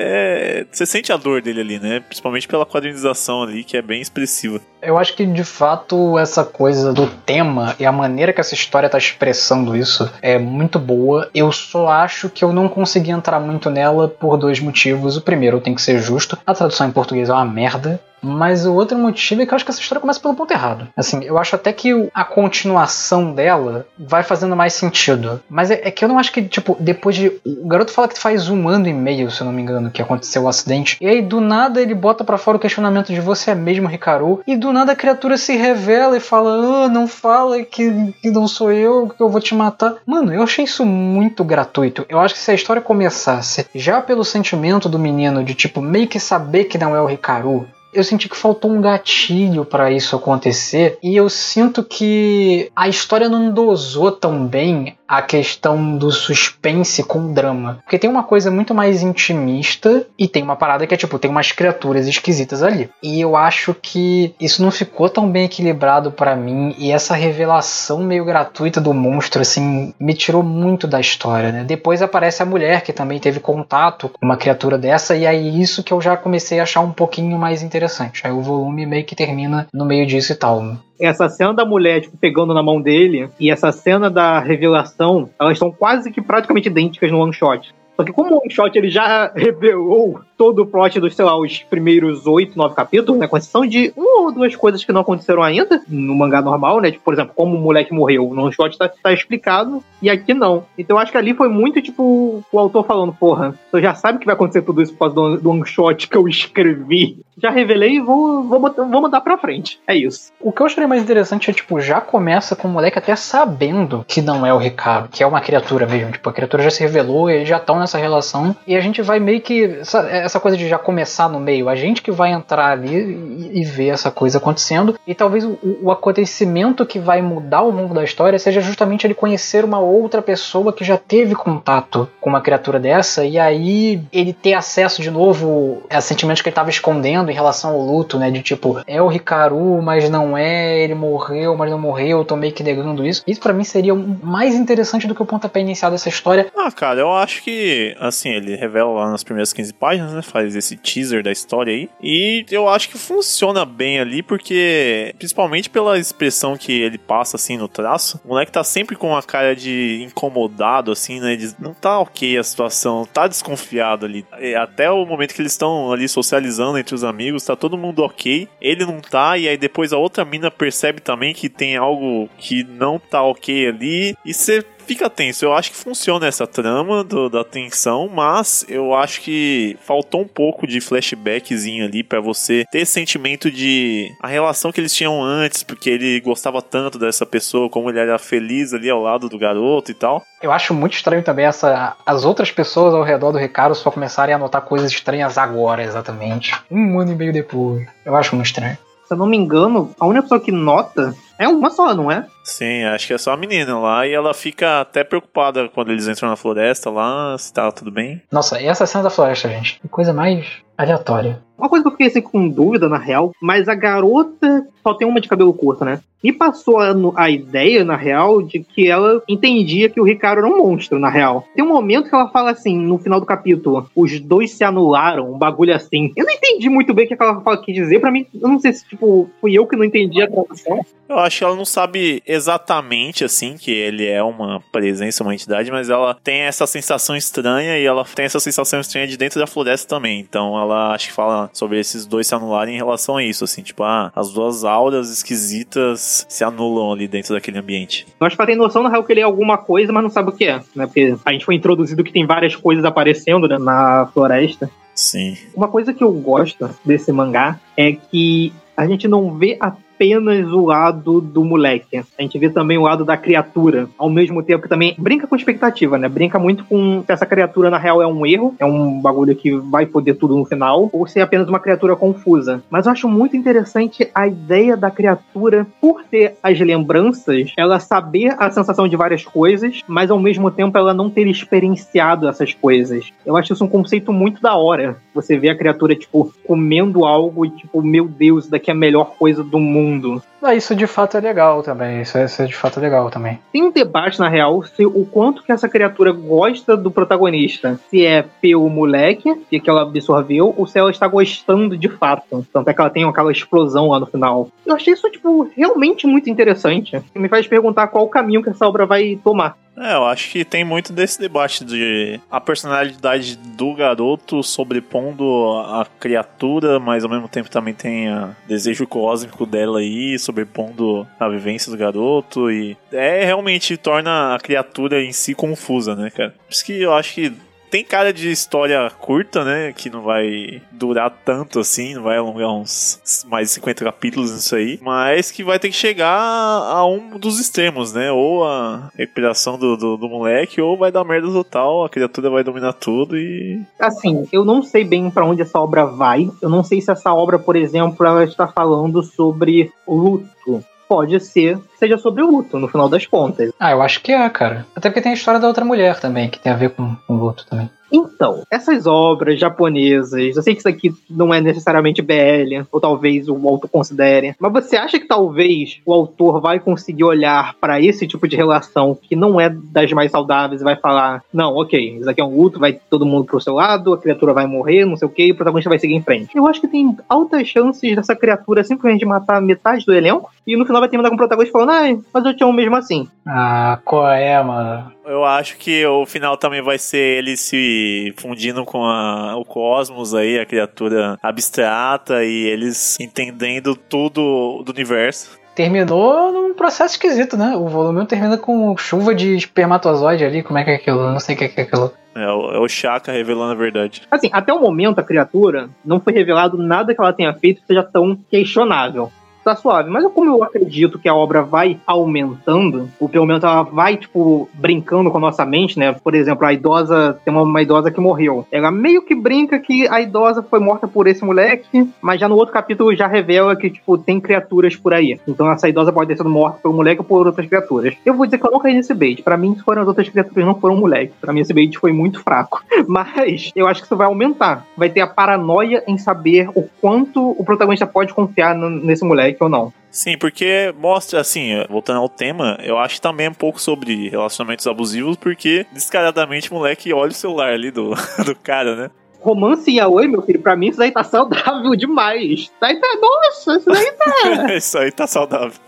é, 0.60 0.66
Você 0.70 0.84
sente 0.86 1.12
a 1.12 1.16
dor 1.16 1.42
dele 1.42 1.60
ali, 1.60 1.78
né? 1.78 2.00
Principalmente 2.00 2.48
pela 2.48 2.66
quadrinização 2.66 3.42
ali, 3.42 3.64
que 3.64 3.76
é 3.76 3.82
bem 3.82 4.00
expressiva. 4.00 4.60
Eu 4.82 4.96
acho 4.96 5.14
que 5.14 5.26
de 5.26 5.44
fato 5.44 6.18
essa 6.18 6.44
coisa 6.44 6.92
do 6.92 7.06
tema 7.06 7.76
e 7.78 7.84
a 7.84 7.92
maneira 7.92 8.32
que 8.32 8.40
essa 8.40 8.54
história 8.54 8.86
está 8.86 8.96
expressando 8.96 9.76
isso 9.76 10.10
é 10.22 10.38
muito 10.38 10.78
boa. 10.78 11.28
Eu 11.34 11.52
só 11.52 11.88
acho 11.88 12.30
que 12.30 12.42
eu 12.42 12.52
não 12.52 12.68
consegui 12.68 13.10
entrar 13.10 13.38
muito 13.40 13.68
nela 13.68 14.08
por 14.08 14.36
dois 14.36 14.58
motivos. 14.58 15.16
O 15.16 15.22
primeiro, 15.22 15.60
tem 15.60 15.74
que 15.74 15.82
ser 15.82 16.00
justo, 16.00 16.38
a 16.46 16.54
tradução 16.54 16.88
em 16.88 16.92
português 16.92 17.28
é 17.28 17.32
uma 17.32 17.44
merda. 17.44 18.00
Mas 18.22 18.66
o 18.66 18.74
outro 18.74 18.98
motivo 18.98 19.42
é 19.42 19.46
que 19.46 19.52
eu 19.52 19.56
acho 19.56 19.64
que 19.64 19.70
essa 19.70 19.80
história 19.80 20.00
começa 20.00 20.20
pelo 20.20 20.34
ponto 20.34 20.52
errado. 20.52 20.88
Assim, 20.96 21.24
eu 21.24 21.38
acho 21.38 21.54
até 21.54 21.72
que 21.72 22.08
a 22.14 22.24
continuação 22.24 23.32
dela 23.32 23.86
vai 23.98 24.22
fazendo 24.22 24.56
mais 24.56 24.74
sentido. 24.74 25.40
Mas 25.48 25.70
é, 25.70 25.80
é, 25.84 25.90
que 25.90 26.04
eu 26.04 26.08
não 26.08 26.18
acho 26.18 26.32
que, 26.32 26.42
tipo, 26.42 26.76
depois 26.78 27.16
de. 27.16 27.32
O 27.44 27.66
garoto 27.66 27.92
fala 27.92 28.08
que 28.08 28.18
faz 28.18 28.48
um 28.48 28.68
ano 28.68 28.88
e 28.88 28.92
meio, 28.92 29.30
se 29.30 29.40
eu 29.40 29.44
não 29.44 29.52
me 29.52 29.62
engano, 29.62 29.90
que 29.90 30.02
aconteceu 30.02 30.42
o 30.42 30.48
acidente. 30.48 30.96
E 31.00 31.06
aí, 31.06 31.22
do 31.22 31.40
nada, 31.40 31.80
ele 31.80 31.94
bota 31.94 32.24
para 32.24 32.38
fora 32.38 32.56
o 32.56 32.60
questionamento 32.60 33.12
de 33.12 33.20
você 33.20 33.50
é 33.52 33.54
mesmo 33.54 33.88
Ricaru. 33.88 34.42
E 34.46 34.56
do 34.56 34.72
nada 34.72 34.92
a 34.92 34.96
criatura 34.96 35.36
se 35.36 35.56
revela 35.56 36.16
e 36.16 36.20
fala: 36.20 36.84
ah, 36.84 36.88
não 36.88 37.06
fala 37.06 37.62
que, 37.62 38.12
que 38.22 38.30
não 38.30 38.46
sou 38.46 38.72
eu, 38.72 39.08
que 39.08 39.22
eu 39.22 39.28
vou 39.28 39.40
te 39.40 39.54
matar. 39.54 39.94
Mano, 40.06 40.32
eu 40.32 40.42
achei 40.42 40.64
isso 40.64 40.84
muito 40.84 41.44
gratuito. 41.44 42.04
Eu 42.08 42.20
acho 42.20 42.34
que 42.34 42.40
se 42.40 42.50
a 42.50 42.54
história 42.54 42.82
começasse 42.82 43.66
já 43.74 44.00
pelo 44.00 44.24
sentimento 44.24 44.88
do 44.88 44.98
menino 44.98 45.42
de, 45.44 45.54
tipo, 45.54 45.80
meio 45.80 46.08
que 46.08 46.20
saber 46.20 46.64
que 46.64 46.78
não 46.78 46.94
é 46.94 47.00
o 47.00 47.06
Ricaru 47.06 47.66
eu 47.92 48.04
senti 48.04 48.28
que 48.28 48.36
faltou 48.36 48.70
um 48.70 48.80
gatilho 48.80 49.64
para 49.64 49.90
isso 49.90 50.16
acontecer 50.16 50.98
e 51.02 51.16
eu 51.16 51.28
sinto 51.28 51.82
que 51.82 52.70
a 52.74 52.88
história 52.88 53.28
não 53.28 53.52
dosou 53.52 54.12
tão 54.12 54.46
bem 54.46 54.96
a 55.10 55.20
questão 55.20 55.98
do 55.98 56.12
suspense 56.12 57.02
com 57.02 57.32
drama. 57.32 57.80
Porque 57.82 57.98
tem 57.98 58.08
uma 58.08 58.22
coisa 58.22 58.48
muito 58.48 58.72
mais 58.72 59.02
intimista 59.02 60.06
e 60.16 60.28
tem 60.28 60.40
uma 60.40 60.54
parada 60.54 60.86
que 60.86 60.94
é 60.94 60.96
tipo, 60.96 61.18
tem 61.18 61.28
umas 61.28 61.50
criaturas 61.50 62.06
esquisitas 62.06 62.62
ali. 62.62 62.88
E 63.02 63.20
eu 63.20 63.34
acho 63.34 63.74
que 63.74 64.32
isso 64.40 64.62
não 64.62 64.70
ficou 64.70 65.08
tão 65.08 65.28
bem 65.28 65.46
equilibrado 65.46 66.12
para 66.12 66.36
mim 66.36 66.76
e 66.78 66.92
essa 66.92 67.16
revelação 67.16 68.04
meio 68.04 68.24
gratuita 68.24 68.80
do 68.80 68.94
monstro 68.94 69.42
assim 69.42 69.92
me 69.98 70.14
tirou 70.14 70.44
muito 70.44 70.86
da 70.86 71.00
história, 71.00 71.50
né? 71.50 71.64
Depois 71.64 72.02
aparece 72.02 72.40
a 72.40 72.46
mulher 72.46 72.82
que 72.82 72.92
também 72.92 73.18
teve 73.18 73.40
contato 73.40 74.10
com 74.10 74.24
uma 74.24 74.36
criatura 74.36 74.78
dessa 74.78 75.16
e 75.16 75.26
aí 75.26 75.60
isso 75.60 75.82
que 75.82 75.92
eu 75.92 76.00
já 76.00 76.16
comecei 76.16 76.60
a 76.60 76.62
achar 76.62 76.82
um 76.82 76.92
pouquinho 76.92 77.36
mais 77.36 77.64
interessante. 77.64 77.79
Aí 78.24 78.32
o 78.32 78.40
volume 78.40 78.86
meio 78.86 79.04
que 79.04 79.14
termina 79.14 79.66
no 79.72 79.84
meio 79.84 80.06
disso 80.06 80.32
e 80.32 80.36
tal 80.36 80.76
essa 81.00 81.30
cena 81.30 81.54
da 81.54 81.64
mulher, 81.64 82.02
tipo, 82.02 82.16
pegando 82.18 82.52
na 82.52 82.62
mão 82.62 82.78
dele 82.78 83.30
e 83.40 83.50
essa 83.50 83.72
cena 83.72 84.10
da 84.10 84.38
revelação, 84.38 85.30
elas 85.40 85.58
são 85.58 85.72
quase 85.72 86.10
que 86.10 86.20
praticamente 86.20 86.68
idênticas 86.68 87.10
no 87.10 87.20
one 87.20 87.32
shot. 87.32 87.72
Só 88.00 88.04
que 88.04 88.12
como 88.12 88.34
o 88.34 88.38
one 88.38 88.50
shot 88.50 88.74
ele 88.78 88.88
já 88.88 89.30
revelou 89.36 90.20
todo 90.38 90.62
o 90.62 90.66
plot 90.66 90.98
dos, 90.98 91.14
sei 91.14 91.22
lá, 91.22 91.36
os 91.36 91.58
primeiros 91.64 92.26
oito, 92.26 92.56
nove 92.56 92.74
capítulos, 92.74 93.20
né? 93.20 93.28
Com 93.28 93.36
exceção 93.36 93.66
de 93.66 93.92
uma 93.94 94.22
ou 94.22 94.32
duas 94.32 94.56
coisas 94.56 94.82
que 94.82 94.90
não 94.90 95.02
aconteceram 95.02 95.42
ainda 95.42 95.82
no 95.86 96.14
mangá 96.14 96.40
normal, 96.40 96.80
né? 96.80 96.90
Tipo, 96.90 97.04
por 97.04 97.12
exemplo, 97.12 97.34
como 97.36 97.56
o 97.56 97.60
moleque 97.60 97.92
morreu. 97.92 98.32
No 98.32 98.44
one 98.44 98.54
shot 98.54 98.78
tá, 98.78 98.88
tá 98.88 99.12
explicado 99.12 99.84
e 100.00 100.08
aqui 100.08 100.32
não. 100.32 100.64
Então 100.78 100.96
eu 100.96 101.00
acho 101.02 101.12
que 101.12 101.18
ali 101.18 101.34
foi 101.34 101.50
muito, 101.50 101.82
tipo, 101.82 102.42
o 102.50 102.58
autor 102.58 102.86
falando, 102.86 103.12
porra, 103.12 103.54
você 103.70 103.82
já 103.82 103.94
sabe 103.94 104.18
que 104.18 104.24
vai 104.24 104.34
acontecer 104.34 104.62
tudo 104.62 104.80
isso 104.80 104.92
por 104.94 105.00
causa 105.00 105.14
do, 105.14 105.36
do 105.42 105.50
one 105.50 105.66
shot 105.66 106.08
que 106.08 106.16
eu 106.16 106.26
escrevi. 106.26 107.18
Já 107.42 107.50
revelei 107.50 108.00
vou, 108.00 108.44
vou, 108.44 108.60
vou 108.60 109.02
mandar 109.02 109.20
pra 109.20 109.38
frente. 109.38 109.80
É 109.86 109.94
isso. 109.94 110.32
O 110.40 110.52
que 110.52 110.60
eu 110.60 110.66
achei 110.66 110.86
mais 110.86 111.02
interessante 111.02 111.50
é, 111.50 111.52
tipo, 111.52 111.80
já 111.80 112.00
começa 112.00 112.56
com 112.56 112.68
o 112.68 112.70
moleque 112.70 112.98
até 112.98 113.14
sabendo 113.16 114.04
que 114.06 114.22
não 114.22 114.46
é 114.46 114.52
o 114.52 114.58
Ricardo, 114.58 115.08
que 115.08 115.22
é 115.22 115.26
uma 115.26 115.40
criatura 115.40 115.86
mesmo. 115.86 116.12
Tipo, 116.12 116.28
a 116.28 116.32
criatura 116.32 116.62
já 116.62 116.70
se 116.70 116.80
revelou, 116.80 117.30
eles 117.30 117.48
já 117.48 117.56
estão 117.56 117.78
nessa 117.78 117.98
relação 117.98 118.56
e 118.66 118.76
a 118.76 118.80
gente 118.80 119.02
vai 119.02 119.18
meio 119.18 119.40
que 119.40 119.80
essa 120.10 120.40
coisa 120.40 120.56
de 120.56 120.68
já 120.68 120.78
começar 120.78 121.28
no 121.28 121.40
meio, 121.40 121.68
a 121.68 121.74
gente 121.74 122.02
que 122.02 122.10
vai 122.10 122.32
entrar 122.32 122.70
ali 122.70 122.94
e, 122.94 123.60
e 123.60 123.64
ver 123.64 123.88
essa 123.88 124.10
coisa 124.10 124.38
acontecendo, 124.38 124.98
e 125.06 125.14
talvez 125.14 125.44
o, 125.44 125.58
o, 125.82 125.90
acontecimento 125.90 126.86
que 126.86 126.98
vai 126.98 127.22
mudar 127.22 127.62
o 127.62 127.72
mundo 127.72 127.94
da 127.94 128.04
história 128.04 128.38
seja 128.38 128.60
justamente 128.60 129.06
ele 129.06 129.14
conhecer 129.14 129.64
uma 129.64 129.78
outra 129.78 130.22
pessoa 130.22 130.72
que 130.72 130.84
já 130.84 130.96
teve 130.96 131.34
contato 131.34 132.08
com 132.20 132.30
uma 132.30 132.40
criatura 132.40 132.78
dessa, 132.78 133.24
e 133.24 133.38
aí 133.38 134.02
ele 134.12 134.32
ter 134.32 134.54
acesso 134.54 135.02
de 135.02 135.10
novo 135.10 135.82
a 135.90 136.00
sentimentos 136.00 136.42
que 136.42 136.48
ele 136.48 136.52
estava 136.52 136.70
escondendo 136.70 137.29
em 137.30 137.34
relação 137.34 137.70
ao 137.70 137.80
luto, 137.80 138.18
né? 138.18 138.30
De 138.30 138.42
tipo, 138.42 138.80
é 138.86 139.00
o 139.00 139.08
Ricaru, 139.08 139.80
mas 139.82 140.08
não 140.10 140.36
é, 140.36 140.82
ele 140.82 140.94
morreu, 140.94 141.56
mas 141.56 141.70
não 141.70 141.78
morreu, 141.78 142.18
eu 142.18 142.24
tô 142.24 142.36
meio 142.36 142.52
que 142.52 142.62
negando 142.62 143.06
isso. 143.06 143.22
Isso 143.26 143.40
para 143.40 143.52
mim 143.52 143.64
seria 143.64 143.94
mais 143.94 144.54
interessante 144.54 145.06
do 145.06 145.14
que 145.14 145.22
o 145.22 145.26
pontapé 145.26 145.60
inicial 145.60 145.90
dessa 145.90 146.08
história. 146.08 146.50
Ah, 146.56 146.70
cara, 146.70 147.00
eu 147.00 147.12
acho 147.12 147.42
que, 147.42 147.94
assim, 147.98 148.30
ele 148.30 148.56
revela 148.56 148.90
lá 148.90 149.10
nas 149.10 149.24
primeiras 149.24 149.52
15 149.52 149.72
páginas, 149.74 150.12
né? 150.12 150.22
Faz 150.22 150.54
esse 150.56 150.76
teaser 150.76 151.22
da 151.22 151.32
história 151.32 151.72
aí. 151.72 151.88
E 152.02 152.44
eu 152.50 152.68
acho 152.68 152.88
que 152.88 152.98
funciona 152.98 153.64
bem 153.64 154.00
ali, 154.00 154.22
porque, 154.22 155.14
principalmente 155.18 155.70
pela 155.70 155.98
expressão 155.98 156.56
que 156.56 156.80
ele 156.80 156.98
passa, 156.98 157.36
assim, 157.36 157.56
no 157.56 157.68
traço, 157.68 158.20
o 158.24 158.28
moleque 158.28 158.52
tá 158.52 158.64
sempre 158.64 158.96
com 158.96 159.08
uma 159.08 159.22
cara 159.22 159.54
de 159.54 160.02
incomodado, 160.02 160.92
assim, 160.92 161.20
né? 161.20 161.36
De, 161.36 161.54
não 161.58 161.74
tá 161.74 161.98
ok 161.98 162.38
a 162.38 162.44
situação, 162.44 163.06
tá 163.12 163.26
desconfiado 163.26 164.06
ali. 164.06 164.24
Até 164.60 164.90
o 164.90 165.04
momento 165.04 165.34
que 165.34 165.40
eles 165.40 165.52
estão 165.52 165.92
ali 165.92 166.08
socializando 166.08 166.78
entre 166.78 166.94
os 166.94 167.04
amigos, 167.04 167.19
tá 167.46 167.56
todo 167.56 167.78
mundo 167.78 168.02
ok. 168.02 168.48
Ele 168.60 168.84
não 168.84 169.00
tá, 169.00 169.36
e 169.36 169.48
aí 169.48 169.56
depois 169.56 169.92
a 169.92 169.98
outra 169.98 170.24
mina 170.24 170.50
percebe 170.50 171.00
também 171.00 171.34
que 171.34 171.48
tem 171.48 171.76
algo 171.76 172.28
que 172.38 172.64
não 172.64 172.98
tá 172.98 173.22
ok 173.22 173.68
ali. 173.68 174.16
E 174.24 174.32
você 174.32 174.64
fica 174.90 175.08
tenso. 175.08 175.44
Eu 175.44 175.54
acho 175.54 175.70
que 175.70 175.76
funciona 175.76 176.26
essa 176.26 176.48
trama 176.48 177.04
do, 177.04 177.30
da 177.30 177.44
tensão, 177.44 178.10
mas 178.12 178.66
eu 178.68 178.92
acho 178.92 179.20
que 179.20 179.78
faltou 179.86 180.22
um 180.22 180.26
pouco 180.26 180.66
de 180.66 180.80
flashbackzinho 180.80 181.84
ali 181.84 182.02
para 182.02 182.20
você 182.20 182.64
ter 182.72 182.84
sentimento 182.84 183.52
de 183.52 184.12
a 184.20 184.26
relação 184.26 184.72
que 184.72 184.80
eles 184.80 184.92
tinham 184.92 185.22
antes, 185.22 185.62
porque 185.62 185.88
ele 185.88 186.20
gostava 186.20 186.60
tanto 186.60 186.98
dessa 186.98 187.24
pessoa, 187.24 187.70
como 187.70 187.88
ele 187.88 188.00
era 188.00 188.18
feliz 188.18 188.74
ali 188.74 188.90
ao 188.90 189.00
lado 189.00 189.28
do 189.28 189.38
garoto 189.38 189.92
e 189.92 189.94
tal. 189.94 190.24
Eu 190.42 190.50
acho 190.50 190.74
muito 190.74 190.94
estranho 190.94 191.22
também 191.22 191.46
essa 191.46 191.96
as 192.04 192.24
outras 192.24 192.50
pessoas 192.50 192.92
ao 192.92 193.04
redor 193.04 193.30
do 193.30 193.38
Ricardo 193.38 193.76
só 193.76 193.92
começarem 193.92 194.34
a 194.34 194.38
notar 194.38 194.62
coisas 194.62 194.90
estranhas 194.90 195.38
agora, 195.38 195.84
exatamente. 195.84 196.52
Um 196.68 196.98
ano 196.98 197.12
e 197.12 197.14
meio 197.14 197.32
depois. 197.32 197.86
Eu 198.04 198.16
acho 198.16 198.34
muito 198.34 198.46
estranho. 198.46 198.76
Se 199.06 199.14
eu 199.14 199.18
não 199.18 199.26
me 199.26 199.36
engano, 199.36 199.94
a 200.00 200.06
única 200.06 200.22
pessoa 200.22 200.40
que 200.40 200.50
nota 200.52 201.14
é 201.40 201.48
uma 201.48 201.70
só, 201.70 201.94
não 201.94 202.10
é? 202.10 202.26
Sim, 202.44 202.84
acho 202.84 203.06
que 203.06 203.14
é 203.14 203.18
só 203.18 203.32
a 203.32 203.36
menina 203.36 203.78
lá 203.78 204.06
e 204.06 204.12
ela 204.12 204.34
fica 204.34 204.82
até 204.82 205.02
preocupada 205.02 205.70
quando 205.70 205.90
eles 205.90 206.06
entram 206.06 206.28
na 206.28 206.36
floresta 206.36 206.90
lá, 206.90 207.34
se 207.38 207.50
tá 207.50 207.72
tudo 207.72 207.90
bem. 207.90 208.22
Nossa, 208.30 208.60
e 208.60 208.66
essa 208.66 208.84
cena 208.84 209.04
da 209.04 209.10
floresta, 209.10 209.48
gente? 209.48 209.80
Que 209.80 209.88
coisa 209.88 210.12
mais 210.12 210.46
aleatória. 210.76 211.42
Uma 211.60 211.68
coisa 211.68 211.82
que 211.82 211.88
eu 211.88 211.92
fiquei 211.92 212.06
assim, 212.06 212.22
com 212.22 212.48
dúvida, 212.48 212.88
na 212.88 212.96
real, 212.98 213.32
mas 213.40 213.68
a 213.68 213.74
garota 213.74 214.66
só 214.82 214.94
tem 214.94 215.06
uma 215.06 215.20
de 215.20 215.28
cabelo 215.28 215.52
curto, 215.52 215.84
né? 215.84 216.00
Me 216.22 216.32
passou 216.32 216.78
a, 216.78 216.94
a, 217.16 217.30
ideia, 217.30 217.82
na 217.82 217.96
real, 217.96 218.42
de 218.42 218.60
que 218.60 218.88
ela 218.88 219.22
entendia 219.26 219.88
que 219.88 220.00
o 220.00 220.04
Ricardo 220.04 220.40
era 220.40 220.48
um 220.48 220.58
monstro, 220.58 220.98
na 220.98 221.08
real. 221.08 221.46
Tem 221.54 221.64
um 221.64 221.68
momento 221.68 222.08
que 222.08 222.14
ela 222.14 222.28
fala 222.28 222.50
assim, 222.50 222.76
no 222.78 222.98
final 222.98 223.20
do 223.20 223.26
capítulo, 223.26 223.88
os 223.96 224.20
dois 224.20 224.52
se 224.52 224.62
anularam, 224.62 225.32
um 225.32 225.38
bagulho 225.38 225.74
assim. 225.74 226.12
Eu 226.14 226.26
não 226.26 226.32
entendi 226.32 226.68
muito 226.68 226.92
bem 226.92 227.06
o 227.06 227.08
que 227.08 227.16
ela 227.18 227.56
quis 227.58 227.74
dizer. 227.74 228.00
Pra 228.00 228.10
mim, 228.10 228.26
eu 228.34 228.48
não 228.48 228.58
sei 228.58 228.72
se, 228.72 228.86
tipo, 228.86 229.30
fui 229.40 229.54
eu 229.54 229.66
que 229.66 229.76
não 229.76 229.84
entendi 229.84 230.22
a 230.22 230.30
tradução. 230.30 230.84
Eu 231.08 231.18
acho 231.18 231.38
que 231.38 231.44
ela 231.44 231.56
não 231.56 231.64
sabe 231.64 232.22
exatamente, 232.26 233.24
assim, 233.24 233.56
que 233.56 233.72
ele 233.72 234.06
é 234.06 234.22
uma 234.22 234.62
presença, 234.70 235.24
uma 235.24 235.34
entidade, 235.34 235.70
mas 235.70 235.88
ela 235.88 236.14
tem 236.14 236.42
essa 236.42 236.66
sensação 236.66 237.16
estranha 237.16 237.78
e 237.78 237.84
ela 237.84 238.04
tem 238.04 238.26
essa 238.26 238.38
sensação 238.38 238.78
estranha 238.78 239.08
de 239.08 239.16
dentro 239.16 239.40
da 239.40 239.46
floresta 239.46 239.88
também. 239.96 240.20
Então 240.20 240.56
ela 240.56 240.94
acho 240.94 241.08
que 241.08 241.14
fala 241.14 241.49
sobre 241.52 241.78
esses 241.78 242.06
dois 242.06 242.26
se 242.26 242.34
anularem 242.34 242.74
em 242.74 242.78
relação 242.78 243.16
a 243.16 243.24
isso, 243.24 243.44
assim, 243.44 243.62
tipo, 243.62 243.82
ah, 243.82 244.10
as 244.14 244.32
duas 244.32 244.64
auras 244.64 245.10
esquisitas 245.10 246.26
se 246.28 246.44
anulam 246.44 246.92
ali 246.92 247.08
dentro 247.08 247.34
daquele 247.34 247.58
ambiente. 247.58 248.06
Nós 248.18 248.34
pra 248.34 248.46
ter 248.46 248.54
noção, 248.54 248.82
na 248.82 248.88
real, 248.88 249.04
que 249.04 249.12
ele 249.12 249.20
é 249.20 249.24
alguma 249.24 249.58
coisa, 249.58 249.92
mas 249.92 250.02
não 250.02 250.10
sabe 250.10 250.30
o 250.30 250.32
que 250.32 250.44
é, 250.44 250.60
né? 250.74 250.86
Porque 250.86 251.16
a 251.24 251.32
gente 251.32 251.44
foi 251.44 251.54
introduzido 251.54 252.04
que 252.04 252.12
tem 252.12 252.26
várias 252.26 252.56
coisas 252.56 252.84
aparecendo 252.84 253.48
né, 253.48 253.58
na 253.58 254.08
floresta. 254.12 254.70
Sim. 254.94 255.36
Uma 255.54 255.68
coisa 255.68 255.94
que 255.94 256.04
eu 256.04 256.12
gosto 256.12 256.68
desse 256.84 257.10
mangá 257.12 257.58
é 257.76 257.92
que 257.92 258.52
a 258.76 258.86
gente 258.86 259.08
não 259.08 259.36
vê 259.36 259.56
a 259.60 259.72
apenas 260.00 260.50
o 260.50 260.64
lado 260.64 261.20
do 261.20 261.44
moleque. 261.44 261.98
A 261.98 262.22
gente 262.22 262.38
vê 262.38 262.48
também 262.48 262.78
o 262.78 262.82
lado 262.82 263.04
da 263.04 263.18
criatura. 263.18 263.86
Ao 263.98 264.08
mesmo 264.08 264.42
tempo 264.42 264.62
que 264.62 264.68
também 264.68 264.94
brinca 264.96 265.26
com 265.26 265.36
expectativa, 265.36 265.98
né? 265.98 266.08
Brinca 266.08 266.38
muito 266.38 266.64
com 266.64 267.02
se 267.04 267.12
essa 267.12 267.26
criatura 267.26 267.68
na 267.68 267.76
real 267.76 268.00
é 268.00 268.06
um 268.06 268.24
erro, 268.24 268.54
é 268.58 268.64
um 268.64 268.98
bagulho 268.98 269.36
que 269.36 269.54
vai 269.54 269.84
foder 269.84 270.16
tudo 270.16 270.34
no 270.38 270.46
final, 270.46 270.88
ou 270.90 271.06
se 271.06 271.18
é 271.18 271.22
apenas 271.22 271.48
uma 271.48 271.60
criatura 271.60 271.94
confusa. 271.94 272.62
Mas 272.70 272.86
eu 272.86 272.92
acho 272.92 273.08
muito 273.08 273.36
interessante 273.36 274.08
a 274.14 274.26
ideia 274.26 274.74
da 274.74 274.90
criatura, 274.90 275.66
por 275.80 276.02
ter 276.04 276.36
as 276.42 276.58
lembranças, 276.58 277.52
ela 277.56 277.78
saber 277.78 278.34
a 278.38 278.50
sensação 278.50 278.88
de 278.88 278.96
várias 278.96 279.24
coisas, 279.24 279.82
mas 279.86 280.10
ao 280.10 280.18
mesmo 280.18 280.50
tempo 280.50 280.78
ela 280.78 280.94
não 280.94 281.10
ter 281.10 281.26
experienciado 281.26 282.26
essas 282.26 282.54
coisas. 282.54 283.12
Eu 283.26 283.36
acho 283.36 283.52
isso 283.52 283.64
um 283.64 283.68
conceito 283.68 284.12
muito 284.12 284.40
da 284.40 284.56
hora. 284.56 284.96
Você 285.14 285.36
vê 285.36 285.50
a 285.50 285.56
criatura, 285.56 285.94
tipo, 285.94 286.32
comendo 286.46 287.04
algo 287.04 287.44
e, 287.44 287.50
tipo, 287.50 287.82
meu 287.82 288.08
Deus, 288.08 288.44
isso 288.44 288.50
daqui 288.50 288.70
é 288.70 288.72
a 288.72 288.76
melhor 288.76 289.12
coisa 289.18 289.44
do 289.44 289.58
mundo 289.58 289.89
mundo. 289.90 290.22
Ah, 290.42 290.54
isso 290.54 290.74
de 290.74 290.86
fato 290.86 291.16
é 291.16 291.20
legal 291.20 291.62
também. 291.62 292.00
Isso 292.00 292.16
é, 292.16 292.24
isso 292.24 292.42
é 292.42 292.46
de 292.46 292.54
fato 292.54 292.80
legal 292.80 293.10
também. 293.10 293.38
Tem 293.52 293.62
um 293.62 293.70
debate, 293.70 294.18
na 294.18 294.28
real, 294.28 294.62
se 294.62 294.86
o 294.86 295.04
quanto 295.04 295.42
que 295.42 295.52
essa 295.52 295.68
criatura 295.68 296.12
gosta 296.12 296.76
do 296.76 296.90
protagonista. 296.90 297.78
Se 297.90 298.04
é 298.04 298.24
pelo 298.40 298.68
moleque, 298.70 299.34
que 299.50 299.68
ela 299.68 299.82
absorveu, 299.82 300.54
ou 300.56 300.66
se 300.66 300.78
ela 300.78 300.90
está 300.90 301.06
gostando 301.06 301.76
de 301.76 301.88
fato. 301.88 302.46
Tanto 302.52 302.68
é 302.68 302.72
que 302.72 302.80
ela 302.80 302.90
tem 302.90 303.04
aquela 303.04 303.32
explosão 303.32 303.88
lá 303.88 304.00
no 304.00 304.06
final. 304.06 304.48
Eu 304.64 304.74
achei 304.74 304.94
isso, 304.94 305.10
tipo, 305.10 305.50
realmente 305.56 306.06
muito 306.06 306.30
interessante. 306.30 307.00
Me 307.14 307.28
faz 307.28 307.46
perguntar 307.46 307.88
qual 307.88 308.04
o 308.04 308.08
caminho 308.08 308.42
que 308.42 308.50
essa 308.50 308.66
obra 308.66 308.86
vai 308.86 309.18
tomar. 309.22 309.56
É, 309.80 309.94
eu 309.94 310.04
acho 310.04 310.30
que 310.30 310.44
tem 310.44 310.62
muito 310.62 310.92
desse 310.92 311.18
debate 311.18 311.64
de 311.64 312.20
a 312.30 312.38
personalidade 312.38 313.36
do 313.36 313.74
garoto 313.74 314.42
sobrepondo 314.42 315.24
a 315.58 315.86
criatura, 315.98 316.78
mas 316.78 317.02
ao 317.02 317.10
mesmo 317.10 317.28
tempo 317.28 317.48
também 317.48 317.72
tem 317.72 318.12
o 318.12 318.36
desejo 318.46 318.86
cósmico 318.86 319.46
dela 319.46 319.78
aí, 319.78 320.18
sobrepondo 320.18 321.06
a 321.18 321.28
vivência 321.28 321.72
do 321.72 321.78
garoto 321.78 322.50
e 322.50 322.76
é 322.92 323.24
realmente 323.24 323.76
torna 323.78 324.34
a 324.34 324.38
criatura 324.38 325.02
em 325.02 325.12
si 325.12 325.34
confusa, 325.34 325.96
né, 325.96 326.10
cara? 326.10 326.30
Por 326.30 326.52
isso 326.52 326.64
que 326.64 326.82
eu 326.82 326.92
acho 326.92 327.14
que 327.14 327.32
tem 327.70 327.84
cara 327.84 328.12
de 328.12 328.30
história 328.30 328.90
curta, 328.98 329.44
né? 329.44 329.72
Que 329.72 329.88
não 329.88 330.02
vai 330.02 330.60
durar 330.72 331.10
tanto 331.24 331.60
assim, 331.60 331.94
não 331.94 332.02
vai 332.02 332.18
alongar 332.18 332.52
uns 332.52 333.24
mais 333.28 333.48
de 333.48 333.54
50 333.54 333.84
capítulos 333.84 334.32
nisso 334.32 334.56
aí. 334.56 334.78
Mas 334.82 335.30
que 335.30 335.44
vai 335.44 335.58
ter 335.58 335.68
que 335.68 335.76
chegar 335.76 336.10
a 336.10 336.84
um 336.84 337.18
dos 337.18 337.38
extremos, 337.38 337.92
né? 337.92 338.10
Ou 338.10 338.44
a 338.44 338.90
recuperação 338.96 339.58
do, 339.58 339.76
do, 339.76 339.96
do 339.96 340.08
moleque, 340.08 340.60
ou 340.60 340.76
vai 340.76 340.90
dar 340.90 341.04
merda 341.04 341.28
total, 341.28 341.84
a 341.84 341.88
criatura 341.88 342.28
vai 342.28 342.42
dominar 342.42 342.72
tudo 342.72 343.16
e. 343.16 343.62
Assim, 343.78 344.26
eu 344.32 344.44
não 344.44 344.62
sei 344.62 344.84
bem 344.84 345.10
para 345.10 345.24
onde 345.24 345.42
essa 345.42 345.58
obra 345.60 345.86
vai. 345.86 346.28
Eu 346.42 346.48
não 346.48 346.64
sei 346.64 346.80
se 346.80 346.90
essa 346.90 347.14
obra, 347.14 347.38
por 347.38 347.54
exemplo, 347.54 348.04
ela 348.04 348.24
está 348.24 348.48
falando 348.48 349.02
sobre 349.02 349.72
luto 349.86 350.64
pode 350.90 351.20
ser 351.20 351.56
que 351.56 351.78
seja 351.78 351.96
sobre 351.96 352.20
o 352.20 352.28
luto, 352.28 352.58
no 352.58 352.66
final 352.66 352.88
das 352.88 353.06
contas. 353.06 353.52
Ah, 353.60 353.70
eu 353.70 353.80
acho 353.80 354.02
que 354.02 354.10
é, 354.10 354.28
cara. 354.28 354.66
Até 354.74 354.88
porque 354.88 355.00
tem 355.00 355.12
a 355.12 355.14
história 355.14 355.38
da 355.38 355.46
outra 355.46 355.64
mulher 355.64 356.00
também, 356.00 356.28
que 356.28 356.40
tem 356.40 356.50
a 356.50 356.56
ver 356.56 356.70
com, 356.70 356.96
com 357.06 357.14
luto 357.14 357.46
também. 357.48 357.70
Então, 357.92 358.42
essas 358.50 358.86
obras 358.86 359.38
japonesas, 359.38 360.36
eu 360.36 360.42
sei 360.42 360.54
que 360.54 360.60
isso 360.60 360.68
aqui 360.68 360.92
não 361.08 361.32
é 361.32 361.40
necessariamente 361.40 362.02
BL, 362.02 362.64
ou 362.70 362.80
talvez 362.80 363.28
o 363.28 363.48
autor 363.48 363.68
considere, 363.68 364.34
mas 364.38 364.52
você 364.52 364.76
acha 364.76 364.98
que 364.98 365.06
talvez 365.06 365.80
o 365.84 365.92
autor 365.92 366.40
vai 366.40 366.60
conseguir 366.60 367.04
olhar 367.04 367.54
para 367.60 367.80
esse 367.80 368.06
tipo 368.06 368.28
de 368.28 368.36
relação 368.36 368.96
que 369.00 369.16
não 369.16 369.40
é 369.40 369.48
das 369.48 369.92
mais 369.92 370.10
saudáveis 370.10 370.60
e 370.60 370.64
vai 370.64 370.76
falar: 370.76 371.22
não, 371.32 371.54
ok, 371.56 371.98
isso 371.98 372.08
aqui 372.08 372.20
é 372.20 372.24
um 372.24 372.36
luto, 372.36 372.60
vai 372.60 372.78
todo 372.88 373.06
mundo 373.06 373.24
pro 373.24 373.40
seu 373.40 373.54
lado, 373.54 373.92
a 373.92 373.98
criatura 373.98 374.32
vai 374.32 374.46
morrer, 374.46 374.84
não 374.84 374.96
sei 374.96 375.06
o 375.06 375.10
que, 375.10 375.26
e 375.26 375.32
o 375.32 375.36
protagonista 375.36 375.70
vai 375.70 375.78
seguir 375.78 375.94
em 375.94 376.02
frente. 376.02 376.36
Eu 376.36 376.46
acho 376.46 376.60
que 376.60 376.68
tem 376.68 376.96
altas 377.08 377.48
chances 377.48 377.96
dessa 377.96 378.14
criatura 378.14 378.64
simplesmente 378.64 379.04
matar 379.04 379.40
metade 379.40 379.84
do 379.84 379.94
elenco 379.94 380.30
e 380.46 380.56
no 380.56 380.66
final 380.66 380.80
vai 380.80 380.88
terminar 380.88 381.08
com 381.08 381.16
o 381.16 381.18
protagonista 381.18 381.52
falando: 381.52 381.70
ai, 381.70 381.98
mas 382.12 382.24
eu 382.24 382.36
te 382.36 382.44
amo 382.44 382.52
mesmo 382.52 382.76
assim. 382.76 383.08
Ah, 383.26 383.78
qual 383.84 384.10
é, 384.10 384.42
mano? 384.42 384.92
Eu 385.10 385.24
acho 385.24 385.56
que 385.56 385.84
o 385.84 386.06
final 386.06 386.36
também 386.36 386.62
vai 386.62 386.78
ser 386.78 387.18
ele 387.18 387.36
se 387.36 388.14
fundindo 388.16 388.64
com 388.64 388.84
a, 388.84 389.36
o 389.36 389.44
cosmos 389.44 390.14
aí, 390.14 390.38
a 390.38 390.46
criatura 390.46 391.18
abstrata 391.20 392.22
e 392.22 392.46
eles 392.46 392.96
entendendo 393.00 393.74
tudo 393.74 394.62
do 394.62 394.70
universo 394.70 395.40
terminou 395.52 396.32
num 396.32 396.54
processo 396.54 396.94
esquisito, 396.94 397.36
né? 397.36 397.54
O 397.54 397.66
volume 397.66 398.06
termina 398.06 398.38
com 398.38 398.74
chuva 398.78 399.14
de 399.14 399.36
espermatozoide 399.36 400.24
ali. 400.24 400.42
Como 400.42 400.58
é 400.58 400.64
que 400.64 400.70
é 400.70 400.74
aquilo? 400.76 401.12
Não 401.12 401.20
sei 401.20 401.34
o 401.34 401.38
que 401.38 401.44
é 401.44 401.62
aquilo. 401.64 401.92
É 402.14 402.26
o, 402.26 402.52
é 402.52 402.58
o 402.58 402.68
Chaka 402.68 403.12
revelando 403.12 403.52
a 403.52 403.56
verdade. 403.56 404.02
Assim, 404.10 404.30
até 404.32 404.54
o 404.54 404.60
momento 404.60 405.00
a 405.00 405.02
criatura 405.02 405.68
não 405.84 406.00
foi 406.00 406.14
revelado 406.14 406.56
nada 406.56 406.94
que 406.94 407.00
ela 407.00 407.12
tenha 407.12 407.34
feito 407.34 407.60
que 407.60 407.66
seja 407.66 407.82
tão 407.82 408.16
questionável 408.30 409.12
tá 409.44 409.56
suave. 409.56 409.90
Mas 409.90 410.04
como 410.12 410.30
eu 410.30 410.42
acredito 410.42 410.98
que 410.98 411.08
a 411.08 411.14
obra 411.14 411.42
vai 411.42 411.78
aumentando, 411.86 412.88
ou 412.98 413.08
pelo 413.08 413.26
menos 413.26 413.42
ela 413.42 413.62
vai, 413.62 413.96
tipo, 413.96 414.48
brincando 414.54 415.10
com 415.10 415.18
a 415.18 415.20
nossa 415.20 415.44
mente, 415.44 415.78
né? 415.78 415.92
Por 415.92 416.14
exemplo, 416.14 416.46
a 416.46 416.52
idosa, 416.52 417.18
tem 417.24 417.32
uma, 417.32 417.42
uma 417.42 417.62
idosa 417.62 417.90
que 417.90 418.00
morreu. 418.00 418.46
Ela 418.50 418.70
meio 418.70 419.02
que 419.02 419.14
brinca 419.14 419.58
que 419.58 419.88
a 419.88 420.00
idosa 420.00 420.42
foi 420.42 420.60
morta 420.60 420.86
por 420.86 421.06
esse 421.06 421.24
moleque, 421.24 421.88
mas 422.00 422.20
já 422.20 422.28
no 422.28 422.36
outro 422.36 422.52
capítulo 422.52 422.94
já 422.94 423.06
revela 423.06 423.56
que, 423.56 423.70
tipo, 423.70 423.98
tem 423.98 424.20
criaturas 424.20 424.76
por 424.76 424.92
aí. 424.92 425.18
Então 425.26 425.50
essa 425.50 425.68
idosa 425.68 425.92
pode 425.92 426.08
ter 426.08 426.16
sido 426.16 426.28
morta 426.28 426.58
pelo 426.62 426.74
moleque 426.74 427.00
ou 427.00 427.04
por 427.04 427.26
outras 427.26 427.46
criaturas. 427.46 427.94
Eu 428.04 428.14
vou 428.14 428.26
dizer 428.26 428.38
que 428.38 428.46
eu 428.46 428.50
não 428.50 428.60
caí 428.60 428.74
nesse 428.74 428.94
bait. 428.94 429.22
Pra 429.22 429.36
mim, 429.36 429.56
foram 429.56 429.82
as 429.82 429.88
outras 429.88 430.08
criaturas, 430.08 430.44
não 430.44 430.54
foram 430.54 430.74
o 430.74 430.78
moleque. 430.78 431.12
Pra 431.20 431.32
mim, 431.32 431.40
esse 431.40 431.52
bait 431.52 431.76
foi 431.78 431.92
muito 431.92 432.22
fraco. 432.22 432.62
Mas 432.86 433.52
eu 433.54 433.66
acho 433.66 433.80
que 433.80 433.86
isso 433.86 433.96
vai 433.96 434.06
aumentar. 434.06 434.66
Vai 434.76 434.88
ter 434.88 435.00
a 435.00 435.06
paranoia 435.06 435.82
em 435.86 435.98
saber 435.98 436.48
o 436.54 436.68
quanto 436.80 437.30
o 437.30 437.44
protagonista 437.44 437.86
pode 437.86 438.12
confiar 438.12 438.54
nesse 438.54 439.04
moleque 439.04 439.29
ou 439.40 439.48
não. 439.48 439.72
Sim, 439.90 440.16
porque 440.16 440.72
mostra, 440.78 441.20
assim, 441.20 441.64
voltando 441.68 441.98
ao 441.98 442.08
tema, 442.08 442.56
eu 442.62 442.78
acho 442.78 443.00
também 443.00 443.28
um 443.28 443.34
pouco 443.34 443.60
sobre 443.60 444.08
relacionamentos 444.08 444.66
abusivos, 444.66 445.16
porque 445.16 445.66
descaradamente 445.72 446.50
o 446.50 446.54
moleque 446.54 446.92
olha 446.92 447.10
o 447.10 447.14
celular 447.14 447.52
ali 447.52 447.70
do, 447.70 447.90
do 448.24 448.34
cara, 448.36 448.76
né? 448.76 448.90
romance 449.20 449.70
e 449.70 449.78
Aoi, 449.78 450.08
meu 450.08 450.22
filho, 450.22 450.40
pra 450.40 450.56
mim 450.56 450.68
isso 450.68 450.78
daí 450.78 450.90
tá 450.90 451.04
saudável 451.04 451.74
demais. 451.76 452.40
Isso 452.40 452.52
daí 452.60 452.78
tá. 452.80 452.88
Nossa, 453.00 453.56
isso 453.56 453.66
daí 453.66 453.92
tá. 453.92 454.54
isso 454.56 454.78
aí 454.78 454.90
tá 454.90 455.06
saudável. 455.06 455.60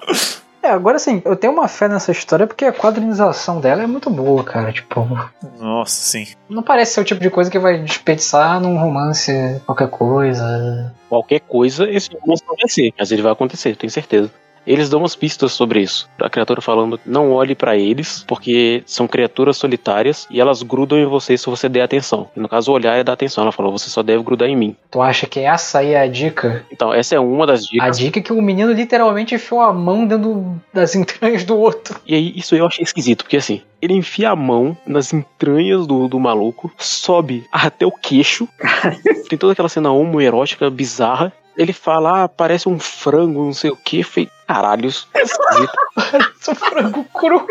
É, 0.63 0.69
agora 0.69 0.99
sim, 0.99 1.21
eu 1.25 1.35
tenho 1.35 1.53
uma 1.53 1.67
fé 1.67 1.89
nessa 1.89 2.13
história 2.13 2.47
porque 2.47 2.65
a 2.65 2.73
quadrinização 2.73 3.61
dela 3.61 3.83
é 3.83 3.87
muito 3.87 4.09
boa, 4.09 4.45
cara. 4.45 4.73
Tipo. 4.73 5.07
Nossa, 5.59 6.03
sim. 6.03 6.27
Não 6.49 6.63
parece 6.63 6.95
ser 6.95 7.01
o 7.01 7.05
tipo 7.05 7.21
de 7.21 7.31
coisa 7.31 7.51
que 7.51 7.59
vai 7.59 7.83
desperdiçar 7.83 8.61
num 8.61 8.79
romance 8.79 9.61
qualquer 9.67 9.89
coisa. 9.89 10.95
Qualquer 11.09 11.41
coisa, 11.41 11.91
esse 11.91 12.11
romance 12.15 12.45
vai 12.47 12.69
ser. 12.69 12.93
Mas 12.97 13.11
ele 13.11 13.23
vai 13.23 13.33
acontecer, 13.33 13.77
tenho 13.77 13.91
certeza. 13.91 14.31
Eles 14.67 14.89
dão 14.89 15.01
umas 15.01 15.17
pistas 15.17 15.53
sobre 15.53 15.81
isso. 15.81 16.09
A 16.21 16.31
criatura 16.31 16.61
falando: 16.61 16.99
não 17.05 17.33
olhe 17.33 17.55
para 17.55 17.77
eles, 17.77 18.25
porque 18.27 18.83
são 18.87 19.09
criaturas 19.09 19.57
solitárias 19.57 20.27
e 20.31 20.41
elas 20.41 20.63
grudam 20.63 20.99
em 20.99 21.07
você 21.07 21.37
se 21.37 21.47
você 21.47 21.69
der 21.69 21.83
atenção. 21.83 22.29
E 22.37 22.41
no 22.41 22.49
caso, 22.49 22.73
olhar 22.73 22.97
é 22.97 23.05
dar 23.05 23.13
atenção. 23.13 23.43
Ela 23.43 23.53
falou: 23.53 23.73
você 23.73 23.91
só 23.91 24.03
deve 24.03 24.23
grudar 24.23 24.49
em 24.49 24.57
mim. 24.57 24.77
Tu 24.91 25.01
acha 25.01 25.27
que 25.27 25.41
essa 25.41 25.81
aí 25.81 25.93
é 25.93 26.01
a 26.01 26.07
dica? 26.07 26.65
Então, 26.71 26.93
essa 26.93 27.15
é 27.15 27.21
uma 27.21 27.47
das 27.47 27.67
dicas. 27.67 27.87
A 27.87 27.91
dica 27.91 28.19
é 28.19 28.23
que 28.23 28.33
o 28.33 28.41
menino 28.41 28.73
literalmente 28.73 29.35
enfiou 29.35 29.61
a 29.61 29.73
mão 29.73 30.07
dentro 30.07 30.61
das 30.73 30.95
entranhas 30.97 31.45
do 31.45 31.57
outro. 31.57 32.01
E 32.07 32.15
aí, 32.15 32.33
isso 32.37 32.55
eu 32.55 32.67
achei 32.67 32.83
esquisito, 32.83 33.25
porque 33.25 33.37
assim, 33.37 33.63
ele 33.81 33.95
enfia 33.95 34.31
a 34.31 34.37
mão 34.37 34.77
nas 34.87 35.13
entranhas 35.13 35.87
do, 35.87 36.07
do 36.07 36.21
maluco, 36.21 36.71
sobe 36.79 37.45
até 37.51 37.85
o 37.85 37.91
queixo. 37.91 38.49
Tem 39.29 39.37
toda 39.37 39.53
aquela 39.53 39.69
cena 39.69 39.91
homoerótica 39.91 40.71
bizarra. 40.71 41.33
Ele 41.57 41.73
fala, 41.73 42.25
ah, 42.25 42.29
parece 42.29 42.69
um 42.69 42.79
frango, 42.79 43.45
não 43.45 43.53
sei 43.53 43.71
o 43.71 43.77
que. 43.77 44.03
Caralhos. 44.53 45.09
esquisito. 45.15 45.73
Parece 45.95 46.51
um 46.51 46.55
frango 46.55 47.05
cru. 47.05 47.47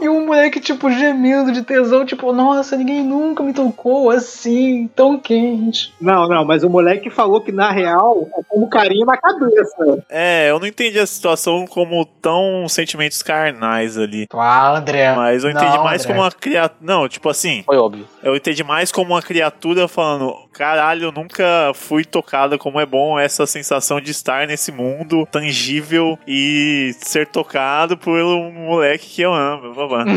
E 0.00 0.08
um 0.08 0.26
moleque, 0.26 0.60
tipo, 0.60 0.90
gemendo 0.90 1.52
de 1.52 1.62
tesão, 1.62 2.04
tipo, 2.04 2.32
nossa, 2.32 2.76
ninguém 2.76 3.02
nunca 3.04 3.42
me 3.42 3.52
tocou 3.52 4.10
assim, 4.10 4.88
tão 4.94 5.18
quente. 5.18 5.92
Não, 6.00 6.26
não, 6.28 6.44
mas 6.44 6.62
o 6.64 6.70
moleque 6.70 7.10
falou 7.10 7.40
que 7.40 7.52
na 7.52 7.70
real 7.70 8.26
é 8.38 8.42
como 8.48 8.68
carinho 8.68 9.04
na 9.06 9.16
cabeça. 9.16 10.04
É, 10.08 10.50
eu 10.50 10.58
não 10.58 10.66
entendi 10.66 10.98
a 10.98 11.06
situação 11.06 11.66
como 11.66 12.04
tão 12.22 12.66
sentimentos 12.68 13.22
carnais 13.22 13.98
ali. 13.98 14.26
Ah, 14.32 14.76
André. 14.76 15.12
Mas 15.14 15.44
eu 15.44 15.50
entendi 15.50 15.76
Não, 15.76 15.84
mais 15.84 16.02
André. 16.02 16.14
como 16.14 16.24
uma 16.24 16.30
criatura. 16.32 16.78
Não, 16.80 17.08
tipo 17.08 17.28
assim, 17.28 17.62
Foi 17.64 17.76
óbvio. 17.76 18.06
eu 18.22 18.34
entendi 18.36 18.62
mais 18.64 18.90
como 18.92 19.12
uma 19.14 19.22
criatura 19.22 19.86
falando: 19.88 20.34
caralho, 20.52 21.04
eu 21.04 21.12
nunca 21.12 21.72
fui 21.74 22.04
tocada 22.04 22.56
como 22.56 22.80
é 22.80 22.86
bom 22.86 23.18
essa 23.18 23.46
sensação 23.46 24.00
de 24.00 24.10
estar 24.10 24.46
nesse 24.46 24.70
mundo 24.72 25.26
tangível 25.30 26.18
e 26.32 26.94
ser 27.00 27.26
tocado 27.26 27.98
por 27.98 28.16
um 28.22 28.52
moleque 28.52 29.04
que 29.08 29.20
eu 29.22 29.34
amo. 29.34 29.74
Babá. 29.74 30.04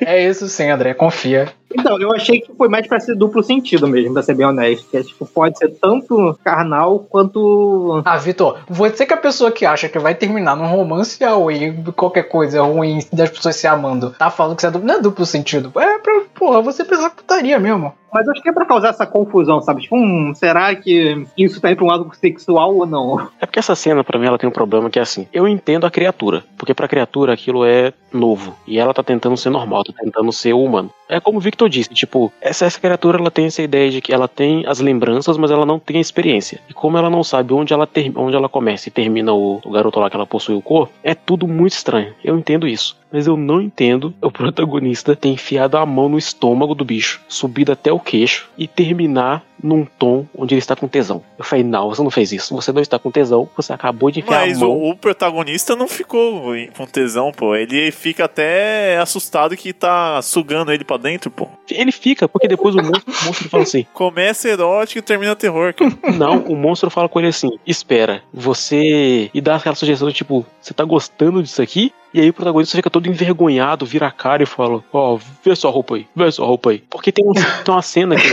É 0.00 0.24
isso 0.28 0.48
sim, 0.48 0.68
André, 0.70 0.94
confia. 0.94 1.52
Então, 1.76 1.98
eu 2.00 2.12
achei 2.12 2.40
que 2.40 2.52
foi 2.54 2.68
mais 2.68 2.86
pra 2.86 3.00
ser 3.00 3.14
duplo 3.16 3.42
sentido 3.42 3.86
mesmo, 3.88 4.12
pra 4.14 4.22
ser 4.22 4.34
bem 4.34 4.46
honesto. 4.46 4.88
Que 4.90 4.98
é, 4.98 5.02
tipo, 5.02 5.26
pode 5.26 5.58
ser 5.58 5.68
tanto 5.80 6.38
carnal 6.44 7.00
quanto. 7.08 8.02
Ah, 8.04 8.16
Vitor, 8.16 8.58
você 8.68 9.04
que 9.04 9.12
é 9.12 9.16
a 9.16 9.20
pessoa 9.20 9.50
que 9.50 9.66
acha 9.66 9.88
que 9.88 9.98
vai 9.98 10.14
terminar 10.14 10.56
num 10.56 10.66
romance 10.66 11.18
e 11.22 11.92
qualquer 11.92 12.24
coisa 12.24 12.62
ruim 12.62 13.00
das 13.12 13.30
pessoas 13.30 13.56
se 13.56 13.66
amando, 13.66 14.10
tá 14.10 14.30
falando 14.30 14.56
que 14.56 14.60
isso 14.60 14.66
é 14.66 14.70
duplo, 14.70 14.88
não 14.88 14.94
é 14.94 15.00
duplo 15.00 15.26
sentido. 15.26 15.72
É 15.76 15.98
pra, 15.98 16.22
porra, 16.34 16.60
você 16.62 16.84
pensar 16.84 17.10
que 17.10 17.16
putaria 17.16 17.58
mesmo. 17.58 17.92
Mas 18.14 18.26
eu 18.26 18.32
acho 18.32 18.42
que 18.42 18.48
é 18.48 18.52
pra 18.52 18.64
causar 18.64 18.90
essa 18.90 19.04
confusão, 19.04 19.60
sabe? 19.60 19.82
Tipo, 19.82 19.96
hum, 19.96 20.32
será 20.36 20.72
que 20.76 21.26
isso 21.36 21.60
tá 21.60 21.68
indo 21.68 21.78
pra 21.78 21.84
um 21.84 21.88
lado 21.88 22.08
sexual 22.14 22.76
ou 22.76 22.86
não? 22.86 23.28
É 23.40 23.46
porque 23.46 23.58
essa 23.58 23.74
cena, 23.74 24.04
pra 24.04 24.20
mim, 24.20 24.26
ela 24.26 24.38
tem 24.38 24.48
um 24.48 24.52
problema 24.52 24.88
que 24.88 25.00
é 25.00 25.02
assim. 25.02 25.26
Eu 25.32 25.48
entendo 25.48 25.84
a 25.84 25.90
criatura. 25.90 26.44
Porque 26.56 26.72
pra 26.72 26.86
criatura 26.86 27.32
aquilo 27.32 27.64
é 27.64 27.92
novo. 28.12 28.54
E 28.68 28.78
ela 28.78 28.94
tá 28.94 29.02
tentando 29.02 29.36
ser 29.36 29.50
normal, 29.50 29.82
tá 29.82 29.92
tentando 30.00 30.30
ser 30.32 30.52
humano. 30.52 30.90
É 31.08 31.20
como 31.20 31.38
o 31.38 31.40
Victor 31.40 31.68
disse, 31.68 31.90
tipo, 31.90 32.32
essa, 32.40 32.64
essa 32.64 32.80
criatura 32.80 33.18
ela 33.18 33.30
tem 33.30 33.46
essa 33.46 33.62
ideia 33.62 33.90
de 33.90 34.00
que 34.00 34.12
ela 34.12 34.26
tem 34.26 34.64
as 34.66 34.80
lembranças, 34.80 35.36
mas 35.36 35.50
ela 35.50 35.66
não 35.66 35.78
tem 35.78 35.98
a 35.98 36.00
experiência. 36.00 36.60
E 36.68 36.72
como 36.72 36.96
ela 36.96 37.10
não 37.10 37.22
sabe 37.22 37.52
onde 37.52 37.72
ela, 37.72 37.86
ter, 37.86 38.10
onde 38.16 38.34
ela 38.34 38.48
começa 38.48 38.88
e 38.88 38.92
termina 38.92 39.32
o, 39.32 39.60
o 39.64 39.70
garoto 39.70 40.00
lá 40.00 40.08
que 40.08 40.16
ela 40.16 40.26
possui 40.26 40.54
o 40.54 40.62
corpo, 40.62 40.92
é 41.02 41.14
tudo 41.14 41.46
muito 41.46 41.72
estranho. 41.72 42.14
Eu 42.24 42.38
entendo 42.38 42.66
isso. 42.66 42.96
Mas 43.14 43.28
eu 43.28 43.36
não 43.36 43.62
entendo 43.62 44.12
o 44.20 44.28
protagonista 44.28 45.14
ter 45.14 45.28
enfiado 45.28 45.76
a 45.76 45.86
mão 45.86 46.08
no 46.08 46.18
estômago 46.18 46.74
do 46.74 46.84
bicho, 46.84 47.20
subido 47.28 47.70
até 47.70 47.92
o 47.92 48.00
queixo 48.00 48.50
e 48.58 48.66
terminar 48.66 49.44
num 49.62 49.84
tom 49.84 50.26
onde 50.36 50.52
ele 50.52 50.58
está 50.58 50.74
com 50.74 50.88
tesão. 50.88 51.22
Eu 51.38 51.44
falei, 51.44 51.64
não, 51.64 51.88
você 51.88 52.02
não 52.02 52.10
fez 52.10 52.32
isso. 52.32 52.52
Você 52.56 52.72
não 52.72 52.82
está 52.82 52.98
com 52.98 53.12
tesão, 53.12 53.48
você 53.56 53.72
acabou 53.72 54.10
de 54.10 54.18
enfiar 54.18 54.40
Mas 54.40 54.56
a 54.56 54.60
mão. 54.60 54.70
o, 54.70 54.90
o 54.90 54.96
protagonista 54.96 55.76
não 55.76 55.86
ficou 55.86 56.42
com 56.76 56.86
tesão, 56.86 57.30
pô. 57.30 57.54
Ele 57.54 57.92
fica 57.92 58.24
até 58.24 58.98
assustado 58.98 59.56
que 59.56 59.72
tá 59.72 60.20
sugando 60.20 60.72
ele 60.72 60.82
pra 60.82 60.96
dentro, 60.96 61.30
pô. 61.30 61.48
Ele 61.70 61.92
fica, 61.92 62.28
porque 62.28 62.48
depois 62.48 62.74
o 62.74 62.82
monstro, 62.82 63.04
o 63.06 63.26
monstro 63.26 63.48
fala 63.48 63.62
assim: 63.62 63.86
Começa 63.92 64.48
erótico 64.48 64.98
e 64.98 65.02
termina 65.02 65.36
terror, 65.36 65.72
cara. 65.72 65.92
Não, 66.18 66.40
o 66.40 66.56
monstro 66.56 66.90
fala 66.90 67.08
com 67.08 67.20
ele 67.20 67.28
assim: 67.28 67.58
Espera, 67.64 68.22
você. 68.32 69.30
E 69.32 69.40
dá 69.40 69.54
aquela 69.54 69.76
sugestão 69.76 70.08
de 70.08 70.14
tipo: 70.14 70.44
Você 70.60 70.74
tá 70.74 70.84
gostando 70.84 71.40
disso 71.42 71.62
aqui? 71.62 71.92
E 72.14 72.20
aí 72.20 72.30
o 72.30 72.32
protagonista 72.32 72.76
fica 72.76 72.88
todo 72.88 73.08
envergonhado, 73.08 73.84
vira 73.84 74.06
a 74.06 74.10
cara 74.12 74.44
e 74.44 74.46
fala: 74.46 74.84
Ó, 74.92 75.18
vê 75.44 75.56
sua 75.56 75.72
roupa 75.72 75.96
aí, 75.96 76.06
vê 76.14 76.30
sua 76.30 76.46
roupa 76.46 76.70
aí. 76.70 76.78
Porque 76.88 77.10
tem, 77.10 77.26
um, 77.26 77.32
tem 77.64 77.74
uma 77.74 77.82
cena 77.82 78.14
que. 78.14 78.28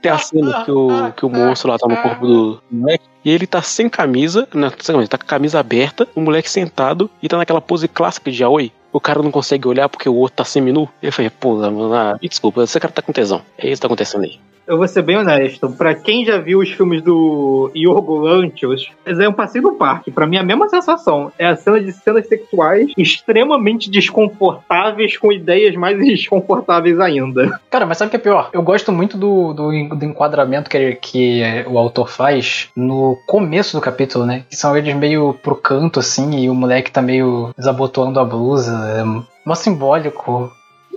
Tem 0.00 0.12
a 0.12 0.18
cena 0.18 0.62
que 0.62 0.70
o, 0.70 1.12
que 1.12 1.26
o 1.26 1.28
monstro 1.28 1.68
lá 1.68 1.78
tá 1.78 1.88
no 1.88 1.96
corpo 1.96 2.26
do 2.26 2.62
moleque. 2.70 3.04
E 3.24 3.30
ele 3.30 3.44
tá 3.44 3.60
sem 3.60 3.88
camisa, 3.88 4.46
não, 4.54 4.70
sem 4.78 4.94
camisa, 4.94 5.10
tá 5.10 5.18
com 5.18 5.24
a 5.24 5.26
camisa 5.26 5.58
aberta, 5.58 6.06
o 6.14 6.20
moleque 6.20 6.48
sentado 6.48 7.10
e 7.20 7.28
tá 7.28 7.36
naquela 7.36 7.60
pose 7.60 7.88
clássica 7.88 8.30
de 8.30 8.44
Aoi. 8.44 8.70
O 8.92 9.00
cara 9.00 9.20
não 9.20 9.32
consegue 9.32 9.66
olhar 9.66 9.88
porque 9.88 10.08
o 10.08 10.14
outro 10.14 10.36
tá 10.36 10.44
seminu. 10.44 10.88
Ele 11.02 11.10
falei, 11.10 11.30
pô, 11.30 11.56
mano, 11.56 11.92
ah, 11.92 12.16
desculpa, 12.22 12.62
esse 12.62 12.78
cara 12.78 12.92
tá 12.92 13.02
com 13.02 13.12
tesão. 13.12 13.42
É 13.58 13.66
isso 13.66 13.76
que 13.76 13.80
tá 13.80 13.88
acontecendo 13.88 14.22
aí. 14.24 14.38
Eu 14.66 14.78
vou 14.78 14.88
ser 14.88 15.02
bem 15.02 15.16
honesto. 15.16 15.70
Pra 15.70 15.94
quem 15.94 16.24
já 16.24 16.38
viu 16.38 16.58
os 16.58 16.70
filmes 16.70 17.00
do 17.02 17.70
Yorgo 17.74 18.16
Lanthus, 18.16 18.90
é 19.04 19.28
um 19.28 19.32
passeio 19.32 19.62
no 19.62 19.76
parque. 19.76 20.10
Pra 20.10 20.26
mim, 20.26 20.38
a 20.38 20.42
mesma 20.42 20.68
sensação. 20.68 21.32
É 21.38 21.46
a 21.46 21.56
cena 21.56 21.80
de 21.80 21.92
cenas 21.92 22.26
sexuais 22.26 22.90
extremamente 22.96 23.90
desconfortáveis, 23.90 25.16
com 25.16 25.32
ideias 25.32 25.74
mais 25.76 25.98
desconfortáveis 26.04 26.98
ainda. 26.98 27.60
Cara, 27.70 27.86
mas 27.86 27.98
sabe 27.98 28.08
o 28.08 28.10
que 28.10 28.16
é 28.16 28.20
pior? 28.20 28.50
Eu 28.52 28.62
gosto 28.62 28.92
muito 28.92 29.16
do, 29.16 29.52
do, 29.52 29.70
do 29.94 30.04
enquadramento 30.04 30.68
que, 30.68 30.94
que 30.96 31.42
é, 31.42 31.64
o 31.68 31.78
autor 31.78 32.08
faz 32.08 32.68
no 32.74 33.16
começo 33.26 33.76
do 33.76 33.80
capítulo, 33.80 34.26
né? 34.26 34.44
Que 34.48 34.56
são 34.56 34.76
eles 34.76 34.94
meio 34.94 35.34
pro 35.34 35.54
canto, 35.54 36.00
assim, 36.00 36.40
e 36.40 36.50
o 36.50 36.54
moleque 36.54 36.90
tá 36.90 37.00
meio 37.00 37.50
desabotoando 37.56 38.18
a 38.18 38.24
blusa. 38.24 38.72
É 38.98 39.04
mó 39.46 39.54
simbólico. 39.54 40.52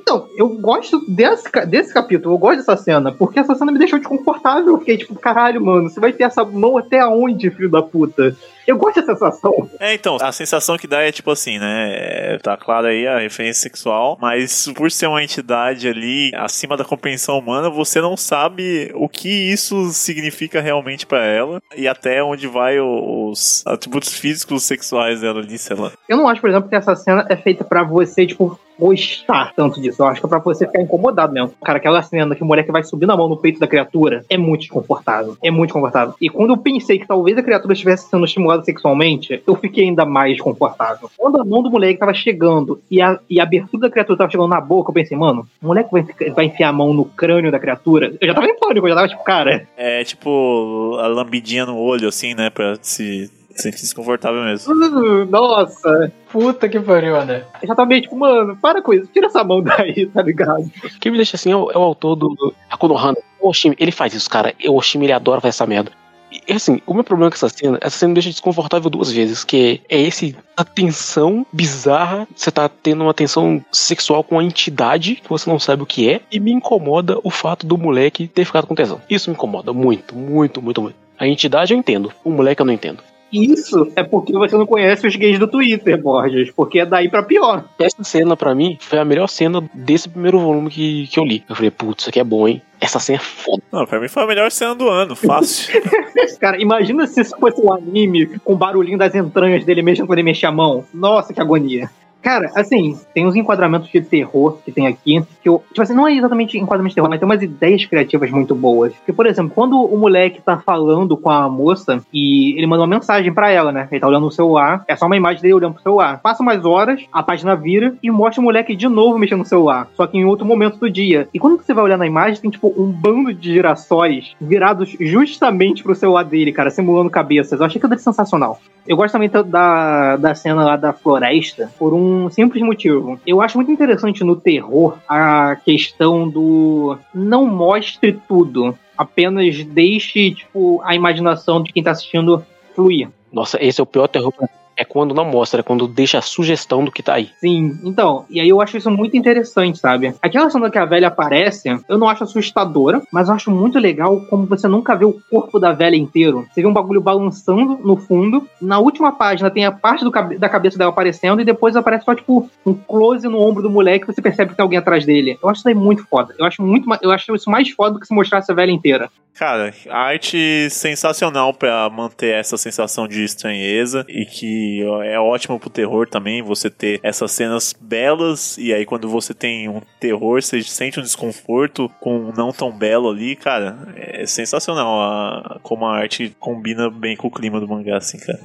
Então, 0.10 0.28
eu 0.36 0.50
gosto 0.58 1.06
desse, 1.08 1.48
desse 1.68 1.94
capítulo, 1.94 2.34
eu 2.34 2.40
gosto 2.40 2.58
dessa 2.58 2.76
cena, 2.76 3.12
porque 3.12 3.38
essa 3.38 3.54
cena 3.54 3.72
me 3.72 3.78
deixou 3.78 4.00
desconfortável. 4.00 4.74
Eu 4.74 4.80
fiquei 4.80 4.98
tipo, 4.98 5.14
caralho, 5.14 5.64
mano, 5.64 5.88
você 5.88 6.00
vai 6.00 6.12
ter 6.12 6.24
essa 6.24 6.44
mão 6.44 6.80
até 6.80 7.00
aonde, 7.00 7.52
filho 7.52 7.70
da 7.70 7.84
puta? 7.84 8.36
Eu 8.70 8.78
gosto 8.78 9.02
dessa 9.02 9.14
sensação. 9.14 9.68
É, 9.80 9.96
então, 9.96 10.18
a 10.22 10.32
sensação 10.32 10.78
que 10.78 10.86
dá 10.86 11.02
é 11.02 11.12
tipo 11.12 11.32
assim, 11.32 11.58
né? 11.58 11.92
é, 11.92 12.38
Tá 12.38 12.56
claro 12.56 12.86
aí 12.86 13.08
a 13.08 13.18
referência 13.18 13.64
sexual, 13.64 14.16
mas 14.22 14.72
por 14.76 14.92
ser 14.92 15.08
uma 15.08 15.24
entidade 15.24 15.88
ali 15.88 16.32
acima 16.36 16.78
da 16.78 16.86
compreensão 16.86 17.40
humana, 17.40 17.68
você 17.68 18.00
não 18.00 18.16
sabe 18.16 18.92
o 18.94 19.10
que 19.10 19.28
isso 19.28 19.90
significa 19.90 20.62
realmente 20.62 21.08
pra 21.08 21.26
ela 21.26 21.60
e 21.76 21.88
até 21.88 22.24
onde 22.24 22.48
vai 22.48 22.80
os 22.80 23.64
atributos 23.66 24.14
físicos 24.14 24.62
sexuais 24.64 25.22
dela 25.22 25.40
ali, 25.40 25.58
sei 25.58 25.76
lá. 25.76 25.92
Eu 26.08 26.18
não 26.18 26.28
acho, 26.28 26.40
por 26.40 26.52
exemplo, 26.52 26.70
que 26.70 26.76
essa 26.76 26.96
cena 26.96 27.26
é 27.28 27.36
feita 27.36 27.64
pra 27.64 27.82
você, 27.82 28.28
tipo, 28.28 28.60
gostar 28.80 29.54
tanto 29.56 29.82
disso. 29.82 30.02
Eu 30.02 30.08
acho 30.08 30.22
que 30.22 30.26
é 30.26 30.30
pra 30.30 30.40
você 30.40 30.66
ficar 30.66 30.82
incomodado 30.82 31.34
mesmo. 31.34 31.52
Cara, 31.64 31.78
aquela 31.78 32.02
cena 32.02 32.34
que 32.34 32.42
o 32.42 32.46
moleque 32.46 32.72
vai 32.72 32.84
subindo 32.84 33.12
a 33.12 33.18
mão 33.18 33.28
no 33.28 33.38
peito 33.38 33.60
da 33.60 33.68
criatura 33.68 34.24
é 34.30 34.38
muito 34.38 34.62
desconfortável. 34.62 35.36
É 35.44 35.52
muito 35.52 35.70
desconfortável. 35.70 36.16
E 36.22 36.30
quando 36.30 36.52
eu 36.52 36.58
pensei 36.58 36.98
que 36.98 37.06
talvez 37.06 37.38
a 37.38 37.44
criatura 37.44 37.74
estivesse 37.74 38.10
sendo 38.10 38.24
estimulada 38.24 38.59
sexualmente, 38.64 39.42
eu 39.46 39.56
fiquei 39.56 39.86
ainda 39.86 40.06
mais 40.06 40.34
desconfortável. 40.34 41.10
Quando 41.18 41.42
a 41.42 41.46
mão 41.46 41.62
do 41.62 41.70
moleque 41.72 42.00
tava 42.00 42.14
chegando 42.14 42.82
e 42.90 43.02
a, 43.02 43.20
e 43.30 43.40
a 43.40 43.44
abertura 43.44 43.82
da 43.82 43.90
criatura 43.90 44.18
tava 44.18 44.32
chegando 44.32 44.50
na 44.50 44.62
boca, 44.62 44.90
eu 44.90 44.94
pensei, 44.94 45.18
mano, 45.18 45.48
o 45.62 45.68
moleque 45.68 45.90
vai, 45.92 46.04
vai 46.32 46.46
enfiar 46.46 46.70
a 46.70 46.74
mão 46.74 46.94
no 46.94 47.06
crânio 47.06 47.52
da 47.52 47.60
criatura. 47.60 48.14
Eu 48.20 48.28
já 48.28 48.34
tava 48.34 48.48
em 48.48 48.58
pânico, 48.58 48.86
eu 48.88 48.90
já 48.90 48.96
tava 48.96 49.08
tipo, 49.08 49.24
cara, 49.24 49.68
É 49.78 50.04
tipo 50.04 50.98
a 51.00 51.08
lambidinha 51.08 51.66
no 51.66 51.78
olho, 51.78 52.08
assim, 52.08 52.34
né? 52.34 52.50
Pra 52.50 52.76
se 52.82 53.30
sentir 53.56 53.82
desconfortável 53.82 54.42
mesmo. 54.44 54.74
uh, 54.74 55.26
nossa. 55.26 56.12
Puta 56.32 56.70
que 56.70 56.80
pariu, 56.80 57.16
André. 57.16 57.44
Eu 57.62 57.68
já 57.68 57.76
tava 57.76 57.88
meio 57.88 58.02
tipo, 58.02 58.16
mano, 58.16 58.56
para 58.56 58.82
com 58.82 58.94
isso, 58.94 59.08
tira 59.12 59.28
essa 59.28 59.44
mão 59.44 59.62
daí, 59.62 60.06
tá 60.14 60.22
ligado? 60.22 60.70
Quem 61.00 61.12
me 61.12 61.18
deixa 61.18 61.36
assim 61.36 61.52
é 61.52 61.56
o, 61.56 61.72
é 61.72 61.78
o 61.78 61.82
autor 61.82 62.16
do 62.16 62.54
Konohana. 62.78 63.18
O 63.40 63.50
Oshimi, 63.50 63.76
ele 63.80 63.92
faz 63.92 64.14
isso, 64.14 64.30
cara. 64.30 64.54
O 64.68 64.76
Oshimi, 64.78 65.06
ele 65.06 65.14
adora 65.14 65.42
fazer 65.42 65.50
essa 65.50 65.66
merda. 65.66 65.92
E 66.32 66.54
assim, 66.54 66.82
o 66.86 66.94
meu 66.94 67.04
problema 67.04 67.32
com 67.32 67.36
essa 67.36 67.50
cena, 67.50 67.78
essa 67.82 67.98
cena 67.98 68.10
me 68.10 68.14
deixa 68.16 68.30
desconfortável 68.30 68.90
duas 68.90 69.12
vezes, 69.12 69.44
que 69.44 69.82
é 69.90 70.00
esse 70.02 70.36
a 70.56 70.64
tensão 70.64 71.46
bizarra, 71.52 72.28
você 72.36 72.52
tá 72.52 72.70
tendo 72.70 73.04
uma 73.04 73.14
tensão 73.14 73.64
sexual 73.72 74.24
com 74.24 74.36
uma 74.36 74.44
entidade 74.44 75.16
que 75.16 75.30
você 75.30 75.50
não 75.50 75.60
sabe 75.60 75.84
o 75.84 75.86
que 75.86 76.10
é, 76.10 76.22
e 76.32 76.40
me 76.40 76.52
incomoda 76.52 77.18
o 77.24 77.32
fato 77.32 77.66
do 77.66 77.78
moleque 77.78 78.28
ter 78.28 78.46
ficado 78.46 78.68
com 78.68 78.76
tesão. 78.76 79.02
Isso 79.10 79.30
me 79.30 79.36
incomoda 79.36 79.74
muito, 79.74 80.16
muito, 80.16 80.62
muito, 80.62 80.82
muito. 80.82 80.96
A 81.18 81.28
entidade 81.28 81.74
eu 81.74 81.80
entendo, 81.80 82.12
o 82.24 82.30
moleque 82.30 82.62
eu 82.62 82.66
não 82.66 82.74
entendo. 82.74 83.04
Isso 83.32 83.92
é 83.96 84.04
porque 84.04 84.34
você 84.34 84.58
não 84.58 84.66
conhece 84.66 85.06
os 85.06 85.16
gays 85.16 85.40
do 85.40 85.48
Twitter, 85.48 86.02
Borges, 86.02 86.52
porque 86.52 86.80
é 86.80 86.86
daí 86.86 87.10
pra 87.10 87.24
pior. 87.24 87.66
Essa 87.80 88.04
cena, 88.04 88.36
pra 88.36 88.56
mim, 88.56 88.78
foi 88.80 89.00
a 89.00 89.06
melhor 89.06 89.28
cena 89.28 89.64
desse 89.74 90.10
primeiro 90.10 90.40
volume 90.40 90.70
que, 90.70 91.08
que 91.08 91.20
eu 91.20 91.26
li. 91.26 91.44
Eu 91.48 91.56
falei, 91.56 91.72
putz, 91.72 92.04
isso 92.04 92.10
aqui 92.10 92.20
é 92.20 92.24
bom, 92.24 92.48
hein? 92.48 92.62
Essa 92.82 93.00
cena 93.00 93.18
é 93.18 93.22
foda. 93.22 93.62
Não, 93.72 93.86
pra 93.86 94.00
mim 94.00 94.08
foi 94.08 94.24
a 94.24 94.28
melhor 94.28 94.50
cena 94.52 94.74
do 94.74 94.88
ano, 94.88 95.16
fácil. 95.16 95.82
Cara, 96.40 96.62
imagina 96.62 97.06
se 97.06 97.22
isso 97.22 97.36
fosse 97.38 97.62
um 97.62 97.74
anime 97.74 98.40
com 98.40 98.54
o 98.54 98.58
barulhinho 98.58 98.98
das 98.98 99.14
entranhas 99.14 99.66
dele 99.66 99.82
mesmo 99.82 100.08
quando 100.08 100.18
ele 100.18 100.26
mexe 100.26 100.46
a 100.46 100.52
mão. 100.52 100.86
Nossa, 100.94 101.34
que 101.34 101.42
agonia. 101.42 101.90
Cara, 102.22 102.52
assim, 102.56 102.98
tem 103.14 103.26
uns 103.26 103.36
enquadramentos 103.36 103.90
de 103.90 104.02
terror 104.02 104.58
que 104.64 104.72
tem 104.72 104.88
aqui, 104.88 105.24
que 105.42 105.48
eu. 105.48 105.64
Tipo 105.70 105.82
assim, 105.82 105.94
não 105.94 106.08
é 106.08 106.14
exatamente 106.14 106.58
enquadramento 106.58 106.90
de 106.90 106.96
terror, 106.96 107.10
mas 107.10 107.20
tem 107.20 107.26
umas 107.26 107.42
ideias 107.42 107.86
criativas 107.86 108.30
muito 108.30 108.54
boas. 108.54 108.94
Porque, 108.94 109.14
por 109.14 109.26
exemplo, 109.26 109.52
quando 109.56 109.82
o 109.82 109.98
moleque 109.98 110.42
tá 110.42 110.58
falando 110.58 111.16
com 111.16 111.30
a 111.30 111.50
moça 111.50 112.02
e 112.14 112.58
ele 112.58 112.68
manda 112.68 112.84
uma 112.84 112.96
mensagem 112.96 113.34
pra 113.34 113.50
ela, 113.50 113.72
né? 113.72 113.88
Ele 113.90 114.02
tá 114.02 114.08
olhando 114.08 114.26
no 114.26 114.32
celular, 114.32 114.84
é 114.88 114.96
só 114.96 115.06
uma 115.06 115.18
imagem 115.18 115.42
dele 115.42 115.54
olhando 115.54 115.74
pro 115.74 115.84
celular. 115.84 116.20
Passa 116.22 116.44
umas 116.44 116.66
horas, 116.66 117.02
a 117.12 117.24
página 117.24 117.56
vira 117.56 117.96
e 118.04 118.12
mostra 118.12 118.42
o 118.42 118.44
moleque 118.44 118.76
de 118.76 118.88
novo 118.88 119.18
mexendo 119.18 119.40
no 119.40 119.46
celular, 119.46 119.88
só 119.96 120.06
que 120.06 120.18
em 120.18 120.26
outro 120.26 120.46
momento 120.46 120.78
do 120.78 120.90
dia. 120.90 121.28
E 121.34 121.40
quando 121.40 121.58
você 121.58 121.74
vai 121.74 121.84
olhar 121.84 121.98
na 121.98 122.06
imagem, 122.06 122.42
tem 122.42 122.52
tipo 122.52 122.74
um 122.78 122.92
bando 122.92 123.34
de 123.34 123.54
girassóis 123.54 124.36
virados 124.42 124.96
justamente 125.00 125.84
pro 125.84 125.96
celular 125.96 126.24
dele, 126.24 126.52
cara, 126.52 126.70
simulando 126.70 127.10
cabeças. 127.10 127.60
Eu 127.60 127.66
achei 127.66 127.80
aquilo 127.80 127.98
sensacional. 127.98 128.60
Eu 128.88 128.98
gosto 128.98 129.14
também 129.14 129.30
da, 129.30 130.18
da 130.18 130.34
cena 130.34 130.64
lá 130.66 130.76
da 130.76 130.92
floresta 130.92 131.70
por 131.78 131.94
um 131.94 132.09
simples 132.30 132.64
motivo. 132.64 133.20
Eu 133.26 133.42
acho 133.42 133.58
muito 133.58 133.72
interessante 133.72 134.24
no 134.24 134.36
terror 134.36 134.98
a 135.08 135.56
questão 135.56 136.28
do 136.28 136.98
não 137.14 137.46
mostre 137.46 138.20
tudo, 138.28 138.78
apenas 138.98 139.64
deixe 139.64 140.32
tipo 140.32 140.82
a 140.84 140.96
imaginação 140.96 141.64
de 141.64 141.72
quem 141.72 141.84
tá 141.84 141.92
assistindo 141.92 142.46
fluir. 142.76 143.10
Nossa, 143.32 143.64
esse 143.64 143.80
é 143.80 143.84
o 143.84 143.88
pior 143.88 144.08
terror 144.08 144.32
pra 144.32 144.48
É 144.80 144.86
quando 144.86 145.14
não 145.14 145.26
mostra, 145.26 145.60
é 145.60 145.64
quando 145.64 145.90
deixa 145.90 146.20
a 146.20 146.22
sugestão 146.22 146.86
do 146.86 146.92
que 146.92 147.04
tá 147.04 147.16
aí. 147.16 147.32
Sim, 147.38 147.78
então, 147.84 148.26
e 148.30 148.40
aí 148.40 148.48
eu 148.48 148.62
acho 148.62 148.78
isso 148.78 148.90
muito 148.90 149.18
interessante, 149.18 149.78
sabe? 149.78 150.16
Aquela 150.22 150.50
cena 150.50 150.72
que 150.72 150.78
a 150.78 150.86
velha 150.86 151.10
aparece, 151.10 151.68
eu 151.90 151.98
não 151.98 152.08
acho 152.08 152.24
assustadora, 152.24 153.02
mas 153.12 153.28
eu 153.28 153.36
acho 153.36 153.52
muito 153.52 153.78
legal 153.78 154.22
como 154.30 154.46
você 154.46 154.70
nunca 154.70 154.96
vê 154.96 155.04
o 155.04 155.20
corpo 155.30 155.60
da 155.60 155.74
velha 155.74 155.98
inteiro. 155.98 156.48
Você 156.50 156.62
vê 156.62 156.68
um 156.68 156.72
bagulho 156.72 157.02
balançando 157.02 157.78
no 157.84 157.98
fundo, 157.98 158.48
na 158.62 158.80
última 158.80 159.12
página 159.12 159.52
tem 159.52 159.66
a 159.66 159.72
parte 159.72 160.06
do, 160.06 160.12
da 160.12 160.48
cabeça 160.48 160.78
dela 160.78 160.92
aparecendo 160.92 161.42
e 161.42 161.46
depois 161.46 161.76
aparece 161.76 162.06
só, 162.06 162.16
tipo, 162.16 162.50
um 162.66 162.74
close 162.74 163.28
no 163.28 163.42
ombro 163.42 163.62
do 163.62 163.70
moleque 163.70 164.08
você 164.08 164.22
percebe 164.22 164.52
que 164.52 164.56
tem 164.56 164.64
alguém 164.64 164.80
atrás 164.80 165.06
dele. 165.06 165.38
Eu 165.44 165.50
acho 165.50 165.60
isso 165.60 165.68
aí 165.68 165.76
muito 165.76 166.06
foda. 166.08 166.34
Eu 166.40 166.46
acho 166.46 166.62
muito, 166.64 166.88
eu 167.02 167.12
acho 167.12 167.36
isso 167.36 167.50
mais 167.50 167.70
foda 167.70 167.96
do 167.96 168.00
que 168.00 168.08
se 168.08 168.14
mostrasse 168.14 168.50
a 168.50 168.56
velha 168.56 168.72
inteira. 168.72 169.10
Cara, 169.34 169.74
arte 169.90 170.70
sensacional 170.70 171.54
para 171.54 171.90
manter 171.90 172.34
essa 172.36 172.58
sensação 172.58 173.08
de 173.08 173.24
estranheza 173.24 174.06
e 174.10 174.26
que 174.26 174.69
é 175.04 175.20
ótimo 175.20 175.60
pro 175.60 175.70
terror 175.70 176.08
também, 176.08 176.42
você 176.42 176.70
ter 176.70 177.00
essas 177.04 177.32
cenas 177.32 177.74
belas 177.80 178.58
e 178.58 178.74
aí 178.74 178.86
quando 178.86 179.10
você 179.10 179.34
tem 179.34 179.68
um 179.68 179.82
terror, 180.00 180.42
você 180.42 180.62
sente 180.64 181.00
um 181.00 181.04
desconforto 181.04 181.90
com 182.00 182.18
um 182.18 182.34
não 182.34 182.52
tão 182.52 182.72
belo 182.72 183.10
ali, 183.10 183.36
cara, 183.36 183.78
é 183.96 184.26
sensacional 184.26 185.02
a, 185.02 185.60
como 185.62 185.86
a 185.86 185.98
arte 185.98 186.36
combina 186.40 186.90
bem 186.90 187.16
com 187.16 187.28
o 187.28 187.32
clima 187.32 187.60
do 187.60 187.68
mangá, 187.68 187.98
assim, 187.98 188.20
cara 188.20 188.40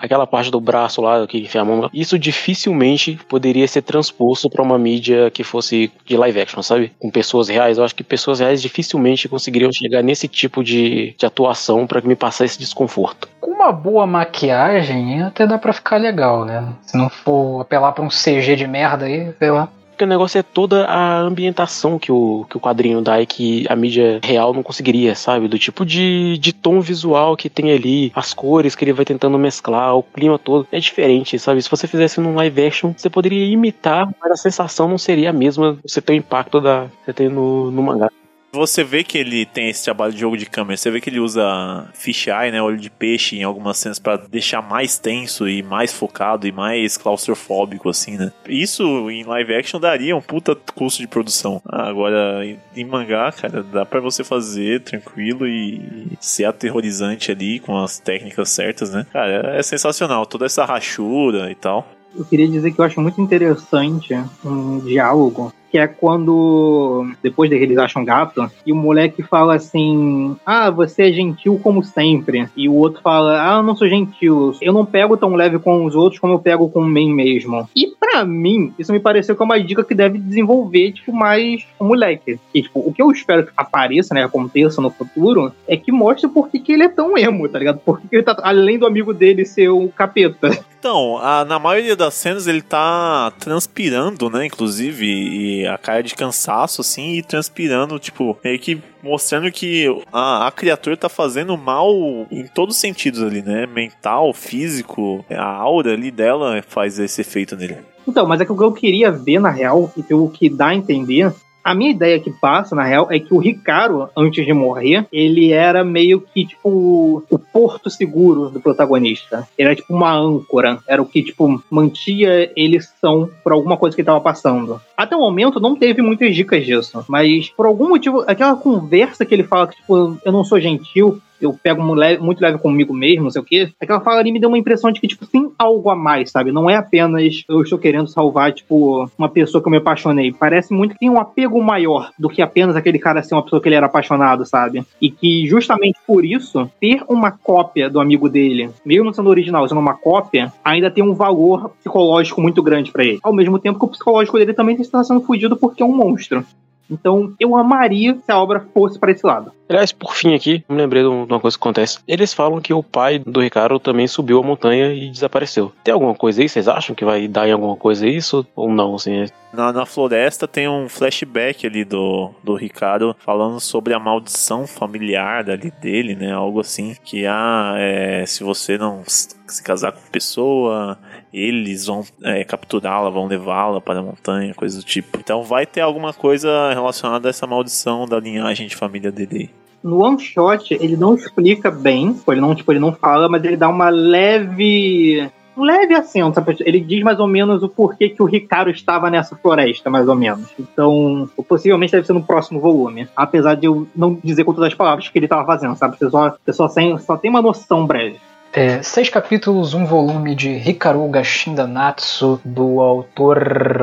aquela 0.00 0.26
parte 0.26 0.50
do 0.50 0.60
braço 0.60 1.00
lá 1.00 1.26
que 1.26 1.38
enfia 1.38 1.60
a 1.60 1.64
mão, 1.64 1.90
isso 1.92 2.18
dificilmente 2.18 3.18
poderia 3.28 3.68
ser 3.68 3.82
transposto 3.82 4.48
para 4.48 4.62
uma 4.62 4.78
mídia 4.78 5.30
que 5.30 5.44
fosse 5.44 5.92
de 6.04 6.16
live 6.16 6.40
action, 6.40 6.62
sabe? 6.62 6.92
Com 6.98 7.10
pessoas 7.10 7.48
reais. 7.48 7.78
Eu 7.78 7.84
acho 7.84 7.94
que 7.94 8.02
pessoas 8.02 8.40
reais 8.40 8.62
dificilmente 8.62 9.28
conseguiriam 9.28 9.72
chegar 9.72 10.02
nesse 10.02 10.26
tipo 10.26 10.64
de, 10.64 11.14
de 11.16 11.26
atuação 11.26 11.86
para 11.86 12.00
me 12.00 12.16
passar 12.16 12.44
esse 12.44 12.58
desconforto. 12.58 13.28
Com 13.40 13.50
uma 13.52 13.72
boa 13.72 14.06
maquiagem, 14.06 15.22
até 15.22 15.46
dá 15.46 15.58
para 15.58 15.72
ficar 15.72 15.98
legal, 15.98 16.44
né? 16.44 16.66
Se 16.82 16.96
não 16.96 17.08
for 17.08 17.60
apelar 17.60 17.92
pra 17.92 18.04
um 18.04 18.08
CG 18.08 18.56
de 18.56 18.66
merda 18.66 19.06
aí, 19.06 19.32
sei 19.38 19.50
lá. 19.50 19.68
Porque 20.00 20.06
o 20.06 20.08
negócio 20.08 20.38
é 20.38 20.42
toda 20.42 20.86
a 20.86 21.20
ambientação 21.20 21.98
que 21.98 22.10
o, 22.10 22.46
que 22.48 22.56
o 22.56 22.60
quadrinho 22.60 23.02
dá 23.02 23.20
e 23.20 23.26
que 23.26 23.66
a 23.68 23.76
mídia 23.76 24.18
real 24.24 24.54
não 24.54 24.62
conseguiria, 24.62 25.14
sabe? 25.14 25.46
Do 25.46 25.58
tipo 25.58 25.84
de, 25.84 26.38
de 26.38 26.54
tom 26.54 26.80
visual 26.80 27.36
que 27.36 27.50
tem 27.50 27.70
ali, 27.70 28.10
as 28.14 28.32
cores 28.32 28.74
que 28.74 28.82
ele 28.82 28.94
vai 28.94 29.04
tentando 29.04 29.38
mesclar, 29.38 29.94
o 29.94 30.02
clima 30.02 30.38
todo. 30.38 30.66
É 30.72 30.80
diferente, 30.80 31.38
sabe? 31.38 31.60
Se 31.60 31.70
você 31.70 31.86
fizesse 31.86 32.18
num 32.18 32.34
live 32.34 32.66
action, 32.66 32.94
você 32.96 33.10
poderia 33.10 33.44
imitar, 33.44 34.10
mas 34.18 34.32
a 34.32 34.36
sensação 34.36 34.88
não 34.88 34.96
seria 34.96 35.28
a 35.28 35.34
mesma. 35.34 35.76
Você 35.86 36.00
tem 36.00 36.16
o 36.16 36.20
impacto 36.20 36.62
da 36.62 36.86
você 37.04 37.12
tem 37.12 37.28
no, 37.28 37.70
no 37.70 37.82
mangá. 37.82 38.08
Você 38.52 38.82
vê 38.82 39.04
que 39.04 39.16
ele 39.16 39.46
tem 39.46 39.68
esse 39.68 39.84
trabalho 39.84 40.12
de 40.12 40.20
jogo 40.20 40.36
de 40.36 40.46
câmera, 40.46 40.76
você 40.76 40.90
vê 40.90 41.00
que 41.00 41.08
ele 41.08 41.20
usa 41.20 41.88
fisheye, 41.94 42.50
né, 42.50 42.60
olho 42.60 42.76
de 42.76 42.90
peixe 42.90 43.36
em 43.36 43.44
algumas 43.44 43.78
cenas 43.78 43.98
para 43.98 44.16
deixar 44.16 44.60
mais 44.60 44.98
tenso 44.98 45.48
e 45.48 45.62
mais 45.62 45.92
focado 45.92 46.46
e 46.46 46.52
mais 46.52 46.96
claustrofóbico 46.96 47.88
assim, 47.88 48.16
né? 48.16 48.32
Isso 48.48 49.10
em 49.10 49.22
live 49.22 49.54
action 49.54 49.78
daria 49.78 50.16
um 50.16 50.20
puta 50.20 50.56
custo 50.74 51.00
de 51.00 51.06
produção. 51.06 51.62
Agora 51.64 52.44
em 52.76 52.84
mangá, 52.84 53.30
cara, 53.30 53.62
dá 53.62 53.86
para 53.86 54.00
você 54.00 54.24
fazer 54.24 54.80
tranquilo 54.82 55.46
e 55.46 56.08
ser 56.20 56.44
aterrorizante 56.44 57.30
ali 57.30 57.60
com 57.60 57.76
as 57.76 58.00
técnicas 58.00 58.50
certas, 58.50 58.90
né? 58.90 59.06
Cara, 59.12 59.56
é 59.56 59.62
sensacional, 59.62 60.26
toda 60.26 60.46
essa 60.46 60.64
rachura 60.64 61.50
e 61.50 61.54
tal. 61.54 61.86
Eu 62.16 62.24
queria 62.24 62.48
dizer 62.48 62.72
que 62.72 62.80
eu 62.80 62.84
acho 62.84 63.00
muito 63.00 63.20
interessante 63.20 64.12
um 64.44 64.80
diálogo 64.80 65.52
que 65.70 65.78
é 65.78 65.86
quando 65.86 67.06
depois 67.22 67.48
de 67.48 67.56
eles 67.56 67.78
acham 67.78 68.04
gato 68.04 68.50
e 68.66 68.72
o 68.72 68.76
moleque 68.76 69.22
fala 69.22 69.54
assim: 69.54 70.36
"Ah, 70.44 70.70
você 70.70 71.08
é 71.08 71.12
gentil 71.12 71.60
como 71.62 71.82
sempre". 71.84 72.48
E 72.56 72.68
o 72.68 72.74
outro 72.74 73.00
fala: 73.02 73.40
"Ah, 73.40 73.58
eu 73.58 73.62
não 73.62 73.76
sou 73.76 73.88
gentil. 73.88 74.54
Eu 74.60 74.72
não 74.72 74.84
pego 74.84 75.16
tão 75.16 75.34
leve 75.34 75.58
com 75.58 75.84
os 75.84 75.94
outros 75.94 76.20
como 76.20 76.34
eu 76.34 76.38
pego 76.38 76.68
com 76.68 76.84
mim 76.84 77.12
mesmo". 77.12 77.68
E 77.74 77.86
para 78.00 78.24
mim, 78.24 78.72
isso 78.78 78.92
me 78.92 79.00
pareceu 79.00 79.36
que 79.36 79.42
é 79.42 79.44
uma 79.44 79.60
dica 79.60 79.84
que 79.84 79.94
deve 79.94 80.18
desenvolver 80.18 80.92
tipo 80.92 81.12
mais 81.12 81.64
o 81.78 81.84
moleque. 81.84 82.38
E 82.54 82.62
tipo, 82.62 82.80
o 82.80 82.92
que 82.92 83.02
eu 83.02 83.10
espero 83.10 83.46
que 83.46 83.52
apareça, 83.56 84.14
né, 84.14 84.24
aconteça 84.24 84.80
no 84.80 84.90
futuro, 84.90 85.52
é 85.66 85.76
que 85.76 85.92
mostre 85.92 86.28
por 86.28 86.48
que, 86.48 86.58
que 86.58 86.72
ele 86.72 86.84
é 86.84 86.88
tão 86.88 87.16
emo, 87.16 87.48
tá 87.48 87.58
ligado? 87.58 87.80
Porque 87.84 88.08
ele 88.10 88.22
tá 88.22 88.36
além 88.42 88.78
do 88.78 88.86
amigo 88.86 89.12
dele 89.12 89.44
ser 89.44 89.68
o 89.68 89.88
capeta. 89.88 90.50
Então, 90.80 91.18
a, 91.18 91.44
na 91.44 91.58
maioria 91.58 91.94
das 91.94 92.14
cenas 92.14 92.46
ele 92.46 92.62
tá 92.62 93.30
transpirando, 93.38 94.30
né? 94.30 94.46
Inclusive, 94.46 95.04
e 95.06 95.59
a 95.66 95.78
cara 95.78 96.02
de 96.02 96.14
cansaço, 96.14 96.80
assim, 96.80 97.14
e 97.14 97.22
transpirando, 97.22 97.98
tipo, 97.98 98.36
meio 98.42 98.58
que 98.58 98.80
mostrando 99.02 99.50
que 99.50 99.86
a, 100.12 100.46
a 100.46 100.50
criatura 100.52 100.96
tá 100.96 101.08
fazendo 101.08 101.56
mal 101.56 101.92
em 102.30 102.46
todos 102.46 102.74
os 102.74 102.80
sentidos 102.80 103.22
ali, 103.22 103.42
né? 103.42 103.66
Mental, 103.66 104.32
físico, 104.32 105.24
a 105.30 105.44
aura 105.44 105.92
ali 105.92 106.10
dela 106.10 106.62
faz 106.66 106.98
esse 106.98 107.20
efeito 107.20 107.56
nele. 107.56 107.78
Então, 108.06 108.26
mas 108.26 108.40
é 108.40 108.44
que 108.44 108.52
o 108.52 108.56
que 108.56 108.64
eu 108.64 108.72
queria 108.72 109.10
ver, 109.10 109.38
na 109.38 109.50
real, 109.50 109.92
e 109.96 110.02
pelo 110.02 110.28
que 110.30 110.48
dá 110.48 110.68
a 110.68 110.74
entender, 110.74 111.32
a 111.62 111.74
minha 111.74 111.90
ideia 111.90 112.18
que 112.20 112.30
passa, 112.30 112.74
na 112.74 112.84
real, 112.84 113.08
é 113.10 113.18
que 113.18 113.32
o 113.34 113.38
Ricardo, 113.38 114.08
antes 114.16 114.44
de 114.44 114.52
morrer, 114.52 115.06
ele 115.12 115.52
era 115.52 115.84
meio 115.84 116.20
que, 116.20 116.46
tipo, 116.46 117.22
o 117.30 117.38
porto 117.38 117.90
seguro 117.90 118.50
do 118.50 118.60
protagonista. 118.60 119.46
Ele 119.58 119.68
era, 119.68 119.76
tipo, 119.76 119.94
uma 119.94 120.12
âncora. 120.12 120.78
Era 120.86 121.02
o 121.02 121.06
que, 121.06 121.22
tipo, 121.22 121.62
mantia 121.70 122.50
eles 122.56 122.92
são 123.00 123.28
por 123.42 123.52
alguma 123.52 123.76
coisa 123.76 123.94
que 123.94 124.02
ele 124.02 124.06
tava 124.06 124.20
passando. 124.20 124.80
Até 124.96 125.16
o 125.16 125.20
momento, 125.20 125.60
não 125.60 125.76
teve 125.76 126.02
muitas 126.02 126.34
dicas 126.34 126.64
disso. 126.64 127.04
Mas, 127.08 127.50
por 127.50 127.66
algum 127.66 127.88
motivo, 127.88 128.24
aquela 128.26 128.56
conversa 128.56 129.24
que 129.24 129.34
ele 129.34 129.44
fala 129.44 129.68
que, 129.68 129.76
tipo, 129.76 130.18
eu 130.24 130.32
não 130.32 130.44
sou 130.44 130.60
gentil, 130.60 131.20
eu 131.40 131.52
pego 131.52 131.82
muito 131.82 132.40
leve 132.40 132.58
comigo 132.58 132.92
mesmo, 132.92 133.24
não 133.24 133.30
sei 133.30 133.40
o 133.40 133.44
quê. 133.44 133.70
Aquela 133.80 134.00
fala 134.00 134.20
ali 134.20 134.32
me 134.32 134.40
deu 134.40 134.48
uma 134.48 134.58
impressão 134.58 134.92
de 134.92 135.00
que, 135.00 135.08
tipo, 135.08 135.26
tem 135.26 135.50
algo 135.58 135.90
a 135.90 135.96
mais, 135.96 136.30
sabe? 136.30 136.52
Não 136.52 136.68
é 136.68 136.76
apenas 136.76 137.44
eu 137.48 137.62
estou 137.62 137.78
querendo 137.78 138.08
salvar, 138.08 138.52
tipo, 138.52 139.10
uma 139.16 139.28
pessoa 139.28 139.62
que 139.62 139.68
eu 139.68 139.70
me 139.70 139.78
apaixonei. 139.78 140.32
Parece 140.32 140.72
muito 140.72 140.92
que 140.92 141.00
tem 141.00 141.10
um 141.10 141.18
apego 141.18 141.62
maior 141.62 142.10
do 142.18 142.28
que 142.28 142.42
apenas 142.42 142.76
aquele 142.76 142.98
cara 142.98 143.22
ser 143.22 143.34
uma 143.34 143.42
pessoa 143.42 143.60
que 143.60 143.68
ele 143.68 143.74
era 143.74 143.86
apaixonado, 143.86 144.44
sabe? 144.44 144.84
E 145.00 145.10
que 145.10 145.46
justamente 145.46 145.98
por 146.06 146.24
isso, 146.24 146.70
ter 146.80 147.02
uma 147.08 147.30
cópia 147.30 147.88
do 147.88 148.00
amigo 148.00 148.28
dele, 148.28 148.70
mesmo 148.84 149.12
sendo 149.12 149.30
original, 149.30 149.68
sendo 149.68 149.80
uma 149.80 149.94
cópia, 149.94 150.52
ainda 150.64 150.90
tem 150.90 151.02
um 151.02 151.14
valor 151.14 151.70
psicológico 151.70 152.40
muito 152.40 152.62
grande 152.62 152.90
para 152.90 153.04
ele. 153.04 153.18
Ao 153.22 153.32
mesmo 153.32 153.58
tempo 153.58 153.78
que 153.78 153.84
o 153.84 153.88
psicológico 153.88 154.38
dele 154.38 154.54
também 154.54 154.76
está 154.80 155.02
sendo 155.02 155.20
fugido 155.20 155.56
porque 155.56 155.82
é 155.82 155.86
um 155.86 155.94
monstro. 155.94 156.44
Então, 156.90 157.32
eu 157.38 157.56
amaria 157.56 158.16
se 158.24 158.30
a 158.30 158.38
obra 158.38 158.66
fosse 158.74 158.98
para 158.98 159.12
esse 159.12 159.24
lado. 159.24 159.52
Aliás, 159.68 159.92
por 159.92 160.14
fim 160.14 160.34
aqui, 160.34 160.64
me 160.68 160.76
lembrei 160.76 161.02
de 161.02 161.08
uma 161.08 161.38
coisa 161.38 161.56
que 161.56 161.62
acontece. 161.62 162.00
Eles 162.08 162.34
falam 162.34 162.60
que 162.60 162.74
o 162.74 162.82
pai 162.82 163.20
do 163.20 163.40
Ricardo 163.40 163.78
também 163.78 164.08
subiu 164.08 164.40
a 164.40 164.42
montanha 164.42 164.92
e 164.92 165.08
desapareceu. 165.08 165.72
Tem 165.84 165.94
alguma 165.94 166.12
coisa 166.12 166.42
aí? 166.42 166.48
Vocês 166.48 166.66
acham 166.66 166.94
que 166.94 167.04
vai 167.04 167.28
dar 167.28 167.48
em 167.48 167.52
alguma 167.52 167.76
coisa 167.76 168.04
isso? 168.04 168.44
Ou 168.56 168.68
não, 168.68 168.96
assim? 168.96 169.26
Na, 169.52 169.72
na 169.72 169.86
floresta 169.86 170.48
tem 170.48 170.68
um 170.68 170.88
flashback 170.88 171.66
ali 171.66 171.84
do, 171.84 172.30
do 172.42 172.56
Ricardo 172.56 173.14
falando 173.20 173.60
sobre 173.60 173.94
a 173.94 173.98
maldição 174.00 174.66
familiar 174.66 175.48
ali 175.48 175.70
dele, 175.80 176.16
né? 176.16 176.32
Algo 176.32 176.58
assim. 176.58 176.96
Que, 177.04 177.24
ah, 177.26 177.74
é, 177.76 178.26
se 178.26 178.42
você 178.42 178.76
não 178.76 179.04
se 179.06 179.62
casar 179.62 179.92
com 179.92 180.00
pessoa, 180.10 180.98
eles 181.32 181.86
vão 181.86 182.04
é, 182.22 182.44
capturá-la, 182.44 183.10
vão 183.10 183.26
levá-la 183.26 183.80
para 183.80 184.00
a 184.00 184.02
montanha, 184.02 184.54
coisa 184.54 184.78
do 184.78 184.84
tipo. 184.84 185.18
Então 185.18 185.42
vai 185.42 185.66
ter 185.66 185.80
alguma 185.80 186.12
coisa 186.12 186.72
relacionada 186.72 187.28
a 187.28 187.30
essa 187.30 187.46
maldição 187.46 188.06
da 188.06 188.18
linhagem 188.18 188.66
de 188.66 188.76
família 188.76 189.10
dele 189.10 189.50
no 189.82 190.04
one 190.04 190.20
shot 190.20 190.74
ele 190.74 190.94
não 190.94 191.14
explica 191.14 191.70
bem, 191.70 192.14
ele 192.28 192.40
não, 192.40 192.54
tipo, 192.54 192.70
ele 192.70 192.78
não 192.78 192.92
fala, 192.92 193.30
mas 193.30 193.42
ele 193.44 193.56
dá 193.56 193.66
uma 193.66 193.88
leve 193.88 195.30
um 195.56 195.64
leve 195.64 195.94
acento? 195.94 196.42
Ele 196.60 196.80
diz 196.80 197.02
mais 197.02 197.20
ou 197.20 197.26
menos 197.26 197.62
o 197.62 197.68
porquê 197.68 198.08
que 198.08 198.22
o 198.22 198.26
Ricardo 198.26 198.70
estava 198.70 199.10
nessa 199.10 199.36
floresta, 199.36 199.90
mais 199.90 200.08
ou 200.08 200.14
menos. 200.14 200.48
Então, 200.58 201.28
possivelmente 201.46 201.92
deve 201.92 202.06
ser 202.06 202.12
no 202.14 202.22
próximo 202.22 202.60
volume. 202.60 203.08
Apesar 203.14 203.56
de 203.56 203.66
eu 203.66 203.86
não 203.94 204.18
dizer 204.24 204.44
com 204.44 204.54
todas 204.54 204.68
as 204.68 204.74
palavras 204.74 205.08
que 205.08 205.18
ele 205.18 205.26
estava 205.26 205.44
fazendo, 205.44 205.76
sabe? 205.76 205.98
Você 205.98 206.08
só, 206.08 206.34
você 206.44 206.52
só, 206.52 206.68
tem, 206.68 206.98
só 206.98 207.16
tem 207.16 207.30
uma 207.30 207.42
noção 207.42 207.86
breve. 207.86 208.18
É, 208.52 208.82
seis 208.82 209.08
capítulos, 209.08 209.74
um 209.74 209.86
volume 209.86 210.34
de 210.34 210.50
Hikaru 210.50 211.06
Gashinda 211.08 211.68
Natsu, 211.68 212.40
do 212.44 212.80
autor, 212.80 213.38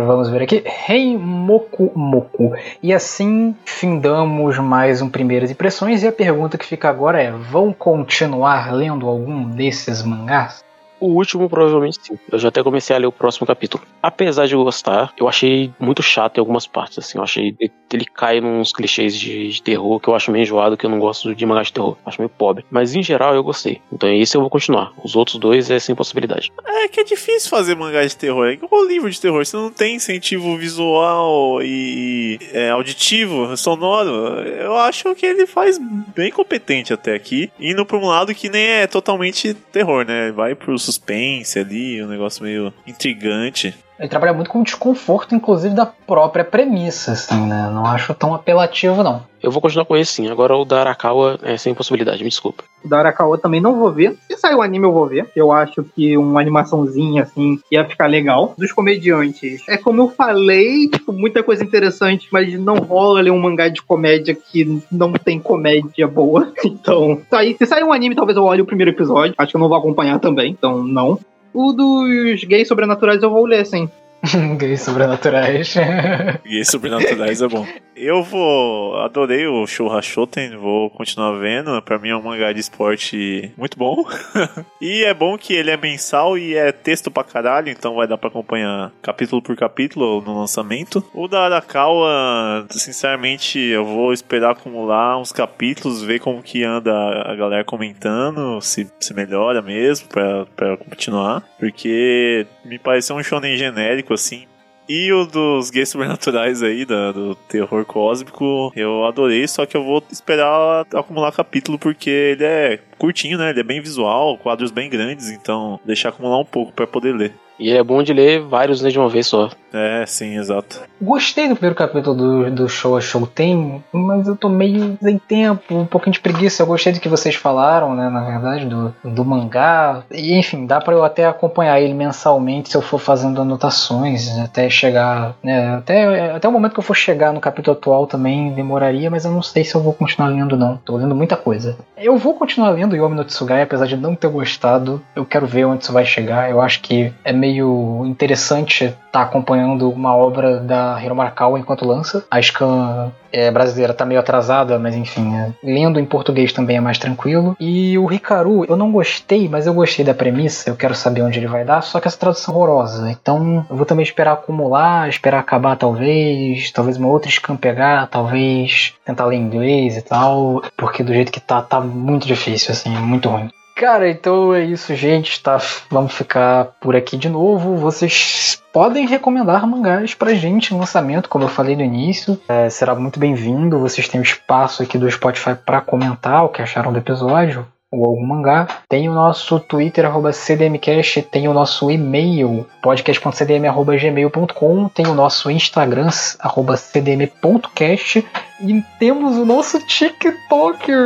vamos 0.06 0.30
ver 0.30 0.42
aqui, 0.42 0.62
Rei 0.66 1.18
Moku 1.18 1.90
Moku. 1.96 2.54
E 2.84 2.94
assim 2.94 3.56
findamos 3.64 4.58
mais 4.60 5.02
um 5.02 5.10
Primeiras 5.10 5.50
Impressões, 5.50 6.04
e 6.04 6.08
a 6.08 6.12
pergunta 6.12 6.58
que 6.58 6.66
fica 6.66 6.90
agora 6.90 7.22
é: 7.22 7.32
vão 7.32 7.72
continuar 7.72 8.74
lendo 8.74 9.08
algum 9.08 9.50
desses 9.50 10.04
mangás? 10.04 10.67
O 11.00 11.08
último, 11.08 11.50
provavelmente 11.50 12.00
sim. 12.02 12.18
Eu 12.32 12.40
já 12.40 12.50
até 12.50 12.64
comecei 12.64 12.96
a 12.96 13.00
ler 13.00 13.08
o 13.08 13.12
próximo 13.12 13.46
capítulo. 13.46 13.84
Apesar 14.02 14.48
de 14.48 14.56
gostar, 14.56 15.14
eu 15.18 15.28
achei 15.28 15.72
muito 15.80 16.02
chato 16.02 16.38
em 16.38 16.40
algumas 16.40 16.66
partes, 16.66 17.00
assim. 17.00 17.18
Eu 17.18 17.24
achei. 17.24 17.56
Ele 17.92 18.06
cai 18.06 18.42
nos 18.42 18.74
clichês 18.74 19.16
de, 19.18 19.50
de 19.50 19.62
terror 19.62 20.00
que 20.00 20.08
eu 20.08 20.16
acho 20.16 20.32
meio 20.32 20.44
enjoado, 20.44 20.76
que 20.76 20.86
eu 20.86 20.90
não 20.90 21.00
gosto 21.00 21.34
de 21.34 21.46
mangá 21.46 21.62
de 21.62 21.72
terror. 21.72 21.98
Acho 22.06 22.20
meio 22.20 22.30
pobre. 22.30 22.66
Mas 22.70 22.96
em 22.96 23.04
geral 23.04 23.34
eu 23.34 23.44
gostei. 23.44 23.82
Então 23.92 24.10
esse 24.12 24.36
eu 24.36 24.42
vou 24.42 24.50
continuar. 24.50 24.92
Os 25.04 25.16
outros 25.16 25.38
dois 25.38 25.70
é 25.70 25.80
sem 25.80 25.96
possibilidade. 25.96 26.52
É 26.66 26.88
que 26.88 27.00
é 27.00 27.04
difícil 27.04 27.50
fazer 27.50 27.76
mangá 27.76 28.06
de 28.06 28.16
terror. 28.16 28.48
É 28.48 28.54
igual 28.54 28.86
livro 28.86 29.10
de 29.10 29.22
terror. 29.22 29.46
Você 29.46 29.56
não 29.56 29.72
tem 29.72 29.96
incentivo 29.96 30.58
visual 30.58 31.62
e 31.62 32.40
é, 32.52 32.70
auditivo, 32.70 33.56
sonoro. 33.56 34.10
Eu 34.42 34.76
acho 34.76 35.14
que 35.16 35.26
ele 35.26 35.46
faz 35.46 35.80
bem 36.16 36.32
competente 36.32 36.94
até 36.94 37.14
aqui. 37.14 37.52
Indo 37.60 37.86
pra 37.86 37.98
um 37.98 38.08
lado 38.08 38.34
que 38.34 38.50
nem 38.50 38.66
é 38.66 38.88
totalmente 38.88 39.54
terror, 39.54 40.06
né? 40.06 40.32
Vai 40.32 40.56
pros 40.56 40.87
suspense 40.88 41.60
ali, 41.60 42.02
um 42.02 42.08
negócio 42.08 42.44
meio 42.44 42.74
intrigante. 42.86 43.76
Ele 44.00 44.10
trabalha 44.10 44.34
muito 44.34 44.50
com 44.50 44.62
o 44.62 44.64
desconforto, 44.64 45.34
inclusive, 45.34 45.74
da 45.74 45.86
própria 45.86 46.46
premissa, 46.46 47.14
assim, 47.14 47.40
né? 47.48 47.70
Não 47.74 47.86
acho 47.86 48.14
tão 48.14 48.34
apelativo, 48.34 49.02
não. 49.02 49.24
Eu 49.42 49.52
vou 49.52 49.62
continuar 49.62 49.86
com 49.86 49.96
esse 49.96 50.14
sim. 50.14 50.30
Agora 50.30 50.56
o 50.56 50.66
da 50.66 50.80
Arakawa 50.80 51.40
é 51.44 51.58
sem 51.58 51.74
possibilidade, 51.74 52.24
me 52.24 52.30
desculpa. 52.30 52.64
O 52.84 52.88
da 52.88 53.00
Arakawa 53.00 53.38
também 53.38 53.62
não 53.62 53.78
vou 53.78 53.92
ver. 53.92 54.18
Se 54.28 54.38
sair 54.38 54.56
o 54.56 54.62
anime, 54.62 54.86
eu 54.86 54.92
vou 54.92 55.08
ver. 55.08 55.30
Eu 55.36 55.52
acho 55.52 55.84
que 55.84 56.18
uma 56.18 56.42
animaçãozinha, 56.42 57.24
assim, 57.24 57.60
ia 57.72 57.86
ficar 57.86 58.08
legal. 58.08 58.54
Dos 58.58 58.72
comediantes, 58.72 59.64
é 59.68 59.78
como 59.78 60.02
eu 60.02 60.10
falei, 60.10 60.90
tipo, 60.90 61.14
muita 61.14 61.44
coisa 61.44 61.64
interessante, 61.64 62.28
mas 62.32 62.54
não 62.60 62.76
rola 62.78 63.22
ler 63.22 63.32
um 63.32 63.40
mangá 63.40 63.68
de 63.68 63.82
comédia 63.82 64.36
que 64.36 64.82
não 64.92 65.14
tem 65.14 65.40
comédia 65.40 66.08
boa. 66.08 66.52
Então, 66.68 67.22
sair, 67.30 67.56
se 67.58 67.66
sair 67.66 67.84
um 67.84 67.92
anime, 67.92 68.16
talvez 68.16 68.38
eu 68.38 68.44
olhe 68.44 68.62
o 68.62 68.66
primeiro 68.66 68.92
episódio. 68.92 69.34
Acho 69.38 69.52
que 69.52 69.58
eu 69.58 69.62
não 69.62 69.68
vou 69.68 69.78
acompanhar 69.78 70.20
também, 70.20 70.52
então 70.52 70.84
não. 70.84 71.20
O 71.60 71.74
dos 71.74 72.44
gays 72.44 72.68
sobrenaturais 72.68 73.24
eu 73.24 73.32
vou 73.32 73.44
ler, 73.44 73.66
sim. 73.66 73.90
Gays 74.58 74.82
sobrenaturais. 74.82 75.76
Gays 76.46 76.70
sobrenaturais 76.70 77.42
é 77.42 77.48
bom. 77.48 77.66
Eu 77.96 78.22
vou. 78.24 78.98
Adorei 79.00 79.48
o 79.48 79.66
Shouha 79.66 80.02
Shoten, 80.02 80.56
vou 80.56 80.90
continuar 80.92 81.32
vendo. 81.40 81.82
Pra 81.82 81.98
mim 81.98 82.10
é 82.10 82.16
um 82.16 82.22
mangá 82.22 82.52
de 82.54 82.60
esporte 82.60 83.52
muito 83.58 83.78
bom. 83.78 84.06
e 84.82 85.04
é 85.04 85.14
bom 85.14 85.38
que 85.38 85.54
ele 85.54 85.72
é 85.72 85.78
mensal 85.78 86.38
e 86.38 86.56
é 86.56 86.72
texto 86.72 87.10
pra 87.10 87.24
caralho, 87.24 87.70
então 87.70 87.96
vai 87.96 88.08
dar 88.08 88.18
pra 88.18 88.30
acompanhar 88.30 88.92
capítulo 89.02 89.42
por 89.42 89.56
capítulo 89.56 90.22
no 90.22 90.40
lançamento. 90.40 91.04
O 91.14 91.28
da 91.28 91.46
Arakawa, 91.46 92.68
sinceramente, 92.70 93.60
eu 93.60 93.84
vou 93.86 94.14
esperar 94.14 94.52
acumular 94.52 95.18
uns 95.18 95.32
capítulos, 95.32 96.04
ver 96.04 96.20
como 96.20 96.44
que 96.44 96.64
anda 96.64 96.94
a 97.26 97.36
galera 97.36 97.64
comentando, 97.64 98.62
se, 98.62 98.88
se 99.00 99.14
melhora 99.14 99.62
mesmo 99.62 100.08
pra, 100.08 100.46
pra 100.56 100.78
continuar. 100.78 101.44
Porque 101.60 102.46
me 102.64 102.78
pareceu 102.78 103.16
um 103.16 103.24
shonen 103.24 103.58
genérico, 103.58 104.17
assim, 104.18 104.46
e 104.90 105.12
o 105.12 105.26
dos 105.26 105.70
gays 105.70 105.90
sobrenaturais 105.90 106.64
aí, 106.64 106.86
da, 106.86 107.12
do 107.12 107.36
terror 107.36 107.84
cósmico, 107.84 108.72
eu 108.74 109.06
adorei, 109.06 109.46
só 109.46 109.66
que 109.66 109.76
eu 109.76 109.84
vou 109.84 110.02
esperar 110.10 110.86
acumular 110.94 111.32
capítulo 111.34 111.78
porque 111.78 112.10
ele 112.10 112.46
é 112.46 112.80
curtinho, 112.98 113.38
né? 113.38 113.50
Ele 113.50 113.60
é 113.60 113.64
bem 113.64 113.82
visual, 113.82 114.38
quadros 114.38 114.72
bem 114.72 114.90
grandes, 114.90 115.30
então 115.30 115.78
deixar 115.84 116.10
acumular 116.10 116.40
um 116.40 116.46
pouco 116.46 116.72
para 116.72 116.88
poder 116.88 117.14
ler. 117.14 117.34
E 117.60 117.70
ele 117.70 117.78
é 117.78 117.84
bom 117.84 118.04
de 118.04 118.14
ler 118.14 118.42
vários 118.42 118.82
né, 118.82 118.90
de 118.90 119.00
uma 119.00 119.10
vez 119.10 119.28
só. 119.28 119.50
É, 119.74 120.06
sim, 120.06 120.38
exato. 120.38 120.82
Gostei 121.02 121.48
do 121.48 121.56
primeiro 121.56 121.76
capítulo 121.76 122.16
do, 122.16 122.52
do 122.52 122.70
show 122.70 122.98
a 122.98 123.02
show 123.02 123.28
tem, 123.28 123.84
mas 123.92 124.28
eu 124.28 124.36
tô 124.36 124.50
meio 124.50 124.98
sem 125.02 125.20
tempo, 125.20 125.76
um 125.76 125.86
pouquinho 125.86 126.14
de 126.14 126.20
preguiça. 126.20 126.64
Eu 126.64 126.68
gostei 126.68 126.94
do 126.94 127.00
que 127.00 127.10
vocês 127.10 127.36
falaram, 127.36 127.96
né? 127.96 128.10
Na 128.10 128.24
verdade, 128.24 128.66
do, 128.66 128.94
do 129.04 129.26
mangá. 129.26 130.04
E 130.12 130.38
enfim, 130.38 130.66
dá 130.66 130.80
para 130.80 130.96
eu 130.96 131.04
até 131.04 131.26
acompanhar 131.26 131.80
ele 131.80 131.94
mensalmente 131.94 132.70
se 132.70 132.78
eu 132.78 132.82
for 132.82 133.00
fazendo 133.00 133.42
anotações, 133.42 134.38
até 134.40 134.70
chegar. 134.70 135.36
Né, 135.44 135.76
até, 135.76 136.32
até 136.32 136.48
o 136.48 136.52
momento 136.52 136.74
que 136.74 136.80
eu 136.80 136.84
for 136.84 136.96
chegar 136.96 137.34
no 137.34 137.40
capítulo 137.40 137.78
atual 137.78 138.08
também 138.08 138.52
demoraria, 138.54 139.10
mas 139.10 139.26
eu 139.26 139.32
não 139.32 139.42
sei 139.42 139.64
se 139.64 139.76
eu 139.76 139.82
vou 139.82 139.94
continuar 139.94 140.30
lendo, 140.30 140.58
não. 140.58 140.78
Tô 140.78 140.96
lendo 140.96 141.14
muita 141.14 141.36
coisa. 141.36 141.78
Eu 141.98 142.18
vou 142.18 142.34
continuar 142.34 142.70
lendo 142.70 142.96
Yomi 142.96 143.16
no 143.16 143.26
Tsugai, 143.26 143.62
apesar 143.62 143.86
de 143.86 143.98
não 143.98 144.16
ter 144.16 144.30
gostado. 144.30 145.02
Eu 145.16 145.26
quero 145.26 145.46
ver 145.46 145.66
onde 145.66 145.84
isso 145.84 145.94
vai 145.94 146.06
chegar. 146.06 146.50
Eu 146.50 146.62
acho 146.62 146.82
que 146.82 147.14
é 147.24 147.34
meio 147.34 147.47
meio 147.48 148.04
interessante 148.06 148.86
estar 148.86 148.98
tá 149.12 149.22
acompanhando 149.22 149.90
uma 149.90 150.16
obra 150.16 150.60
da 150.60 151.02
Hiro 151.02 151.16
Marakawa 151.16 151.60
enquanto 151.60 151.86
lança. 151.86 152.26
A 152.30 152.42
Scan 152.42 153.12
é, 153.32 153.50
brasileira 153.50 153.94
tá 153.94 154.06
meio 154.06 154.20
atrasada, 154.20 154.78
mas 154.78 154.96
enfim, 154.96 155.34
é, 155.36 155.52
lendo 155.64 156.00
em 156.00 156.06
português 156.06 156.52
também 156.52 156.78
é 156.78 156.82
mais 156.82 156.98
tranquilo. 156.98 157.56
E 157.60 157.98
o 157.98 158.12
Hikaru, 158.12 158.66
eu 158.66 158.76
não 158.76 158.92
gostei, 158.92 159.48
mas 159.48 159.66
eu 159.66 159.74
gostei 159.74 160.04
da 160.04 160.14
premissa, 160.14 160.70
eu 160.70 160.76
quero 160.76 160.94
saber 160.94 161.22
onde 161.22 161.40
ele 161.40 161.48
vai 161.48 161.64
dar, 161.64 161.82
só 161.82 162.00
que 162.00 162.08
essa 162.08 162.18
tradução 162.18 162.54
é 162.54 162.58
horrorosa. 162.58 163.10
Então 163.10 163.66
eu 163.70 163.76
vou 163.76 163.86
também 163.86 164.04
esperar 164.04 164.34
acumular, 164.34 165.08
esperar 165.08 165.40
acabar 165.40 165.76
talvez, 165.78 166.72
talvez 166.72 166.98
uma 166.98 167.08
outra 167.08 167.32
scan 167.32 167.56
pegar, 167.56 168.08
talvez 168.08 168.94
tentar 169.06 169.26
ler 169.26 169.38
inglês 169.38 169.98
e 169.98 170.02
tal, 170.02 170.62
porque 170.76 171.04
do 171.04 171.14
jeito 171.14 171.32
que 171.32 171.40
tá, 171.40 171.62
tá 171.62 171.80
muito 171.80 172.28
difícil, 172.28 172.72
assim, 172.72 172.96
é 172.96 173.00
muito 173.00 173.30
ruim. 173.30 173.50
Cara, 173.78 174.10
então 174.10 174.54
é 174.56 174.66
isso, 174.66 174.96
gente. 174.96 175.40
Tá, 175.40 175.60
vamos 175.92 176.14
ficar 176.14 176.66
por 176.82 176.96
aqui 176.96 177.16
de 177.16 177.30
novo. 177.30 177.76
Vocês 177.76 178.60
podem 178.74 179.06
recomendar 179.06 179.68
mangás 179.68 180.16
pra 180.16 180.34
gente 180.34 180.74
no 180.74 180.80
lançamento, 180.80 181.30
como 181.30 181.44
eu 181.44 181.50
falei 181.50 181.76
no 181.76 181.84
início. 181.84 182.42
É, 182.50 182.72
será 182.72 182.96
muito 182.96 183.20
bem-vindo. 183.20 183.78
Vocês 183.78 184.08
têm 184.08 184.20
o 184.20 184.24
espaço 184.24 184.82
aqui 184.82 184.98
do 184.98 185.12
Spotify 185.12 185.54
para 185.54 185.80
comentar 185.80 186.44
o 186.44 186.50
que 186.50 186.60
acharam 186.60 186.92
do 186.92 186.98
episódio 186.98 187.68
ou 187.92 188.04
algum 188.04 188.26
mangá. 188.26 188.68
Tem 188.90 189.08
o 189.08 189.14
nosso 189.14 189.60
Twitter, 189.60 190.08
arroba 190.08 190.34
CDMcast, 190.34 191.22
tem 191.22 191.48
o 191.48 191.54
nosso 191.54 191.92
e-mail, 191.92 192.66
podcast.cdm.gmail.com, 192.82 194.90
tem 194.90 195.06
o 195.06 195.14
nosso 195.14 195.52
Instagram, 195.52 196.10
arroba 196.40 196.76
cdm.cast, 196.76 198.26
e 198.60 198.84
temos 198.98 199.38
o 199.38 199.46
nosso 199.46 199.80
TikToker, 199.86 200.98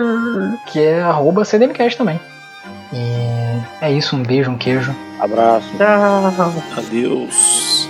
que 0.72 0.80
é 0.80 1.02
arroba 1.02 1.43
CDMcast 1.43 1.98
também. 1.98 2.30
E 2.93 3.61
é 3.81 3.91
isso, 3.91 4.15
um 4.15 4.23
beijo, 4.23 4.51
um 4.51 4.57
queijo. 4.57 4.93
Abraço. 5.19 5.69
Tchau. 5.77 6.53
Adeus. 6.77 7.89